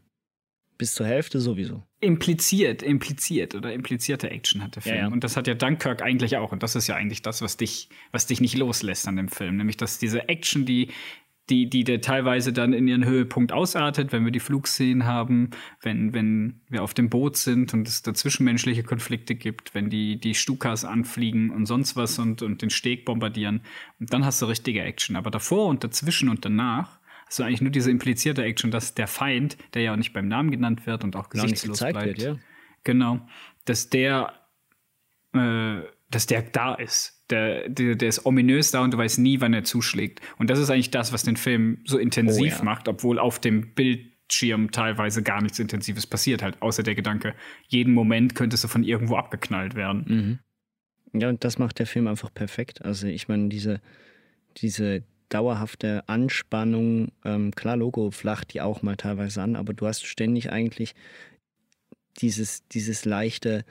Bis 0.82 0.96
zur 0.96 1.06
Hälfte 1.06 1.40
sowieso. 1.40 1.84
Impliziert, 2.00 2.82
impliziert 2.82 3.54
oder 3.54 3.72
implizierte 3.72 4.32
Action 4.32 4.64
hat 4.64 4.78
der 4.78 4.82
Film. 4.82 4.96
Ja, 4.96 5.02
ja. 5.04 5.08
Und 5.10 5.24
das 5.24 5.38
hat 5.38 5.46
ja 5.46 5.54
Dunkirk 5.54 6.02
eigentlich 6.02 6.38
auch. 6.38 6.52
Und 6.52 6.64
das 6.64 6.76
ist 6.76 6.88
ja 6.88 6.96
eigentlich 6.96 7.22
das, 7.22 7.44
was 7.44 7.56
dich, 7.56 7.90
was 8.12 8.26
dich 8.26 8.42
nicht 8.42 8.58
loslässt 8.58 9.08
an 9.08 9.16
dem 9.16 9.28
Film. 9.28 9.58
Nämlich, 9.58 9.78
dass 9.78 10.00
diese 10.00 10.28
Action, 10.28 10.66
die, 10.66 10.88
die, 11.52 11.70
die 11.70 11.84
der 11.84 12.02
teilweise 12.02 12.52
dann 12.52 12.74
in 12.74 12.88
ihren 12.88 13.06
Höhepunkt 13.06 13.52
ausartet, 13.52 14.12
wenn 14.12 14.26
wir 14.26 14.32
die 14.32 14.40
Flugszenen 14.40 15.06
haben, 15.06 15.52
wenn, 15.84 16.16
wenn 16.16 16.62
wir 16.68 16.82
auf 16.82 16.96
dem 16.96 17.12
Boot 17.12 17.38
sind 17.38 17.76
und 17.76 17.88
es 17.88 18.02
da 18.02 18.16
zwischenmenschliche 18.16 18.82
Konflikte 18.82 19.36
gibt, 19.36 19.76
wenn 19.76 19.92
die, 19.92 20.20
die 20.20 20.34
Stukas 20.34 20.84
anfliegen 20.84 21.52
und 21.52 21.68
sonst 21.68 21.96
was 21.96 22.18
und, 22.18 22.42
und 22.42 22.64
den 22.64 22.72
Steg 22.72 23.06
bombardieren. 23.06 23.62
Und 24.00 24.12
dann 24.14 24.26
hast 24.26 24.42
du 24.42 24.48
richtige 24.48 24.82
Action. 24.82 25.16
Aber 25.16 25.30
davor 25.30 25.68
und 25.68 25.84
dazwischen 25.84 26.28
und 26.28 26.44
danach 26.44 27.01
du 27.40 27.44
eigentlich 27.44 27.62
nur 27.62 27.72
diese 27.72 27.92
implizierte 27.92 28.44
Action, 28.44 28.72
dass 28.72 28.94
der 28.94 29.08
Feind, 29.08 29.58
der 29.74 29.84
ja 29.84 29.94
auch 29.94 29.98
nicht 29.98 30.14
beim 30.14 30.28
Namen 30.28 30.52
genannt 30.52 30.86
wird 30.86 31.04
und 31.04 31.16
auch 31.16 31.30
gesichtslos 31.30 31.80
bleibt, 31.80 32.06
wird, 32.06 32.18
ja. 32.20 32.36
genau, 32.84 33.22
dass 33.66 33.90
der, 33.90 34.34
äh, 35.34 35.82
dass 36.10 36.26
der 36.28 36.42
da 36.42 36.76
ist. 36.76 37.26
Der, 37.30 37.70
der, 37.70 37.96
der 37.96 38.10
ist 38.10 38.26
ominös 38.26 38.72
da 38.72 38.84
und 38.84 38.94
du 38.94 38.98
weißt 38.98 39.20
nie, 39.20 39.40
wann 39.40 39.54
er 39.54 39.64
zuschlägt. 39.64 40.20
Und 40.38 40.50
das 40.50 40.60
ist 40.60 40.70
eigentlich 40.70 40.92
das, 40.92 41.14
was 41.14 41.24
den 41.24 41.38
Film 41.38 41.80
so 41.86 41.98
intensiv 41.98 42.56
oh, 42.56 42.60
ja. 42.60 42.64
macht, 42.66 42.90
obwohl 42.90 43.20
auf 43.20 43.40
dem 43.40 43.74
Bildschirm 43.74 44.72
teilweise 44.72 45.24
gar 45.24 45.42
nichts 45.42 45.58
Intensives 45.58 46.06
passiert, 46.06 46.44
halt, 46.44 46.62
außer 46.62 46.84
der 46.84 46.96
Gedanke, 46.96 47.34
jeden 47.68 47.94
Moment 47.94 48.36
könntest 48.36 48.66
du 48.66 48.68
von 48.68 48.84
irgendwo 48.84 49.16
abgeknallt 49.16 49.76
werden. 49.76 50.40
Mhm. 51.14 51.20
Ja, 51.22 51.30
und 51.30 51.44
das 51.46 51.58
macht 51.58 51.80
der 51.80 51.86
Film 51.86 52.08
einfach 52.08 52.34
perfekt. 52.34 52.84
Also 52.84 53.08
ich 53.08 53.30
meine, 53.30 53.48
diese, 53.48 53.82
diese 54.58 55.04
dauerhafte 55.34 56.08
Anspannung. 56.08 57.12
Ähm, 57.26 57.52
klar, 57.52 57.78
Logo 57.78 58.12
flacht 58.12 58.54
die 58.54 58.62
auch 58.62 58.82
mal 58.82 58.98
teilweise 58.98 59.42
an, 59.42 59.56
aber 59.56 59.74
du 59.74 59.88
hast 59.88 60.06
ständig 60.06 60.52
eigentlich 60.52 60.94
dieses, 62.18 62.68
dieses 62.68 63.06
leichte 63.06 63.66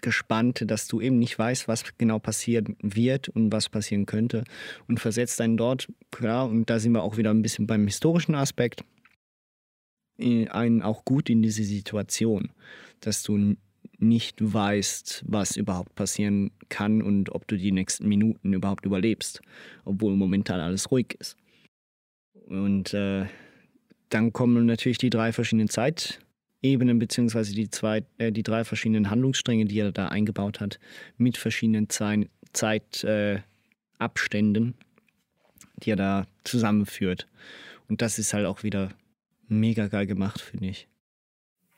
Gespannte, 0.00 0.66
dass 0.66 0.88
du 0.88 1.00
eben 1.00 1.18
nicht 1.18 1.38
weißt, 1.38 1.68
was 1.68 1.96
genau 1.96 2.18
passieren 2.18 2.76
wird 2.82 3.28
und 3.28 3.52
was 3.52 3.68
passieren 3.68 4.04
könnte 4.04 4.42
und 4.88 4.98
versetzt 4.98 5.40
einen 5.40 5.56
dort, 5.56 5.88
klar, 6.10 6.48
und 6.48 6.68
da 6.68 6.80
sind 6.80 6.92
wir 6.92 7.02
auch 7.02 7.16
wieder 7.16 7.30
ein 7.30 7.42
bisschen 7.42 7.68
beim 7.68 7.86
historischen 7.86 8.34
Aspekt, 8.34 8.84
einen 10.18 10.82
auch 10.82 11.04
gut 11.04 11.30
in 11.30 11.42
diese 11.42 11.64
Situation, 11.64 12.50
dass 13.00 13.22
du 13.22 13.56
nicht 14.02 14.36
weißt, 14.40 15.24
was 15.26 15.56
überhaupt 15.56 15.94
passieren 15.94 16.50
kann 16.68 17.00
und 17.00 17.32
ob 17.32 17.46
du 17.46 17.56
die 17.56 17.72
nächsten 17.72 18.08
Minuten 18.08 18.52
überhaupt 18.52 18.84
überlebst, 18.84 19.40
obwohl 19.84 20.16
momentan 20.16 20.60
alles 20.60 20.90
ruhig 20.90 21.16
ist. 21.18 21.36
Und 22.46 22.92
äh, 22.92 23.26
dann 24.08 24.32
kommen 24.32 24.66
natürlich 24.66 24.98
die 24.98 25.10
drei 25.10 25.32
verschiedenen 25.32 25.68
Zeitebenen 25.68 26.98
beziehungsweise 26.98 27.54
die, 27.54 27.70
zwei, 27.70 28.04
äh, 28.18 28.32
die 28.32 28.42
drei 28.42 28.64
verschiedenen 28.64 29.08
Handlungsstränge, 29.08 29.66
die 29.66 29.78
er 29.78 29.92
da 29.92 30.08
eingebaut 30.08 30.60
hat, 30.60 30.80
mit 31.16 31.36
verschiedenen 31.36 31.88
Zeitabständen, 31.88 34.68
äh, 34.68 34.72
die 35.82 35.90
er 35.90 35.96
da 35.96 36.26
zusammenführt. 36.44 37.28
Und 37.88 38.02
das 38.02 38.18
ist 38.18 38.34
halt 38.34 38.46
auch 38.46 38.64
wieder 38.64 38.90
mega 39.48 39.86
geil 39.86 40.06
gemacht, 40.06 40.40
finde 40.40 40.68
ich. 40.68 40.88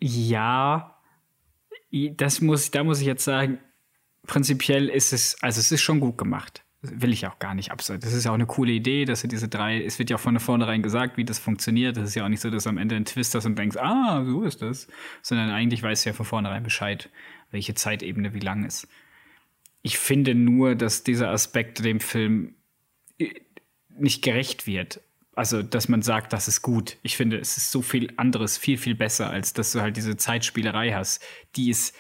Ja, 0.01 0.93
das 2.16 2.40
muss, 2.40 2.70
da 2.70 2.82
muss 2.82 3.01
ich 3.01 3.07
jetzt 3.07 3.24
sagen, 3.24 3.59
prinzipiell 4.26 4.88
ist 4.88 5.12
es, 5.12 5.36
also 5.42 5.61
es 5.61 5.70
ist 5.70 5.82
schon 5.82 6.01
gut 6.01 6.18
gemacht. 6.18 6.64
will 6.82 7.12
ich 7.12 7.26
auch 7.26 7.38
gar 7.38 7.55
nicht 7.55 7.70
absetzen. 7.70 8.01
Das 8.01 8.12
ist 8.12 8.24
ja 8.24 8.30
auch 8.30 8.34
eine 8.34 8.47
coole 8.47 8.72
Idee, 8.72 9.05
dass 9.05 9.22
du 9.22 9.28
diese 9.28 9.49
drei, 9.49 9.82
es 9.82 9.99
wird 9.99 10.11
ja 10.11 10.16
auch 10.16 10.20
von 10.20 10.38
vornherein 10.38 10.82
gesagt, 10.82 11.16
wie 11.16 11.24
das 11.24 11.38
funktioniert. 11.38 11.97
Das 11.97 12.09
ist 12.09 12.14
ja 12.14 12.24
auch 12.24 12.28
nicht 12.28 12.40
so, 12.40 12.51
dass 12.51 12.64
du 12.64 12.68
am 12.68 12.78
Ende 12.78 12.97
ein 12.97 13.05
Twist 13.05 13.34
hast 13.34 13.47
und 13.47 13.59
denkst, 13.59 13.76
ah, 13.76 14.24
so 14.24 14.42
ist 14.42 14.61
das. 14.61 14.88
Sondern 15.22 15.51
eigentlich 15.51 15.82
weißt 15.82 16.05
du 16.05 16.11
ja 16.11 16.14
von 16.14 16.26
vornherein 16.26 16.62
Bescheid, 16.62 17.11
welche 17.53 17.74
Zeitebene 17.74 18.34
wie 18.34 18.40
lang 18.40 18.64
ist. 18.64 18.88
Ich 19.82 19.99
finde 19.99 20.34
nur, 20.34 20.74
dass 20.74 21.05
dieser 21.05 21.30
Aspekt 21.30 21.84
dem 21.84 22.01
Film 22.01 22.55
äh, 23.18 23.30
nicht 23.97 24.22
gerecht 24.22 24.66
wird 24.66 25.01
also 25.37 25.62
dass 25.62 25.89
man 25.89 26.03
sagt, 26.03 26.32
das 26.32 26.49
ist 26.49 26.62
gut. 26.62 26.99
Ich 27.03 27.16
finde, 27.16 27.39
es 27.39 27.57
ist 27.57 27.70
so 27.70 27.82
viel 27.82 28.12
anderes, 28.16 28.57
viel, 28.59 28.78
viel 28.78 28.95
besser, 28.95 29.30
als 29.30 29.53
dass 29.53 29.72
du 29.72 29.80
halt 29.80 29.97
diese 29.97 30.16
Zeitspielerei 30.16 30.93
hast, 30.93 31.22
die 31.57 31.70
es 31.70 31.93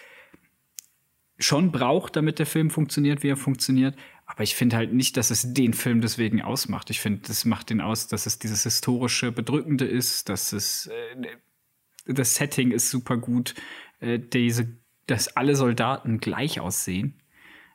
schon 1.38 1.72
braucht, 1.72 2.16
damit 2.16 2.38
der 2.38 2.46
Film 2.46 2.70
funktioniert, 2.70 3.22
wie 3.22 3.28
er 3.28 3.36
funktioniert. 3.36 3.96
Aber 4.26 4.42
ich 4.42 4.54
finde 4.54 4.76
halt 4.76 4.92
nicht, 4.92 5.16
dass 5.16 5.30
es 5.30 5.52
den 5.52 5.74
Film 5.74 6.00
deswegen 6.00 6.42
ausmacht. 6.42 6.90
Ich 6.90 7.00
finde, 7.00 7.22
das 7.26 7.44
macht 7.44 7.70
den 7.70 7.80
aus, 7.80 8.06
dass 8.06 8.26
es 8.26 8.38
dieses 8.38 8.62
historische 8.62 9.32
Bedrückende 9.32 9.84
ist, 9.84 10.28
dass 10.28 10.52
es 10.52 10.86
äh, 10.86 11.26
das 12.06 12.34
Setting 12.34 12.70
ist 12.70 12.90
super 12.90 13.16
gut, 13.16 13.54
äh, 14.00 14.18
diese, 14.18 14.76
dass 15.06 15.36
alle 15.36 15.56
Soldaten 15.56 16.18
gleich 16.18 16.60
aussehen, 16.60 17.22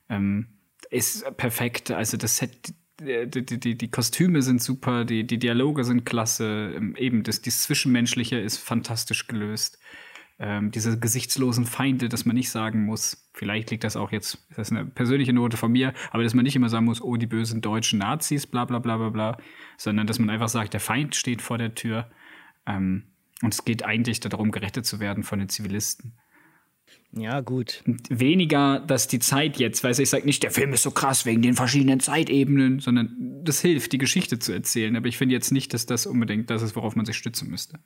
ähm, 0.07 0.59
ist 0.89 1.25
perfekt. 1.37 1.91
Also 1.91 2.17
das 2.17 2.37
Set, 2.37 2.73
die, 2.99 3.59
die, 3.59 3.77
die 3.77 3.91
Kostüme 3.91 4.41
sind 4.41 4.61
super, 4.61 5.05
die, 5.05 5.25
die 5.25 5.39
Dialoge 5.39 5.83
sind 5.83 6.05
klasse, 6.05 6.73
ähm, 6.75 6.95
eben 6.95 7.23
das, 7.23 7.41
das 7.41 7.63
Zwischenmenschliche 7.63 8.37
ist 8.37 8.57
fantastisch 8.57 9.27
gelöst. 9.27 9.79
Ähm, 10.41 10.71
diese 10.71 10.97
gesichtslosen 10.97 11.65
Feinde, 11.65 12.07
dass 12.07 12.25
man 12.25 12.35
nicht 12.35 12.49
sagen 12.49 12.85
muss, 12.85 13.29
vielleicht 13.33 13.71
liegt 13.71 13.83
das 13.83 13.97
auch 13.97 14.11
jetzt, 14.11 14.45
das 14.55 14.69
ist 14.69 14.71
eine 14.71 14.85
persönliche 14.85 15.33
Note 15.33 15.57
von 15.57 15.71
mir, 15.71 15.93
aber 16.11 16.23
dass 16.23 16.33
man 16.33 16.43
nicht 16.43 16.55
immer 16.55 16.69
sagen 16.69 16.85
muss, 16.85 17.01
oh, 17.01 17.17
die 17.17 17.27
bösen 17.27 17.59
deutschen 17.59 17.99
Nazis, 17.99 18.47
bla 18.47 18.63
bla 18.63 18.79
bla 18.79 18.97
bla 18.97 19.09
bla, 19.09 19.37
sondern 19.77 20.07
dass 20.07 20.17
man 20.19 20.29
einfach 20.29 20.47
sagt, 20.47 20.73
der 20.73 20.79
Feind 20.79 21.15
steht 21.15 21.41
vor 21.41 21.57
der 21.57 21.75
Tür 21.75 22.09
ähm, 22.65 23.03
und 23.41 23.53
es 23.53 23.65
geht 23.65 23.83
eigentlich 23.83 24.21
darum, 24.21 24.51
gerettet 24.51 24.85
zu 24.85 25.01
werden 25.01 25.23
von 25.23 25.39
den 25.39 25.49
Zivilisten. 25.49 26.13
Ja, 27.11 27.41
gut. 27.41 27.83
Weniger, 28.09 28.79
dass 28.81 29.07
die 29.07 29.19
Zeit 29.19 29.57
jetzt, 29.57 29.83
weißt 29.83 29.99
ich 29.99 30.09
sage 30.09 30.25
nicht, 30.25 30.43
der 30.43 30.51
Film 30.51 30.73
ist 30.73 30.83
so 30.83 30.91
krass 30.91 31.25
wegen 31.25 31.41
den 31.41 31.55
verschiedenen 31.55 31.99
Zeitebenen, 31.99 32.79
sondern 32.79 33.41
das 33.43 33.61
hilft, 33.61 33.91
die 33.93 33.97
Geschichte 33.97 34.37
zu 34.37 34.51
erzählen. 34.51 34.95
Aber 34.95 35.07
ich 35.07 35.17
finde 35.17 35.33
jetzt 35.33 35.51
nicht, 35.51 35.73
dass 35.73 35.87
das 35.87 36.05
unbedingt 36.05 36.49
das 36.49 36.61
ist, 36.61 36.75
worauf 36.75 36.95
man 36.95 37.05
sich 37.05 37.17
stützen 37.17 37.49
müsste. 37.49 37.79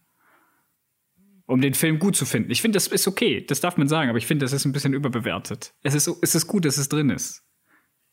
Um 1.45 1.61
den 1.61 1.73
Film 1.73 1.99
gut 1.99 2.15
zu 2.15 2.25
finden. 2.25 2.51
Ich 2.51 2.61
finde, 2.61 2.75
das 2.75 2.87
ist 2.87 3.07
okay, 3.07 3.45
das 3.45 3.61
darf 3.61 3.77
man 3.77 3.87
sagen, 3.87 4.09
aber 4.09 4.17
ich 4.17 4.27
finde, 4.27 4.43
das 4.43 4.53
ist 4.53 4.65
ein 4.65 4.71
bisschen 4.73 4.93
überbewertet. 4.93 5.73
Es 5.83 5.93
ist, 5.93 6.09
es 6.21 6.35
ist 6.35 6.47
gut, 6.47 6.65
dass 6.65 6.77
es 6.77 6.89
drin 6.89 7.09
ist. 7.09 7.43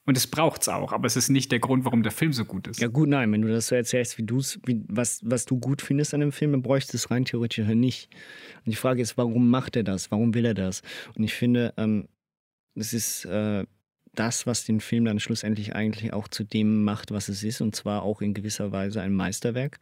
Und 0.06 0.16
es 0.16 0.26
braucht 0.26 0.62
es 0.62 0.68
auch, 0.68 0.92
aber 0.92 1.06
es 1.06 1.16
ist 1.16 1.28
nicht 1.28 1.52
der 1.52 1.58
Grund, 1.58 1.84
warum 1.84 2.02
der 2.02 2.12
Film 2.12 2.32
so 2.32 2.44
gut 2.44 2.66
ist. 2.66 2.80
Ja, 2.80 2.88
gut, 2.88 3.08
nein, 3.08 3.30
wenn 3.32 3.42
du 3.42 3.48
das 3.48 3.68
so 3.68 3.74
erzählst, 3.74 4.16
wie 4.16 4.22
du's, 4.22 4.58
wie, 4.64 4.82
was, 4.88 5.20
was 5.24 5.44
du 5.44 5.58
gut 5.58 5.82
findest 5.82 6.14
an 6.14 6.20
dem 6.20 6.32
Film, 6.32 6.52
dann 6.52 6.62
bräuchte 6.62 6.96
es 6.96 7.10
rein 7.10 7.26
theoretisch 7.26 7.66
nicht. 7.68 8.08
Und 8.64 8.70
die 8.70 8.76
Frage 8.76 9.02
ist, 9.02 9.18
warum 9.18 9.50
macht 9.50 9.76
er 9.76 9.82
das? 9.82 10.10
Warum 10.10 10.34
will 10.34 10.46
er 10.46 10.54
das? 10.54 10.82
Und 11.14 11.24
ich 11.24 11.34
finde, 11.34 11.74
ähm, 11.76 12.08
das 12.74 12.94
ist 12.94 13.26
äh, 13.26 13.64
das, 14.14 14.46
was 14.46 14.64
den 14.64 14.80
Film 14.80 15.04
dann 15.04 15.20
schlussendlich 15.20 15.74
eigentlich 15.74 16.12
auch 16.14 16.28
zu 16.28 16.44
dem 16.44 16.82
macht, 16.82 17.10
was 17.10 17.28
es 17.28 17.42
ist, 17.42 17.60
und 17.60 17.76
zwar 17.76 18.02
auch 18.02 18.22
in 18.22 18.32
gewisser 18.32 18.72
Weise 18.72 19.02
ein 19.02 19.12
Meisterwerk. 19.12 19.78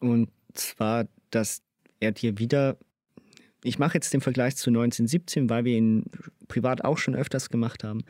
Und 0.00 0.30
zwar, 0.54 1.06
dass 1.30 1.62
er 2.00 2.12
dir 2.12 2.38
wieder 2.38 2.78
ich 3.64 3.80
mache 3.80 3.94
jetzt 3.94 4.14
den 4.14 4.20
Vergleich 4.20 4.54
zu 4.54 4.70
1917, 4.70 5.50
weil 5.50 5.64
wir 5.64 5.76
ihn 5.76 6.04
privat 6.46 6.84
auch 6.84 6.96
schon 6.96 7.16
öfters 7.16 7.50
gemacht 7.50 7.82
haben 7.82 8.04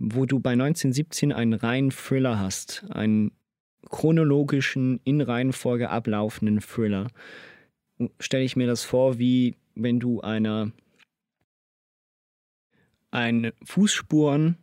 wo 0.00 0.24
du 0.24 0.40
bei 0.40 0.52
1917 0.52 1.30
einen 1.30 1.52
reinen 1.52 1.90
Thriller 1.90 2.40
hast, 2.40 2.86
einen 2.88 3.32
chronologischen, 3.88 5.00
in 5.04 5.20
Reihenfolge 5.20 5.90
ablaufenden 5.90 6.60
Thriller, 6.60 7.08
stelle 8.18 8.44
ich 8.44 8.56
mir 8.56 8.66
das 8.66 8.82
vor, 8.82 9.18
wie 9.18 9.56
wenn 9.74 10.00
du 10.00 10.20
einer 10.22 10.72
eine 13.12 13.52
Fußspuren 13.64 14.56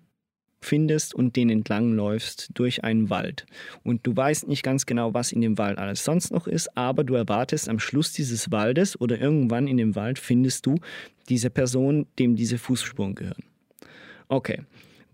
findest 0.61 1.13
und 1.13 1.35
den 1.35 1.49
entlangläufst 1.49 2.49
durch 2.53 2.83
einen 2.83 3.09
Wald. 3.09 3.45
Und 3.83 4.07
du 4.07 4.15
weißt 4.15 4.47
nicht 4.47 4.63
ganz 4.63 4.85
genau, 4.85 5.13
was 5.13 5.31
in 5.31 5.41
dem 5.41 5.57
Wald 5.57 5.77
alles 5.77 6.03
sonst 6.03 6.31
noch 6.31 6.47
ist, 6.47 6.75
aber 6.75 7.03
du 7.03 7.13
erwartest 7.13 7.69
am 7.69 7.79
Schluss 7.79 8.11
dieses 8.13 8.51
Waldes 8.51 8.99
oder 8.99 9.19
irgendwann 9.19 9.67
in 9.67 9.77
dem 9.77 9.95
Wald 9.95 10.17
findest 10.17 10.65
du 10.65 10.79
diese 11.29 11.49
Person, 11.49 12.07
dem 12.17 12.35
diese 12.35 12.57
Fußspuren 12.57 13.13
gehören. 13.13 13.43
Okay, 14.29 14.63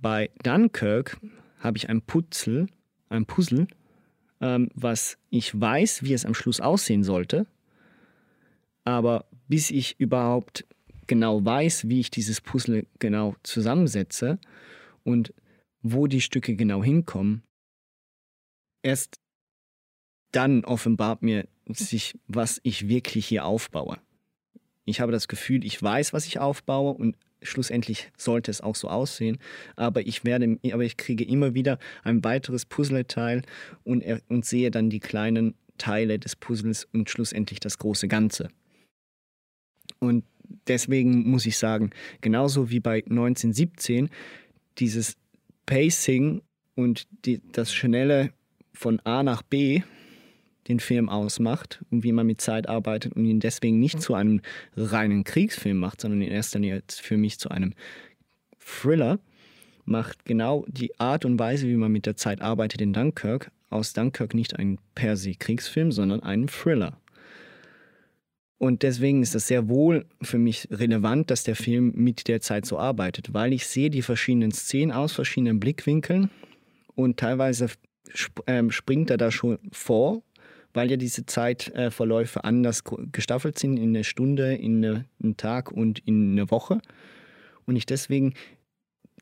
bei 0.03 0.29
Dunkirk 0.43 1.17
habe 1.59 1.77
ich 1.77 1.89
ein 1.89 2.01
Putzel, 2.01 2.67
ein 3.09 3.25
Puzzle, 3.25 3.67
ähm, 4.41 4.69
was 4.75 5.17
ich 5.29 5.59
weiß, 5.59 6.03
wie 6.03 6.13
es 6.13 6.25
am 6.25 6.35
Schluss 6.35 6.59
aussehen 6.59 7.03
sollte, 7.03 7.47
aber 8.83 9.25
bis 9.47 9.71
ich 9.71 9.99
überhaupt 9.99 10.65
genau 11.07 11.43
weiß, 11.43 11.87
wie 11.87 12.01
ich 12.01 12.11
dieses 12.11 12.41
Puzzle 12.41 12.85
genau 12.99 13.35
zusammensetze 13.43 14.39
und 15.03 15.33
wo 15.81 16.07
die 16.07 16.21
Stücke 16.21 16.55
genau 16.55 16.83
hinkommen, 16.83 17.43
erst 18.83 19.21
dann 20.31 20.65
offenbart 20.65 21.21
mir 21.21 21.47
sich, 21.67 22.19
was 22.27 22.59
ich 22.63 22.89
wirklich 22.89 23.25
hier 23.25 23.45
aufbaue. 23.45 23.97
Ich 24.83 24.99
habe 24.99 25.13
das 25.13 25.29
Gefühl, 25.29 25.63
ich 25.63 25.81
weiß, 25.81 26.11
was 26.11 26.25
ich 26.25 26.39
aufbaue 26.39 26.93
und 26.93 27.15
schlussendlich 27.43 28.11
sollte 28.17 28.51
es 28.51 28.61
auch 28.61 28.75
so 28.75 28.89
aussehen. 28.89 29.37
Aber 29.75 30.01
ich 30.05 30.25
werde, 30.25 30.57
aber 30.71 30.83
ich 30.83 30.97
kriege 30.97 31.23
immer 31.23 31.53
wieder 31.53 31.79
ein 32.03 32.23
weiteres 32.23 32.65
Puzzleteil 32.65 33.43
und, 33.83 34.03
und 34.29 34.45
sehe 34.45 34.71
dann 34.71 34.89
die 34.89 34.99
kleinen 34.99 35.55
Teile 35.77 36.19
des 36.19 36.35
Puzzles 36.35 36.87
und 36.93 37.09
schlussendlich 37.09 37.59
das 37.59 37.77
große 37.77 38.07
Ganze. 38.07 38.49
Und 39.99 40.23
deswegen 40.67 41.29
muss 41.29 41.45
ich 41.45 41.57
sagen, 41.57 41.91
genauso 42.21 42.69
wie 42.69 42.79
bei 42.79 42.97
1917, 42.97 44.09
dieses 44.77 45.15
Pacing 45.65 46.41
und 46.75 47.07
die, 47.25 47.41
das 47.51 47.73
schnelle 47.73 48.31
von 48.73 48.99
A 49.01 49.23
nach 49.23 49.43
B 49.43 49.81
den 50.67 50.79
Film 50.79 51.09
ausmacht 51.09 51.83
und 51.91 52.03
wie 52.03 52.11
man 52.11 52.27
mit 52.27 52.41
Zeit 52.41 52.69
arbeitet 52.69 53.13
und 53.13 53.25
ihn 53.25 53.39
deswegen 53.39 53.79
nicht 53.79 54.01
zu 54.01 54.13
einem 54.13 54.41
reinen 54.75 55.23
Kriegsfilm 55.23 55.77
macht, 55.77 56.01
sondern 56.01 56.21
in 56.21 56.31
erster 56.31 56.59
Linie 56.59 56.83
für 56.89 57.17
mich 57.17 57.39
zu 57.39 57.49
einem 57.49 57.73
Thriller, 58.59 59.19
macht 59.85 60.25
genau 60.25 60.65
die 60.67 60.97
Art 60.99 61.25
und 61.25 61.37
Weise, 61.39 61.67
wie 61.67 61.75
man 61.75 61.91
mit 61.91 62.05
der 62.05 62.15
Zeit 62.15 62.41
arbeitet 62.41 62.81
in 62.81 62.93
Dunkirk, 62.93 63.51
aus 63.69 63.93
Dunkirk 63.93 64.33
nicht 64.33 64.57
einen 64.57 64.79
per 64.95 65.17
se 65.17 65.33
Kriegsfilm, 65.33 65.91
sondern 65.91 66.23
einen 66.23 66.47
Thriller. 66.47 66.97
Und 68.57 68.83
deswegen 68.83 69.21
ist 69.21 69.35
das 69.35 69.47
sehr 69.47 69.67
wohl 69.67 70.05
für 70.21 70.37
mich 70.37 70.69
relevant, 70.71 71.29
dass 71.29 71.43
der 71.43 71.57
Film 71.57 71.91
mit 71.95 72.29
der 72.29 72.39
Zeit 72.39 72.65
so 72.65 72.79
arbeitet, 72.79 73.33
weil 73.33 73.51
ich 73.51 73.67
sehe 73.67 73.89
die 73.89 74.01
verschiedenen 74.01 74.53
Szenen 74.53 74.93
aus 74.93 75.11
verschiedenen 75.11 75.59
Blickwinkeln 75.59 76.29
und 76.95 77.19
teilweise 77.19 77.67
ähm, 78.47 78.71
springt 78.71 79.09
er 79.09 79.17
da 79.17 79.31
schon 79.31 79.59
vor 79.73 80.23
weil 80.73 80.89
ja 80.89 80.97
diese 80.97 81.25
Zeitverläufe 81.25 82.43
anders 82.43 82.83
gestaffelt 83.11 83.59
sind 83.59 83.77
in 83.77 83.89
eine 83.89 84.03
Stunde, 84.03 84.55
in 84.55 84.83
einen 84.83 85.37
Tag 85.37 85.71
und 85.71 85.99
in 85.99 86.31
eine 86.31 86.51
Woche. 86.51 86.79
Und 87.65 87.75
ich 87.75 87.85
deswegen 87.85 88.33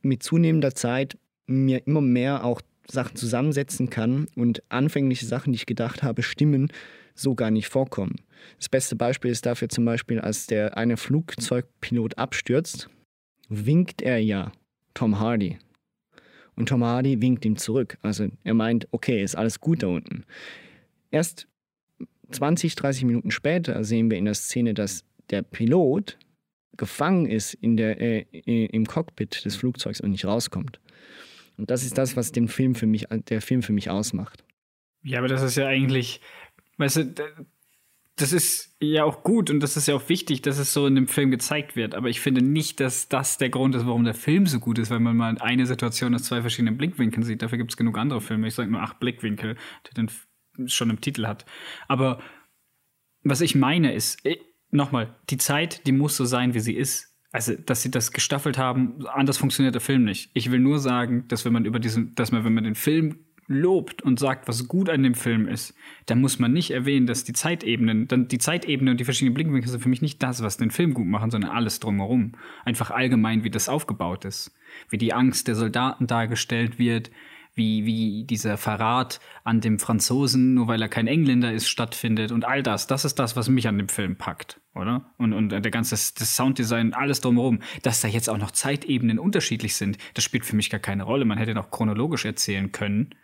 mit 0.02 0.24
zunehmender 0.24 0.74
Zeit 0.74 1.18
mir 1.46 1.86
immer 1.86 2.02
mehr 2.02 2.44
auch 2.44 2.62
Sachen 2.90 3.16
zusammensetzen 3.16 3.90
kann 3.90 4.28
und 4.36 4.64
anfängliche 4.70 5.26
Sachen, 5.26 5.54
die 5.54 5.58
ich 5.58 5.66
gedacht 5.66 6.04
habe, 6.04 6.24
stimmen, 6.24 6.72
so 7.14 7.36
gar 7.36 7.52
nicht 7.52 7.68
vorkommen. 7.68 8.16
Das 8.58 8.70
beste 8.70 8.96
Beispiel 8.96 9.32
ist 9.32 9.46
dafür 9.46 9.70
zum 9.70 9.86
Beispiel, 9.86 10.20
als 10.20 10.48
der 10.48 10.78
eine 10.78 10.98
Flugzeugpilot 10.98 12.18
abstürzt, 12.18 12.90
winkt 13.50 14.02
er 14.02 14.18
ja 14.20 14.52
Tom 14.94 15.20
Hardy. 15.20 15.58
Und 16.56 16.70
Tom 16.70 16.84
Hardy 16.84 17.22
winkt 17.22 17.46
ihm 17.46 17.58
zurück. 17.58 17.98
Also 18.02 18.28
er 18.44 18.54
meint, 18.54 18.88
okay, 18.92 19.24
ist 19.24 19.36
alles 19.36 19.60
gut 19.60 19.84
da 19.84 19.88
unten. 19.88 20.26
Erst 21.12 21.48
20, 22.32 22.76
30 22.76 23.04
Minuten 23.04 23.32
später 23.32 23.84
sehen 23.84 24.10
wir 24.10 24.18
in 24.18 24.26
der 24.26 24.34
Szene, 24.34 24.74
dass 24.74 25.04
der 25.30 25.44
Pilot 25.44 26.18
gefangen 26.78 27.26
ist 27.26 27.54
in 27.54 27.78
der, 27.78 28.02
äh, 28.02 28.22
im 28.66 28.86
Cockpit 28.86 29.46
des 29.46 29.56
Flugzeugs 29.56 30.02
und 30.02 30.12
nicht 30.12 30.26
rauskommt. 30.26 30.80
Und 31.58 31.70
das 31.70 31.84
ist 31.84 31.98
das, 31.98 32.16
was 32.16 32.32
den 32.32 32.48
Film 32.48 32.76
für 32.76 32.88
mich, 32.88 33.06
der 33.30 33.42
Film 33.42 33.62
für 33.62 33.74
mich 33.74 33.90
ausmacht. 33.90 34.44
Ja, 35.04 35.20
aber 35.20 35.28
das 35.28 35.42
ist 35.42 35.58
ja 35.58 35.68
eigentlich, 35.68 36.22
weißt 36.78 36.98
du, 36.98 37.14
das 38.16 38.34
ist 38.34 38.76
ja 38.80 39.04
auch 39.04 39.24
gut 39.24 39.50
und 39.50 39.62
das 39.62 39.78
ist 39.78 39.88
ja 39.88 39.96
auch 39.96 40.10
wichtig, 40.10 40.42
dass 40.42 40.60
es 40.60 40.74
so 40.74 40.86
in 40.86 40.96
dem 40.96 41.08
Film 41.08 41.32
gezeigt 41.32 41.76
wird. 41.76 41.96
Aber 41.96 42.10
ich 42.10 42.20
finde 42.20 42.42
nicht, 42.42 42.80
dass 42.80 43.10
das 43.10 43.38
der 43.38 43.50
Grund 43.50 43.76
ist, 43.76 43.86
warum 43.86 44.04
der 44.04 44.14
Film 44.14 44.46
so 44.46 44.60
gut 44.60 44.80
ist, 44.80 44.90
weil 44.90 45.00
man 45.00 45.18
mal 45.18 45.38
eine 45.40 45.66
Situation 45.66 46.14
aus 46.14 46.24
zwei 46.24 46.42
verschiedenen 46.42 46.78
Blickwinkeln 46.78 47.24
sieht. 47.24 47.42
Dafür 47.42 47.58
gibt 47.58 47.72
es 47.72 47.78
genug 47.78 47.98
andere 47.98 48.22
Filme. 48.22 48.48
Ich 48.48 48.56
sage 48.56 48.72
nur 48.72 48.82
acht 48.82 49.00
Blickwinkel, 49.00 49.56
die 49.88 49.94
den 49.94 50.10
schon 50.66 50.90
im 50.90 51.02
Titel 51.02 51.28
hat. 51.28 51.46
Aber 51.88 52.20
was 53.24 53.42
ich 53.42 53.56
meine 53.56 53.94
ist, 53.94 54.26
äh, 54.26 54.38
nochmal, 54.72 55.16
die 55.30 55.38
Zeit, 55.38 55.86
die 55.88 55.92
muss 55.92 56.18
so 56.18 56.26
sein, 56.26 56.54
wie 56.54 56.60
sie 56.60 56.76
ist. 56.76 57.08
Also, 57.34 57.54
dass 57.56 57.82
sie 57.82 57.92
das 57.92 58.12
gestaffelt 58.12 58.58
haben, 58.58 59.06
anders 59.08 59.38
funktioniert 59.38 59.74
der 59.74 59.82
Film 59.82 60.04
nicht. 60.04 60.32
Ich 60.34 60.52
will 60.52 60.60
nur 60.60 60.80
sagen, 60.80 61.26
dass 61.30 61.46
wenn 61.46 61.54
man 61.54 61.64
über 61.64 61.80
diesen, 61.80 62.14
dass 62.16 62.32
man, 62.34 62.44
wenn 62.44 62.54
man 62.54 62.66
den 62.66 62.76
Film 62.76 63.20
lobt 63.48 64.02
und 64.02 64.20
sagt, 64.20 64.48
was 64.48 64.68
gut 64.68 64.90
an 64.90 65.04
dem 65.04 65.16
Film 65.16 65.48
ist, 65.48 65.74
dann 66.06 66.22
muss 66.22 66.40
man 66.40 66.54
nicht 66.54 66.72
erwähnen, 66.72 67.08
dass 67.08 67.24
die 67.24 67.34
Zeitebenen, 67.34 68.08
dann 68.08 68.28
die 68.28 68.38
Zeitebene 68.38 68.92
und 68.92 69.00
die 69.00 69.06
verschiedenen 69.06 69.34
Blickwinkel 69.34 69.70
sind 69.70 69.82
für 69.82 69.90
mich 69.90 70.02
nicht 70.02 70.22
das, 70.24 70.42
was 70.42 70.58
den 70.58 70.72
Film 70.72 70.94
gut 70.94 71.08
machen, 71.08 71.32
sondern 71.32 71.52
alles 71.52 71.80
drumherum. 71.80 72.34
Einfach 72.66 72.92
allgemein, 72.92 73.44
wie 73.44 73.50
das 73.50 73.70
aufgebaut 73.70 74.26
ist. 74.26 74.54
Wie 74.90 74.98
die 74.98 75.14
Angst 75.14 75.48
der 75.48 75.56
Soldaten 75.56 76.08
dargestellt 76.08 76.80
wird, 76.80 77.12
wie, 77.54 77.86
wie 77.86 78.24
dieser 78.24 78.58
Verrat 78.58 79.20
an 79.44 79.60
dem 79.60 79.78
Franzosen, 79.78 80.54
nur 80.54 80.68
weil 80.68 80.82
er 80.82 80.88
kein 80.88 81.08
Engländer 81.08 81.52
ist, 81.52 81.68
stattfindet 81.68 82.32
und 82.32 82.46
all 82.46 82.64
das. 82.64 82.88
Das 82.88 83.04
ist 83.04 83.20
das, 83.20 83.36
was 83.36 83.50
mich 83.50 83.68
an 83.68 83.78
dem 83.78 83.90
Film 83.90 84.16
packt, 84.16 84.62
oder? 84.74 85.12
Und, 85.18 85.34
und 85.34 85.50
der 85.50 85.72
ganze 85.72 85.92
das 85.92 86.36
Sounddesign, 86.36 86.94
alles 86.94 87.20
drumherum. 87.20 87.60
Dass 87.84 88.02
da 88.02 88.08
jetzt 88.08 88.30
auch 88.30 88.38
noch 88.38 88.52
Zeitebenen 88.52 89.20
unterschiedlich 89.20 89.76
sind, 89.76 89.98
das 90.14 90.24
spielt 90.24 90.46
für 90.46 90.56
mich 90.56 90.70
gar 90.70 90.80
keine 90.80 91.04
Rolle. 91.04 91.26
Man 91.26 91.38
hätte 91.38 91.54
noch 91.54 91.72
chronologisch 91.72 92.26
erzählen 92.26 92.72
können. 92.72 93.16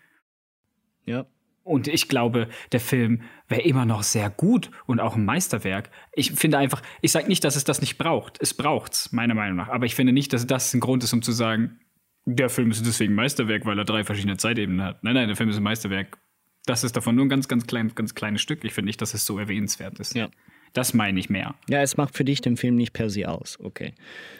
Ja. 1.05 1.25
Und 1.63 1.89
ich 1.89 2.07
glaube, 2.07 2.47
der 2.71 2.79
Film 2.79 3.23
wäre 3.49 3.61
immer 3.61 3.85
noch 3.85 4.03
sehr 4.03 4.29
gut 4.29 4.71
und 4.85 5.01
auch 5.01 5.17
ein 5.17 5.25
Meisterwerk. 5.25 5.89
Ich 6.13 6.31
finde 6.31 6.57
einfach, 6.57 6.81
ich 7.01 7.11
sage 7.11 7.27
nicht, 7.27 7.43
dass 7.43 7.57
es 7.57 7.65
das 7.65 7.81
nicht 7.81 7.97
braucht. 7.97 8.41
Es 8.41 8.53
braucht's, 8.53 9.11
meiner 9.11 9.33
Meinung 9.33 9.57
nach. 9.57 9.67
Aber 9.67 9.85
ich 9.85 9.93
finde 9.93 10.13
nicht, 10.13 10.31
dass 10.31 10.47
das 10.47 10.73
ein 10.73 10.79
Grund 10.79 11.03
ist, 11.03 11.11
um 11.11 11.21
zu 11.21 11.33
sagen, 11.33 11.79
der 12.27 12.49
Film 12.49 12.71
ist 12.71 12.85
deswegen 12.85 13.15
Meisterwerk, 13.15 13.65
weil 13.65 13.79
er 13.79 13.85
drei 13.85 14.03
verschiedene 14.03 14.35
Zeitebenen 14.35 14.83
hat. 14.83 15.03
Nein, 15.03 15.13
nein, 15.13 15.27
der 15.27 15.37
Film 15.37 15.49
ist 15.49 15.57
ein 15.57 15.63
Meisterwerk. 15.63 16.17
Das 16.65 16.83
ist 16.83 16.97
davon 16.97 17.15
nur 17.15 17.25
ein 17.25 17.29
ganz, 17.29 17.47
ganz, 17.47 17.65
klein, 17.65 17.93
ganz 17.95 18.15
kleines 18.15 18.41
Stück. 18.41 18.65
Ich 18.65 18.73
finde 18.73 18.87
nicht, 18.87 19.01
dass 19.01 19.13
es 19.13 19.25
so 19.25 19.39
erwähnenswert 19.39 19.97
ist. 19.99 20.13
Ja. 20.13 20.29
Das 20.73 20.93
meine 20.93 21.17
ich 21.21 21.29
mehr. 21.29 21.55
Ja, 21.69 21.81
es 21.81 21.95
macht 21.95 22.17
für 22.17 22.25
dich 22.25 22.41
den 22.41 22.57
Film 22.57 22.75
nicht 22.75 22.91
per 22.91 23.09
se 23.09 23.29
aus. 23.29 23.57
Okay. 23.61 23.93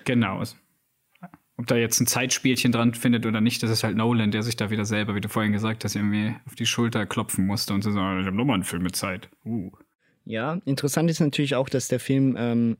Genau. 0.03 0.43
Ob 1.55 1.65
da 1.65 1.77
jetzt 1.77 2.01
ein 2.01 2.07
Zeitspielchen 2.07 2.73
dran 2.73 2.93
findet 2.93 3.25
oder 3.25 3.39
nicht, 3.39 3.63
das 3.63 3.71
ist 3.71 3.85
halt 3.85 3.95
Nolan, 3.95 4.31
der 4.31 4.43
sich 4.43 4.57
da 4.57 4.69
wieder 4.69 4.83
selber, 4.83 5.15
wie 5.15 5.21
du 5.21 5.29
vorhin 5.29 5.53
gesagt 5.53 5.85
hast, 5.85 5.95
irgendwie 5.95 6.35
auf 6.45 6.55
die 6.55 6.65
Schulter 6.65 7.05
klopfen 7.05 7.47
musste 7.47 7.73
und 7.73 7.83
so 7.83 7.91
sagen, 7.91 8.19
ich 8.19 8.27
habe 8.27 8.35
nochmal 8.35 8.55
einen 8.55 8.63
Film 8.63 8.83
mit 8.83 8.97
Zeit. 8.97 9.29
Uh. 9.45 9.71
Ja, 10.25 10.59
interessant 10.65 11.09
ist 11.09 11.21
natürlich 11.21 11.55
auch, 11.55 11.69
dass 11.69 11.87
der 11.87 12.01
Film 12.01 12.35
ähm, 12.37 12.77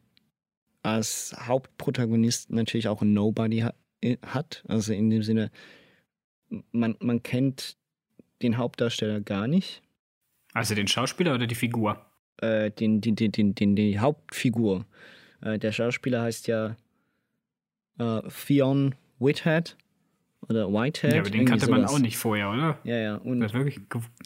als 0.84 1.34
Hauptprotagonist 1.40 2.52
natürlich 2.52 2.90
auch 2.90 3.02
ein 3.02 3.14
Nobody 3.14 3.60
ha 3.60 3.74
hat. 4.26 4.64
Also 4.68 4.94
in 4.94 5.10
dem 5.10 5.24
Sinne, 5.24 5.52
man, 6.72 6.96
man 7.00 7.24
kennt 7.24 7.78
den 8.42 8.58
Hauptdarsteller 8.58 9.22
gar 9.22 9.48
nicht. 9.48 9.82
Also 10.54 10.76
den 10.76 10.88
Schauspieler 10.88 11.36
oder 11.36 11.48
die 11.48 11.56
Figur? 11.56 12.06
Äh, 12.38 12.72
den, 12.72 13.02
den, 13.02 13.16
den, 13.16 13.32
den, 13.32 13.56
den, 13.56 13.76
die 13.76 14.00
Hauptfigur. 14.00 14.86
Äh, 15.42 15.60
der 15.60 15.72
Schauspieler 15.72 16.22
heißt 16.22 16.48
ja 16.48 16.76
äh, 18.00 18.22
Theon 18.46 18.96
Whitehead 19.20 19.76
oder 20.48 20.72
Whitehead. 20.72 21.14
Ja, 21.14 21.22
aber 21.22 21.30
den 21.30 21.46
kannte 21.46 21.66
sowas. 21.66 21.80
man 21.82 21.90
auch 21.90 22.00
nicht 22.00 22.18
vorher, 22.18 22.52
oder? 22.52 22.80
Ja, 22.84 22.98
ja. 22.98 23.16
Und 23.16 23.44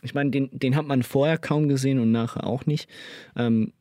ich 0.04 0.14
meine, 0.14 0.32
den, 0.32 0.50
den 0.52 0.76
hat 0.76 0.86
man 0.86 1.04
vorher 1.04 1.38
kaum 1.38 1.68
gesehen 1.68 2.00
und 2.00 2.12
nachher 2.12 2.46
auch 2.46 2.66
nicht. 2.66 2.90
Ähm, 3.36 3.74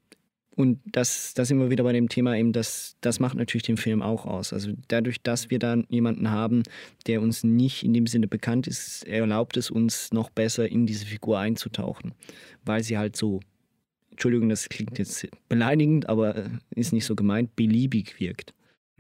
und 0.57 0.81
das, 0.85 1.33
das 1.35 1.51
wir 1.51 1.71
wieder 1.71 1.85
bei 1.85 1.93
dem 1.93 2.09
Thema 2.09 2.37
eben, 2.37 2.53
das, 2.53 2.97
das 3.01 3.21
macht 3.21 3.37
natürlich 3.37 3.63
den 3.63 3.77
Film 3.77 4.03
auch 4.03 4.27
aus. 4.27 4.53
Also 4.53 4.73
dadurch, 4.89 5.23
dass 5.23 5.51
wir 5.51 5.59
dann 5.59 5.87
jemanden 5.89 6.31
haben, 6.31 6.65
der 7.07 7.23
uns 7.23 7.45
nicht 7.45 7.85
in 7.85 7.95
dem 7.95 8.07
Sinne 8.07 8.29
bekannt 8.29 8.67
ist, 8.67 9.07
erlaubt 9.07 9.57
es 9.57 9.71
uns 9.71 10.13
noch 10.13 10.29
besser 10.31 10.69
in 10.69 10.87
diese 10.87 11.07
Figur 11.07 11.39
einzutauchen, 11.39 12.15
weil 12.65 12.83
sie 12.83 12.99
halt 12.99 13.17
so, 13.17 13.41
Entschuldigung, 14.11 14.49
das 14.49 14.69
klingt 14.69 14.99
jetzt 14.99 15.27
beleidigend, 15.49 16.09
aber 16.09 16.37
äh, 16.37 16.51
ist 16.71 16.93
nicht 16.93 17.07
so 17.07 17.15
gemeint, 17.15 17.55
beliebig 17.57 18.19
wirkt. 18.19 18.53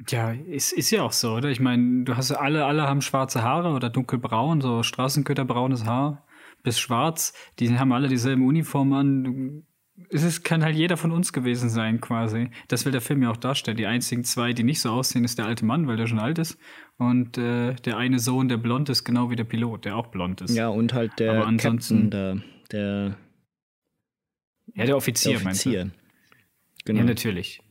Ja, 0.09 0.33
ist, 0.33 0.73
ist 0.73 0.91
ja 0.91 1.03
auch 1.03 1.13
so, 1.13 1.35
oder? 1.35 1.51
Ich 1.51 1.61
meine, 1.61 2.05
du 2.05 2.17
hast 2.17 2.33
alle, 2.33 2.65
alle 2.65 2.85
haben 2.85 3.03
schwarze 3.03 3.43
Haare 3.43 3.71
oder 3.75 3.91
dunkelbraun, 3.91 4.63
so 4.63 4.83
Straßenköterbraunes 4.83 5.85
Haar 5.85 6.25
bis 6.63 6.79
schwarz. 6.79 7.35
Die 7.59 7.79
haben 7.79 7.93
alle 7.93 8.09
dieselben 8.09 8.47
Uniformen 8.47 8.93
an 8.95 9.67
es 10.09 10.23
ist, 10.23 10.43
kann 10.45 10.65
halt 10.65 10.77
jeder 10.77 10.97
von 10.97 11.13
uns 11.13 11.33
gewesen 11.33 11.69
sein, 11.69 12.01
quasi. 12.01 12.51
Das 12.69 12.85
will 12.85 12.93
der 12.93 13.01
Film 13.01 13.23
ja 13.23 13.31
auch 13.31 13.37
darstellen. 13.37 13.77
Die 13.77 13.87
einzigen 13.87 14.25
zwei, 14.25 14.53
die 14.53 14.63
nicht 14.63 14.81
so 14.81 14.91
aussehen, 14.91 15.25
ist 15.25 15.39
der 15.39 15.47
alte 15.47 15.65
Mann, 15.65 15.87
weil 15.87 15.97
der 15.97 16.07
schon 16.07 16.19
alt 16.19 16.39
ist. 16.39 16.59
Und 16.99 17.39
äh, 17.39 17.75
der 17.75 17.97
eine 17.97 18.19
Sohn, 18.19 18.49
der 18.49 18.57
blond 18.57 18.89
ist, 18.89 19.05
genau 19.05 19.31
wie 19.31 19.37
der 19.37 19.45
Pilot, 19.45 19.85
der 19.85 19.97
auch 19.97 20.09
blond 20.09 20.41
ist. 20.41 20.55
Ja, 20.55 20.69
und 20.69 20.93
halt 20.93 21.19
der 21.19 21.33
Aber 21.33 21.47
ansonsten, 21.47 22.11
Captain, 22.11 22.45
der, 22.71 22.79
der 22.81 23.17
Ja, 24.75 24.87
der 24.87 24.97
Offizier, 24.97 25.33
der 25.33 25.47
Offizier. 25.47 25.85
meinst 25.85 25.95
du? 25.95 26.01
Genau. 26.85 27.01
Ja, 27.01 27.05
natürlich. 27.05 27.63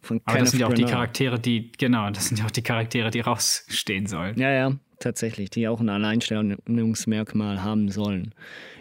Von 0.00 0.20
Aber 0.24 0.38
das 0.38 0.50
sind 0.50 0.60
ja 0.60 0.66
auch 0.68 0.74
die 0.74 0.84
Charaktere, 0.84 1.38
die, 1.40 1.72
genau, 1.72 2.10
das 2.10 2.28
sind 2.28 2.38
ja 2.38 2.46
auch 2.46 2.50
die 2.50 2.62
Charaktere, 2.62 3.10
die 3.10 3.20
rausstehen 3.20 4.06
sollen. 4.06 4.38
Ja, 4.38 4.50
ja, 4.52 4.72
tatsächlich, 5.00 5.50
die 5.50 5.68
auch 5.68 5.80
ein 5.80 5.88
Alleinstellungsmerkmal 5.88 7.62
haben 7.62 7.90
sollen. 7.90 8.34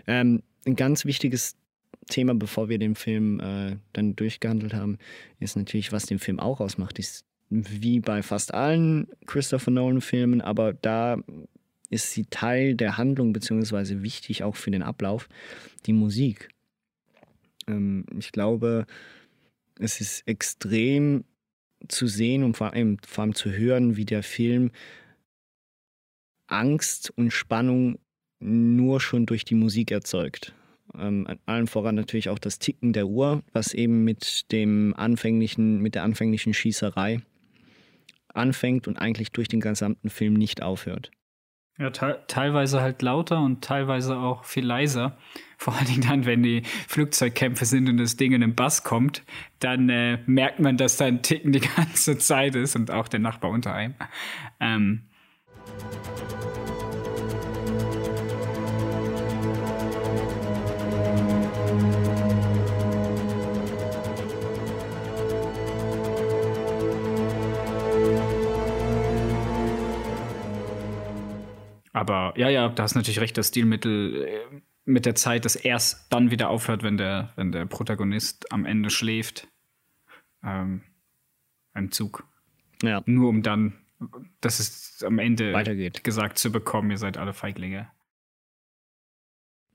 Ähm, 0.05 0.43
ein 0.65 0.75
ganz 0.75 1.05
wichtiges 1.05 1.55
Thema, 2.07 2.33
bevor 2.35 2.69
wir 2.69 2.79
den 2.79 2.95
Film 2.95 3.39
äh, 3.39 3.77
dann 3.93 4.15
durchgehandelt 4.15 4.73
haben, 4.73 4.97
ist 5.39 5.55
natürlich, 5.55 5.91
was 5.91 6.05
den 6.05 6.19
Film 6.19 6.39
auch 6.39 6.59
ausmacht. 6.59 6.99
Ist 6.99 7.25
wie 7.49 7.99
bei 7.99 8.23
fast 8.23 8.53
allen 8.53 9.07
Christopher 9.25 9.71
Nolan-Filmen, 9.71 10.41
aber 10.41 10.73
da 10.73 11.17
ist 11.89 12.11
sie 12.11 12.25
Teil 12.25 12.75
der 12.75 12.97
Handlung, 12.97 13.33
beziehungsweise 13.33 14.03
wichtig 14.03 14.43
auch 14.43 14.55
für 14.55 14.71
den 14.71 14.83
Ablauf, 14.83 15.29
die 15.85 15.93
Musik. 15.93 16.49
Ähm, 17.67 18.05
ich 18.17 18.31
glaube, 18.31 18.85
es 19.79 20.01
ist 20.01 20.27
extrem 20.27 21.23
zu 21.87 22.07
sehen 22.07 22.43
und 22.43 22.57
vor 22.57 22.73
allem, 22.73 22.97
vor 23.05 23.23
allem 23.23 23.35
zu 23.35 23.51
hören, 23.51 23.95
wie 23.95 24.05
der 24.05 24.23
Film 24.23 24.71
Angst 26.47 27.13
und 27.15 27.31
Spannung 27.31 27.99
nur 28.39 28.99
schon 28.99 29.25
durch 29.25 29.45
die 29.45 29.55
Musik 29.55 29.91
erzeugt. 29.91 30.53
Ähm, 30.99 31.27
allen 31.45 31.67
voran 31.67 31.95
natürlich 31.95 32.29
auch 32.29 32.39
das 32.39 32.59
Ticken 32.59 32.93
der 32.93 33.07
Uhr, 33.07 33.43
was 33.53 33.73
eben 33.73 34.03
mit 34.03 34.51
dem 34.51 34.93
anfänglichen, 34.95 35.81
mit 35.81 35.95
der 35.95 36.03
anfänglichen 36.03 36.53
Schießerei 36.53 37.21
anfängt 38.33 38.87
und 38.87 38.97
eigentlich 38.97 39.31
durch 39.31 39.47
den 39.47 39.59
gesamten 39.61 40.09
Film 40.09 40.33
nicht 40.33 40.61
aufhört. 40.61 41.11
Ja, 41.79 41.91
te 41.91 42.23
teilweise 42.27 42.81
halt 42.81 43.03
lauter 43.03 43.39
und 43.39 43.63
teilweise 43.63 44.17
auch 44.17 44.45
viel 44.45 44.65
leiser. 44.65 45.17
Vor 45.59 45.75
allen 45.75 45.85
Dingen 45.85 46.01
dann, 46.01 46.25
wenn 46.25 46.43
die 46.43 46.63
Flugzeugkämpfe 46.87 47.65
sind 47.65 47.89
und 47.89 47.97
das 47.97 48.15
Ding 48.15 48.31
in 48.31 48.41
den 48.41 48.55
Bass 48.55 48.83
kommt, 48.83 49.23
dann 49.59 49.89
äh, 49.89 50.19
merkt 50.25 50.59
man, 50.59 50.77
dass 50.77 50.97
da 50.97 51.05
ein 51.05 51.21
Ticken 51.21 51.51
die 51.51 51.59
ganze 51.75 52.17
Zeit 52.17 52.55
ist 52.55 52.75
und 52.75 52.91
auch 52.91 53.07
der 53.07 53.19
Nachbar 53.19 53.51
unter 53.51 53.73
einem. 53.73 53.95
Ähm, 54.59 55.03
Aber 71.97 72.31
ja, 72.37 72.47
ja, 72.47 72.69
da 72.69 72.83
hast 72.83 72.93
natürlich 72.93 73.19
recht, 73.19 73.35
das 73.39 73.47
Stilmittel 73.47 74.23
äh, 74.23 74.61
mit 74.85 75.07
der 75.07 75.15
Zeit, 75.15 75.45
das 75.45 75.55
erst 75.55 76.13
dann 76.13 76.29
wieder 76.29 76.47
aufhört, 76.47 76.83
wenn 76.83 76.95
der, 76.95 77.33
wenn 77.37 77.51
der 77.51 77.65
Protagonist 77.65 78.51
am 78.51 78.65
Ende 78.65 78.91
schläft. 78.91 79.47
Ähm, 80.43 80.83
im 81.73 81.91
Zug. 81.91 82.23
Ja. 82.83 83.01
Nur 83.07 83.29
um 83.29 83.41
dann, 83.41 83.73
dass 84.41 84.59
es 84.59 85.03
am 85.03 85.17
Ende 85.17 85.53
weitergeht, 85.53 86.03
gesagt 86.03 86.37
zu 86.37 86.51
bekommen, 86.51 86.91
ihr 86.91 86.99
seid 86.99 87.17
alle 87.17 87.33
Feiglinge. 87.33 87.89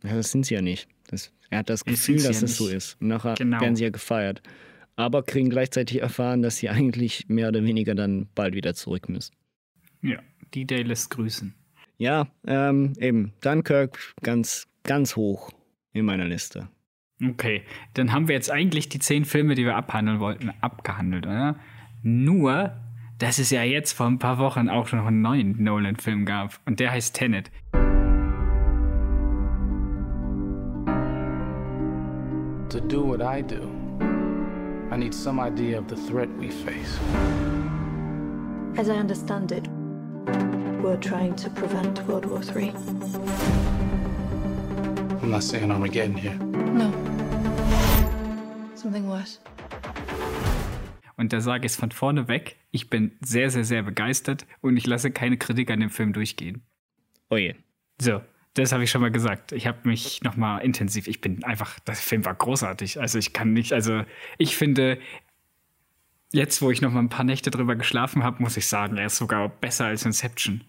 Ja, 0.04 0.14
das 0.14 0.30
sind 0.30 0.46
sie 0.46 0.54
ja 0.54 0.62
nicht. 0.62 0.88
Das, 1.08 1.32
er 1.50 1.58
hat 1.58 1.70
das 1.70 1.84
Gefühl, 1.84 2.22
dass 2.22 2.40
ja 2.40 2.46
es 2.46 2.56
so 2.56 2.68
ist. 2.68 3.00
Und 3.00 3.08
nachher 3.08 3.34
genau. 3.34 3.60
werden 3.60 3.74
sie 3.74 3.82
ja 3.82 3.90
gefeiert. 3.90 4.42
Aber 4.94 5.24
kriegen 5.24 5.50
gleichzeitig 5.50 6.00
erfahren, 6.00 6.40
dass 6.40 6.58
sie 6.58 6.68
eigentlich 6.68 7.28
mehr 7.28 7.48
oder 7.48 7.64
weniger 7.64 7.96
dann 7.96 8.28
bald 8.36 8.54
wieder 8.54 8.74
zurück 8.74 9.08
müssen. 9.08 9.34
Ja, 10.02 10.20
die 10.54 10.66
Day 10.68 10.82
lässt 10.82 11.10
grüßen. 11.10 11.56
Ja, 12.02 12.26
ähm, 12.48 12.94
eben. 12.98 13.32
Dunkirk 13.42 13.96
ganz, 14.24 14.66
ganz 14.82 15.14
hoch 15.14 15.52
in 15.92 16.04
meiner 16.04 16.24
Liste. 16.24 16.66
Okay, 17.24 17.62
dann 17.94 18.12
haben 18.12 18.26
wir 18.26 18.34
jetzt 18.34 18.50
eigentlich 18.50 18.88
die 18.88 18.98
zehn 18.98 19.24
Filme, 19.24 19.54
die 19.54 19.64
wir 19.64 19.76
abhandeln 19.76 20.18
wollten, 20.18 20.50
abgehandelt, 20.62 21.26
oder? 21.26 21.60
Nur, 22.02 22.76
dass 23.18 23.38
es 23.38 23.50
ja 23.50 23.62
jetzt 23.62 23.92
vor 23.92 24.06
ein 24.06 24.18
paar 24.18 24.38
Wochen 24.38 24.68
auch 24.68 24.90
noch 24.90 25.06
einen 25.06 25.22
neuen 25.22 25.62
Nolan-Film 25.62 26.24
gab. 26.24 26.58
Und 26.66 26.80
der 26.80 26.90
heißt 26.90 27.14
Tenet. 27.14 27.52
To 32.68 32.80
do 32.80 33.06
what 33.06 33.20
I 33.20 33.44
do, 33.44 33.70
I 34.92 34.98
need 34.98 35.14
some 35.14 35.40
idea 35.40 35.78
of 35.78 35.84
the 35.88 35.94
threat 36.10 36.28
we 36.40 36.50
face. 36.50 36.98
As 38.76 38.88
I 38.88 38.98
understand 38.98 39.52
it, 39.52 39.68
were 40.82 40.98
trying 40.98 41.34
to 41.36 41.48
prevent 41.50 42.04
World 42.08 42.28
War 42.28 42.42
III. 42.42 42.72
I'm 45.22 45.30
not 45.30 45.44
saying 45.44 45.70
Armageddon 45.70 46.16
here. 46.16 46.34
No. 46.34 46.92
Something 48.74 49.08
worse. 49.08 49.38
Und 51.16 51.32
da 51.32 51.40
sage 51.40 51.66
ich 51.66 51.72
es 51.72 51.76
von 51.76 51.92
vorne 51.92 52.26
weg, 52.26 52.56
ich 52.72 52.90
bin 52.90 53.12
sehr, 53.20 53.48
sehr, 53.50 53.64
sehr 53.64 53.84
begeistert 53.84 54.44
und 54.60 54.76
ich 54.76 54.86
lasse 54.86 55.12
keine 55.12 55.36
Kritik 55.36 55.70
an 55.70 55.78
dem 55.78 55.90
Film 55.90 56.12
durchgehen. 56.12 56.62
Oh 57.30 57.36
je. 57.36 57.54
So, 58.00 58.20
das 58.54 58.72
habe 58.72 58.82
ich 58.82 58.90
schon 58.90 59.02
mal 59.02 59.12
gesagt. 59.12 59.52
Ich 59.52 59.68
habe 59.68 59.86
mich 59.88 60.22
noch 60.24 60.36
mal 60.36 60.58
intensiv, 60.58 61.06
ich 61.06 61.20
bin 61.20 61.44
einfach, 61.44 61.78
der 61.78 61.94
Film 61.94 62.24
war 62.24 62.34
großartig. 62.34 63.00
Also 63.00 63.18
ich 63.18 63.32
kann 63.32 63.52
nicht, 63.52 63.72
also 63.72 64.02
ich 64.36 64.56
finde, 64.56 64.98
jetzt, 66.32 66.62
wo 66.62 66.70
ich 66.70 66.80
noch 66.80 66.92
mal 66.92 67.00
ein 67.00 67.08
paar 67.08 67.24
Nächte 67.24 67.50
drüber 67.50 67.76
geschlafen 67.76 68.22
habe, 68.22 68.42
muss 68.42 68.56
ich 68.56 68.66
sagen, 68.66 68.96
er 68.96 69.06
ist 69.06 69.16
sogar 69.16 69.48
besser 69.48 69.86
als 69.86 70.04
Inception 70.04 70.64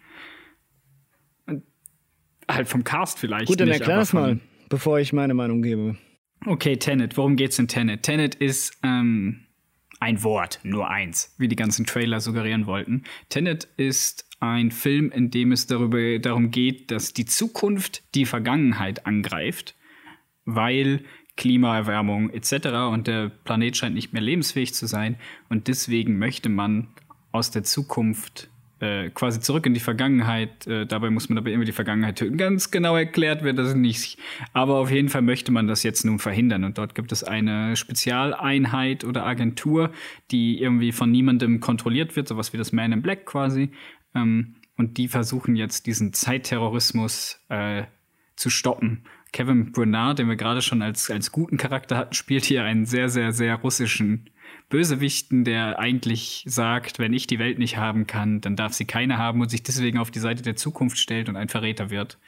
halt 2.50 2.68
vom 2.68 2.84
Cast 2.84 3.20
vielleicht. 3.20 3.48
Gut, 3.48 3.60
dann 3.60 3.70
erklär 3.70 3.98
das 3.98 4.14
mal, 4.14 4.40
bevor 4.70 5.00
ich 5.00 5.14
meine 5.14 5.34
Meinung 5.34 5.62
gebe. 5.62 5.98
Okay, 6.46 6.78
Tenet. 6.78 7.18
Worum 7.18 7.36
geht's 7.36 7.58
in 7.60 7.68
Tenet? 7.68 8.04
Tenet 8.04 8.36
ist 8.36 8.78
ähm, 8.84 9.46
ein 10.00 10.24
Wort, 10.24 10.60
nur 10.64 10.90
eins, 10.90 11.34
wie 11.38 11.48
die 11.48 11.56
ganzen 11.56 11.86
Trailer 11.86 12.20
suggerieren 12.20 12.66
wollten. 12.66 13.04
Tenet 13.30 13.68
ist 13.78 14.28
ein 14.40 14.72
Film, 14.72 15.10
in 15.12 15.32
dem 15.32 15.54
es 15.54 15.68
darüber, 15.68 16.20
darum 16.20 16.52
geht, 16.52 16.92
dass 16.92 17.14
die 17.14 17.26
Zukunft 17.26 18.04
die 18.14 18.26
Vergangenheit 18.26 19.06
angreift, 19.06 19.76
weil 20.44 21.06
Klimaerwärmung 21.36 22.30
etc. 22.30 22.68
und 22.92 23.08
der 23.08 23.30
Planet 23.30 23.76
scheint 23.76 23.96
nicht 23.96 24.14
mehr 24.14 24.22
lebensfähig 24.22 24.74
zu 24.74 24.86
sein 24.86 25.18
und 25.50 25.68
deswegen 25.68 26.18
möchte 26.18 26.50
man 26.50 26.88
aus 27.32 27.50
der 27.50 27.64
Zukunft 27.64 28.50
äh, 28.84 29.10
quasi 29.12 29.40
zurück 29.40 29.66
in 29.66 29.74
die 29.74 29.80
Vergangenheit. 29.80 30.68
Äh, 30.68 30.86
dabei 30.86 31.10
muss 31.10 31.30
man 31.30 31.38
aber 31.38 31.50
immer 31.52 31.64
die 31.64 31.72
Vergangenheit 31.72 32.18
töten. 32.18 32.38
Ganz 32.38 32.70
genau 32.70 32.98
erklärt 32.98 33.42
wird 33.42 33.58
das 33.58 33.76
nicht. 33.76 34.20
Aber 34.52 34.76
auf 34.76 34.92
jeden 34.92 35.08
Fall 35.08 35.22
möchte 35.22 35.54
man 35.54 35.68
das 35.68 35.84
jetzt 35.84 36.04
nun 36.04 36.20
verhindern. 36.20 36.66
Und 36.66 36.78
dort 36.78 36.94
gibt 36.94 37.14
es 37.14 37.24
eine 37.24 37.78
Spezialeinheit 37.78 39.06
oder 39.06 39.26
Agentur, 39.26 39.92
die 40.32 40.62
irgendwie 40.62 40.92
von 40.92 41.10
niemandem 41.12 41.62
kontrolliert 41.62 42.18
wird, 42.18 42.28
sowas 42.28 42.52
wie 42.52 42.58
das 42.58 42.74
Man 42.74 42.92
in 42.92 43.02
Black 43.02 43.26
quasi. 43.26 43.72
Ähm, 44.16 44.56
und 44.76 44.98
die 44.98 45.08
versuchen 45.08 45.56
jetzt 45.56 45.88
diesen 45.88 46.12
Zeitterrorismus 46.12 47.40
äh, 47.48 47.84
zu 48.36 48.50
stoppen. 48.50 49.06
Kevin 49.34 49.72
Bernard, 49.72 50.20
den 50.20 50.30
wir 50.30 50.36
gerade 50.36 50.62
schon 50.62 50.82
als, 50.82 51.10
als 51.12 51.32
guten 51.32 51.58
Charakter 51.58 51.98
hatten, 51.98 52.14
spielt 52.14 52.46
hier 52.46 52.64
einen 52.64 52.86
sehr, 52.86 53.10
sehr, 53.10 53.34
sehr 53.34 53.56
russischen 53.56 54.30
Bösewichten, 54.70 55.44
der 55.44 55.80
eigentlich 55.80 56.46
sagt, 56.48 57.00
wenn 57.00 57.14
ich 57.14 57.28
die 57.28 57.40
Welt 57.40 57.60
nicht 57.60 57.78
haben 57.78 58.08
kann, 58.08 58.42
dann 58.42 58.56
darf 58.56 58.74
sie 58.74 58.86
keine 58.86 59.18
haben 59.18 59.42
und 59.42 59.50
sich 59.50 59.64
deswegen 59.64 59.98
auf 59.98 60.12
die 60.12 60.20
Seite 60.20 60.44
der 60.44 60.56
Zukunft 60.56 60.98
stellt 60.98 61.30
und 61.30 61.36
ein 61.36 61.50
Verräter 61.50 61.90
wird. 61.90 62.20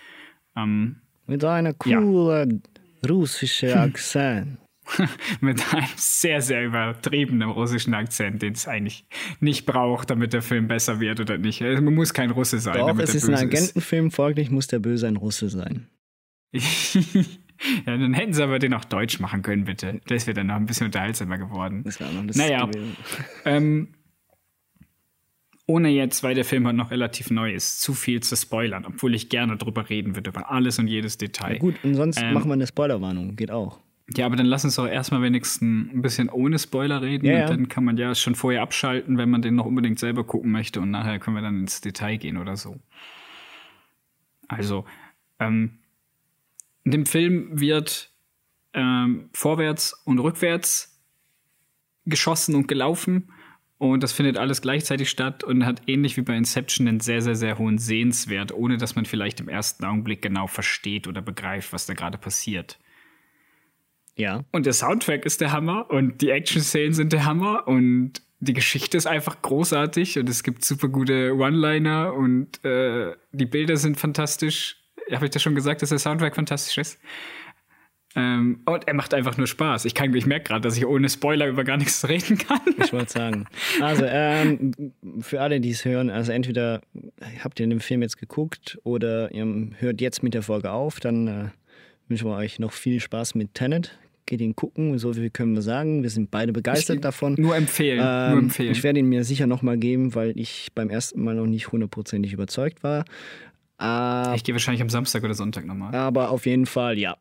Ähm, 0.58 0.98
Mit 1.28 1.44
einer 1.46 1.74
coolen 1.74 2.64
ja. 3.04 3.10
russischen 3.10 3.72
Akzent. 3.72 4.58
Mit 5.42 5.74
einem 5.74 5.88
sehr, 5.96 6.42
sehr 6.42 6.66
übertriebenen 6.66 7.50
russischen 7.50 7.94
Akzent, 7.94 8.42
den 8.42 8.54
es 8.54 8.68
eigentlich 8.68 9.08
nicht 9.40 9.66
braucht, 9.66 10.10
damit 10.10 10.34
der 10.34 10.42
Film 10.42 10.68
besser 10.68 11.00
wird 11.00 11.20
oder 11.20 11.38
nicht. 11.38 11.62
Also, 11.62 11.82
man 11.82 11.96
muss 11.96 12.14
kein 12.14 12.32
Russe 12.32 12.60
sein. 12.60 12.78
Doch, 12.78 12.98
es 13.00 13.16
ist 13.16 13.28
ein 13.28 13.36
Agentenfilm, 13.36 14.12
folglich 14.12 14.52
muss 14.52 14.68
der 14.68 14.80
Böse 14.80 15.08
ein 15.08 15.16
Russe 15.16 15.50
sein. 15.50 15.88
Ja, 17.86 17.98
dann 17.98 18.14
hätten 18.14 18.34
sie 18.34 18.44
aber 18.44 18.60
den 18.60 18.74
auch 18.74 18.86
deutsch 18.86 19.20
machen 19.20 19.42
können, 19.42 19.66
bitte. 19.66 20.02
Das 20.08 20.28
wäre 20.28 20.36
dann 20.36 20.48
noch 20.48 20.56
ein 20.56 20.66
bisschen 20.66 20.88
unterhaltsamer 20.88 21.38
geworden. 21.38 21.84
Das 21.84 22.00
wäre 22.00 22.14
noch 22.14 22.26
das 22.26 22.36
Naja. 22.36 22.70
Ähm, 23.46 23.90
ohne 25.68 25.90
jetzt, 25.90 26.22
weil 26.22 26.36
der 26.36 26.46
Film 26.46 26.68
halt 26.68 26.76
noch 26.76 26.92
relativ 26.92 27.32
neu 27.32 27.52
ist, 27.52 27.82
zu 27.82 27.94
viel 27.94 28.22
zu 28.22 28.36
spoilern, 28.36 28.86
obwohl 28.86 29.16
ich 29.16 29.30
gerne 29.30 29.58
drüber 29.58 29.90
reden 29.90 30.16
würde, 30.16 30.30
über 30.30 30.52
alles 30.52 30.78
und 30.78 30.88
jedes 30.88 31.18
Detail. 31.18 31.54
Ja, 31.54 31.60
gut, 31.60 31.76
und 31.84 31.96
sonst 31.96 32.22
ähm, 32.22 32.34
machen 32.34 32.50
wir 32.50 32.54
eine 32.54 32.68
Spoilerwarnung, 32.68 33.36
geht 33.36 33.52
auch. 33.52 33.80
Ja, 34.16 34.28
aber 34.28 34.36
dann 34.36 34.46
lass 34.46 34.64
uns 34.64 34.76
doch 34.76 34.88
erstmal 34.88 35.24
wenigstens 35.24 35.92
ein 35.92 36.02
bisschen 36.04 36.30
ohne 36.30 36.60
Spoiler 36.60 37.02
reden. 37.02 37.26
Ja, 37.26 37.40
ja. 37.40 37.48
Dann 37.48 37.68
kann 37.68 37.84
man 37.84 37.98
ja 37.98 38.14
schon 38.14 38.36
vorher 38.36 38.62
abschalten, 38.62 39.18
wenn 39.18 39.32
man 39.32 39.42
den 39.42 39.56
noch 39.56 39.66
unbedingt 39.66 39.98
selber 39.98 40.24
gucken 40.24 40.52
möchte. 40.52 40.80
Und 40.80 40.92
nachher 40.92 41.18
können 41.18 41.36
wir 41.36 41.42
dann 41.42 41.62
ins 41.62 41.82
Detail 41.82 42.18
gehen 42.18 42.38
oder 42.38 42.56
so. 42.56 42.78
Also, 44.48 44.86
ähm, 45.40 45.80
in 46.86 46.92
dem 46.92 47.06
Film 47.06 47.60
wird 47.60 48.12
ähm, 48.74 49.30
vorwärts 49.34 49.94
und 50.06 50.20
rückwärts 50.20 51.02
geschossen 52.06 52.56
und 52.56 52.68
gelaufen. 52.68 53.32
Und 53.78 54.04
das 54.04 54.14
findet 54.14 54.38
alles 54.38 54.62
gleichzeitig 54.62 55.10
statt 55.10 55.44
und 55.44 55.66
hat 55.66 55.82
ähnlich 55.88 56.16
wie 56.16 56.22
bei 56.22 56.38
Inception 56.38 56.88
einen 56.88 57.02
sehr, 57.02 57.22
sehr, 57.22 57.36
sehr 57.36 57.58
hohen 57.58 57.78
Sehenswert, 57.78 58.54
ohne 58.54 58.78
dass 58.78 58.96
man 58.96 59.06
vielleicht 59.06 59.42
im 59.42 59.50
ersten 59.50 59.84
Augenblick 59.84 60.22
genau 60.22 60.48
versteht 60.48 61.08
oder 61.08 61.22
begreift, 61.22 61.74
was 61.74 61.86
da 61.86 61.94
gerade 61.94 62.18
passiert. 62.18 62.80
Ja. 64.16 64.46
Und 64.52 64.66
der 64.66 64.74
Soundtrack 64.74 65.26
ist 65.26 65.42
der 65.42 65.52
Hammer 65.52 65.90
und 65.90 66.22
die 66.22 66.30
Action-Szenen 66.30 66.94
sind 66.94 67.12
der 67.12 67.26
Hammer 67.26 67.68
und 67.68 68.22
die 68.40 68.54
Geschichte 68.54 68.96
ist 68.96 69.08
einfach 69.08 69.42
großartig 69.42 70.20
und 70.20 70.30
es 70.30 70.44
gibt 70.44 70.64
super 70.64 70.88
gute 70.88 71.36
One-Liner 71.36 72.14
und 72.14 72.64
äh, 72.64 73.16
die 73.32 73.46
Bilder 73.46 73.76
sind 73.76 74.00
fantastisch. 74.00 74.85
Habe 75.12 75.26
ich 75.26 75.32
das 75.32 75.42
schon 75.42 75.56
gesagt, 75.56 75.82
dass 75.82 75.90
der 75.90 76.00
Soundtrack 76.00 76.36
fantastisch 76.36 76.78
ist? 76.78 77.00
Ähm, 78.16 78.62
und 78.66 78.88
er 78.88 78.94
macht 78.94 79.14
einfach 79.14 79.38
nur 79.38 79.46
Spaß. 79.46 79.84
Ich, 79.86 79.94
kann, 79.94 80.14
ich 80.16 80.26
merke 80.26 80.46
gerade, 80.46 80.62
dass 80.62 80.78
ich 80.78 80.86
ohne 80.86 81.10
Spoiler 81.10 81.48
über 81.48 81.66
gar 81.66 81.78
nichts 81.78 82.08
reden 82.08 82.38
kann. 82.38 82.62
Ich 82.82 82.94
wollte 82.94 83.12
sagen. 83.12 83.46
Also, 83.82 84.06
ähm, 84.08 84.72
für 85.20 85.42
alle, 85.42 85.60
die 85.60 85.72
es 85.72 85.84
hören, 85.84 86.10
also 86.10 86.32
entweder 86.32 86.82
habt 87.44 87.60
ihr 87.60 87.68
den 87.68 87.82
Film 87.82 88.02
jetzt 88.02 88.18
geguckt 88.18 88.80
oder 88.84 89.32
ihr 89.32 89.46
hört 89.80 90.00
jetzt 90.00 90.24
mit 90.24 90.34
der 90.34 90.44
Folge 90.44 90.72
auf, 90.72 91.02
dann 91.02 91.28
äh, 91.28 91.46
wünschen 92.08 92.30
wir 92.30 92.38
euch 92.38 92.58
noch 92.58 92.72
viel 92.72 93.02
Spaß 93.02 93.36
mit 93.36 93.54
Tenet 93.54 93.98
geht 94.26 94.42
ihn 94.42 94.56
gucken, 94.56 94.98
so 94.98 95.14
viel 95.14 95.30
können 95.30 95.54
wir 95.54 95.62
sagen. 95.62 96.04
Wir 96.04 96.10
sind 96.10 96.32
beide 96.32 96.52
begeistert 96.52 96.98
ich, 96.98 97.02
davon. 97.02 97.36
Nur 97.38 97.56
empfehlen, 97.56 98.00
ähm, 98.04 98.32
nur 98.32 98.40
empfehlen. 98.44 98.72
Ich 98.72 98.84
werde 98.84 99.00
ihn 99.00 99.08
mir 99.08 99.24
sicher 99.24 99.48
nochmal 99.48 99.78
geben, 99.78 100.16
weil 100.16 100.38
ich 100.38 100.70
beim 100.74 100.90
ersten 100.90 101.24
Mal 101.24 101.36
noch 101.36 101.46
nicht 101.46 101.72
hundertprozentig 101.72 102.34
überzeugt 102.34 102.84
war. 102.84 103.06
Äh, 103.82 104.36
ich 104.36 104.44
gehe 104.44 104.56
wahrscheinlich 104.56 104.82
am 104.82 104.90
Samstag 104.90 105.24
oder 105.24 105.34
Sonntag 105.34 105.66
nochmal. 105.66 105.94
Aber 105.96 106.30
auf 106.30 106.46
jeden 106.46 106.66
Fall, 106.66 106.98
ja. 106.98 107.18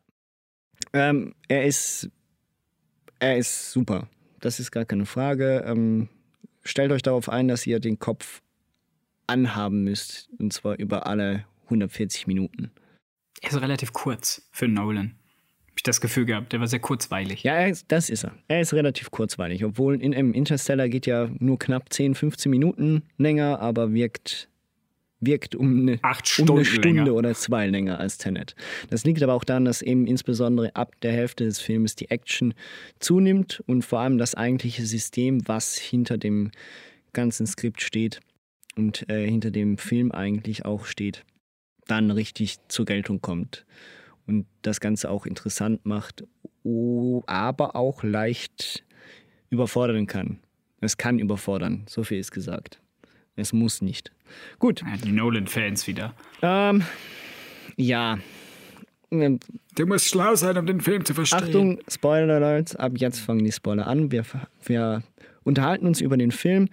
Ähm, 0.93 1.33
er 1.47 1.65
ist 1.65 2.09
er 3.19 3.37
ist 3.37 3.71
super. 3.71 4.07
Das 4.39 4.59
ist 4.59 4.71
gar 4.71 4.85
keine 4.85 5.05
Frage. 5.05 5.63
Ähm, 5.65 6.09
stellt 6.63 6.91
euch 6.91 7.01
darauf 7.01 7.29
ein, 7.29 7.47
dass 7.47 7.65
ihr 7.65 7.79
den 7.79 7.99
Kopf 7.99 8.41
anhaben 9.27 9.83
müsst. 9.83 10.29
Und 10.37 10.53
zwar 10.53 10.77
über 10.77 11.07
alle 11.07 11.45
140 11.65 12.27
Minuten. 12.27 12.71
Er 13.41 13.49
ist 13.49 13.61
relativ 13.61 13.93
kurz 13.93 14.47
für 14.51 14.67
Nolan 14.67 15.15
ich 15.75 15.83
das 15.83 16.01
Gefühl 16.01 16.25
gehabt. 16.25 16.53
Der 16.53 16.59
war 16.59 16.67
sehr 16.67 16.79
kurzweilig. 16.79 17.43
Ja, 17.43 17.65
ist, 17.65 17.91
das 17.91 18.09
ist 18.09 18.23
er. 18.23 18.31
Er 18.47 18.61
ist 18.61 18.73
relativ 18.73 19.11
kurzweilig. 19.11 19.63
Obwohl 19.65 20.01
in 20.01 20.13
einem 20.13 20.33
Interstellar 20.33 20.89
geht 20.89 21.05
ja 21.05 21.29
nur 21.39 21.59
knapp 21.59 21.91
10, 21.91 22.15
15 22.15 22.49
Minuten 22.49 23.03
länger, 23.17 23.59
aber 23.59 23.93
wirkt, 23.93 24.49
wirkt 25.25 25.55
um 25.55 25.81
eine, 25.81 25.99
Acht 26.01 26.39
um 26.39 26.49
eine 26.51 26.65
Stunde 26.65 26.89
länger. 26.89 27.13
oder 27.13 27.33
zwei 27.33 27.67
länger 27.67 27.99
als 27.99 28.17
Tenet. 28.17 28.55
Das 28.89 29.03
liegt 29.03 29.21
aber 29.23 29.33
auch 29.33 29.43
daran, 29.43 29.65
dass 29.65 29.81
eben 29.81 30.07
insbesondere 30.07 30.75
ab 30.75 30.93
der 31.01 31.11
Hälfte 31.11 31.45
des 31.45 31.59
Films 31.59 31.95
die 31.95 32.09
Action 32.09 32.53
zunimmt 32.99 33.63
und 33.67 33.83
vor 33.83 33.99
allem 33.99 34.17
das 34.17 34.35
eigentliche 34.35 34.85
System, 34.85 35.47
was 35.47 35.75
hinter 35.75 36.17
dem 36.17 36.51
ganzen 37.13 37.47
Skript 37.47 37.81
steht 37.81 38.19
und 38.75 39.09
äh, 39.09 39.25
hinter 39.25 39.51
dem 39.51 39.77
Film 39.77 40.11
eigentlich 40.11 40.65
auch 40.65 40.85
steht, 40.85 41.23
dann 41.87 42.11
richtig 42.11 42.57
zur 42.67 42.85
Geltung 42.85 43.21
kommt 43.21 43.65
und 44.27 44.45
das 44.61 44.79
Ganze 44.79 45.09
auch 45.09 45.25
interessant 45.25 45.85
macht, 45.85 46.23
aber 47.27 47.75
auch 47.75 48.03
leicht 48.03 48.83
überfordern 49.49 50.07
kann. 50.07 50.39
Es 50.81 50.97
kann 50.97 51.19
überfordern, 51.19 51.85
so 51.87 52.03
viel 52.03 52.19
ist 52.19 52.31
gesagt. 52.31 52.81
Es 53.35 53.53
muss 53.53 53.81
nicht. 53.81 54.11
Gut. 54.59 54.81
Ja, 54.81 54.97
die 54.97 55.11
Nolan-Fans 55.11 55.87
wieder. 55.87 56.13
Ähm, 56.41 56.83
ja. 57.75 58.17
Du 59.09 59.85
musst 59.85 60.07
schlau 60.07 60.35
sein, 60.35 60.57
um 60.57 60.65
den 60.65 60.81
Film 60.81 61.05
zu 61.05 61.13
verstehen. 61.13 61.43
Achtung, 61.43 61.79
Spoiler 61.87 62.35
Alerts. 62.35 62.75
Ab 62.75 62.93
jetzt 62.95 63.19
fangen 63.19 63.43
die 63.43 63.51
Spoiler 63.51 63.87
an. 63.87 64.11
Wir, 64.11 64.25
wir 64.63 65.03
unterhalten 65.43 65.85
uns 65.85 66.01
über 66.01 66.17
den 66.17 66.31
Film. 66.31 66.69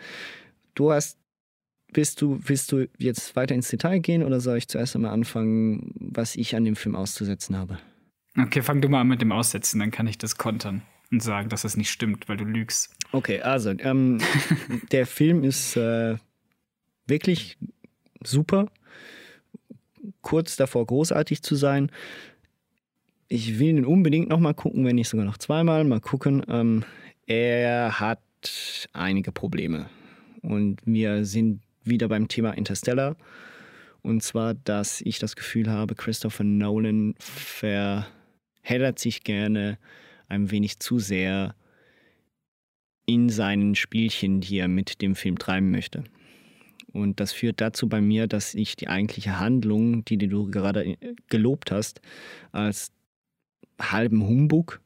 Du 0.75 0.93
hast 0.93 1.19
Willst 1.95 2.23
du, 2.23 2.41
willst 2.43 2.73
du 2.73 2.89
jetzt 2.97 3.37
weiter 3.37 3.55
ins 3.55 3.69
Detail 3.69 3.99
gehen 3.99 4.23
oder 4.23 4.41
soll 4.41 4.57
ich 4.57 4.67
zuerst 4.67 4.97
einmal 4.97 5.13
anfangen, 5.13 5.93
was 6.01 6.37
ich 6.37 6.57
an 6.57 6.65
dem 6.65 6.75
Film 6.75 6.97
auszusetzen 6.97 7.55
habe? 7.57 7.79
Okay, 8.39 8.63
fang 8.63 8.81
du 8.81 8.89
mal 8.89 9.03
an 9.03 9.09
mit 9.09 9.21
dem 9.21 9.31
Aussetzen, 9.31 9.79
dann 9.79 9.91
kann 9.91 10.07
ich 10.07 10.17
das 10.17 10.39
kontern 10.39 10.81
und 11.11 11.23
sagen, 11.23 11.51
dass 11.51 11.63
das 11.63 11.77
nicht 11.77 11.91
stimmt, 11.91 12.31
weil 12.31 12.39
du 12.39 12.45
lügst. 12.45 12.95
Okay, 13.13 13.43
also 13.43 13.75
ähm, 13.79 14.19
der 14.91 15.07
Film 15.07 15.45
ist 15.45 15.77
äh, 15.77 16.17
wirklich 17.13 17.59
super, 18.25 18.67
kurz 20.23 20.57
davor 20.57 20.87
großartig 20.87 21.43
zu 21.43 21.55
sein. 21.55 21.91
Ich 23.29 23.59
will 23.59 23.69
ihn 23.69 23.85
unbedingt 23.85 24.31
nochmal 24.31 24.55
gucken, 24.55 24.85
wenn 24.85 24.97
nicht 24.97 25.09
sogar 25.09 25.27
noch 25.27 25.39
zweimal. 25.39 25.85
Mal 25.85 26.01
gucken. 26.01 26.43
Ähm, 26.49 26.85
er 27.27 28.01
hat 28.01 28.89
einige 28.93 29.31
Probleme. 29.31 29.89
Und 30.41 30.81
wir 30.85 31.25
sind 31.25 31.61
wieder 31.85 32.09
beim 32.09 32.29
Thema 32.29 32.53
Interstellar. 32.53 33.17
Und 34.03 34.23
zwar, 34.23 34.55
dass 34.55 35.01
ich 35.03 35.19
das 35.19 35.37
Gefühl 35.37 35.71
habe, 35.71 35.95
Christopher 35.95 36.45
Nolan 36.45 37.15
verheddert 37.19 38.99
sich 38.99 39.23
gerne 39.23 39.79
ein 40.29 40.51
wenig 40.51 40.79
zu 40.81 40.99
sehr 40.99 41.55
in 43.05 43.29
seinen 43.29 43.75
Spielchen, 43.75 44.41
die 44.41 44.59
er 44.59 44.69
mit 44.69 45.03
dem 45.03 45.15
Film 45.15 45.39
treiben 45.39 45.71
möchte. 45.71 46.05
Und 46.93 47.21
das 47.21 47.33
führt 47.33 47.61
dazu 47.61 47.89
bei 47.89 48.01
mir, 48.01 48.27
dass 48.27 48.55
ich 48.55 48.77
die 48.77 48.89
eigentliche 48.89 49.39
Handlung, 49.39 50.05
die 50.05 50.19
du 50.19 50.51
gerade 50.51 50.97
gelobt 51.29 51.71
hast, 51.71 52.01
als 52.53 52.93
halben 53.81 54.27
Humbug 54.27 54.81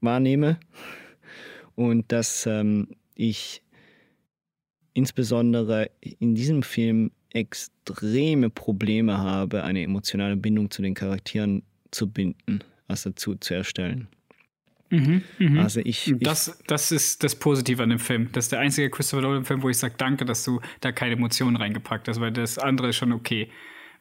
wahrnehme. 0.00 0.58
Und 1.74 2.12
dass 2.12 2.46
ähm, 2.46 2.88
ich 3.14 3.62
insbesondere 4.94 5.90
in 6.00 6.34
diesem 6.34 6.62
Film 6.62 7.10
extreme 7.30 8.48
Probleme 8.48 9.18
habe, 9.18 9.64
eine 9.64 9.82
emotionale 9.82 10.36
Bindung 10.36 10.70
zu 10.70 10.82
den 10.82 10.94
Charakteren 10.94 11.62
zu 11.90 12.08
binden, 12.08 12.60
also 12.86 13.10
zu, 13.10 13.34
zu 13.34 13.54
erstellen. 13.54 14.08
Mhm, 14.94 15.22
mh. 15.38 15.62
Also 15.62 15.80
ich, 15.80 16.10
ich 16.10 16.18
das, 16.20 16.58
das 16.66 16.92
ist 16.92 17.24
das 17.24 17.34
Positive 17.34 17.82
an 17.82 17.90
dem 17.90 17.98
Film. 17.98 18.28
Das 18.32 18.46
ist 18.46 18.52
der 18.52 18.60
einzige 18.60 18.90
Christopher 18.90 19.22
Nolan-Film, 19.22 19.62
wo 19.62 19.68
ich 19.68 19.78
sage, 19.78 19.94
danke, 19.96 20.24
dass 20.24 20.44
du 20.44 20.60
da 20.80 20.92
keine 20.92 21.14
Emotionen 21.14 21.56
reingepackt 21.56 22.08
hast, 22.08 22.20
weil 22.20 22.32
das 22.32 22.58
andere 22.58 22.90
ist 22.90 22.96
schon 22.96 23.12
okay. 23.12 23.48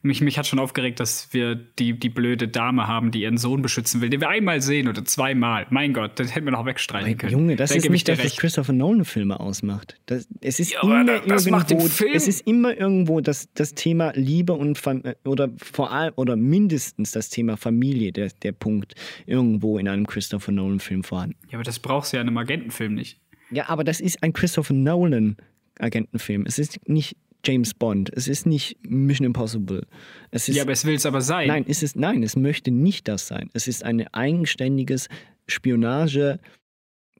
Mich, 0.05 0.19
mich 0.19 0.37
hat 0.37 0.45
schon 0.45 0.59
aufgeregt, 0.59 0.99
dass 0.99 1.33
wir 1.33 1.55
die, 1.55 1.97
die 1.97 2.09
blöde 2.09 2.49
Dame 2.49 2.87
haben, 2.87 3.11
die 3.11 3.21
ihren 3.21 3.37
Sohn 3.37 3.61
beschützen 3.61 4.01
will, 4.01 4.09
den 4.09 4.19
wir 4.19 4.27
einmal 4.27 4.61
sehen 4.61 4.89
oder 4.89 5.05
zweimal. 5.05 5.65
Mein 5.69 5.93
Gott, 5.93 6.19
das 6.19 6.35
hätten 6.35 6.45
wir 6.45 6.51
noch 6.51 6.65
wegstreichen 6.65 7.17
können. 7.17 7.31
Junge, 7.31 7.55
das 7.55 7.69
Da 7.69 7.77
ist 7.77 7.89
nicht 7.89 8.09
das, 8.09 8.19
was. 8.23 8.35
Christopher 8.35 8.73
Nolan-Filme 8.73 9.39
ausmacht. 9.39 9.95
Das, 10.07 10.27
es 10.41 10.59
ist 10.59 10.73
Ja, 10.73 10.81
immer 10.83 11.05
das 11.05 11.45
den 11.45 11.53
irgendwo, 11.53 11.87
Film- 11.87 12.11
es 12.13 12.27
ist 12.27 12.45
immer 12.45 12.77
irgendwo 12.77 13.21
das, 13.21 13.47
das 13.53 13.75
Thema 13.75 14.11
Liebe 14.13 14.51
und 14.53 14.77
Fam 14.77 15.03
oder 15.23 15.49
vor 15.57 15.91
allem 15.93 16.11
oder 16.17 16.35
mindestens 16.35 17.11
das 17.11 17.29
Thema 17.29 17.55
Familie, 17.55 18.11
der, 18.11 18.29
der 18.43 18.51
Punkt 18.51 18.95
irgendwo 19.25 19.77
in 19.77 19.87
einem 19.87 20.05
Christopher 20.05 20.51
Nolan-Film 20.51 21.05
vorhanden. 21.05 21.37
Ja, 21.49 21.53
aber 21.59 21.63
das 21.63 21.79
brauchst 21.79 22.11
du 22.11 22.17
ja 22.17 22.21
in 22.21 22.27
einem 22.27 22.37
Agentenfilm 22.37 22.93
nicht. 22.93 23.21
Ja, 23.51 23.69
aber 23.69 23.85
das 23.85 24.01
ist 24.01 24.21
ein 24.21 24.33
Christopher 24.33 24.73
Nolan 24.73 25.37
Agentenfilm. 25.79 26.45
Es 26.45 26.59
ist 26.59 26.79
nicht 26.89 27.15
James 27.45 27.73
Bond. 27.73 28.09
Es 28.15 28.27
ist 28.27 28.45
nicht 28.45 28.77
Mission 28.87 29.25
Impossible. 29.25 29.85
Es 30.31 30.47
ist, 30.47 30.55
Ja, 30.55 30.63
aber 30.63 30.71
es 30.71 30.85
will 30.85 30.95
es 30.95 31.05
aber 31.05 31.21
sein. 31.21 31.47
nein, 31.47 31.65
es 31.67 31.83
ist 31.83 31.95
nein, 31.95 32.23
es 32.23 32.35
möchte 32.35 32.71
nicht 32.71 33.07
das 33.07 33.27
sein. 33.27 33.49
Es 33.53 33.67
ist 33.67 33.83
ein 33.83 34.07
eigenständiges 34.13 35.09
Spionage 35.47 36.39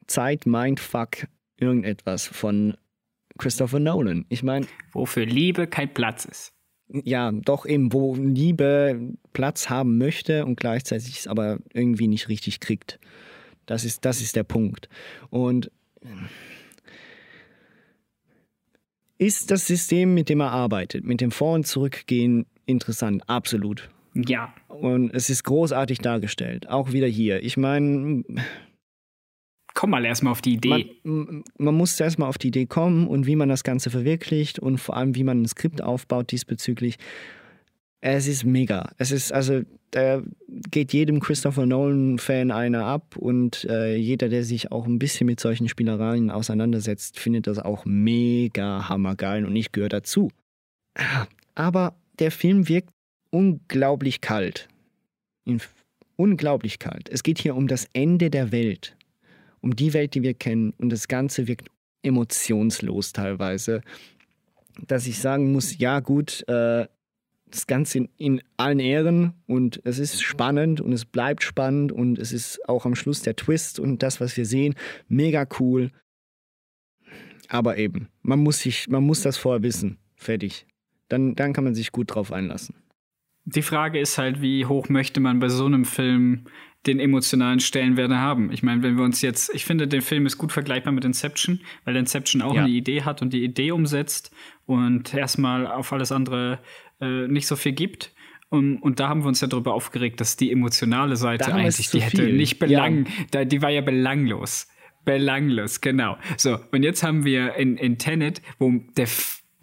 Zeit 0.08 0.46
Mindfuck 0.46 1.28
irgendetwas 1.58 2.26
von 2.28 2.76
Christopher 3.38 3.80
Nolan. 3.80 4.26
Ich 4.30 4.44
meine. 4.44 4.66
Wofür 4.92 5.26
Liebe 5.26 5.68
kein 5.68 5.94
Platz 5.94 6.26
ist. 6.26 6.54
Ja, 6.90 7.32
doch 7.32 7.66
eben, 7.66 7.92
wo 7.92 8.16
Liebe 8.16 9.14
Platz 9.34 9.70
haben 9.70 9.98
möchte 9.98 10.46
und 10.46 10.60
gleichzeitig 10.60 11.20
es 11.20 11.28
aber 11.28 11.60
irgendwie 11.74 12.08
nicht 12.08 12.30
richtig 12.30 12.60
kriegt. 12.60 13.00
Das 13.66 13.84
ist, 13.86 14.06
das 14.06 14.22
ist 14.22 14.36
der 14.36 14.44
Punkt. 14.44 14.90
Und 15.30 15.72
ist 19.18 19.52
das 19.52 19.68
System, 19.68 20.14
mit 20.14 20.30
dem 20.30 20.42
er 20.42 20.52
arbeitet, 20.52 21.06
mit 21.06 21.22
dem 21.22 21.32
Vor- 21.32 21.56
und 21.56 21.68
Zurückgehen 21.68 22.46
interessant? 22.66 23.24
Absolut. 23.28 23.90
Ja. 24.14 24.54
Und 24.68 25.14
es 25.14 25.30
ist 25.30 25.44
großartig 25.44 26.00
dargestellt. 26.00 26.70
Auch 26.70 26.92
wieder 26.92 27.08
hier. 27.08 27.44
Ich 27.44 27.58
meine. 27.58 28.24
Komm 29.74 29.90
mal 29.90 30.06
erstmal 30.06 30.32
auf 30.32 30.42
die 30.42 30.54
Idee. 30.54 30.98
Man, 31.04 31.44
man 31.58 31.74
muss 31.74 32.00
erstmal 32.00 32.30
auf 32.30 32.38
die 32.38 32.50
Idee 32.50 32.68
kommen 32.68 33.08
und 33.08 33.26
wie 33.26 33.36
man 33.36 33.50
das 33.50 33.64
Ganze 33.64 33.90
verwirklicht 33.90 34.60
und 34.60 34.78
vor 34.78 34.96
allem, 34.96 35.16
wie 35.16 35.24
man 35.24 35.42
ein 35.42 35.48
Skript 35.48 35.82
aufbaut 35.82 36.32
diesbezüglich. 36.32 36.98
Es 38.06 38.28
ist 38.28 38.44
mega. 38.44 38.92
Es 38.98 39.12
ist, 39.12 39.32
also, 39.32 39.62
da 39.92 40.22
geht 40.70 40.92
jedem 40.92 41.22
Christopher 41.22 41.66
Nolan-Fan 41.66 42.52
einer 42.52 42.84
ab 42.84 43.16
und 43.16 43.64
äh, 43.70 43.96
jeder, 43.96 44.28
der 44.28 44.44
sich 44.44 44.74
auch 44.74 44.86
ein 44.86 45.00
bisschen 45.00 45.26
mit 45.26 45.40
solchen 45.40 45.70
Spielereien 45.70 46.30
auseinandersetzt, 46.30 47.18
findet 47.18 47.48
das 47.48 47.60
auch 47.60 47.86
mega 47.86 48.90
hammergeil 48.90 49.46
und 49.46 49.56
ich 49.56 49.72
gehöre 49.72 49.88
dazu. 49.88 50.32
Aber 51.56 51.96
der 52.20 52.32
Film 52.32 52.68
wirkt 52.68 52.90
unglaublich 53.30 54.20
kalt. 54.20 54.68
Unglaublich 56.18 56.80
kalt. 56.80 57.08
Es 57.08 57.24
geht 57.24 57.40
hier 57.40 57.56
um 57.56 57.70
das 57.70 57.88
Ende 57.94 58.30
der 58.30 58.52
Welt. 58.52 58.98
Um 59.62 59.78
die 59.78 59.94
Welt, 59.94 60.14
die 60.14 60.24
wir 60.24 60.34
kennen. 60.34 60.74
Und 60.78 60.90
das 60.90 61.08
Ganze 61.08 61.48
wirkt 61.48 61.70
emotionslos 62.02 63.14
teilweise. 63.14 63.80
Dass 64.88 65.08
ich 65.08 65.20
sagen 65.20 65.54
muss, 65.54 65.78
ja 65.78 66.02
gut, 66.02 66.44
äh, 66.50 66.86
das 67.54 67.68
Ganze 67.68 68.00
in, 68.00 68.10
in, 68.18 68.42
allen 68.58 68.80
Ehren 68.80 69.34
und 69.46 69.80
es 69.84 70.00
ist 70.00 70.24
spannend 70.24 70.82
und 70.82 70.92
es 70.92 71.06
bleibt 71.06 71.44
spannend 71.44 71.92
und 71.92 72.18
es 72.18 72.32
ist 72.32 72.68
auch 72.68 72.86
am 72.86 72.96
Schluss 72.96 73.22
der 73.22 73.36
Twist 73.36 73.80
und 73.80 74.02
das, 74.02 74.20
was 74.20 74.36
wir 74.36 74.46
sehen, 74.46 74.74
mega 75.08 75.46
cool. 75.60 75.92
Aber 77.50 77.78
eben, 77.78 78.10
man 78.24 78.40
muss, 78.40 78.60
sich, 78.60 78.88
man 78.88 79.04
muss 79.04 79.22
das 79.22 79.38
vorher 79.38 79.62
wissen. 79.62 80.00
Fertig. 80.16 80.66
Dann, 81.10 81.36
dann 81.36 81.54
kann 81.54 81.64
man 81.64 81.76
sich 81.76 81.92
gut 81.92 82.16
drauf 82.16 82.32
einlassen. 82.32 82.76
Die 83.46 83.62
Frage 83.62 84.00
ist 84.00 84.18
halt, 84.18 84.42
wie 84.42 84.66
hoch 84.66 84.90
möchte 84.90 85.20
man 85.20 85.40
bei 85.40 85.50
so 85.50 85.66
einem 85.66 85.86
Film 85.86 86.46
den 86.88 87.00
emotionalen 87.00 87.60
Stellenwert 87.60 88.12
haben. 88.12 88.52
Ich 88.52 88.64
meine, 88.64 88.84
wenn 88.84 88.98
wir 88.98 89.04
uns 89.04 89.22
jetzt, 89.22 89.54
ich 89.54 89.66
finde, 89.66 89.88
der 89.88 90.02
Film 90.02 90.26
ist 90.26 90.38
gut 90.38 90.52
vergleichbar 90.52 90.92
mit 90.92 91.06
Inception, 91.06 91.62
weil 91.86 91.96
Inception 91.96 92.42
auch 92.42 92.56
ja. 92.56 92.64
eine 92.64 92.72
Idee 92.72 93.04
hat 93.04 93.22
und 93.22 93.32
die 93.32 93.44
Idee 93.44 93.72
umsetzt 93.72 94.32
und 94.66 95.14
erstmal 95.14 95.68
auf 95.68 95.94
alles 95.94 96.12
andere 96.12 96.60
äh, 97.04 97.28
nicht 97.28 97.48
so 97.48 97.56
viel 97.56 97.74
gibt. 97.74 98.12
Und, 98.50 98.78
und, 98.78 99.00
da 99.00 99.10
haben 99.10 99.24
wir 99.24 99.28
uns 99.28 99.42
ja 99.42 99.48
darüber 99.48 99.74
aufgeregt, 99.74 100.22
dass 100.22 100.38
die 100.38 100.52
emotionale 100.52 101.16
Seite 101.16 101.54
eigentlich, 101.54 101.90
die 101.90 102.02
hätte 102.02 102.26
viel. 102.26 102.34
nicht 102.34 102.60
belang, 102.60 103.06
ja. 103.06 103.12
da, 103.32 103.46
die 103.46 103.64
war 103.64 103.72
ja 103.72 103.82
belanglos. 103.82 104.68
Belanglos, 105.06 105.82
genau. 105.82 106.18
So, 106.38 106.60
und 106.72 106.84
jetzt 106.84 107.04
haben 107.04 107.26
wir 107.26 107.56
in, 107.56 107.78
in 107.78 107.98
Tenet, 107.98 108.42
wo 108.60 108.72
der 108.96 109.08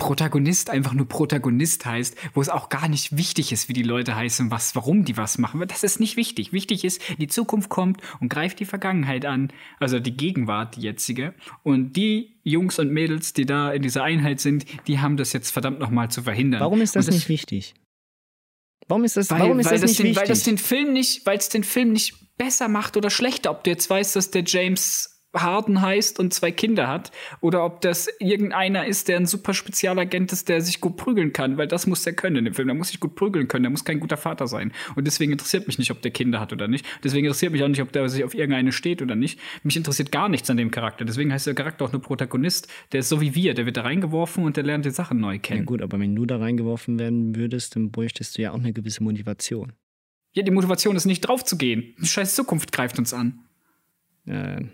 Protagonist 0.00 0.70
einfach 0.70 0.94
nur 0.94 1.06
Protagonist 1.06 1.86
heißt, 1.86 2.16
wo 2.34 2.40
es 2.40 2.48
auch 2.48 2.70
gar 2.70 2.88
nicht 2.88 3.16
wichtig 3.16 3.52
ist, 3.52 3.68
wie 3.68 3.72
die 3.74 3.84
Leute 3.84 4.16
heißen, 4.16 4.50
was, 4.50 4.74
warum 4.74 5.04
die 5.04 5.16
was 5.16 5.38
machen. 5.38 5.62
Das 5.68 5.84
ist 5.84 6.00
nicht 6.00 6.16
wichtig. 6.16 6.52
Wichtig 6.52 6.84
ist, 6.84 7.00
die 7.18 7.28
Zukunft 7.28 7.68
kommt 7.68 8.00
und 8.18 8.28
greift 8.28 8.58
die 8.58 8.64
Vergangenheit 8.64 9.24
an, 9.24 9.52
also 9.78 10.00
die 10.00 10.16
Gegenwart, 10.16 10.76
die 10.76 10.80
jetzige. 10.80 11.34
Und 11.62 11.92
die 11.92 12.34
Jungs 12.42 12.78
und 12.78 12.90
Mädels, 12.90 13.34
die 13.34 13.46
da 13.46 13.70
in 13.70 13.82
dieser 13.82 14.02
Einheit 14.02 14.40
sind, 14.40 14.64
die 14.88 14.98
haben 14.98 15.16
das 15.16 15.32
jetzt 15.32 15.50
verdammt 15.50 15.78
nochmal 15.78 16.10
zu 16.10 16.22
verhindern. 16.22 16.60
Warum 16.60 16.80
ist 16.80 16.96
das, 16.96 17.06
das 17.06 17.14
nicht 17.14 17.28
wichtig? 17.28 17.74
Warum 18.88 19.04
ist 19.04 19.16
das, 19.16 19.30
weil, 19.30 19.40
warum 19.40 19.60
ist 19.60 19.66
weil 19.66 19.72
das, 19.74 19.82
das 19.82 19.90
nicht 19.90 19.98
den, 20.00 20.06
wichtig? 20.06 20.20
Weil 20.22 20.28
das 20.28 20.42
den 20.42 20.58
Film 20.58 20.92
nicht, 20.92 21.26
weil 21.26 21.38
es 21.38 21.48
den 21.50 21.62
Film 21.62 21.92
nicht 21.92 22.36
besser 22.38 22.68
macht 22.68 22.96
oder 22.96 23.10
schlechter. 23.10 23.50
Ob 23.50 23.64
du 23.64 23.70
jetzt 23.70 23.88
weißt, 23.88 24.16
dass 24.16 24.30
der 24.30 24.44
James 24.44 25.19
Harden 25.34 25.80
heißt 25.80 26.18
und 26.18 26.34
zwei 26.34 26.50
Kinder 26.50 26.88
hat 26.88 27.12
oder 27.40 27.64
ob 27.64 27.80
das 27.80 28.08
irgendeiner 28.18 28.86
ist, 28.86 29.08
der 29.08 29.16
ein 29.16 29.26
super 29.26 29.54
Spezialagent 29.54 30.32
ist, 30.32 30.48
der 30.48 30.60
sich 30.60 30.80
gut 30.80 30.96
prügeln 30.96 31.32
kann, 31.32 31.56
weil 31.56 31.68
das 31.68 31.86
muss 31.86 32.02
der 32.02 32.14
können 32.14 32.36
in 32.36 32.44
dem 32.46 32.54
Film. 32.54 32.68
Der 32.68 32.74
muss 32.74 32.88
sich 32.88 33.00
gut 33.00 33.14
prügeln 33.14 33.46
können, 33.46 33.62
der 33.62 33.70
muss 33.70 33.84
kein 33.84 34.00
guter 34.00 34.16
Vater 34.16 34.48
sein. 34.48 34.72
Und 34.96 35.06
deswegen 35.06 35.32
interessiert 35.32 35.66
mich 35.66 35.78
nicht, 35.78 35.90
ob 35.90 36.02
der 36.02 36.10
Kinder 36.10 36.40
hat 36.40 36.52
oder 36.52 36.66
nicht. 36.66 36.84
Deswegen 37.04 37.26
interessiert 37.26 37.52
mich 37.52 37.62
auch 37.62 37.68
nicht, 37.68 37.82
ob 37.82 37.92
der 37.92 38.08
sich 38.08 38.24
auf 38.24 38.34
irgendeine 38.34 38.72
steht 38.72 39.02
oder 39.02 39.14
nicht. 39.14 39.38
Mich 39.62 39.76
interessiert 39.76 40.10
gar 40.10 40.28
nichts 40.28 40.50
an 40.50 40.56
dem 40.56 40.70
Charakter. 40.70 41.04
Deswegen 41.04 41.32
heißt 41.32 41.46
der 41.46 41.54
Charakter 41.54 41.84
auch 41.84 41.92
nur 41.92 42.02
Protagonist. 42.02 42.68
Der 42.92 43.00
ist 43.00 43.08
so 43.08 43.20
wie 43.20 43.34
wir, 43.34 43.54
der 43.54 43.66
wird 43.66 43.76
da 43.76 43.82
reingeworfen 43.82 44.44
und 44.44 44.56
der 44.56 44.64
lernt 44.64 44.84
die 44.84 44.90
Sachen 44.90 45.20
neu 45.20 45.38
kennen. 45.38 45.60
Ja 45.60 45.64
gut, 45.64 45.82
aber 45.82 46.00
wenn 46.00 46.16
du 46.16 46.26
da 46.26 46.38
reingeworfen 46.38 46.98
werden 46.98 47.36
würdest, 47.36 47.76
dann 47.76 47.90
bräuchtest 47.90 48.36
du 48.36 48.42
ja 48.42 48.50
auch 48.50 48.58
eine 48.58 48.72
gewisse 48.72 49.02
Motivation. 49.04 49.72
Ja, 50.32 50.42
die 50.42 50.50
Motivation 50.50 50.96
ist 50.96 51.06
nicht 51.06 51.20
draufzugehen. 51.20 51.94
Die 52.00 52.06
scheiß 52.06 52.34
Zukunft 52.34 52.72
greift 52.72 52.98
uns 52.98 53.12
an. 53.12 53.40
Äh, 54.26 54.64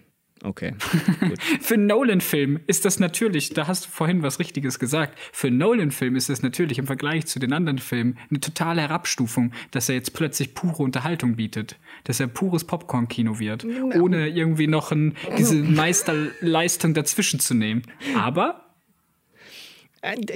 Okay. 0.43 0.75
Für 1.61 1.75
einen 1.75 1.87
Nolan-Film 1.87 2.61
ist 2.67 2.85
das 2.85 3.01
natürlich, 3.01 3.51
da 3.51 3.67
hast 3.67 3.87
du 3.87 3.91
vorhin 3.91 4.23
was 4.23 4.39
Richtiges 4.39 4.79
gesagt, 4.79 5.19
für 5.33 5.47
einen 5.47 5.59
Nolan-Film 5.59 6.15
ist 6.15 6.29
das 6.29 6.43
natürlich 6.43 6.79
im 6.79 6.87
Vergleich 6.87 7.27
zu 7.27 7.39
den 7.39 7.53
anderen 7.53 7.79
Filmen 7.79 8.19
eine 8.31 8.41
totale 8.41 8.83
Herabstufung, 8.83 9.53
dass 9.71 9.89
er 9.89 9.95
jetzt 9.95 10.13
plötzlich 10.13 10.55
pure 10.55 10.83
Unterhaltung 10.83 11.37
bietet. 11.37 11.79
Dass 12.05 12.21
er 12.21 12.27
pures 12.27 12.65
Popcorn-Kino 12.65 13.39
wird, 13.39 13.65
no. 13.65 13.91
ohne 13.95 14.29
irgendwie 14.29 14.67
noch 14.67 14.93
ein, 14.93 15.17
diese 15.39 15.55
Meisterleistung 15.63 16.93
dazwischen 16.93 17.41
zu 17.41 17.55
nehmen. 17.55 17.83
Aber 18.15 18.63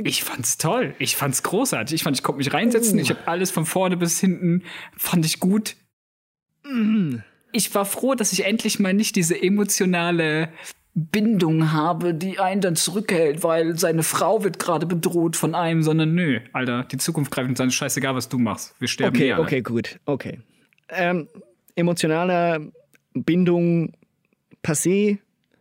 ich 0.02 0.24
fand's 0.24 0.56
toll. 0.56 0.94
Ich 0.98 1.14
fand's 1.14 1.42
großartig. 1.42 1.94
Ich 1.94 2.02
fand, 2.02 2.16
ich 2.16 2.22
konnte 2.22 2.38
mich 2.38 2.52
reinsetzen. 2.52 2.98
Ich 2.98 3.10
habe 3.10 3.28
alles 3.28 3.50
von 3.50 3.66
vorne 3.66 3.96
bis 3.96 4.18
hinten, 4.18 4.64
fand 4.96 5.26
ich 5.26 5.40
gut. 5.40 5.76
Mm 6.64 7.18
ich 7.52 7.74
war 7.74 7.84
froh, 7.84 8.14
dass 8.14 8.32
ich 8.32 8.44
endlich 8.44 8.78
mal 8.78 8.94
nicht 8.94 9.16
diese 9.16 9.40
emotionale 9.40 10.48
Bindung 10.94 11.72
habe, 11.72 12.14
die 12.14 12.38
einen 12.38 12.60
dann 12.60 12.76
zurückhält, 12.76 13.44
weil 13.44 13.78
seine 13.78 14.02
Frau 14.02 14.42
wird 14.42 14.58
gerade 14.58 14.86
bedroht 14.86 15.36
von 15.36 15.54
einem, 15.54 15.82
sondern 15.82 16.14
nö, 16.14 16.40
Alter, 16.52 16.84
die 16.84 16.96
Zukunft 16.96 17.30
greift 17.30 17.48
uns 17.48 17.60
an, 17.60 17.70
scheißegal, 17.70 18.14
was 18.14 18.28
du 18.28 18.38
machst. 18.38 18.74
Wir 18.80 18.88
sterben 18.88 19.16
Okay, 19.16 19.28
eh 19.28 19.32
alle. 19.32 19.42
okay, 19.42 19.62
gut, 19.62 20.00
okay. 20.04 20.40
Ähm, 20.88 21.28
emotionale 21.76 22.72
Bindung 23.14 23.92
passé, 24.64 25.18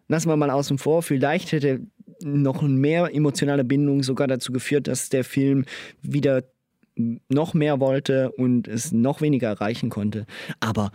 lassen 0.07 0.29
wir 0.29 0.35
mal 0.35 0.49
außen 0.49 0.79
vor. 0.79 1.03
Vielleicht 1.03 1.51
hätte 1.51 1.81
noch 2.23 2.61
mehr 2.63 3.13
emotionale 3.13 3.63
Bindung 3.63 4.01
sogar 4.03 4.27
dazu 4.27 4.51
geführt, 4.51 4.87
dass 4.87 5.09
der 5.09 5.23
Film 5.23 5.65
wieder 6.01 6.43
noch 7.29 7.53
mehr 7.53 7.79
wollte 7.79 8.31
und 8.31 8.67
es 8.67 8.91
noch 8.91 9.21
weniger 9.21 9.47
erreichen 9.47 9.89
konnte. 9.89 10.25
Aber 10.59 10.91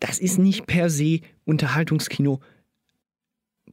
das 0.00 0.18
ist 0.18 0.38
nicht 0.38 0.66
per 0.66 0.90
se 0.90 1.20
Unterhaltungskino 1.44 2.40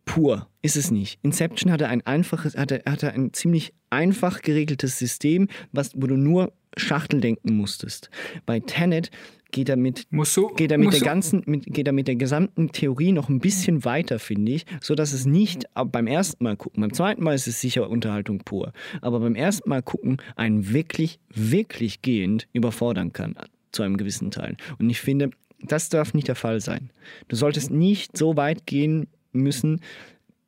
pur. 0.06 0.48
Ist 0.62 0.76
es 0.76 0.92
nicht. 0.92 1.20
Inception 1.24 1.72
hatte 1.72 1.88
ein 1.88 2.06
einfaches, 2.06 2.56
hatte, 2.56 2.84
hatte 2.86 3.12
ein 3.14 3.34
ziemlich 3.34 3.74
einfach 3.90 4.42
geregeltes 4.42 4.98
System, 4.98 5.48
was, 5.72 5.92
wo 5.96 6.08
du 6.08 6.16
nur 6.16 6.54
Schachtel 6.78 7.22
denken 7.22 7.56
musstest. 7.56 8.10
Bei 8.46 8.60
Tenet 8.60 9.12
geht 9.52 9.70
er 9.70 9.78
mit, 9.78 10.08
so, 10.24 10.48
geht 10.48 10.72
er 10.72 10.80
mit 10.80 10.94
der 10.94 11.02
ganzen, 11.02 11.44
mit, 11.46 11.66
geht 11.68 11.86
er 11.86 11.94
mit 11.94 12.08
der 12.08 12.16
gesamten 12.16 12.72
Theorie 12.72 13.12
noch 13.12 13.30
ein 13.30 13.40
bisschen 13.40 13.86
weiter, 13.86 14.18
finde 14.18 14.54
ich, 14.54 14.66
so 14.82 14.96
dass 14.96 15.14
es 15.14 15.26
nicht 15.26 15.66
beim 15.92 16.08
ersten 16.08 16.44
Mal 16.44 16.58
gucken, 16.58 16.82
beim 16.82 16.94
zweiten 16.94 17.24
Mal 17.24 17.36
ist 17.36 17.48
es 17.48 17.62
sicher 17.62 17.88
Unterhaltung 17.90 18.40
pur, 18.40 18.74
aber 19.02 19.20
beim 19.20 19.36
ersten 19.36 19.70
Mal 19.70 19.84
gucken 19.84 20.18
einen 20.36 20.74
wirklich, 20.74 21.20
wirklich 21.30 22.02
gehend 22.02 22.48
überfordern 22.52 23.14
kann 23.14 23.36
zu 23.72 23.84
einem 23.84 23.98
gewissen 23.98 24.32
Teil. 24.32 24.56
Und 24.80 24.90
ich 24.90 25.02
finde, 25.02 25.32
das 25.64 25.90
darf 25.90 26.14
nicht 26.14 26.28
der 26.28 26.36
Fall 26.36 26.62
sein. 26.62 26.92
Du 27.28 27.36
solltest 27.36 27.72
nicht 27.72 28.18
so 28.18 28.38
weit 28.38 28.66
gehen 28.66 29.08
müssen 29.32 29.82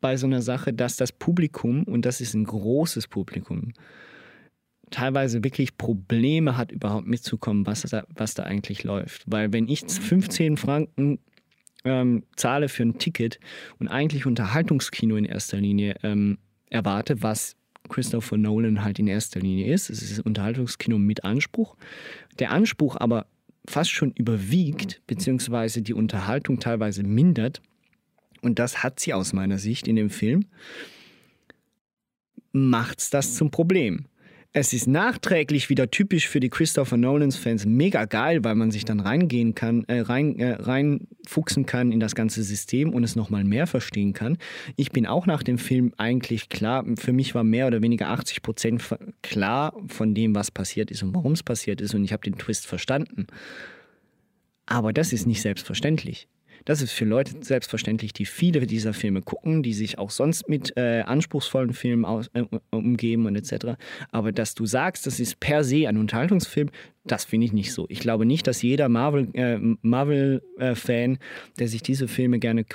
bei 0.01 0.17
so 0.17 0.27
einer 0.27 0.41
Sache, 0.41 0.73
dass 0.73 0.97
das 0.97 1.11
Publikum, 1.11 1.83
und 1.83 2.05
das 2.05 2.21
ist 2.21 2.33
ein 2.33 2.43
großes 2.43 3.07
Publikum, 3.07 3.73
teilweise 4.91 5.43
wirklich 5.43 5.77
Probleme 5.77 6.57
hat, 6.57 6.71
überhaupt 6.71 7.07
mitzukommen, 7.07 7.65
was 7.65 7.81
da, 7.81 8.05
was 8.13 8.33
da 8.33 8.43
eigentlich 8.43 8.83
läuft. 8.83 9.23
Weil 9.25 9.51
wenn 9.51 9.67
ich 9.67 9.81
15 9.81 10.57
Franken 10.57 11.19
ähm, 11.83 12.23
zahle 12.35 12.69
für 12.69 12.83
ein 12.83 12.97
Ticket 12.97 13.39
und 13.79 13.87
eigentlich 13.87 14.25
Unterhaltungskino 14.25 15.15
in 15.15 15.25
erster 15.25 15.57
Linie 15.57 15.95
ähm, 16.03 16.37
erwarte, 16.69 17.21
was 17.23 17.55
Christopher 17.89 18.37
Nolan 18.37 18.83
halt 18.83 18.99
in 18.99 19.07
erster 19.07 19.39
Linie 19.39 19.73
ist, 19.73 19.89
es 19.89 20.01
ist 20.01 20.19
Unterhaltungskino 20.19 20.97
mit 20.97 21.23
Anspruch, 21.23 21.75
der 22.39 22.51
Anspruch 22.51 22.95
aber 22.97 23.27
fast 23.67 23.91
schon 23.91 24.11
überwiegt, 24.11 25.01
beziehungsweise 25.07 25.81
die 25.81 25.93
Unterhaltung 25.93 26.59
teilweise 26.59 27.03
mindert, 27.03 27.61
und 28.41 28.59
das 28.59 28.83
hat 28.83 28.99
sie 28.99 29.13
aus 29.13 29.33
meiner 29.33 29.57
Sicht 29.57 29.87
in 29.87 29.95
dem 29.95 30.09
Film, 30.09 30.45
macht's 32.51 33.09
das 33.09 33.35
zum 33.35 33.51
Problem. 33.51 34.05
Es 34.57 34.71
ist 34.71 34.87
nachträglich 34.87 35.69
wieder 35.69 35.91
typisch 35.91 36.29
für 36.29 36.39
die 36.39 36.49
Christopher 36.49 36.95
Nolans 36.95 37.35
Fans 37.35 37.65
mega 37.65 38.05
geil, 38.05 38.41
weil 38.45 38.55
man 38.55 38.71
sich 38.71 38.85
dann 38.85 39.01
reingehen 39.01 39.53
kann, 39.53 39.83
äh, 39.89 39.99
rein, 39.99 40.39
äh, 40.39 40.53
reinfuchsen 40.53 41.65
kann 41.65 41.91
in 41.91 41.99
das 41.99 42.15
ganze 42.15 42.41
System 42.41 42.93
und 42.93 43.03
es 43.03 43.17
nochmal 43.17 43.43
mehr 43.43 43.67
verstehen 43.67 44.13
kann. 44.13 44.37
Ich 44.77 44.93
bin 44.93 45.07
auch 45.07 45.25
nach 45.25 45.43
dem 45.43 45.57
Film 45.57 45.93
eigentlich 45.97 46.47
klar, 46.47 46.85
für 46.95 47.11
mich 47.11 47.35
war 47.35 47.43
mehr 47.43 47.67
oder 47.67 47.81
weniger 47.81 48.07
80 48.11 48.43
Prozent 48.43 48.81
klar 49.21 49.73
von 49.87 50.15
dem, 50.15 50.33
was 50.35 50.51
passiert 50.51 50.89
ist 50.89 51.03
und 51.03 51.13
warum 51.13 51.33
es 51.33 51.43
passiert 51.43 51.81
ist 51.81 51.93
und 51.93 52.05
ich 52.05 52.13
habe 52.13 52.23
den 52.23 52.37
Twist 52.37 52.65
verstanden. 52.65 53.27
Aber 54.67 54.93
das 54.93 55.11
ist 55.11 55.27
nicht 55.27 55.41
selbstverständlich. 55.41 56.29
Das 56.65 56.81
ist 56.81 56.91
für 56.91 57.05
Leute 57.05 57.33
selbstverständlich, 57.41 58.11
die 58.11 58.25
viele 58.25 58.65
dieser 58.65 58.93
Filme 58.93 59.21
gucken, 59.21 59.61
die 59.61 59.73
sich 59.73 59.99
auch 59.99 60.09
sonst 60.09 60.49
mit 60.49 60.75
äh, 60.75 61.01
anspruchsvollen 61.01 61.73
Filmen 61.73 62.05
aus, 62.05 62.29
äh, 62.33 62.43
umgeben 62.71 63.27
und 63.27 63.35
etc. 63.35 63.77
Aber 64.11 64.31
dass 64.31 64.55
du 64.55 64.65
sagst, 64.65 65.05
das 65.05 65.19
ist 65.19 65.39
per 65.39 65.63
se 65.63 65.87
ein 65.87 65.97
Unterhaltungsfilm, 65.97 66.71
das 67.03 67.23
finde 67.23 67.45
ich 67.45 67.53
nicht 67.53 67.71
so. 67.71 67.85
Ich 67.89 67.99
glaube 67.99 68.25
nicht, 68.25 68.47
dass 68.47 68.63
jeder 68.63 68.89
Marvel-Fan, 68.89 69.35
äh, 69.35 69.77
Marvel, 69.83 70.41
äh, 70.57 71.17
der 71.59 71.67
sich 71.67 71.83
diese 71.83 72.07
Filme 72.07 72.39
gerne 72.39 72.65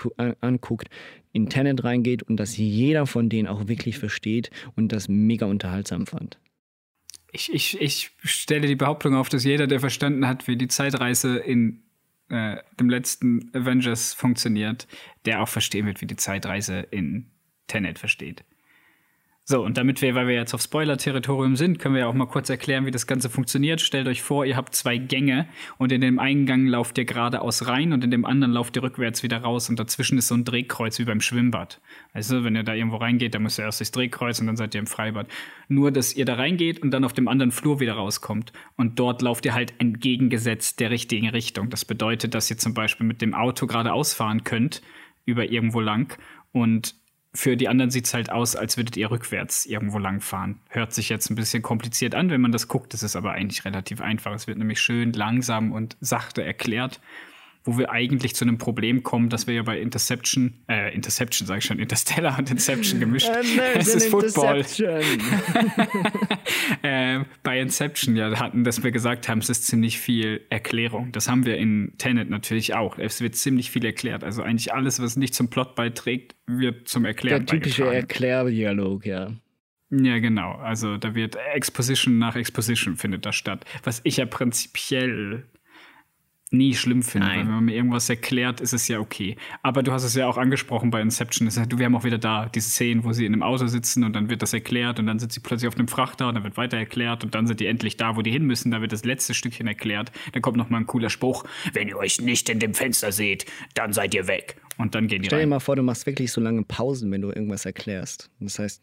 anguckt, 0.40 0.88
in 1.32 1.48
Tenet 1.48 1.82
reingeht 1.82 2.22
und 2.22 2.36
dass 2.36 2.56
jeder 2.56 3.06
von 3.06 3.28
denen 3.28 3.48
auch 3.48 3.66
wirklich 3.66 3.98
versteht 3.98 4.50
und 4.76 4.92
das 4.92 5.08
mega 5.08 5.46
unterhaltsam 5.46 6.06
fand. 6.06 6.38
Ich, 7.32 7.52
ich, 7.52 7.80
ich 7.80 8.10
stelle 8.24 8.66
die 8.66 8.76
Behauptung 8.76 9.14
auf, 9.14 9.28
dass 9.28 9.44
jeder, 9.44 9.66
der 9.66 9.80
verstanden 9.80 10.26
hat, 10.26 10.48
wie 10.48 10.56
die 10.56 10.68
Zeitreise 10.68 11.38
in 11.38 11.82
äh, 12.30 12.58
dem 12.78 12.88
letzten 12.88 13.50
Avengers 13.54 14.14
funktioniert, 14.14 14.86
der 15.24 15.42
auch 15.42 15.48
verstehen 15.48 15.86
wird, 15.86 16.00
wie 16.00 16.06
die 16.06 16.16
Zeitreise 16.16 16.80
in 16.90 17.30
Tenet 17.66 17.98
versteht. 17.98 18.44
So, 19.50 19.64
und 19.64 19.76
damit 19.76 20.00
wir, 20.00 20.14
weil 20.14 20.28
wir 20.28 20.36
jetzt 20.36 20.54
auf 20.54 20.62
Spoiler-Territorium 20.62 21.56
sind, 21.56 21.80
können 21.80 21.96
wir 21.96 22.02
ja 22.02 22.06
auch 22.06 22.14
mal 22.14 22.28
kurz 22.28 22.48
erklären, 22.50 22.86
wie 22.86 22.92
das 22.92 23.08
Ganze 23.08 23.28
funktioniert. 23.28 23.80
Stellt 23.80 24.06
euch 24.06 24.22
vor, 24.22 24.44
ihr 24.44 24.56
habt 24.56 24.76
zwei 24.76 24.96
Gänge 24.96 25.48
und 25.76 25.90
in 25.90 26.00
dem 26.00 26.20
einen 26.20 26.46
Gang 26.46 26.68
lauft 26.68 26.96
ihr 26.98 27.04
geradeaus 27.04 27.66
rein 27.66 27.92
und 27.92 28.04
in 28.04 28.12
dem 28.12 28.24
anderen 28.24 28.52
lauft 28.52 28.76
ihr 28.76 28.84
rückwärts 28.84 29.24
wieder 29.24 29.38
raus 29.38 29.68
und 29.68 29.80
dazwischen 29.80 30.18
ist 30.18 30.28
so 30.28 30.36
ein 30.36 30.44
Drehkreuz 30.44 31.00
wie 31.00 31.04
beim 31.04 31.20
Schwimmbad. 31.20 31.80
Also, 32.12 32.44
wenn 32.44 32.54
ihr 32.54 32.62
da 32.62 32.74
irgendwo 32.74 32.98
reingeht, 32.98 33.34
dann 33.34 33.42
müsst 33.42 33.58
ihr 33.58 33.64
erst 33.64 33.80
durchs 33.80 33.90
Drehkreuz 33.90 34.38
und 34.38 34.46
dann 34.46 34.56
seid 34.56 34.72
ihr 34.76 34.78
im 34.78 34.86
Freibad. 34.86 35.26
Nur, 35.66 35.90
dass 35.90 36.14
ihr 36.14 36.26
da 36.26 36.34
reingeht 36.34 36.80
und 36.80 36.92
dann 36.92 37.02
auf 37.02 37.12
dem 37.12 37.26
anderen 37.26 37.50
Flur 37.50 37.80
wieder 37.80 37.94
rauskommt 37.94 38.52
und 38.76 39.00
dort 39.00 39.20
lauft 39.20 39.44
ihr 39.46 39.54
halt 39.54 39.74
entgegengesetzt 39.78 40.78
der 40.78 40.90
richtigen 40.92 41.28
Richtung. 41.28 41.70
Das 41.70 41.84
bedeutet, 41.84 42.36
dass 42.36 42.48
ihr 42.52 42.58
zum 42.58 42.72
Beispiel 42.72 43.04
mit 43.04 43.20
dem 43.20 43.34
Auto 43.34 43.66
geradeaus 43.66 44.14
fahren 44.14 44.44
könnt 44.44 44.80
über 45.24 45.50
irgendwo 45.50 45.80
lang 45.80 46.16
und 46.52 46.99
für 47.32 47.56
die 47.56 47.68
anderen 47.68 47.90
sieht 47.90 48.06
es 48.06 48.14
halt 48.14 48.30
aus, 48.30 48.56
als 48.56 48.76
würdet 48.76 48.96
ihr 48.96 49.10
rückwärts 49.10 49.64
irgendwo 49.66 49.98
lang 49.98 50.20
fahren. 50.20 50.60
Hört 50.68 50.92
sich 50.92 51.08
jetzt 51.08 51.30
ein 51.30 51.36
bisschen 51.36 51.62
kompliziert 51.62 52.14
an, 52.14 52.30
wenn 52.30 52.40
man 52.40 52.52
das 52.52 52.66
guckt. 52.66 52.92
Das 52.92 53.02
ist 53.02 53.14
aber 53.14 53.32
eigentlich 53.32 53.64
relativ 53.64 54.00
einfach. 54.00 54.34
Es 54.34 54.46
wird 54.46 54.58
nämlich 54.58 54.80
schön 54.80 55.12
langsam 55.12 55.72
und 55.72 55.96
sachte 56.00 56.42
erklärt 56.42 57.00
wo 57.64 57.76
wir 57.76 57.90
eigentlich 57.90 58.34
zu 58.34 58.44
einem 58.44 58.58
Problem 58.58 59.02
kommen, 59.02 59.28
dass 59.28 59.46
wir 59.46 59.54
ja 59.54 59.62
bei 59.62 59.80
Interception, 59.80 60.54
äh, 60.68 60.94
Interception 60.94 61.46
sage 61.46 61.58
ich 61.58 61.64
schon, 61.66 61.78
Interstellar 61.78 62.38
und 62.38 62.50
Inception 62.50 63.00
gemischt. 63.00 63.28
Äh, 63.28 63.74
es 63.78 63.94
ist 63.94 64.08
Football. 64.08 64.60
äh, 66.82 67.20
bei 67.42 67.60
Inception 67.60 68.16
ja 68.16 68.38
hatten, 68.38 68.64
dass 68.64 68.82
wir 68.82 68.90
gesagt 68.90 69.28
haben, 69.28 69.40
es 69.40 69.50
ist 69.50 69.66
ziemlich 69.66 69.98
viel 69.98 70.40
Erklärung. 70.48 71.12
Das 71.12 71.28
haben 71.28 71.44
wir 71.44 71.58
in 71.58 71.92
Tenet 71.98 72.30
natürlich 72.30 72.74
auch. 72.74 72.98
Es 72.98 73.20
wird 73.20 73.36
ziemlich 73.36 73.70
viel 73.70 73.84
erklärt. 73.84 74.24
Also 74.24 74.42
eigentlich 74.42 74.72
alles, 74.72 75.00
was 75.00 75.16
nicht 75.16 75.34
zum 75.34 75.50
Plot 75.50 75.74
beiträgt, 75.74 76.36
wird 76.46 76.88
zum 76.88 77.04
Erklären 77.04 77.44
Der 77.44 77.58
typische 77.58 77.84
Erklärdialog, 77.84 79.04
ja. 79.04 79.32
Ja, 79.90 80.18
genau. 80.20 80.52
Also 80.52 80.96
da 80.96 81.14
wird 81.14 81.36
Exposition 81.52 82.18
nach 82.18 82.36
Exposition 82.36 82.96
findet 82.96 83.26
da 83.26 83.32
statt. 83.32 83.64
Was 83.82 84.00
ich 84.04 84.18
ja 84.18 84.26
prinzipiell 84.26 85.44
nie 86.50 86.74
schlimm 86.74 87.02
finde. 87.02 87.28
Weil 87.28 87.38
wenn 87.38 87.50
man 87.50 87.64
mir 87.64 87.74
irgendwas 87.74 88.08
erklärt, 88.08 88.60
ist 88.60 88.72
es 88.72 88.88
ja 88.88 88.98
okay. 88.98 89.36
Aber 89.62 89.82
du 89.82 89.92
hast 89.92 90.02
es 90.02 90.14
ja 90.14 90.26
auch 90.26 90.36
angesprochen 90.36 90.90
bei 90.90 91.00
Inception. 91.00 91.48
Ja, 91.48 91.64
wir 91.78 91.86
haben 91.86 91.94
auch 91.94 92.04
wieder 92.04 92.18
da 92.18 92.48
diese 92.48 92.70
Szenen, 92.70 93.04
wo 93.04 93.12
sie 93.12 93.24
in 93.24 93.32
einem 93.32 93.42
Auto 93.42 93.66
sitzen 93.66 94.04
und 94.04 94.14
dann 94.14 94.28
wird 94.28 94.42
das 94.42 94.52
erklärt 94.52 94.98
und 94.98 95.06
dann 95.06 95.18
sind 95.18 95.32
sie 95.32 95.40
plötzlich 95.40 95.68
auf 95.68 95.76
einem 95.76 95.88
Frachter 95.88 96.28
und 96.28 96.34
dann 96.34 96.44
wird 96.44 96.56
weiter 96.56 96.76
erklärt 96.76 97.24
und 97.24 97.34
dann 97.34 97.46
sind 97.46 97.60
die 97.60 97.66
endlich 97.66 97.96
da, 97.96 98.16
wo 98.16 98.22
die 98.22 98.30
hin 98.30 98.44
müssen. 98.44 98.70
Da 98.70 98.80
wird 98.80 98.92
das 98.92 99.04
letzte 99.04 99.34
Stückchen 99.34 99.66
erklärt. 99.66 100.10
Dann 100.32 100.42
kommt 100.42 100.56
noch 100.56 100.70
mal 100.70 100.78
ein 100.78 100.86
cooler 100.86 101.10
Spruch. 101.10 101.44
Wenn 101.72 101.88
ihr 101.88 101.96
euch 101.96 102.20
nicht 102.20 102.48
in 102.48 102.58
dem 102.58 102.74
Fenster 102.74 103.12
seht, 103.12 103.46
dann 103.74 103.92
seid 103.92 104.14
ihr 104.14 104.26
weg. 104.26 104.56
Und 104.76 104.94
dann 104.94 105.08
gehen 105.08 105.22
die 105.22 105.26
Stell 105.26 105.40
dir 105.40 105.46
mal 105.46 105.60
vor, 105.60 105.76
du 105.76 105.82
machst 105.82 106.06
wirklich 106.06 106.32
so 106.32 106.40
lange 106.40 106.62
Pausen, 106.62 107.12
wenn 107.12 107.20
du 107.20 107.28
irgendwas 107.28 107.66
erklärst. 107.66 108.30
Das 108.40 108.58
heißt, 108.58 108.82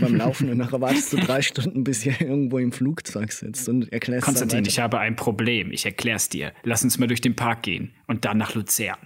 beim 0.00 0.16
Laufen 0.16 0.50
und 0.50 0.58
nachher 0.58 0.80
wartest 0.80 1.12
du 1.12 1.18
drei 1.18 1.42
Stunden, 1.42 1.84
bis 1.84 2.04
ihr 2.06 2.20
irgendwo 2.20 2.58
im 2.58 2.72
Flugzeug 2.72 3.32
sitzt 3.32 3.68
und 3.68 3.92
erklärst 3.92 4.24
Konstantin, 4.24 4.64
ich 4.64 4.78
habe 4.78 4.98
ein 4.98 5.16
Problem. 5.16 5.72
Ich 5.72 5.84
erklär's 5.84 6.28
dir. 6.28 6.52
Lass 6.62 6.84
uns 6.84 6.98
mal 6.98 7.06
durch 7.06 7.20
den 7.20 7.36
Park 7.36 7.62
gehen 7.62 7.92
und 8.06 8.24
dann 8.24 8.38
nach 8.38 8.54
Luzern. 8.54 8.98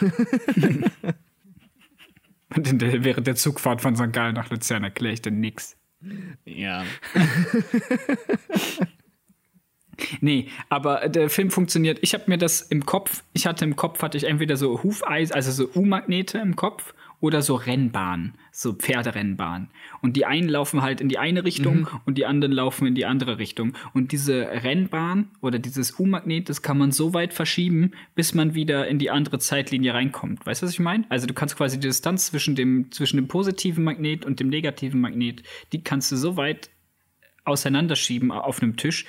und 2.54 2.82
der, 2.82 3.04
während 3.04 3.26
der 3.26 3.36
Zugfahrt 3.36 3.80
von 3.80 3.96
St. 3.96 4.12
Gallen 4.12 4.34
nach 4.34 4.50
Luzern 4.50 4.84
erkläre 4.84 5.14
ich 5.14 5.22
dir 5.22 5.32
nichts. 5.32 5.76
Ja. 6.44 6.84
Nee, 10.20 10.48
aber 10.68 11.08
der 11.08 11.30
Film 11.30 11.50
funktioniert. 11.50 11.98
Ich 12.02 12.12
habe 12.14 12.24
mir 12.26 12.38
das 12.38 12.60
im 12.60 12.84
Kopf, 12.84 13.24
ich 13.32 13.46
hatte 13.46 13.64
im 13.64 13.76
Kopf, 13.76 14.02
hatte 14.02 14.18
ich 14.18 14.24
entweder 14.24 14.56
so 14.56 14.82
Hufeis, 14.82 15.32
also 15.32 15.50
so 15.50 15.70
U-Magnete 15.74 16.38
im 16.38 16.54
Kopf 16.54 16.92
oder 17.20 17.42
so 17.42 17.54
Rennbahnen, 17.54 18.34
so 18.52 18.74
Pferderennbahnen. 18.74 19.70
Und 20.02 20.16
die 20.16 20.26
einen 20.26 20.48
laufen 20.48 20.82
halt 20.82 21.00
in 21.00 21.08
die 21.08 21.18
eine 21.18 21.44
Richtung 21.44 21.80
mhm. 21.80 21.88
und 22.04 22.18
die 22.18 22.26
anderen 22.26 22.52
laufen 22.52 22.86
in 22.86 22.94
die 22.94 23.06
andere 23.06 23.38
Richtung. 23.38 23.72
Und 23.94 24.12
diese 24.12 24.42
Rennbahn 24.42 25.30
oder 25.40 25.58
dieses 25.58 25.98
U-Magnet, 25.98 26.48
das 26.48 26.62
kann 26.62 26.78
man 26.78 26.92
so 26.92 27.14
weit 27.14 27.32
verschieben, 27.32 27.92
bis 28.14 28.34
man 28.34 28.54
wieder 28.54 28.86
in 28.86 28.98
die 28.98 29.10
andere 29.10 29.38
Zeitlinie 29.38 29.94
reinkommt. 29.94 30.44
Weißt 30.44 30.62
du, 30.62 30.66
was 30.66 30.72
ich 30.72 30.80
meine? 30.80 31.04
Also 31.08 31.26
du 31.26 31.34
kannst 31.34 31.56
quasi 31.56 31.80
die 31.80 31.86
Distanz 31.86 32.26
zwischen 32.26 32.54
dem, 32.54 32.92
zwischen 32.92 33.16
dem 33.16 33.28
positiven 33.28 33.84
Magnet 33.84 34.24
und 34.24 34.40
dem 34.40 34.48
negativen 34.48 35.00
Magnet, 35.00 35.42
die 35.72 35.82
kannst 35.82 36.12
du 36.12 36.16
so 36.16 36.36
weit 36.36 36.70
auseinanderschieben 37.44 38.30
auf 38.30 38.62
einem 38.62 38.76
Tisch, 38.76 39.06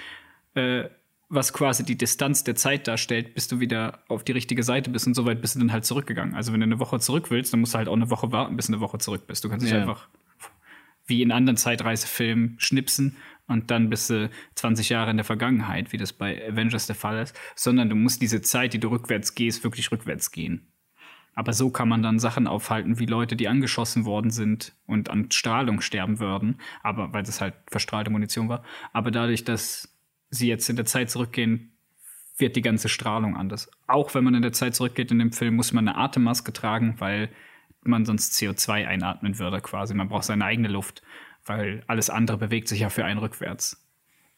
äh, 0.53 0.85
was 1.29 1.51
quasi 1.51 1.83
die 1.83 1.97
Distanz 1.97 2.43
der 2.43 2.55
Zeit 2.55 2.87
darstellt, 2.87 3.33
bis 3.33 3.47
du 3.47 3.59
wieder 3.59 3.99
auf 4.07 4.23
die 4.23 4.31
richtige 4.31 4.63
Seite 4.63 4.89
bist 4.89 5.07
und 5.07 5.13
so 5.13 5.25
weit 5.25 5.41
bist 5.41 5.55
du 5.55 5.59
dann 5.59 5.73
halt 5.73 5.85
zurückgegangen. 5.85 6.35
Also 6.35 6.53
wenn 6.53 6.61
du 6.61 6.65
eine 6.65 6.79
Woche 6.79 6.99
zurück 6.99 7.29
willst, 7.29 7.51
dann 7.51 7.59
musst 7.59 7.73
du 7.73 7.77
halt 7.77 7.89
auch 7.89 7.95
eine 7.95 8.09
Woche 8.09 8.31
warten, 8.31 8.55
bis 8.55 8.67
du 8.67 8.73
eine 8.73 8.81
Woche 8.81 8.97
zurück 8.97 9.27
bist. 9.27 9.43
Du 9.43 9.49
kannst 9.49 9.63
nicht 9.63 9.73
ja. 9.73 9.81
einfach 9.81 10.07
wie 11.05 11.21
in 11.21 11.31
anderen 11.31 11.57
Zeitreisefilmen 11.57 12.55
schnipsen 12.59 13.17
und 13.47 13.71
dann 13.71 13.89
bist 13.89 14.09
du 14.09 14.29
20 14.55 14.89
Jahre 14.89 15.11
in 15.11 15.17
der 15.17 15.23
Vergangenheit, 15.23 15.91
wie 15.93 15.97
das 15.97 16.13
bei 16.13 16.45
Avengers 16.49 16.85
der 16.85 16.95
Fall 16.95 17.21
ist, 17.21 17.37
sondern 17.55 17.89
du 17.89 17.95
musst 17.95 18.21
diese 18.21 18.41
Zeit, 18.41 18.73
die 18.73 18.79
du 18.79 18.89
rückwärts 18.89 19.33
gehst, 19.33 19.63
wirklich 19.63 19.91
rückwärts 19.91 20.31
gehen. 20.31 20.67
Aber 21.33 21.53
so 21.53 21.69
kann 21.69 21.87
man 21.87 22.01
dann 22.01 22.19
Sachen 22.19 22.47
aufhalten, 22.47 22.99
wie 22.99 23.05
Leute, 23.05 23.35
die 23.35 23.47
angeschossen 23.47 24.05
worden 24.05 24.31
sind 24.31 24.73
und 24.85 25.09
an 25.09 25.31
Strahlung 25.31 25.81
sterben 25.81 26.19
würden, 26.19 26.59
aber 26.81 27.13
weil 27.13 27.23
das 27.23 27.41
halt 27.41 27.53
verstrahlte 27.67 28.09
Munition 28.09 28.49
war. 28.49 28.63
Aber 28.91 29.11
dadurch, 29.11 29.43
dass 29.43 29.96
sie 30.29 30.47
jetzt 30.47 30.69
in 30.69 30.75
der 30.75 30.85
Zeit 30.85 31.09
zurückgehen, 31.09 31.73
wird 32.37 32.55
die 32.55 32.61
ganze 32.61 32.89
Strahlung 32.89 33.35
anders. 33.35 33.69
Auch 33.87 34.13
wenn 34.13 34.23
man 34.23 34.35
in 34.35 34.41
der 34.41 34.53
Zeit 34.53 34.75
zurückgeht 34.75 35.11
in 35.11 35.19
dem 35.19 35.31
Film, 35.31 35.55
muss 35.55 35.73
man 35.73 35.87
eine 35.87 35.97
Atemmaske 35.97 36.53
tragen, 36.53 36.95
weil 36.99 37.29
man 37.81 38.05
sonst 38.05 38.33
CO2 38.33 38.85
einatmen 38.85 39.39
würde 39.39 39.61
quasi. 39.61 39.93
Man 39.93 40.09
braucht 40.09 40.25
seine 40.25 40.45
eigene 40.45 40.67
Luft, 40.67 41.01
weil 41.45 41.83
alles 41.87 42.09
andere 42.09 42.37
bewegt 42.37 42.67
sich 42.67 42.81
ja 42.81 42.89
für 42.89 43.05
einen 43.05 43.19
rückwärts. 43.19 43.83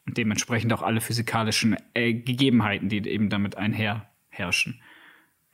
Und 0.05 0.17
dementsprechend 0.17 0.71
auch 0.73 0.81
alle 0.81 1.01
physikalischen 1.01 1.75
äh, 1.93 2.13
Gegebenheiten, 2.13 2.89
die 2.89 3.07
eben 3.07 3.29
damit 3.29 3.57
einherherrschen. 3.57 4.81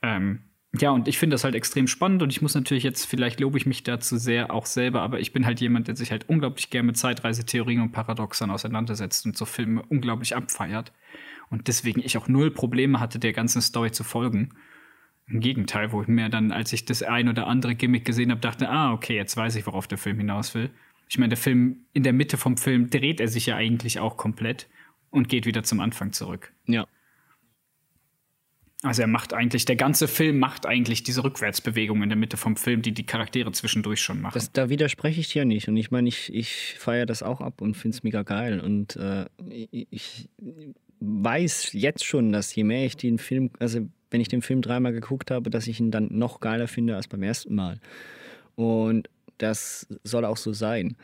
Ähm, 0.02 0.44
ja, 0.82 0.90
und 0.90 1.06
ich 1.06 1.18
finde 1.18 1.34
das 1.34 1.44
halt 1.44 1.54
extrem 1.54 1.86
spannend 1.86 2.22
und 2.22 2.30
ich 2.30 2.42
muss 2.42 2.54
natürlich 2.54 2.82
jetzt, 2.82 3.04
vielleicht 3.04 3.40
lobe 3.40 3.58
ich 3.58 3.66
mich 3.66 3.82
dazu 3.82 4.16
sehr 4.16 4.52
auch 4.52 4.66
selber, 4.66 5.02
aber 5.02 5.20
ich 5.20 5.32
bin 5.32 5.46
halt 5.46 5.60
jemand, 5.60 5.88
der 5.88 5.96
sich 5.96 6.10
halt 6.10 6.28
unglaublich 6.28 6.70
gerne 6.70 6.86
mit 6.86 6.96
Zeitreisetheorien 6.96 7.82
und 7.82 7.92
Paradoxern 7.92 8.50
auseinandersetzt 8.50 9.26
und 9.26 9.36
so 9.36 9.44
Filme 9.44 9.82
unglaublich 9.88 10.34
abfeiert. 10.34 10.92
Und 11.50 11.68
deswegen 11.68 12.00
ich 12.00 12.18
auch 12.18 12.26
null 12.26 12.50
Probleme 12.50 12.98
hatte, 12.98 13.18
der 13.18 13.32
ganzen 13.32 13.62
Story 13.62 13.92
zu 13.92 14.02
folgen. 14.02 14.50
Im 15.28 15.40
Gegenteil, 15.40 15.92
wo 15.92 16.02
ich 16.02 16.08
mir 16.08 16.28
dann, 16.28 16.52
als 16.52 16.72
ich 16.72 16.84
das 16.84 17.02
ein 17.02 17.28
oder 17.28 17.46
andere 17.46 17.74
Gimmick 17.74 18.04
gesehen 18.04 18.30
habe, 18.30 18.40
dachte, 18.40 18.68
ah, 18.68 18.92
okay, 18.92 19.16
jetzt 19.16 19.36
weiß 19.36 19.56
ich, 19.56 19.66
worauf 19.66 19.86
der 19.86 19.98
Film 19.98 20.18
hinaus 20.18 20.54
will. 20.54 20.70
Ich 21.08 21.18
meine, 21.18 21.30
der 21.30 21.38
Film, 21.38 21.84
in 21.92 22.02
der 22.02 22.12
Mitte 22.12 22.36
vom 22.36 22.56
Film 22.56 22.90
dreht 22.90 23.20
er 23.20 23.28
sich 23.28 23.46
ja 23.46 23.56
eigentlich 23.56 24.00
auch 24.00 24.16
komplett 24.16 24.68
und 25.10 25.28
geht 25.28 25.46
wieder 25.46 25.62
zum 25.62 25.80
Anfang 25.80 26.12
zurück. 26.12 26.52
Ja. 26.66 26.86
Also 28.82 29.02
er 29.02 29.08
macht 29.08 29.32
eigentlich, 29.32 29.64
der 29.64 29.76
ganze 29.76 30.06
Film 30.06 30.38
macht 30.38 30.66
eigentlich 30.66 31.02
diese 31.02 31.24
Rückwärtsbewegung 31.24 32.02
in 32.02 32.10
der 32.10 32.18
Mitte 32.18 32.36
vom 32.36 32.56
Film, 32.56 32.82
die 32.82 32.92
die 32.92 33.06
Charaktere 33.06 33.50
zwischendurch 33.52 34.00
schon 34.02 34.20
machen. 34.20 34.34
Das, 34.34 34.52
da 34.52 34.68
widerspreche 34.68 35.20
ich 35.20 35.28
dir 35.28 35.44
nicht. 35.46 35.68
Und 35.68 35.76
ich 35.76 35.90
meine, 35.90 36.08
ich, 36.08 36.32
ich 36.34 36.76
feiere 36.78 37.06
das 37.06 37.22
auch 37.22 37.40
ab 37.40 37.62
und 37.62 37.74
finde 37.74 37.96
es 37.96 38.02
mega 38.02 38.22
geil. 38.22 38.60
Und 38.60 38.96
äh, 38.96 39.24
ich 39.70 40.28
weiß 41.00 41.72
jetzt 41.72 42.04
schon, 42.04 42.32
dass 42.32 42.54
je 42.54 42.64
mehr 42.64 42.84
ich 42.84 42.96
den 42.96 43.18
Film, 43.18 43.50
also 43.58 43.80
wenn 44.10 44.20
ich 44.20 44.28
den 44.28 44.42
Film 44.42 44.60
dreimal 44.60 44.92
geguckt 44.92 45.30
habe, 45.30 45.48
dass 45.48 45.66
ich 45.66 45.80
ihn 45.80 45.90
dann 45.90 46.08
noch 46.10 46.40
geiler 46.40 46.68
finde 46.68 46.96
als 46.96 47.08
beim 47.08 47.22
ersten 47.22 47.54
Mal. 47.54 47.80
Und 48.56 49.08
das 49.38 49.86
soll 50.04 50.24
auch 50.24 50.36
so 50.36 50.52
sein. 50.52 50.96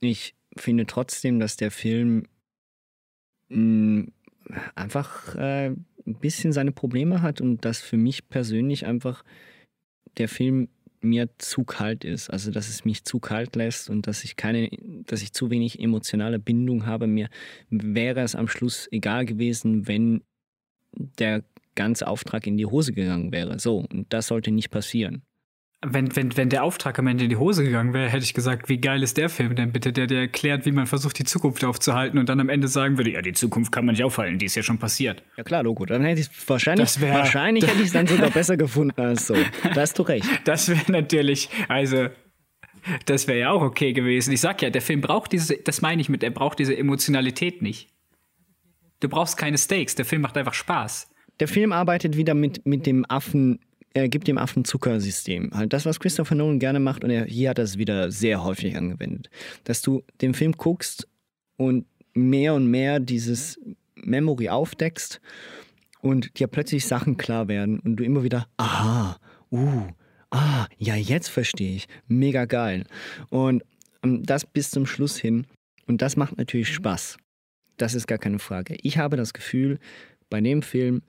ich 0.00 0.34
finde 0.56 0.86
trotzdem, 0.86 1.40
dass 1.40 1.56
der 1.56 1.70
Film 1.70 2.26
mh, 3.48 4.08
einfach 4.74 5.34
äh, 5.36 5.68
ein 5.68 6.18
bisschen 6.20 6.52
seine 6.52 6.72
Probleme 6.72 7.22
hat 7.22 7.40
und 7.40 7.64
dass 7.64 7.80
für 7.80 7.96
mich 7.96 8.28
persönlich 8.28 8.86
einfach 8.86 9.24
der 10.18 10.28
Film 10.28 10.68
mir 11.00 11.28
zu 11.38 11.64
kalt 11.64 12.04
ist. 12.04 12.30
Also 12.30 12.50
dass 12.50 12.68
es 12.68 12.84
mich 12.84 13.04
zu 13.04 13.20
kalt 13.20 13.56
lässt 13.56 13.90
und 13.90 14.06
dass 14.06 14.24
ich 14.24 14.36
keine, 14.36 14.70
dass 15.06 15.22
ich 15.22 15.32
zu 15.32 15.50
wenig 15.50 15.80
emotionale 15.80 16.38
Bindung 16.38 16.86
habe. 16.86 17.06
Mir 17.06 17.28
wäre 17.70 18.20
es 18.20 18.34
am 18.34 18.48
Schluss 18.48 18.88
egal 18.90 19.26
gewesen, 19.26 19.86
wenn 19.86 20.22
der 20.92 21.44
ganze 21.74 22.06
Auftrag 22.06 22.46
in 22.46 22.56
die 22.56 22.66
Hose 22.66 22.92
gegangen 22.92 23.32
wäre. 23.32 23.58
So, 23.58 23.84
und 23.90 24.12
das 24.12 24.28
sollte 24.28 24.50
nicht 24.50 24.70
passieren 24.70 25.22
wenn, 25.86 26.14
wenn, 26.16 26.36
wenn 26.36 26.48
der 26.48 26.64
Auftrag 26.64 26.98
am 26.98 27.06
Ende 27.06 27.24
in 27.24 27.30
die 27.30 27.36
Hose 27.36 27.64
gegangen 27.64 27.92
wäre, 27.92 28.08
hätte 28.08 28.24
ich 28.24 28.34
gesagt, 28.34 28.68
wie 28.68 28.78
geil 28.78 29.02
ist 29.02 29.16
der 29.16 29.28
Film 29.28 29.54
denn 29.54 29.72
bitte, 29.72 29.92
der, 29.92 30.06
der 30.06 30.20
erklärt, 30.20 30.66
wie 30.66 30.72
man 30.72 30.86
versucht, 30.86 31.18
die 31.18 31.24
Zukunft 31.24 31.64
aufzuhalten 31.64 32.18
und 32.18 32.28
dann 32.28 32.40
am 32.40 32.48
Ende 32.48 32.68
sagen 32.68 32.96
würde, 32.96 33.12
ja, 33.12 33.22
die 33.22 33.32
Zukunft 33.32 33.72
kann 33.72 33.84
man 33.84 33.94
nicht 33.94 34.04
aufhalten, 34.04 34.38
die 34.38 34.46
ist 34.46 34.54
ja 34.54 34.62
schon 34.62 34.78
passiert. 34.78 35.22
Ja 35.36 35.44
klar, 35.44 35.62
Logo, 35.62 35.84
dann 35.84 36.02
hätte 36.02 36.20
ich 36.20 36.28
wahrscheinlich, 36.48 37.00
wär, 37.00 37.14
wahrscheinlich 37.14 37.66
hätte 37.66 37.80
ich 37.80 37.86
es 37.86 37.92
dann 37.92 38.06
sogar 38.06 38.30
besser 38.32 38.56
gefunden 38.56 39.00
als 39.00 39.26
so. 39.26 39.34
Da 39.62 39.80
hast 39.80 39.98
du 39.98 40.02
recht. 40.02 40.28
Das 40.44 40.68
wäre 40.68 40.90
natürlich, 40.90 41.48
also, 41.68 42.08
das 43.06 43.28
wäre 43.28 43.38
ja 43.38 43.50
auch 43.50 43.62
okay 43.62 43.92
gewesen. 43.92 44.32
Ich 44.32 44.40
sag 44.40 44.62
ja, 44.62 44.70
der 44.70 44.82
Film 44.82 45.00
braucht 45.00 45.32
diese, 45.32 45.56
das 45.56 45.82
meine 45.82 46.00
ich 46.00 46.08
mit, 46.08 46.22
er 46.22 46.30
braucht 46.30 46.58
diese 46.58 46.76
Emotionalität 46.76 47.62
nicht. 47.62 47.88
Du 49.00 49.08
brauchst 49.08 49.36
keine 49.36 49.58
Stakes, 49.58 49.94
der 49.94 50.04
Film 50.04 50.22
macht 50.22 50.36
einfach 50.36 50.54
Spaß. 50.54 51.10
Der 51.40 51.48
Film 51.48 51.72
arbeitet 51.72 52.16
wieder 52.16 52.34
mit, 52.34 52.64
mit 52.64 52.86
dem 52.86 53.04
Affen 53.08 53.60
er 53.94 54.08
gibt 54.08 54.26
dem 54.26 54.38
Affen 54.38 54.64
Zuckersystem. 54.64 55.50
Halt 55.54 55.72
das, 55.72 55.86
was 55.86 56.00
Christopher 56.00 56.34
Nolan 56.34 56.58
gerne 56.58 56.80
macht, 56.80 57.04
und 57.04 57.10
er, 57.10 57.24
hier 57.24 57.50
hat 57.50 57.58
er 57.58 57.64
es 57.64 57.78
wieder 57.78 58.10
sehr 58.10 58.44
häufig 58.44 58.76
angewendet. 58.76 59.30
Dass 59.62 59.82
du 59.82 60.02
den 60.20 60.34
Film 60.34 60.52
guckst 60.52 61.08
und 61.56 61.86
mehr 62.12 62.54
und 62.54 62.66
mehr 62.66 62.98
dieses 63.00 63.58
Memory 63.94 64.48
aufdeckst 64.48 65.20
und 66.00 66.38
dir 66.38 66.48
plötzlich 66.48 66.86
Sachen 66.86 67.16
klar 67.16 67.48
werden 67.48 67.78
und 67.78 67.96
du 67.96 68.04
immer 68.04 68.24
wieder, 68.24 68.48
aha, 68.56 69.16
uh, 69.50 69.86
ah, 70.30 70.66
ja, 70.76 70.96
jetzt 70.96 71.28
verstehe 71.28 71.76
ich. 71.76 71.86
Mega 72.08 72.44
geil. 72.44 72.84
Und 73.30 73.62
ähm, 74.02 74.24
das 74.24 74.44
bis 74.44 74.70
zum 74.70 74.86
Schluss 74.86 75.16
hin. 75.16 75.46
Und 75.86 76.02
das 76.02 76.16
macht 76.16 76.36
natürlich 76.36 76.74
Spaß. 76.74 77.16
Das 77.76 77.94
ist 77.94 78.06
gar 78.06 78.18
keine 78.18 78.38
Frage. 78.38 78.76
Ich 78.82 78.98
habe 78.98 79.16
das 79.16 79.32
Gefühl, 79.32 79.78
bei 80.30 80.40
dem 80.40 80.62
Film, 80.62 81.02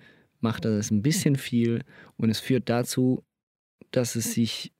macht 0.45 0.63
das 0.63 0.91
ein 0.91 1.01
bisschen 1.01 1.37
viel 1.37 1.83
und 2.17 2.29
es 2.29 2.39
führt 2.39 2.69
dazu, 2.69 3.23
dass 3.89 4.15
es 4.15 4.35
sich 4.35 4.71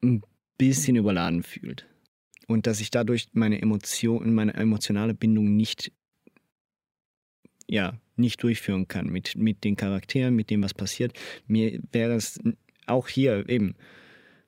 ein 0.00 0.22
bisschen 0.56 0.94
überladen 0.94 1.42
fühlt. 1.42 1.88
Und 2.46 2.68
dass 2.68 2.80
ich 2.80 2.92
dadurch 2.92 3.26
meine 3.32 3.60
Emotion, 3.60 4.32
meine 4.32 4.54
emotionale 4.54 5.14
Bindung 5.14 5.56
nicht, 5.56 5.90
ja, 7.68 7.98
nicht 8.14 8.40
durchführen 8.44 8.86
kann 8.86 9.08
mit, 9.08 9.34
mit 9.36 9.64
den 9.64 9.74
Charakteren, 9.74 10.36
mit 10.36 10.48
dem, 10.48 10.62
was 10.62 10.74
passiert. 10.74 11.18
Mir 11.48 11.80
wäre 11.90 12.14
es 12.14 12.38
auch 12.86 13.08
hier 13.08 13.48
eben, 13.48 13.74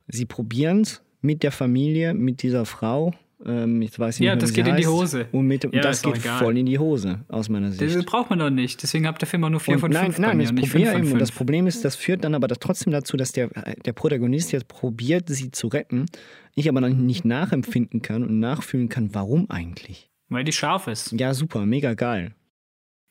sie 0.07 0.27
probieren 0.27 0.83
es 0.83 1.03
mit 1.23 1.43
der 1.43 1.51
Familie, 1.51 2.15
mit 2.15 2.45
dieser 2.45 2.67
Frau, 2.67 3.15
ähm, 3.47 3.83
ich 3.83 3.99
weiß 3.99 4.19
nicht 4.19 4.27
ja, 4.27 4.33
mehr, 4.33 4.41
das 4.41 4.53
geht 4.53 4.67
in 4.67 4.77
die 4.77 4.87
Hose. 4.87 5.29
Und 5.33 5.47
mit, 5.47 5.65
ja, 5.65 5.83
das 5.83 6.03
geht 6.03 6.19
voll 6.19 6.57
in 6.57 6.67
die 6.67 6.79
Hose, 6.79 7.21
aus 7.29 7.49
meiner 7.49 7.71
Sicht. 7.71 7.95
Das 7.95 8.05
braucht 8.05 8.31
man 8.31 8.39
doch 8.39 8.51
nicht. 8.51 8.83
Deswegen 8.83 9.07
habt 9.07 9.23
ihr 9.23 9.27
Film 9.27 9.45
auch 9.45 9.51
nur 9.51 9.61
4 9.61 9.79
von 9.79 9.93
5 9.93 10.19
Nein, 10.19 10.39
nein 10.39 10.57
das, 10.57 10.71
Problem, 10.71 11.07
eben, 11.07 11.19
das 11.19 11.33
Problem 11.33 11.67
ist, 11.67 11.85
das 11.85 11.97
führt 11.97 12.25
dann 12.25 12.35
aber 12.35 12.49
trotzdem 12.49 12.93
dazu, 12.93 13.17
dass 13.17 13.33
der, 13.33 13.49
der 13.85 13.93
Protagonist 13.93 14.53
jetzt 14.53 14.69
probiert, 14.69 15.29
sie 15.29 15.51
zu 15.51 15.69
retten, 15.69 16.07
ich 16.55 16.69
aber 16.69 16.81
dann 16.81 17.05
nicht 17.05 17.25
nachempfinden 17.25 18.03
kann 18.03 18.23
und 18.23 18.39
nachfühlen 18.39 18.89
kann, 18.89 19.15
warum 19.15 19.51
eigentlich. 19.51 20.11
Weil 20.29 20.45
die 20.45 20.53
scharf 20.53 20.87
ist. 20.87 21.13
Ja, 21.13 21.35
super, 21.35 21.67
mega 21.67 21.95
geil. 21.95 22.35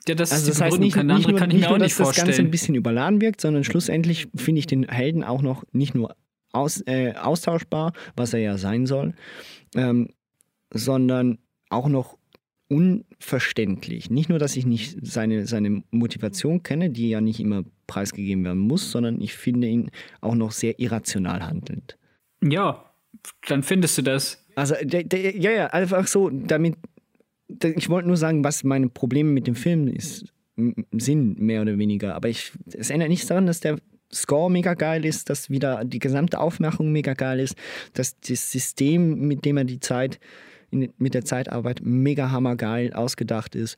Ja, 0.08 0.16
das 0.16 0.32
also 0.32 0.48
das 0.48 0.60
heißt 0.60 0.80
nicht, 0.80 0.96
nicht, 0.96 1.30
nur, 1.30 1.40
kann 1.40 1.50
ich 1.50 1.58
nicht 1.58 1.70
nur, 1.70 1.80
dass 1.80 1.96
das 1.96 2.16
Ganze 2.16 2.42
ein 2.42 2.52
bisschen 2.52 2.76
überladen 2.76 3.22
wirkt, 3.22 3.40
sondern 3.40 3.64
schlussendlich 3.64 4.28
finde 4.36 4.60
ich 4.60 4.68
den 4.68 4.88
Helden 4.88 5.24
auch 5.24 5.42
noch 5.42 5.64
nicht 5.72 5.96
nur 5.96 6.16
aus, 6.52 6.84
äh, 6.86 7.14
austauschbar, 7.14 7.94
was 8.16 8.34
er 8.34 8.40
ja 8.40 8.58
sein 8.58 8.86
soll, 8.86 9.14
ähm, 9.76 10.10
sondern 10.74 11.40
auch 11.70 11.88
noch 11.88 12.18
unverständlich. 12.68 14.10
Nicht 14.10 14.30
nur, 14.30 14.40
dass 14.40 14.56
ich 14.56 14.66
nicht 14.66 14.98
seine, 15.02 15.45
seine 15.45 15.84
Motivation 15.91 16.64
kenne, 16.64 16.90
die 16.90 17.10
ja 17.10 17.22
nicht 17.22 17.40
immer 17.40 17.64
preisgegeben 17.88 18.44
werden 18.44 18.60
muss, 18.60 18.91
sondern 18.91 19.22
ich 19.22 19.34
finde 19.34 19.68
ihn 19.68 19.91
auch 20.22 20.36
noch 20.36 20.52
sehr 20.52 20.80
irrational 20.80 21.45
handelnd. 21.45 21.98
Ja, 22.44 22.91
dann 23.48 23.64
findest 23.64 23.98
du 23.98 24.02
das. 24.02 24.45
Also, 24.56 24.76
der, 24.82 25.04
der, 25.04 25.38
ja, 25.38 25.52
ja, 25.52 25.68
einfach 25.68 26.08
so, 26.08 26.30
damit. 26.30 26.76
Ich 27.64 27.90
wollte 27.90 28.08
nur 28.08 28.18
sagen, 28.18 28.44
was 28.44 28.64
meine 28.64 28.90
Probleme 28.90 29.30
mit 29.30 29.45
dem 29.45 29.56
Film 29.56 29.88
ist, 29.88 30.34
sind, 30.91 31.40
mehr 31.40 31.62
oder 31.62 31.78
weniger. 31.78 32.16
Aber 32.16 32.30
ich, 32.30 32.52
es 32.74 32.90
ändert 32.90 33.10
nichts 33.10 33.28
daran, 33.28 33.45
dass 33.45 33.60
der 33.60 33.78
Score 34.12 34.50
mega 34.50 34.74
geil 34.74 35.06
ist, 35.06 35.30
dass 35.30 35.50
wieder 35.50 35.84
die 35.86 36.00
gesamte 36.00 36.40
Aufmachung 36.40 36.91
mega 36.91 37.14
geil 37.14 37.40
ist, 37.40 37.56
dass 37.94 38.20
das 38.20 38.52
System, 38.52 39.28
mit 39.28 39.45
dem 39.45 39.58
er 39.58 39.66
die 39.66 39.80
Zeit 39.80 40.20
in, 40.74 40.94
mit 40.98 41.14
der 41.14 41.24
Zeitarbeit 41.24 41.82
mega 41.84 42.32
hammergeil 42.32 42.94
ausgedacht 42.94 43.56
ist. 43.56 43.78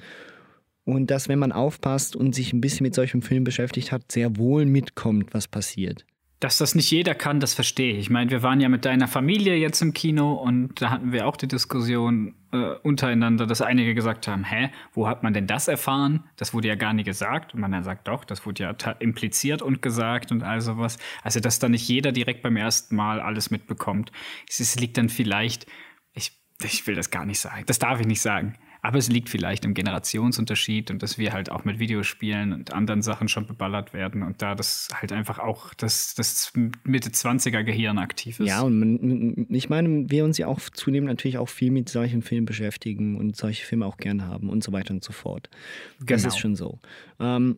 Und 0.86 1.10
dass, 1.10 1.28
wenn 1.28 1.40
man 1.40 1.52
aufpasst 1.52 2.16
und 2.16 2.34
sich 2.36 2.54
ein 2.54 2.62
bisschen 2.62 2.84
mit 2.84 2.96
solchem 2.96 3.22
Film 3.22 3.44
beschäftigt 3.44 3.92
hat, 3.92 4.12
sehr 4.12 4.38
wohl 4.38 4.66
mitkommt, 4.66 5.34
was 5.34 5.48
passiert. 5.48 6.06
Dass 6.40 6.60
das 6.60 6.76
nicht 6.76 6.92
jeder 6.92 7.16
kann, 7.16 7.40
das 7.40 7.56
verstehe 7.56 7.94
ich. 7.94 8.00
Ich 8.00 8.10
meine, 8.12 8.30
wir 8.30 8.44
waren 8.44 8.62
ja 8.62 8.70
mit 8.70 8.86
deiner 8.86 9.08
Familie 9.08 9.56
jetzt 9.56 9.82
im 9.82 9.94
Kino 9.94 10.34
und 10.34 10.80
da 10.80 10.92
hatten 10.92 11.12
wir 11.12 11.28
auch 11.28 11.38
die 11.38 11.48
Diskussion 11.48 12.36
äh, 12.52 12.76
untereinander, 12.84 13.48
dass 13.48 13.62
einige 13.62 13.96
gesagt 13.96 14.28
haben, 14.28 14.44
hä, 14.44 14.70
wo 14.94 15.08
hat 15.08 15.24
man 15.24 15.34
denn 15.34 15.48
das 15.48 15.68
erfahren? 15.68 16.26
Das 16.36 16.54
wurde 16.54 16.68
ja 16.68 16.76
gar 16.76 16.94
nie 16.94 17.04
gesagt. 17.04 17.54
Und 17.54 17.62
man 17.62 17.72
dann 17.72 17.84
sagt, 17.84 18.08
doch, 18.08 18.26
das 18.26 18.46
wurde 18.46 18.64
ja 18.64 18.92
impliziert 19.00 19.62
und 19.64 19.82
gesagt 19.82 20.32
und 20.32 20.44
all 20.44 20.62
sowas. 20.62 21.00
Also, 21.24 21.40
dass 21.40 21.58
da 21.58 21.68
nicht 21.68 21.88
jeder 21.88 22.12
direkt 22.12 22.44
beim 22.44 22.58
ersten 22.58 22.96
Mal 22.96 23.22
alles 23.22 23.50
mitbekommt. 23.50 24.12
Es 24.48 24.76
liegt 24.76 24.98
dann 24.98 25.10
vielleicht 25.10 25.66
ich 26.16 26.32
will 26.60 26.96
das 26.96 27.10
gar 27.10 27.26
nicht 27.26 27.40
sagen. 27.40 27.64
Das 27.66 27.80
darf 27.80 28.00
ich 28.00 28.08
nicht 28.08 28.22
sagen. 28.22 28.56
Aber 28.82 29.00
es 29.00 29.10
liegt 29.10 29.30
vielleicht 29.30 29.66
im 29.66 29.74
Generationsunterschied 29.74 30.92
und 30.92 31.02
dass 31.02 31.18
wir 31.18 31.34
halt 31.34 31.52
auch 31.52 31.66
mit 31.66 31.80
Videospielen 31.80 32.54
und 32.54 32.72
anderen 32.72 33.02
Sachen 33.02 33.28
schon 33.28 33.48
beballert 33.48 33.94
werden 33.94 34.22
und 34.22 34.44
da 34.44 34.54
das 34.54 34.90
halt 34.94 35.12
einfach 35.12 35.40
auch 35.40 35.74
das, 35.74 36.14
das 36.14 36.54
Mitte 36.84 37.10
20er 37.10 37.64
Gehirn 37.64 37.98
aktiv 37.98 38.40
ist. 38.40 38.48
Ja, 38.48 38.62
und 38.62 38.78
man, 38.78 39.48
ich 39.50 39.70
meine, 39.70 40.08
wir 40.12 40.24
uns 40.24 40.38
ja 40.38 40.46
auch 40.46 40.60
zunehmend 40.60 41.10
natürlich 41.10 41.40
auch 41.40 41.50
viel 41.50 41.72
mit 41.72 41.90
solchen 41.90 42.22
Filmen 42.22 42.46
beschäftigen 42.46 43.16
und 43.18 43.36
solche 43.36 43.66
Filme 43.66 43.88
auch 43.88 43.98
gerne 43.98 44.28
haben 44.28 44.50
und 44.50 44.64
so 44.64 44.72
weiter 44.72 44.94
und 44.94 45.04
so 45.04 45.14
fort. 45.14 45.50
Das 46.02 46.22
genau. 46.22 46.28
ist 46.28 46.38
schon 46.38 46.56
so. 46.56 46.78
Ähm, 47.20 47.58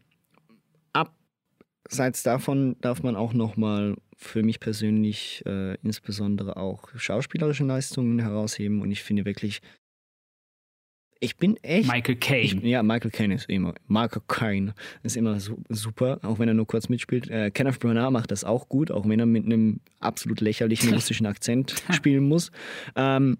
abseits 1.84 2.24
davon 2.24 2.78
darf 2.80 3.04
man 3.04 3.18
auch 3.18 3.34
noch 3.34 3.58
mal 3.58 3.98
für 4.18 4.42
mich 4.44 4.60
persönlich 4.60 5.44
äh, 5.46 5.76
insbesondere 5.84 6.58
auch 6.58 6.90
schauspielerische 6.96 7.64
Leistungen 7.64 8.20
herausheben 8.20 8.82
und 8.82 8.92
ich 8.92 9.04
finde 9.04 9.26
wirklich, 9.26 9.62
ich 11.20 11.38
bin 11.38 11.58
echt. 11.64 11.92
Michael 11.92 12.16
Caine. 12.16 12.68
ja, 12.68 12.84
Michael 12.84 13.12
Caine 13.12 13.36
ist 13.36 13.50
immer. 13.50 13.74
Michael 13.88 14.22
Caine 14.28 14.74
ist 15.04 15.18
immer 15.18 15.40
su 15.40 15.58
super, 15.70 16.20
auch 16.24 16.40
wenn 16.40 16.48
er 16.48 16.54
nur 16.54 16.68
kurz 16.68 16.90
mitspielt. 16.90 17.30
Äh, 17.30 17.52
Kenneth 17.52 17.80
Branagh 17.80 18.12
macht 18.12 18.32
das 18.32 18.44
auch 18.44 18.70
gut, 18.70 18.92
auch 18.92 19.08
wenn 19.08 19.20
er 19.20 19.26
mit 19.26 19.46
einem 19.46 19.80
absolut 20.00 20.42
lächerlichen 20.42 20.94
russischen 20.94 21.26
Akzent 21.26 21.76
spielen 21.92 22.28
muss. 22.28 22.52
Ähm, 22.96 23.38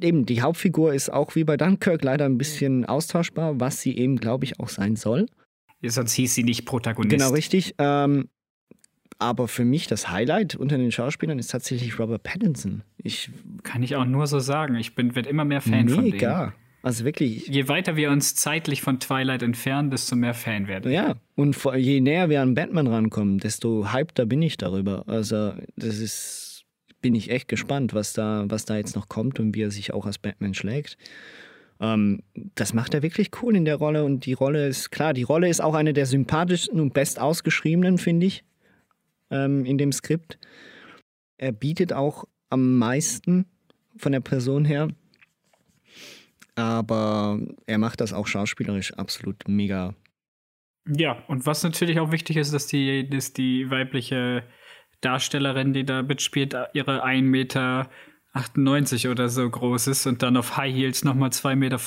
eben, 0.00 0.26
die 0.26 0.42
Hauptfigur 0.42 0.92
ist 0.94 1.10
auch 1.10 1.34
wie 1.34 1.44
bei 1.44 1.56
Dunkirk 1.56 2.02
leider 2.02 2.24
ein 2.24 2.38
bisschen 2.38 2.84
austauschbar, 2.84 3.60
was 3.60 3.80
sie 3.80 3.96
eben, 3.96 4.16
glaube 4.16 4.44
ich, 4.44 4.58
auch 4.60 4.68
sein 4.68 4.96
soll. 4.96 5.26
Sonst 5.82 6.14
hieß 6.14 6.34
sie 6.34 6.44
nicht 6.44 6.64
Protagonist. 6.64 7.10
Genau, 7.10 7.30
richtig. 7.30 7.74
Ähm, 7.78 8.28
aber 9.18 9.48
für 9.48 9.64
mich 9.64 9.86
das 9.86 10.10
Highlight 10.10 10.54
unter 10.54 10.78
den 10.78 10.92
Schauspielern 10.92 11.38
ist 11.38 11.48
tatsächlich 11.50 11.98
Robert 11.98 12.22
Pattinson. 12.22 12.82
Ich 12.96 13.30
kann 13.62 13.82
ich 13.82 13.96
auch 13.96 14.04
nur 14.04 14.26
so 14.26 14.40
sagen. 14.40 14.76
Ich 14.76 14.94
bin 14.94 15.14
werde 15.14 15.28
immer 15.28 15.44
mehr 15.44 15.60
Fan 15.60 15.86
mega. 15.86 15.94
von 15.94 16.04
dem. 16.04 16.12
Mega. 16.12 16.54
Also 16.82 17.06
wirklich. 17.06 17.46
Je 17.46 17.66
weiter 17.68 17.96
wir 17.96 18.10
uns 18.10 18.34
zeitlich 18.34 18.82
von 18.82 19.00
Twilight 19.00 19.42
entfernen, 19.42 19.90
desto 19.90 20.16
mehr 20.16 20.34
Fan 20.34 20.68
werden. 20.68 20.92
Ja, 20.92 21.14
und 21.34 21.56
je 21.76 22.00
näher 22.00 22.28
wir 22.28 22.42
an 22.42 22.54
Batman 22.54 22.86
rankommen, 22.86 23.38
desto 23.38 23.94
hypter 23.94 24.26
bin 24.26 24.42
ich 24.42 24.58
darüber. 24.58 25.04
Also, 25.06 25.54
das 25.76 25.98
ist, 25.98 26.64
bin 27.00 27.14
ich 27.14 27.30
echt 27.30 27.48
gespannt, 27.48 27.94
was 27.94 28.12
da, 28.12 28.44
was 28.48 28.66
da 28.66 28.76
jetzt 28.76 28.96
noch 28.96 29.08
kommt 29.08 29.40
und 29.40 29.54
wie 29.54 29.62
er 29.62 29.70
sich 29.70 29.94
auch 29.94 30.04
als 30.04 30.18
Batman 30.18 30.52
schlägt. 30.52 30.98
Ähm, 31.80 32.20
das 32.54 32.74
macht 32.74 32.92
er 32.92 33.02
wirklich 33.02 33.30
cool 33.40 33.56
in 33.56 33.64
der 33.64 33.76
Rolle 33.76 34.04
und 34.04 34.26
die 34.26 34.34
Rolle 34.34 34.68
ist, 34.68 34.90
klar, 34.90 35.14
die 35.14 35.22
Rolle 35.22 35.48
ist 35.48 35.62
auch 35.62 35.74
eine 35.74 35.94
der 35.94 36.04
sympathischsten 36.04 36.80
und 36.80 36.92
best 36.92 37.18
ausgeschriebenen, 37.18 37.96
finde 37.96 38.26
ich 38.26 38.44
ähm, 39.34 39.64
in 39.66 39.76
dem 39.76 39.92
Skript. 39.92 40.38
Er 41.36 41.52
bietet 41.52 41.92
auch 41.92 42.24
am 42.48 42.78
meisten 42.78 43.46
von 43.96 44.12
der 44.12 44.20
Person 44.20 44.64
her. 44.64 44.88
Aber 46.54 47.40
er 47.66 47.78
macht 47.78 48.00
das 48.00 48.12
auch 48.12 48.28
schauspielerisch 48.28 48.94
absolut 48.94 49.48
mega. 49.48 49.94
Ja, 50.86 51.24
und 51.26 51.46
was 51.46 51.64
natürlich 51.64 51.98
auch 51.98 52.12
wichtig 52.12 52.36
ist, 52.36 52.54
dass 52.54 52.66
die, 52.68 53.08
dass 53.08 53.32
die 53.32 53.70
weibliche 53.70 54.44
Darstellerin, 55.00 55.72
die 55.72 55.84
da 55.84 56.02
mitspielt, 56.02 56.54
ihre 56.72 57.04
1,80 57.04 57.22
Meter 57.22 57.90
98 58.34 59.08
oder 59.08 59.28
so 59.28 59.48
groß 59.48 59.88
ist 59.88 60.06
und 60.06 60.22
dann 60.22 60.36
auf 60.36 60.56
High 60.56 60.74
Heels 60.74 61.04
nochmal 61.04 61.30
2,40 61.30 61.56
Meter 61.56 61.78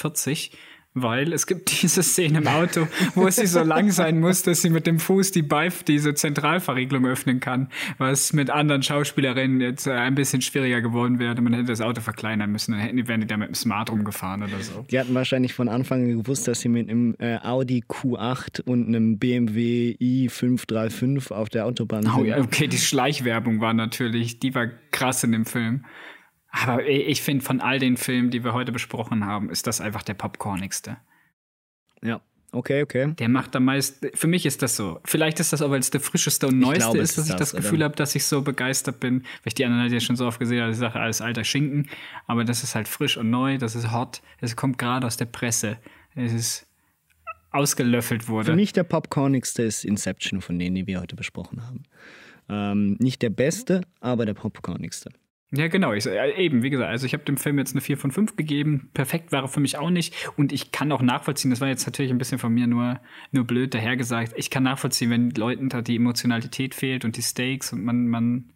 weil 1.02 1.34
es 1.34 1.48
gibt 1.48 1.82
diese 1.82 2.03
Szene 2.03 2.40
im 2.40 2.48
Auto, 2.48 2.88
wo 3.15 3.30
sie 3.30 3.48
so 3.48 3.61
lang 3.61 3.91
sein 3.91 4.19
muss, 4.19 4.44
dass 4.44 4.61
sie 4.61 4.69
mit 4.69 4.88
dem 4.88 4.99
Fuß 4.99 5.32
die 5.32 5.41
Beif, 5.41 5.84
diese 5.84 6.14
Zentralverriegelung 6.14 7.06
öffnen 7.06 7.40
kann, 7.40 7.69
was 7.98 8.34
mit 8.34 8.49
anderen 8.49 8.84
Schauspielerinnen 8.84 9.61
jetzt 9.61 9.88
äh, 9.88 9.91
ein 9.91 10.15
bisschen 10.15 10.41
schwieriger 10.41 10.82
geworden 10.82 11.19
wäre. 11.19 11.40
Man 11.41 11.53
hätte 11.53 11.65
das 11.65 11.82
Auto 11.82 12.02
verkleinern 12.02 12.52
müssen, 12.52 12.72
dann 12.72 12.82
hätten 12.82 12.98
die, 12.98 13.07
wären 13.07 13.22
die 13.22 13.28
da 13.28 13.38
mit 13.38 13.49
dem 13.49 13.56
Smart 13.56 13.91
rumgefahren 13.91 14.44
oder 14.44 14.60
so. 14.60 14.86
Die 14.90 14.99
hatten 14.99 15.14
wahrscheinlich 15.14 15.53
von 15.53 15.69
Anfang 15.69 16.03
an 16.03 16.18
gewusst, 16.18 16.48
dass 16.48 16.61
sie 16.61 16.69
mit 16.69 16.90
einem 16.90 17.15
äh, 17.19 17.38
Audi 17.38 17.84
Q8 17.88 18.61
und 18.61 18.88
einem 18.88 19.18
BMW 19.18 19.95
i535 19.99 21.32
auf 21.32 21.49
der 21.49 21.65
Autobahn 21.65 22.03
sind. 22.03 22.14
Oh, 22.15 22.24
ja, 22.24 22.40
okay, 22.40 22.68
die 22.68 22.78
Schleichwerbung 22.78 23.61
war 23.61 23.74
natürlich, 23.74 24.40
die 24.40 24.53
war 24.56 24.68
krass 24.91 25.24
in 25.24 25.32
dem 25.32 25.45
Film. 25.45 25.86
Aber 26.49 26.86
ich 26.86 27.22
finde, 27.22 27.44
von 27.44 27.61
all 27.61 27.80
den 27.80 27.98
Filmen, 27.98 28.32
die 28.32 28.44
wir 28.44 28.53
heute 28.53 28.72
besprochen 28.72 29.26
haben, 29.26 29.49
ist 29.49 29.68
das 29.68 29.82
einfach 29.82 30.03
der 30.03 30.14
popcornigste. 30.14 30.98
Ja, 32.02 32.22
okay, 32.52 32.84
okay. 32.84 33.14
Der 33.19 33.30
macht 33.30 33.56
am 33.56 33.65
meisten. 33.65 34.10
Für 34.14 34.28
mich 34.28 34.45
ist 34.45 34.61
das 34.61 34.76
so. 34.76 34.99
Vielleicht 35.03 35.40
ist 35.40 35.53
das 35.53 35.61
auch, 35.61 35.72
weil 35.72 35.80
es 35.80 35.90
der 35.90 36.02
frischeste 36.02 36.48
und 36.48 36.60
neueste 36.60 36.86
glaube, 36.86 36.99
ist, 36.99 37.18
dass 37.18 37.30
ich 37.30 37.36
das, 37.36 37.52
das 37.52 37.61
Gefühl 37.61 37.84
habe, 37.84 37.95
dass 37.95 38.15
ich 38.15 38.26
so 38.26 38.41
begeistert 38.41 38.99
bin. 38.99 39.22
Weil 39.22 39.48
ich 39.48 39.53
die 39.56 39.65
anderen 39.65 39.84
halt 39.84 39.91
ja 39.91 39.99
schon 39.99 40.15
so 40.15 40.26
oft 40.26 40.40
gesehen 40.40 40.61
habe, 40.61 40.72
ich 40.72 40.78
sage, 40.78 40.99
alles 40.99 41.22
alter 41.22 41.44
Schinken. 41.44 41.90
Aber 42.28 42.44
das 42.44 42.64
ist 42.64 42.76
halt 42.76 42.88
frisch 42.88 43.18
und 43.18 43.30
neu, 43.30 43.57
das 43.57 43.76
ist 43.76 43.91
hot. 43.91 44.22
Es 44.40 44.56
kommt 44.56 44.78
gerade 44.78 45.06
aus 45.06 45.18
der 45.18 45.26
Presse. 45.26 45.78
Es 46.15 46.34
ist 46.34 46.68
ausgelöffelt 47.52 48.28
wurde. 48.28 48.52
Für 48.52 48.56
mich 48.56 48.74
der 48.74 48.84
popcornigste 48.84 49.64
ist 49.64 49.86
Inception 49.86 50.41
von 50.41 50.60
denen, 50.60 50.76
die 50.76 50.88
wir 50.88 51.02
heute 51.02 51.15
besprochen 51.15 51.65
haben. 51.65 51.84
Ähm, 52.49 52.98
nicht 52.99 53.22
der 53.22 53.30
beste, 53.30 53.82
aber 53.99 54.26
der 54.26 54.34
popcornigste. 54.34 55.11
Ja, 55.52 55.69
genau. 55.69 55.94
Ich, 55.94 56.06
eben, 56.06 56.61
wie 56.61 56.69
gesagt, 56.69 56.90
also 56.90 57.06
ich 57.06 57.14
habe 57.14 57.24
dem 57.24 57.38
Film 57.38 57.57
jetzt 57.57 57.72
eine 57.72 57.80
4 57.80 57.98
von 57.98 58.11
5 58.11 58.36
gegeben. 58.36 58.90
Perfekt 58.94 59.32
war 59.32 59.44
er 59.44 59.48
für 59.48 59.61
mich 59.61 59.78
auch 59.78 59.90
nicht. 59.90 60.14
Und 60.36 60.52
ich 60.52 60.72
kann 60.72 60.91
auch 60.91 61.02
nachvollziehen, 61.02 61.52
das 61.52 61.61
war 61.61 61.69
jetzt 61.69 61.86
natürlich 61.86 62.11
ein 62.11 62.18
bisschen 62.18 62.38
von 62.38 62.53
mir 62.53 62.68
nur, 62.68 62.99
nur 63.32 63.45
blöd 63.45 63.74
dahergesagt. 63.74 64.34
Ich 64.36 64.49
kann 64.49 64.64
nachvollziehen, 64.64 65.10
wenn 65.10 65.32
Leuten 65.32 65.69
da 65.69 65.82
die 65.82 65.95
Emotionalität 65.95 66.76
fehlt 66.76 67.06
und 67.06 67.15
die 67.15 67.22
Stakes 67.22 67.72
und 67.72 67.84
man, 67.86 68.07
man. 68.07 68.52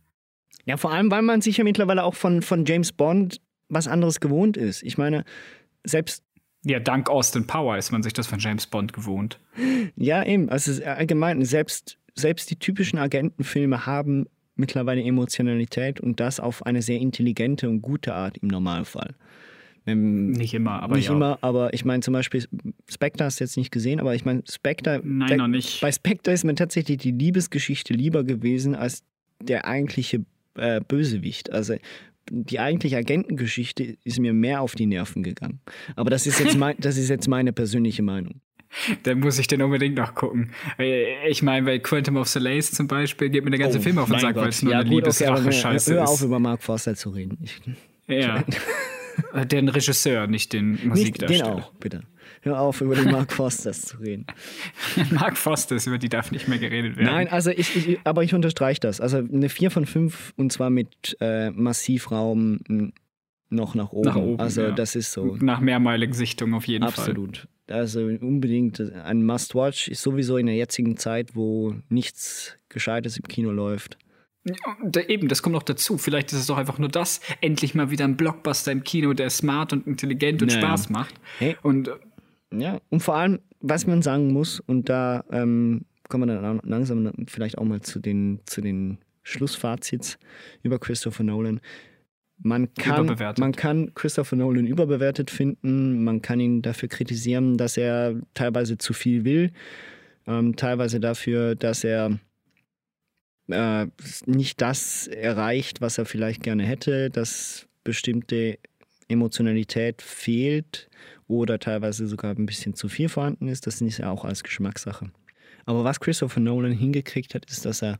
Ja, 0.65 0.75
vor 0.75 0.91
allem, 0.91 1.09
weil 1.11 1.21
man 1.21 1.41
sich 1.41 1.57
ja 1.57 1.63
mittlerweile 1.63 2.03
auch 2.03 2.15
von, 2.15 2.41
von 2.41 2.65
James 2.65 2.91
Bond 2.91 3.39
was 3.69 3.87
anderes 3.87 4.19
gewohnt 4.19 4.57
ist. 4.57 4.83
Ich 4.83 4.97
meine, 4.97 5.23
selbst. 5.85 6.25
Ja, 6.63 6.79
dank 6.79 7.09
Austin 7.09 7.47
Power 7.47 7.77
ist 7.77 7.91
man 7.91 8.03
sich 8.03 8.13
das 8.13 8.27
von 8.27 8.37
James 8.37 8.67
Bond 8.67 8.91
gewohnt. 8.91 9.39
Ja, 9.95 10.23
eben. 10.25 10.49
Also 10.49 10.83
allgemein, 10.83 11.43
selbst, 11.45 11.97
selbst 12.15 12.51
die 12.51 12.59
typischen 12.59 12.99
Agentenfilme 12.99 13.85
haben 13.85 14.27
mittlerweile 14.61 15.03
Emotionalität 15.03 15.99
und 15.99 16.21
das 16.21 16.39
auf 16.39 16.65
eine 16.65 16.81
sehr 16.81 16.99
intelligente 16.99 17.69
und 17.69 17.81
gute 17.81 18.13
Art 18.13 18.37
im 18.37 18.47
Normalfall. 18.47 19.15
Wenn, 19.83 20.31
nicht 20.31 20.53
immer, 20.53 20.81
aber 20.83 20.95
nicht 20.95 21.07
ja. 21.07 21.13
immer, 21.13 21.39
aber 21.41 21.73
ich 21.73 21.83
meine 21.83 22.01
zum 22.01 22.13
Beispiel 22.13 22.45
Spectre 22.87 23.25
hast 23.25 23.39
du 23.39 23.43
jetzt 23.43 23.57
nicht 23.57 23.71
gesehen, 23.71 23.99
aber 23.99 24.13
ich 24.13 24.23
meine 24.25 24.43
Spectre. 24.47 25.01
Nein, 25.03 25.27
der, 25.27 25.37
noch 25.37 25.47
nicht. 25.47 25.81
Bei 25.81 25.91
Spectre 25.91 26.31
ist 26.31 26.43
mir 26.43 26.55
tatsächlich 26.55 26.99
die 26.99 27.11
Liebesgeschichte 27.11 27.93
lieber 27.93 28.23
gewesen 28.23 28.75
als 28.75 29.03
der 29.41 29.65
eigentliche 29.65 30.23
äh, 30.55 30.81
Bösewicht. 30.87 31.51
Also 31.51 31.75
die 32.29 32.59
eigentliche 32.59 32.97
Agentengeschichte 32.97 33.97
ist 34.03 34.19
mir 34.19 34.33
mehr 34.33 34.61
auf 34.61 34.75
die 34.75 34.85
Nerven 34.85 35.23
gegangen. 35.23 35.59
Aber 35.95 36.11
das 36.11 36.27
ist 36.27 36.39
jetzt 36.39 36.57
mein, 36.57 36.75
das 36.77 36.97
ist 36.97 37.09
jetzt 37.09 37.27
meine 37.27 37.51
persönliche 37.51 38.03
Meinung. 38.03 38.41
Dann 39.03 39.19
muss 39.19 39.39
ich 39.39 39.47
den 39.47 39.61
unbedingt 39.61 39.95
noch 39.95 40.15
gucken. 40.15 40.51
Ich 41.27 41.41
meine, 41.43 41.65
bei 41.65 41.79
Quantum 41.79 42.17
of 42.17 42.27
Solace 42.27 42.71
zum 42.71 42.87
Beispiel 42.87 43.29
geht 43.29 43.43
mir 43.43 43.51
der 43.51 43.59
ganze 43.59 43.79
oh, 43.79 43.81
Film 43.81 43.97
auf 43.97 44.09
den 44.09 44.19
Sack, 44.19 44.35
weil 44.35 44.49
es 44.49 44.61
nur 44.61 44.73
ja, 44.73 44.79
eine 44.79 44.89
Liebesrache-Scheiße 44.89 45.91
okay, 45.93 46.03
ist. 46.03 46.07
Hör 46.07 46.09
auf, 46.09 46.21
über 46.21 46.39
Mark 46.39 46.63
Forster 46.63 46.95
zu 46.95 47.09
reden. 47.09 47.37
Ich, 47.43 47.61
ja. 48.07 48.43
den 49.45 49.69
Regisseur, 49.69 50.27
nicht 50.27 50.53
den 50.53 50.79
Musikdarsteller. 50.87 51.55
Nicht 51.55 51.57
den 51.57 51.63
auch, 51.63 51.73
bitte. 51.73 52.01
Hör 52.43 52.59
auf, 52.59 52.81
über 52.81 52.95
den 52.95 53.11
Mark 53.11 53.31
Forster 53.31 53.71
zu 53.71 53.97
reden. 53.97 54.25
Mark 55.11 55.37
Forster, 55.37 55.77
über 55.85 55.99
die 55.99 56.09
darf 56.09 56.31
nicht 56.31 56.47
mehr 56.47 56.57
geredet 56.57 56.97
werden. 56.97 57.13
Nein, 57.13 57.27
also 57.27 57.51
ich, 57.51 57.75
ich 57.75 57.99
aber 58.03 58.23
ich 58.23 58.33
unterstreiche 58.33 58.79
das. 58.79 58.99
Also 58.99 59.17
eine 59.17 59.49
4 59.49 59.69
von 59.69 59.85
5 59.85 60.33
und 60.37 60.51
zwar 60.51 60.71
mit 60.71 61.17
äh, 61.19 61.51
Massivraum 61.51 62.93
noch 63.49 63.75
nach 63.75 63.91
oben. 63.91 64.07
Nach 64.07 64.15
oben 64.15 64.39
also 64.39 64.61
ja. 64.61 64.71
das 64.71 64.95
ist 64.95 65.11
so. 65.11 65.37
Nach 65.39 65.59
mehrmaligen 65.59 66.13
Sichtungen 66.13 66.55
auf 66.55 66.65
jeden 66.65 66.83
Absolut. 66.83 67.37
Fall. 67.37 67.47
Also 67.71 68.01
unbedingt 68.01 68.79
ein 68.79 69.25
Must-Watch 69.25 69.87
ist 69.87 70.01
sowieso 70.01 70.37
in 70.37 70.45
der 70.45 70.55
jetzigen 70.55 70.97
Zeit, 70.97 71.35
wo 71.35 71.75
nichts 71.89 72.57
Gescheites 72.69 73.17
im 73.17 73.27
Kino 73.27 73.51
läuft. 73.51 73.97
Ja, 74.43 74.55
da 74.83 75.01
eben, 75.01 75.27
das 75.27 75.43
kommt 75.43 75.53
noch 75.53 75.63
dazu. 75.63 75.97
Vielleicht 75.97 76.31
ist 76.33 76.39
es 76.39 76.47
doch 76.47 76.57
einfach 76.57 76.79
nur 76.79 76.89
das, 76.89 77.21
endlich 77.41 77.75
mal 77.75 77.91
wieder 77.91 78.05
ein 78.05 78.17
Blockbuster 78.17 78.71
im 78.71 78.83
Kino, 78.83 79.13
der 79.13 79.29
smart 79.29 79.71
und 79.71 79.85
intelligent 79.85 80.41
und 80.41 80.47
naja. 80.47 80.61
Spaß 80.61 80.89
macht. 80.89 81.13
Hey. 81.37 81.57
Und 81.61 81.89
äh, 81.89 81.97
ja, 82.53 82.81
und 82.89 83.01
vor 83.01 83.15
allem, 83.15 83.39
was 83.59 83.85
man 83.85 84.01
sagen 84.01 84.33
muss, 84.33 84.59
und 84.59 84.89
da 84.89 85.23
ähm, 85.31 85.85
kommen 86.09 86.27
wir 86.27 86.41
dann 86.41 86.59
langsam 86.63 87.11
vielleicht 87.27 87.57
auch 87.57 87.63
mal 87.63 87.81
zu 87.81 87.99
den, 87.99 88.39
zu 88.45 88.61
den 88.61 88.97
Schlussfazits 89.23 90.17
über 90.63 90.79
Christopher 90.79 91.23
Nolan. 91.23 91.61
Man 92.43 92.73
kann, 92.73 93.15
man 93.37 93.51
kann 93.51 93.93
Christopher 93.93 94.35
Nolan 94.35 94.65
überbewertet 94.65 95.29
finden, 95.29 96.03
man 96.03 96.21
kann 96.21 96.39
ihn 96.39 96.61
dafür 96.61 96.89
kritisieren, 96.89 97.57
dass 97.57 97.77
er 97.77 98.15
teilweise 98.33 98.79
zu 98.79 98.93
viel 98.93 99.25
will, 99.25 99.51
ähm, 100.25 100.55
teilweise 100.55 100.99
dafür, 100.99 101.55
dass 101.55 101.83
er 101.83 102.19
äh, 103.47 103.87
nicht 104.25 104.61
das 104.61 105.07
erreicht, 105.07 105.81
was 105.81 105.97
er 105.97 106.05
vielleicht 106.05 106.41
gerne 106.41 106.63
hätte, 106.63 107.09
dass 107.11 107.67
bestimmte 107.83 108.57
Emotionalität 109.07 110.01
fehlt 110.01 110.89
oder 111.27 111.59
teilweise 111.59 112.07
sogar 112.07 112.35
ein 112.35 112.45
bisschen 112.45 112.73
zu 112.73 112.89
viel 112.89 113.09
vorhanden 113.09 113.47
ist. 113.47 113.67
Das 113.67 113.81
ist 113.81 113.97
ja 113.99 114.09
auch 114.09 114.25
als 114.25 114.43
Geschmackssache. 114.43 115.11
Aber 115.65 115.83
was 115.83 115.99
Christopher 115.99 116.39
Nolan 116.39 116.71
hingekriegt 116.71 117.35
hat, 117.35 117.45
ist, 117.45 117.65
dass 117.65 117.83
er 117.83 117.99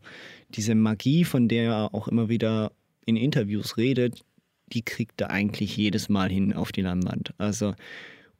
diese 0.50 0.74
Magie, 0.74 1.24
von 1.26 1.48
der 1.48 1.64
er 1.64 1.94
auch 1.94 2.08
immer 2.08 2.30
wieder 2.30 2.72
in 3.06 3.16
Interviews 3.16 3.78
redet, 3.78 4.24
die 4.74 4.84
kriegt 4.84 5.22
er 5.22 5.30
eigentlich 5.30 5.76
jedes 5.78 6.10
Mal 6.10 6.30
hin 6.30 6.54
auf 6.54 6.72
die 6.72 6.82
Leinwand. 6.82 7.34
Also, 7.38 7.76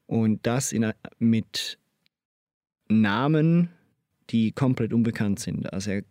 und 0.08 0.46
das 0.46 0.72
in, 0.72 0.92
mit 1.20 1.78
Namen, 2.88 3.70
die 4.30 4.52
komplett 4.52 4.94
unbekannt 4.94 5.40
sind. 5.40 5.72
Also 5.72 5.92
er 5.92 6.04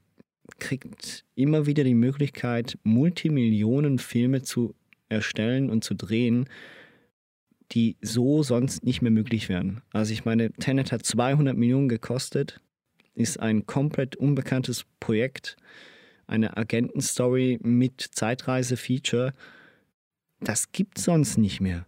kriegt 0.58 1.24
immer 1.34 1.66
wieder 1.66 1.84
die 1.84 1.94
Möglichkeit, 1.94 2.78
Multimillionen 2.82 3.98
Filme 3.98 4.42
zu 4.42 4.74
erstellen 5.08 5.70
und 5.70 5.84
zu 5.84 5.94
drehen, 5.94 6.48
die 7.72 7.96
so 8.00 8.42
sonst 8.42 8.84
nicht 8.84 9.00
mehr 9.00 9.10
möglich 9.10 9.48
wären. 9.48 9.82
Also 9.92 10.12
ich 10.12 10.24
meine, 10.24 10.52
Tenet 10.52 10.92
hat 10.92 11.04
200 11.04 11.56
Millionen 11.56 11.88
gekostet, 11.88 12.60
ist 13.14 13.38
ein 13.38 13.66
komplett 13.66 14.16
unbekanntes 14.16 14.84
Projekt, 14.98 15.56
eine 16.26 16.56
Agentenstory 16.56 17.58
mit 17.62 18.00
Zeitreise-Feature 18.00 19.32
das 20.40 20.72
gibt's 20.72 21.04
sonst 21.04 21.38
nicht 21.38 21.60
mehr. 21.60 21.86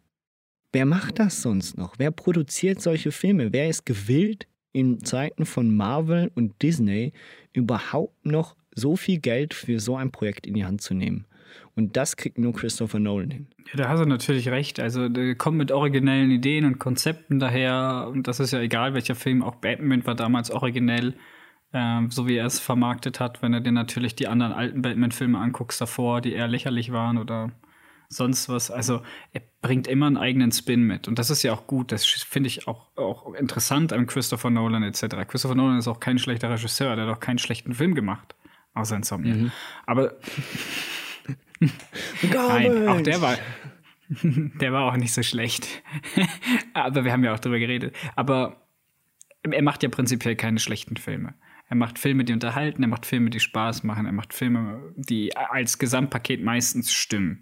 Wer 0.73 0.87
macht 0.87 1.19
das 1.19 1.43
sonst 1.43 1.77
noch? 1.77 1.95
Wer 1.99 2.11
produziert 2.11 2.81
solche 2.81 3.13
Filme? 3.13 3.53
Wer 3.53 3.69
ist 3.69 3.85
gewillt, 3.85 4.47
in 4.73 5.05
Zeiten 5.05 5.45
von 5.45 5.75
Marvel 5.75 6.31
und 6.35 6.63
Disney 6.63 7.13
überhaupt 7.53 8.25
noch 8.25 8.57
so 8.75 8.97
viel 8.97 9.19
Geld 9.19 9.53
für 9.53 9.81
so 9.81 9.97
ein 9.97 10.11
Projekt 10.11 10.47
in 10.47 10.55
die 10.55 10.65
Hand 10.65 10.81
zu 10.81 10.95
nehmen? 10.95 11.27
Und 11.75 11.97
das 11.99 12.17
kriegt 12.17 12.39
nur 12.39 12.55
Christopher 12.55 12.99
Nolan 12.99 13.31
hin. 13.31 13.47
Ja, 13.71 13.85
da 13.85 13.89
hast 13.89 14.01
du 14.01 14.07
natürlich 14.07 14.49
recht. 14.49 14.81
Also, 14.81 15.11
der 15.11 15.35
kommt 15.35 15.59
mit 15.59 15.71
originellen 15.71 16.31
Ideen 16.31 16.65
und 16.65 16.79
Konzepten 16.79 17.39
daher. 17.39 18.09
Und 18.11 18.27
das 18.27 18.41
ist 18.41 18.53
ja 18.53 18.61
egal, 18.61 18.95
welcher 18.95 19.15
Film. 19.15 19.43
Auch 19.43 19.57
Batman 19.57 20.07
war 20.07 20.15
damals 20.15 20.51
originell, 20.51 21.15
äh, 21.73 22.01
so 22.09 22.27
wie 22.27 22.37
er 22.37 22.47
es 22.47 22.59
vermarktet 22.59 23.21
hat. 23.21 23.43
Wenn 23.43 23.53
du 23.53 23.61
dir 23.61 23.73
natürlich 23.73 24.15
die 24.15 24.29
anderen 24.29 24.53
alten 24.53 24.81
Batman-Filme 24.81 25.39
anguckst 25.39 25.81
davor, 25.81 26.23
die 26.23 26.33
eher 26.33 26.49
lächerlich 26.49 26.93
waren 26.93 27.19
oder 27.19 27.53
sonst 28.13 28.49
was. 28.49 28.71
Also 28.71 29.03
er 29.33 29.43
bringt 29.61 29.87
immer 29.87 30.07
einen 30.07 30.17
eigenen 30.17 30.53
Spin 30.53 30.83
mit. 30.83 31.09
Und 31.09 31.19
das 31.19 31.31
ist 31.31 31.43
ja 31.43 31.53
auch 31.53 31.67
gut. 31.67 31.93
Das 31.93 32.05
finde 32.05 32.49
ich 32.49 32.69
auch, 32.69 32.97
auch 32.97 33.35
interessant 33.35 33.93
an 33.93 34.07
Christopher 34.07 34.51
Nolan 34.51 34.83
etc. 34.83 35.17
Christopher 35.27 35.55
Nolan 35.55 35.79
ist 35.79 35.89
auch 35.89 36.01
kein 36.01 36.19
schlechter 36.19 36.51
Regisseur, 36.51 36.95
der 36.97 37.07
hat 37.07 37.17
auch 37.17 37.21
keinen 37.21 37.39
schlechten 37.39 37.75
Film 37.75 37.95
gemacht. 37.95 38.35
Außer 38.75 38.97
Insomnia. 38.97 39.35
Mhm. 39.35 39.53
Aber 39.87 40.15
Nein, 42.23 42.89
auch 42.89 43.01
der 43.01 43.21
war, 43.21 43.37
der 44.23 44.73
war 44.73 44.93
auch 44.93 44.97
nicht 44.97 45.13
so 45.13 45.23
schlecht. 45.23 45.83
Aber 46.75 47.05
wir 47.05 47.13
haben 47.13 47.25
ja 47.25 47.35
auch 47.35 47.41
drüber 47.41 47.59
geredet. 47.59 47.95
Aber 48.17 48.67
er 49.43 49.63
macht 49.63 49.83
ja 49.83 49.89
prinzipiell 49.89 50.37
keine 50.37 50.59
schlechten 50.59 50.97
Filme. 50.97 51.35
Er 51.69 51.77
macht 51.77 51.99
Filme, 51.99 52.25
die 52.25 52.35
unterhalten, 52.35 52.83
er 52.83 52.89
macht 52.89 53.07
Filme, 53.07 53.31
die 53.31 53.41
Spaß 53.41 53.83
machen, 53.83 54.05
er 54.05 54.13
macht 54.13 54.35
Filme, 54.35 54.93
die 54.95 55.35
als 55.35 55.79
Gesamtpaket 55.79 56.43
meistens 56.43 56.93
stimmen 56.93 57.41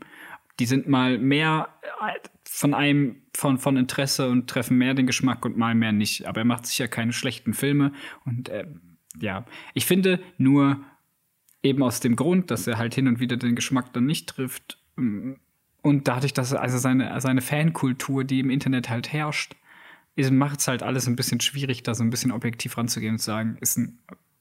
die 0.61 0.67
sind 0.67 0.89
mal 0.89 1.19
mehr 1.19 1.69
äh, 2.01 2.29
von 2.45 2.75
einem 2.75 3.17
von, 3.35 3.59
von 3.59 3.77
Interesse 3.77 4.29
und 4.29 4.49
treffen 4.49 4.77
mehr 4.77 4.95
den 4.95 5.07
Geschmack 5.07 5.45
und 5.45 5.57
mal 5.57 5.75
mehr 5.75 5.93
nicht. 5.93 6.27
Aber 6.27 6.43
er 6.43 6.45
macht 6.45 6.67
sicher 6.67 6.89
keine 6.89 7.13
schlechten 7.13 7.55
Filme. 7.55 7.93
Und 8.25 8.49
äh, 8.51 8.67
ja, 9.19 9.47
ich 9.75 9.87
finde 9.87 10.21
nur 10.37 10.85
eben 11.63 11.83
aus 11.83 12.01
dem 12.01 12.17
Grund, 12.17 12.51
dass 12.51 12.67
er 12.67 12.79
halt 12.79 12.95
hin 12.95 13.09
und 13.09 13.21
wieder 13.21 13.37
den 13.37 13.55
Geschmack 13.55 13.93
dann 13.93 14.07
nicht 14.07 14.29
trifft, 14.29 14.79
ähm, 14.99 15.41
Und 15.83 16.09
dadurch, 16.09 16.35
dass 16.35 16.53
also 16.53 16.79
seine, 16.79 17.19
seine 17.21 17.41
Fankultur, 17.41 18.25
die 18.25 18.41
im 18.41 18.51
Internet 18.51 18.91
halt 18.91 19.13
herrscht, 19.13 19.57
macht 20.31 20.61
es 20.61 20.69
halt 20.69 20.83
alles 20.83 21.07
ein 21.07 21.17
bisschen 21.17 21.41
schwierig, 21.41 21.83
da 21.83 21.95
so 21.95 22.05
ein 22.05 22.11
bisschen 22.11 22.31
objektiv 22.31 22.77
ranzugehen 22.77 23.15
und 23.15 23.19
zu 23.21 23.27
sagen, 23.27 23.57
ist 23.61 23.79
ein 23.79 23.99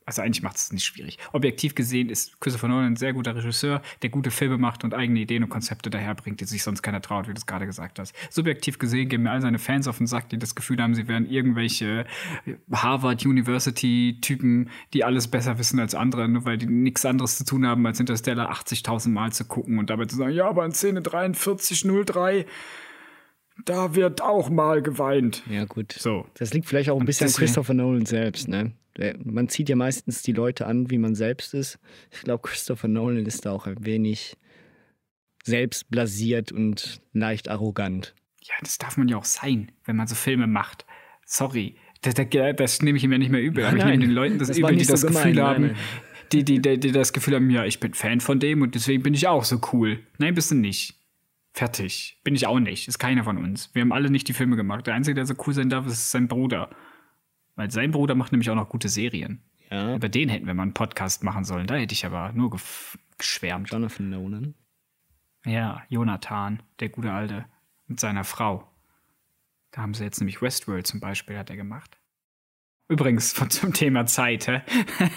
also 0.09 0.23
eigentlich 0.23 0.41
macht 0.41 0.57
es 0.57 0.73
nicht 0.73 0.85
schwierig. 0.85 1.19
Objektiv 1.33 1.75
gesehen 1.75 2.09
ist 2.09 2.41
Christopher 2.41 2.67
Nolan 2.67 2.85
ein 2.85 2.95
sehr 2.95 3.13
guter 3.13 3.35
Regisseur, 3.35 3.81
der 4.01 4.09
gute 4.09 4.31
Filme 4.31 4.57
macht 4.57 4.83
und 4.83 4.95
eigene 4.95 5.19
Ideen 5.19 5.43
und 5.43 5.49
Konzepte 5.49 5.91
daherbringt, 5.91 6.41
die 6.41 6.45
sich 6.45 6.63
sonst 6.63 6.81
keiner 6.81 6.99
traut, 6.99 7.27
wie 7.27 7.33
du 7.33 7.37
es 7.37 7.45
gerade 7.45 7.67
gesagt 7.67 7.99
hast. 7.99 8.15
Subjektiv 8.31 8.79
gesehen 8.79 9.07
gehen 9.07 9.21
mir 9.21 9.31
all 9.31 9.41
seine 9.41 9.59
Fans 9.59 9.87
auf 9.87 9.99
den 9.99 10.07
Sack, 10.07 10.29
die 10.29 10.39
das 10.39 10.55
Gefühl 10.55 10.81
haben, 10.81 10.95
sie 10.95 11.07
wären 11.07 11.29
irgendwelche 11.29 12.05
Harvard 12.71 13.23
University-Typen, 13.23 14.71
die 14.93 15.03
alles 15.03 15.27
besser 15.27 15.59
wissen 15.59 15.79
als 15.79 15.93
andere, 15.93 16.27
nur 16.27 16.45
weil 16.45 16.57
die 16.57 16.65
nichts 16.65 17.05
anderes 17.05 17.37
zu 17.37 17.45
tun 17.45 17.67
haben, 17.67 17.85
als 17.85 17.99
Interstellar 17.99 18.51
80.000 18.51 19.09
Mal 19.09 19.31
zu 19.31 19.45
gucken 19.45 19.77
und 19.77 19.91
dabei 19.91 20.05
zu 20.05 20.15
sagen, 20.15 20.33
ja, 20.33 20.47
aber 20.47 20.65
in 20.65 20.71
Szene 20.71 21.03
4303 21.03 22.47
da 23.65 23.95
wird 23.95 24.21
auch 24.21 24.49
mal 24.49 24.81
geweint. 24.81 25.43
Ja, 25.49 25.65
gut. 25.65 25.93
So. 25.93 26.25
Das 26.35 26.53
liegt 26.53 26.67
vielleicht 26.67 26.89
auch 26.89 26.99
ein 26.99 27.05
bisschen 27.05 27.27
an 27.27 27.33
Christopher 27.33 27.73
Nolan 27.73 28.05
selbst, 28.05 28.47
ne? 28.47 28.73
Man 29.23 29.47
zieht 29.47 29.69
ja 29.69 29.77
meistens 29.77 30.23
die 30.23 30.33
Leute 30.33 30.65
an, 30.65 30.89
wie 30.89 30.97
man 30.97 31.15
selbst 31.15 31.53
ist. 31.53 31.79
Ich 32.11 32.21
glaube, 32.21 32.47
Christopher 32.47 32.89
Nolan 32.89 33.25
ist 33.25 33.45
da 33.45 33.51
auch 33.51 33.65
ein 33.65 33.85
wenig 33.85 34.35
selbstblasiert 35.45 36.51
und 36.51 37.01
leicht 37.13 37.47
arrogant. 37.47 38.13
Ja, 38.43 38.55
das 38.61 38.77
darf 38.77 38.97
man 38.97 39.07
ja 39.07 39.17
auch 39.17 39.25
sein, 39.25 39.71
wenn 39.85 39.95
man 39.95 40.07
so 40.07 40.15
Filme 40.15 40.47
macht. 40.47 40.85
Sorry. 41.25 41.75
Das, 42.01 42.13
das, 42.13 42.27
das 42.57 42.81
nehme 42.81 42.97
ich 42.97 43.03
ihm 43.03 43.11
ja 43.11 43.17
nicht 43.17 43.31
mehr 43.31 43.41
übel. 43.41 43.65
Aber 43.65 43.77
ich 43.77 43.85
nehme 43.85 43.99
den 43.99 44.11
Leuten 44.11 44.37
das, 44.37 44.49
das 44.49 44.57
übel, 44.57 44.75
die 44.75 44.85
das 44.85 45.01
so 45.01 45.07
Gefühl 45.07 45.33
gemein, 45.33 45.47
haben, 45.47 45.75
die, 46.31 46.43
die, 46.43 46.61
die, 46.61 46.79
die 46.79 46.91
das 46.91 47.13
Gefühl 47.13 47.35
haben, 47.35 47.49
ja, 47.49 47.65
ich 47.65 47.79
bin 47.79 47.93
Fan 47.93 48.19
von 48.19 48.39
dem 48.39 48.61
und 48.61 48.75
deswegen 48.75 49.03
bin 49.03 49.13
ich 49.13 49.27
auch 49.27 49.43
so 49.43 49.61
cool. 49.71 49.99
Nein, 50.17 50.33
bist 50.33 50.51
du 50.51 50.55
nicht. 50.55 50.98
Fertig. 51.53 52.19
Bin 52.23 52.35
ich 52.35 52.47
auch 52.47 52.59
nicht. 52.59 52.87
Ist 52.87 52.99
keiner 52.99 53.23
von 53.23 53.37
uns. 53.37 53.73
Wir 53.73 53.81
haben 53.81 53.91
alle 53.91 54.09
nicht 54.09 54.27
die 54.27 54.33
Filme 54.33 54.55
gemacht. 54.55 54.87
Der 54.87 54.93
Einzige, 54.93 55.15
der 55.15 55.25
so 55.25 55.33
cool 55.45 55.53
sein 55.53 55.69
darf, 55.69 55.87
ist 55.87 56.11
sein 56.11 56.27
Bruder. 56.27 56.69
Weil 57.55 57.71
sein 57.71 57.91
Bruder 57.91 58.15
macht 58.15 58.31
nämlich 58.31 58.49
auch 58.49 58.55
noch 58.55 58.69
gute 58.69 58.89
Serien. 58.89 59.43
Ja. 59.69 59.95
Über 59.95 60.09
den 60.09 60.29
hätten 60.29 60.47
wir 60.47 60.53
mal 60.53 60.63
einen 60.63 60.73
Podcast 60.73 61.23
machen 61.23 61.43
sollen. 61.43 61.67
Da 61.67 61.75
hätte 61.75 61.93
ich 61.93 62.05
aber 62.05 62.31
nur 62.31 62.57
geschwärmt. 63.17 63.69
Jonathan 63.69 64.09
Nolan. 64.09 64.55
Ja, 65.45 65.83
Jonathan, 65.89 66.63
der 66.79 66.89
gute 66.89 67.11
Alte. 67.11 67.45
Mit 67.87 67.99
seiner 67.99 68.23
Frau. 68.23 68.69
Da 69.71 69.81
haben 69.81 69.93
sie 69.93 70.03
jetzt 70.03 70.19
nämlich 70.19 70.41
Westworld 70.41 70.87
zum 70.87 70.99
Beispiel, 70.99 71.37
hat 71.37 71.49
er 71.49 71.55
gemacht. 71.55 71.97
Übrigens, 72.87 73.33
von 73.33 73.49
zum 73.49 73.73
Thema 73.73 74.05
Zeit, 74.05 74.47
hä? 74.47 74.61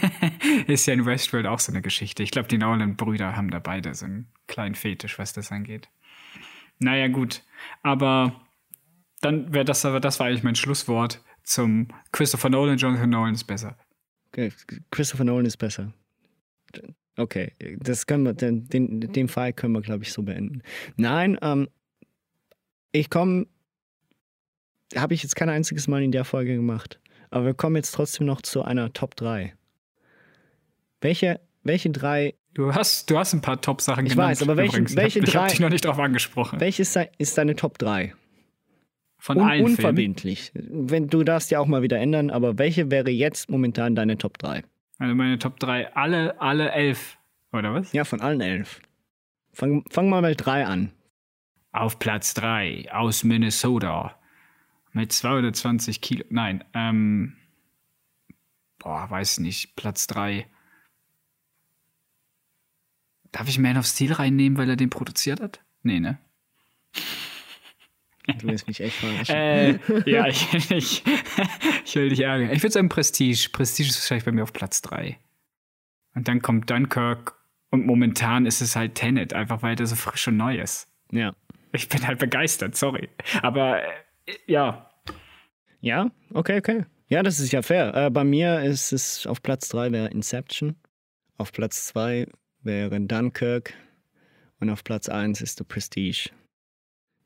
ist 0.66 0.86
ja 0.86 0.94
in 0.94 1.06
Westworld 1.06 1.46
auch 1.46 1.58
so 1.58 1.72
eine 1.72 1.82
Geschichte. 1.82 2.22
Ich 2.22 2.30
glaube, 2.30 2.48
die 2.48 2.58
Nolan-Brüder 2.58 3.36
haben 3.36 3.50
da 3.50 3.58
beide 3.58 3.94
so 3.94 4.04
einen 4.04 4.28
kleinen 4.46 4.74
Fetisch, 4.74 5.18
was 5.18 5.32
das 5.32 5.50
angeht. 5.50 5.88
Naja, 6.82 7.08
gut. 7.08 7.42
Aber 7.82 8.40
dann 9.20 9.52
wäre 9.52 9.64
das 9.64 9.84
aber, 9.84 10.00
das 10.00 10.18
war 10.18 10.26
eigentlich 10.26 10.42
mein 10.42 10.56
Schlusswort 10.56 11.22
zum 11.42 11.88
Christopher 12.12 12.50
Nolan, 12.50 12.76
Jonathan 12.76 13.10
Nolan 13.10 13.34
ist 13.34 13.44
besser. 13.44 13.76
Okay, 14.28 14.52
Christopher 14.90 15.24
Nolan 15.24 15.46
ist 15.46 15.56
besser. 15.56 15.92
Okay, 17.16 17.52
das 17.78 18.06
können 18.06 18.24
wir, 18.24 18.32
den, 18.32 18.66
den, 18.68 19.00
den 19.00 19.28
Fall 19.28 19.52
können 19.52 19.74
wir, 19.74 19.82
glaube 19.82 20.02
ich, 20.04 20.12
so 20.12 20.22
beenden. 20.22 20.62
Nein, 20.96 21.38
ähm, 21.42 21.68
ich 22.90 23.10
komme, 23.10 23.46
habe 24.96 25.14
ich 25.14 25.22
jetzt 25.22 25.36
kein 25.36 25.50
einziges 25.50 25.88
Mal 25.88 26.02
in 26.02 26.12
der 26.12 26.24
Folge 26.24 26.56
gemacht. 26.56 27.00
Aber 27.30 27.46
wir 27.46 27.54
kommen 27.54 27.76
jetzt 27.76 27.92
trotzdem 27.92 28.26
noch 28.26 28.42
zu 28.42 28.62
einer 28.62 28.92
Top 28.92 29.16
3. 29.16 29.54
Welche, 31.00 31.40
welche 31.62 31.90
drei. 31.90 32.34
Du 32.54 32.74
hast, 32.74 33.10
du 33.10 33.18
hast 33.18 33.32
ein 33.32 33.40
paar 33.40 33.60
Top-Sachen 33.60 34.04
genannt. 34.04 34.32
Ich 34.34 34.40
weiß, 34.40 34.42
aber 34.42 34.56
welche, 34.56 34.96
welche 34.96 35.20
ich 35.20 35.24
drei. 35.24 35.30
Ich 35.30 35.36
habe 35.36 35.48
dich 35.48 35.60
noch 35.60 35.70
nicht 35.70 35.84
drauf 35.84 35.98
angesprochen. 35.98 36.60
Welche 36.60 36.82
ist, 36.82 36.98
ist 37.18 37.38
deine 37.38 37.56
Top 37.56 37.78
3? 37.78 38.14
Von 39.18 39.38
Un 39.38 39.48
allen 39.48 39.64
Unverbindlich. 39.64 40.50
Filmen. 40.52 40.90
Wenn, 40.90 41.08
du 41.08 41.22
darfst 41.22 41.50
ja 41.50 41.60
auch 41.60 41.66
mal 41.66 41.82
wieder 41.82 41.98
ändern, 41.98 42.30
aber 42.30 42.58
welche 42.58 42.90
wäre 42.90 43.10
jetzt 43.10 43.48
momentan 43.48 43.94
deine 43.94 44.18
Top 44.18 44.36
3? 44.38 44.64
Also 44.98 45.14
meine 45.14 45.38
Top 45.38 45.58
3, 45.60 45.94
alle, 45.94 46.40
alle 46.40 46.72
elf, 46.72 47.18
oder 47.52 47.72
was? 47.72 47.92
Ja, 47.92 48.04
von 48.04 48.20
allen 48.20 48.40
elf. 48.40 48.80
Fang, 49.52 49.84
fang 49.90 50.08
mal 50.08 50.22
mit 50.22 50.44
3 50.44 50.66
an. 50.66 50.92
Auf 51.72 51.98
Platz 51.98 52.34
3 52.34 52.92
aus 52.92 53.24
Minnesota 53.24 54.16
mit 54.92 55.12
220 55.12 56.00
Kilo. 56.00 56.24
Nein, 56.28 56.64
ähm. 56.74 57.36
Boah, 58.78 59.08
weiß 59.08 59.38
nicht. 59.38 59.76
Platz 59.76 60.06
3. 60.08 60.46
Darf 63.32 63.48
ich 63.48 63.58
Man 63.58 63.78
of 63.78 63.86
Steel 63.86 64.12
reinnehmen, 64.12 64.58
weil 64.58 64.68
er 64.68 64.76
den 64.76 64.90
produziert 64.90 65.40
hat? 65.40 65.60
Nee, 65.82 66.00
ne? 66.00 66.18
Du 68.26 68.46
willst 68.46 68.68
mich 68.68 68.80
echt 68.80 68.96
verarschen. 68.96 69.34
Äh, 70.06 70.10
ja, 70.10 70.26
ich, 70.28 70.54
ich, 70.70 71.02
ich, 71.84 71.94
will 71.96 72.10
dich 72.10 72.20
ärgern. 72.20 72.50
Ich 72.50 72.62
würde 72.62 72.72
sagen 72.72 72.88
Prestige. 72.88 73.48
Prestige 73.50 73.88
ist 73.88 74.00
wahrscheinlich 74.00 74.24
bei 74.24 74.32
mir 74.32 74.42
auf 74.42 74.52
Platz 74.52 74.82
3. 74.82 75.18
Und 76.14 76.28
dann 76.28 76.42
kommt 76.42 76.70
Dunkirk 76.70 77.34
und 77.70 77.86
momentan 77.86 78.46
ist 78.46 78.60
es 78.60 78.76
halt 78.76 78.94
Tenet, 78.94 79.32
einfach 79.32 79.62
weil 79.62 79.76
der 79.76 79.86
so 79.86 79.96
frisch 79.96 80.28
und 80.28 80.36
neu 80.36 80.58
ist. 80.58 80.88
Ja. 81.10 81.34
Ich 81.72 81.88
bin 81.88 82.06
halt 82.06 82.18
begeistert, 82.18 82.76
sorry. 82.76 83.08
Aber 83.40 83.82
äh, 83.82 83.88
ja. 84.46 84.90
Ja, 85.80 86.10
okay, 86.32 86.58
okay. 86.58 86.84
Ja, 87.08 87.22
das 87.22 87.40
ist 87.40 87.50
ja 87.52 87.62
fair. 87.62 87.94
Äh, 87.94 88.10
bei 88.10 88.24
mir 88.24 88.60
ist 88.62 88.92
es 88.92 89.26
auf 89.26 89.42
Platz 89.42 89.68
3 89.70 89.90
wäre 89.90 90.08
Inception. 90.08 90.76
Auf 91.38 91.52
Platz 91.52 91.86
2 91.88 92.26
wäre 92.62 93.00
Dunkirk. 93.00 93.74
Und 94.60 94.70
auf 94.70 94.84
Platz 94.84 95.08
1 95.08 95.40
ist 95.40 95.58
The 95.58 95.64
Prestige 95.64 96.30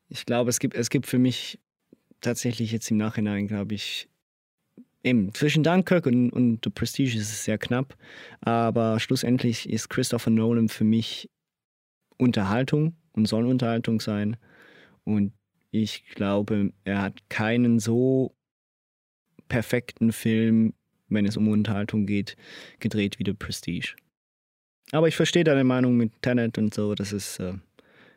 ich 0.08 0.26
glaube, 0.26 0.50
es 0.50 0.58
gibt, 0.58 0.74
es 0.74 0.90
gibt 0.90 1.06
für 1.06 1.18
mich 1.18 1.58
tatsächlich 2.20 2.72
jetzt 2.72 2.90
im 2.90 2.96
Nachhinein, 2.96 3.46
glaube 3.46 3.74
ich, 3.74 4.08
eben 5.02 5.32
zwischen 5.34 5.62
Dunkirk 5.62 6.06
und, 6.06 6.30
und 6.30 6.64
The 6.64 6.70
Prestige 6.70 7.16
ist 7.16 7.30
es 7.30 7.44
sehr 7.44 7.58
knapp. 7.58 7.96
Aber 8.40 9.00
schlussendlich 9.00 9.68
ist 9.68 9.88
Christopher 9.88 10.30
Nolan 10.30 10.68
für 10.68 10.84
mich 10.84 11.30
Unterhaltung 12.18 12.96
und 13.12 13.26
soll 13.26 13.46
Unterhaltung 13.46 14.00
sein. 14.00 14.36
Und 15.04 15.32
ich 15.70 16.04
glaube, 16.14 16.72
er 16.84 17.02
hat 17.02 17.28
keinen 17.28 17.78
so 17.78 18.34
perfekten 19.48 20.12
Film, 20.12 20.74
wenn 21.08 21.26
es 21.26 21.36
um 21.36 21.48
Unterhaltung 21.48 22.06
geht, 22.06 22.36
gedreht 22.80 23.18
wie 23.18 23.24
The 23.24 23.34
Prestige. 23.34 23.94
Aber 24.92 25.08
ich 25.08 25.16
verstehe 25.16 25.44
deine 25.44 25.64
Meinung 25.64 25.96
mit 25.96 26.10
Tenet 26.22 26.58
und 26.58 26.74
so, 26.74 26.94
das 26.94 27.12
ist. 27.12 27.40
Äh, 27.40 27.54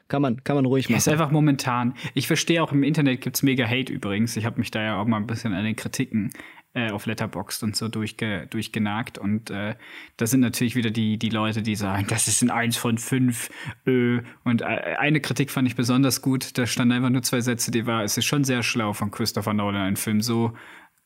kann 0.10 0.24
man, 0.24 0.44
kann 0.44 0.56
man 0.56 0.66
ruhig 0.66 0.86
machen. 0.86 0.94
Ja, 0.94 0.98
ist 0.98 1.08
einfach 1.08 1.30
momentan. 1.30 1.94
Ich 2.16 2.26
verstehe 2.26 2.64
auch 2.64 2.72
im 2.72 2.82
Internet 2.82 3.22
gibt 3.22 3.36
es 3.36 3.44
mega 3.44 3.68
Hate 3.68 3.94
übrigens. 3.94 4.36
Ich 4.38 4.46
habe 4.46 4.58
mich 4.60 4.72
da 4.72 4.82
ja 4.82 5.00
auch 5.00 5.06
mal 5.06 5.18
ein 5.18 5.28
bisschen 5.28 5.54
an 5.54 5.64
den 5.64 5.76
Kritiken 5.76 6.32
äh, 6.74 6.92
auf 6.92 7.06
Letterboxd 7.06 7.64
und 7.64 7.76
so 7.76 7.88
durchge, 7.88 8.48
durchgenagt. 8.50 9.18
Und 9.18 9.50
äh, 9.52 9.76
da 10.18 10.28
sind 10.28 10.40
natürlich 10.40 10.76
wieder 10.76 10.90
die, 10.90 11.18
die 11.18 11.30
Leute, 11.30 11.62
die 11.62 11.76
sagen, 11.76 12.08
das 12.10 12.28
ist 12.28 12.42
ein 12.42 12.50
Eins 12.50 12.78
von 12.78 12.98
fünf. 12.98 13.50
Äh. 13.86 14.22
Und 14.44 14.62
äh, 14.62 14.66
eine 14.66 15.20
Kritik 15.20 15.52
fand 15.52 15.68
ich 15.68 15.76
besonders 15.76 16.22
gut. 16.22 16.58
Da 16.58 16.66
standen 16.66 16.94
einfach 16.94 17.10
nur 17.10 17.22
zwei 17.22 17.42
Sätze, 17.42 17.72
die 17.72 17.86
war, 17.86 18.04
es 18.04 18.18
ist 18.18 18.26
schon 18.26 18.44
sehr 18.44 18.64
schlau 18.64 18.94
von 18.94 19.12
Christopher 19.12 19.54
Nolan, 19.54 19.82
einen 19.82 19.96
Film 19.96 20.22
so 20.22 20.54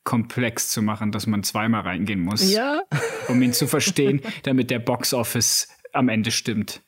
komplex 0.04 0.70
zu 0.70 0.82
machen, 0.82 1.12
dass 1.12 1.26
man 1.26 1.42
zweimal 1.42 1.80
reingehen 1.82 2.20
muss, 2.20 2.52
ja. 2.52 2.82
um 3.28 3.40
ihn 3.42 3.52
zu 3.52 3.66
verstehen, 3.66 4.20
damit 4.42 4.70
der 4.70 4.78
Box 4.78 5.14
Office 5.14 5.68
am 5.92 6.08
Ende 6.08 6.30
stimmt. 6.30 6.82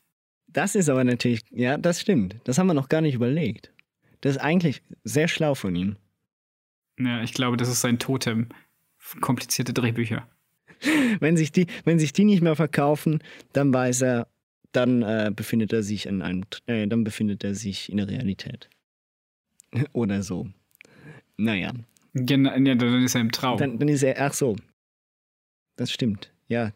Das 0.46 0.74
ist 0.74 0.88
aber 0.88 1.04
natürlich, 1.04 1.42
ja, 1.50 1.76
das 1.76 2.00
stimmt. 2.00 2.36
Das 2.44 2.58
haben 2.58 2.66
wir 2.66 2.74
noch 2.74 2.88
gar 2.88 3.00
nicht 3.00 3.14
überlegt. 3.14 3.72
Das 4.20 4.36
ist 4.36 4.42
eigentlich 4.42 4.82
sehr 5.04 5.28
schlau 5.28 5.54
von 5.54 5.74
ihm. 5.74 5.96
Ja, 6.98 7.22
ich 7.22 7.34
glaube, 7.34 7.56
das 7.56 7.68
ist 7.68 7.80
sein 7.80 7.98
Totem. 7.98 8.48
Komplizierte 9.20 9.72
Drehbücher. 9.72 10.26
wenn, 11.20 11.36
sich 11.36 11.52
die, 11.52 11.66
wenn 11.84 11.98
sich 11.98 12.12
die 12.12 12.24
nicht 12.24 12.42
mehr 12.42 12.56
verkaufen, 12.56 13.22
dann 13.52 13.72
weiß 13.72 14.02
er, 14.02 14.28
dann 14.72 15.02
äh, 15.02 15.30
befindet 15.34 15.72
er 15.72 15.82
sich 15.82 16.06
in 16.06 16.22
einem, 16.22 16.44
äh, 16.66 16.86
dann 16.86 17.04
befindet 17.04 17.44
er 17.44 17.54
sich 17.54 17.90
in 17.90 17.98
der 17.98 18.08
Realität. 18.08 18.68
Oder 19.92 20.22
so. 20.22 20.48
Naja. 21.36 21.72
Genau, 22.18 22.50
ja, 22.50 22.74
dann 22.74 23.04
ist 23.04 23.14
er 23.14 23.20
im 23.20 23.30
Traum. 23.30 23.58
Dann, 23.58 23.78
dann 23.78 23.88
ist 23.88 24.02
er, 24.02 24.20
ach 24.20 24.32
so. 24.32 24.56
Das 25.76 25.92
stimmt, 25.92 26.32
ja. 26.48 26.72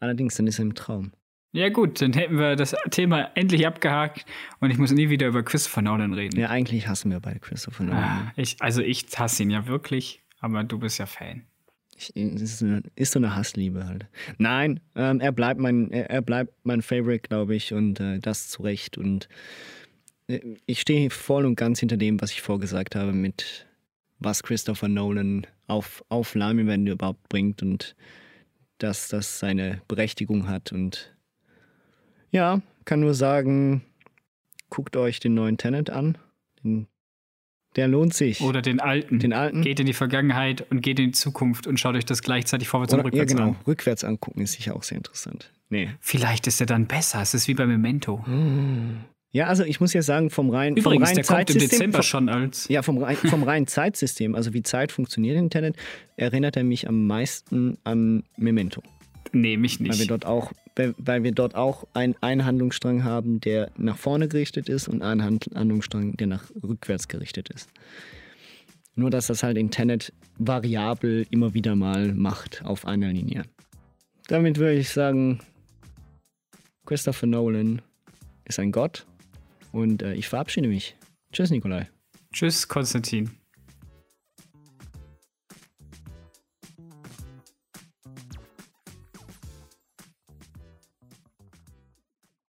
Allerdings, 0.00 0.36
dann 0.36 0.46
ist 0.46 0.58
er 0.58 0.64
im 0.64 0.74
Traum. 0.74 1.12
Ja, 1.52 1.70
gut, 1.70 2.02
dann 2.02 2.12
hätten 2.12 2.36
wir 2.36 2.56
das 2.56 2.74
Thema 2.90 3.30
endlich 3.36 3.66
abgehakt 3.66 4.26
und 4.60 4.70
ich 4.70 4.76
muss 4.76 4.90
nie 4.90 5.08
wieder 5.08 5.28
über 5.28 5.42
Christopher 5.42 5.82
Nolan 5.82 6.12
reden. 6.12 6.38
Ja, 6.38 6.50
eigentlich 6.50 6.88
hassen 6.88 7.10
wir 7.10 7.20
beide 7.20 7.38
Christopher 7.38 7.84
Nolan. 7.84 8.02
Ah, 8.02 8.32
ich, 8.36 8.56
also 8.60 8.82
ich 8.82 9.06
hasse 9.16 9.44
ihn 9.44 9.50
ja 9.50 9.66
wirklich, 9.66 10.20
aber 10.40 10.62
du 10.64 10.78
bist 10.78 10.98
ja 10.98 11.06
Fan. 11.06 11.44
Ich, 11.96 12.14
ist, 12.14 12.58
so 12.58 12.66
eine, 12.66 12.82
ist 12.96 13.12
so 13.12 13.20
eine 13.20 13.36
Hassliebe 13.36 13.86
halt. 13.86 14.06
Nein, 14.36 14.80
ähm, 14.96 15.20
er 15.20 15.32
bleibt 15.32 15.60
mein, 15.60 15.90
er, 15.90 16.10
er, 16.10 16.22
bleibt 16.22 16.52
mein 16.64 16.82
Favorite, 16.82 17.28
glaube 17.28 17.54
ich, 17.54 17.72
und 17.72 18.00
äh, 18.00 18.18
das 18.18 18.48
zu 18.48 18.62
Recht. 18.62 18.98
Und 18.98 19.28
äh, 20.26 20.40
ich 20.66 20.80
stehe 20.80 21.08
voll 21.08 21.46
und 21.46 21.54
ganz 21.54 21.78
hinter 21.78 21.96
dem, 21.96 22.20
was 22.20 22.32
ich 22.32 22.42
vorgesagt 22.42 22.96
habe, 22.96 23.12
mit 23.12 23.66
was 24.24 24.42
Christopher 24.42 24.88
Nolan 24.88 25.46
auf, 25.66 26.04
auf 26.08 26.34
Leinwände 26.34 26.92
überhaupt 26.92 27.28
bringt 27.28 27.62
und 27.62 27.94
dass 28.78 29.08
das 29.08 29.38
seine 29.38 29.82
Berechtigung 29.88 30.48
hat 30.48 30.72
und 30.72 31.14
ja, 32.30 32.60
kann 32.84 33.00
nur 33.00 33.14
sagen, 33.14 33.82
guckt 34.68 34.96
euch 34.96 35.20
den 35.20 35.34
neuen 35.34 35.56
Tenet 35.56 35.90
an. 35.90 36.18
Den, 36.62 36.88
der 37.76 37.86
lohnt 37.86 38.12
sich. 38.12 38.40
Oder 38.40 38.60
den 38.60 38.80
alten. 38.80 39.20
Den 39.20 39.32
alten. 39.32 39.62
Geht 39.62 39.78
in 39.78 39.86
die 39.86 39.92
Vergangenheit 39.92 40.68
und 40.70 40.80
geht 40.80 40.98
in 40.98 41.06
die 41.06 41.12
Zukunft 41.12 41.68
und 41.68 41.78
schaut 41.78 41.94
euch 41.94 42.04
das 42.04 42.22
gleichzeitig 42.22 42.66
vorwärts 42.66 42.92
und 42.92 43.00
Oder, 43.00 43.08
ja, 43.10 43.22
rückwärts 43.22 43.32
genau. 43.32 43.48
an. 43.50 43.56
Rückwärts 43.66 44.04
angucken 44.04 44.40
ist 44.40 44.52
sicher 44.52 44.74
auch 44.74 44.82
sehr 44.82 44.98
interessant. 44.98 45.52
Nee. 45.68 45.90
Vielleicht 46.00 46.48
ist 46.48 46.60
er 46.60 46.66
dann 46.66 46.86
besser. 46.86 47.22
Es 47.22 47.34
ist 47.34 47.46
wie 47.46 47.54
bei 47.54 47.66
Memento. 47.66 48.24
Ja, 49.34 49.48
also 49.48 49.64
ich 49.64 49.80
muss 49.80 49.92
ja 49.92 50.00
sagen, 50.00 50.30
vom 50.30 50.48
reinen, 50.48 50.76
vom 50.76 50.92
Übrigens, 50.92 51.08
reinen 51.08 51.16
der 51.16 51.24
kommt 51.24 51.40
im 51.40 51.46
Zeitsystem, 51.46 51.68
Dezember 51.70 51.98
vom, 51.98 52.02
schon 52.04 52.28
als. 52.28 52.68
Ja, 52.68 52.82
vom, 52.82 52.98
rein, 52.98 53.16
vom 53.16 53.42
reinen 53.42 53.66
Zeitsystem, 53.66 54.36
also 54.36 54.54
wie 54.54 54.62
Zeit 54.62 54.92
funktioniert 54.92 55.36
in 55.36 55.50
Tenet, 55.50 55.74
erinnert 56.16 56.56
er 56.56 56.62
mich 56.62 56.86
am 56.88 57.08
meisten 57.08 57.76
an 57.82 58.22
Memento. 58.36 58.80
Nee, 59.32 59.56
mich 59.56 59.80
Weil 59.80 59.86
wir 59.86 59.94
nicht. 59.96 60.10
dort 60.12 60.24
auch, 60.24 60.52
weil 60.76 61.24
wir 61.24 61.32
dort 61.32 61.56
auch 61.56 61.84
ein, 61.94 62.14
einen 62.20 62.44
Handlungsstrang 62.44 63.02
haben, 63.02 63.40
der 63.40 63.72
nach 63.76 63.96
vorne 63.96 64.28
gerichtet 64.28 64.68
ist 64.68 64.86
und 64.86 65.02
einen 65.02 65.24
Hand- 65.24 65.50
Handlungsstrang, 65.52 66.16
der 66.16 66.28
nach 66.28 66.44
rückwärts 66.62 67.08
gerichtet 67.08 67.48
ist. 67.48 67.68
Nur, 68.94 69.10
dass 69.10 69.26
das 69.26 69.42
halt 69.42 69.58
in 69.58 69.72
Tenet 69.72 70.12
variabel 70.38 71.26
immer 71.30 71.54
wieder 71.54 71.74
mal 71.74 72.14
macht 72.14 72.62
auf 72.64 72.86
einer 72.86 73.08
Linie. 73.12 73.42
Damit 74.28 74.58
würde 74.58 74.76
ich 74.78 74.90
sagen, 74.90 75.40
Christopher 76.86 77.26
Nolan 77.26 77.82
ist 78.44 78.60
ein 78.60 78.70
Gott 78.70 79.04
und 79.74 80.02
äh, 80.02 80.14
ich 80.14 80.28
verabschiede 80.28 80.68
mich. 80.68 80.96
Tschüss, 81.32 81.50
Nikolai. 81.50 81.88
Tschüss, 82.32 82.68
Konstantin. 82.68 83.30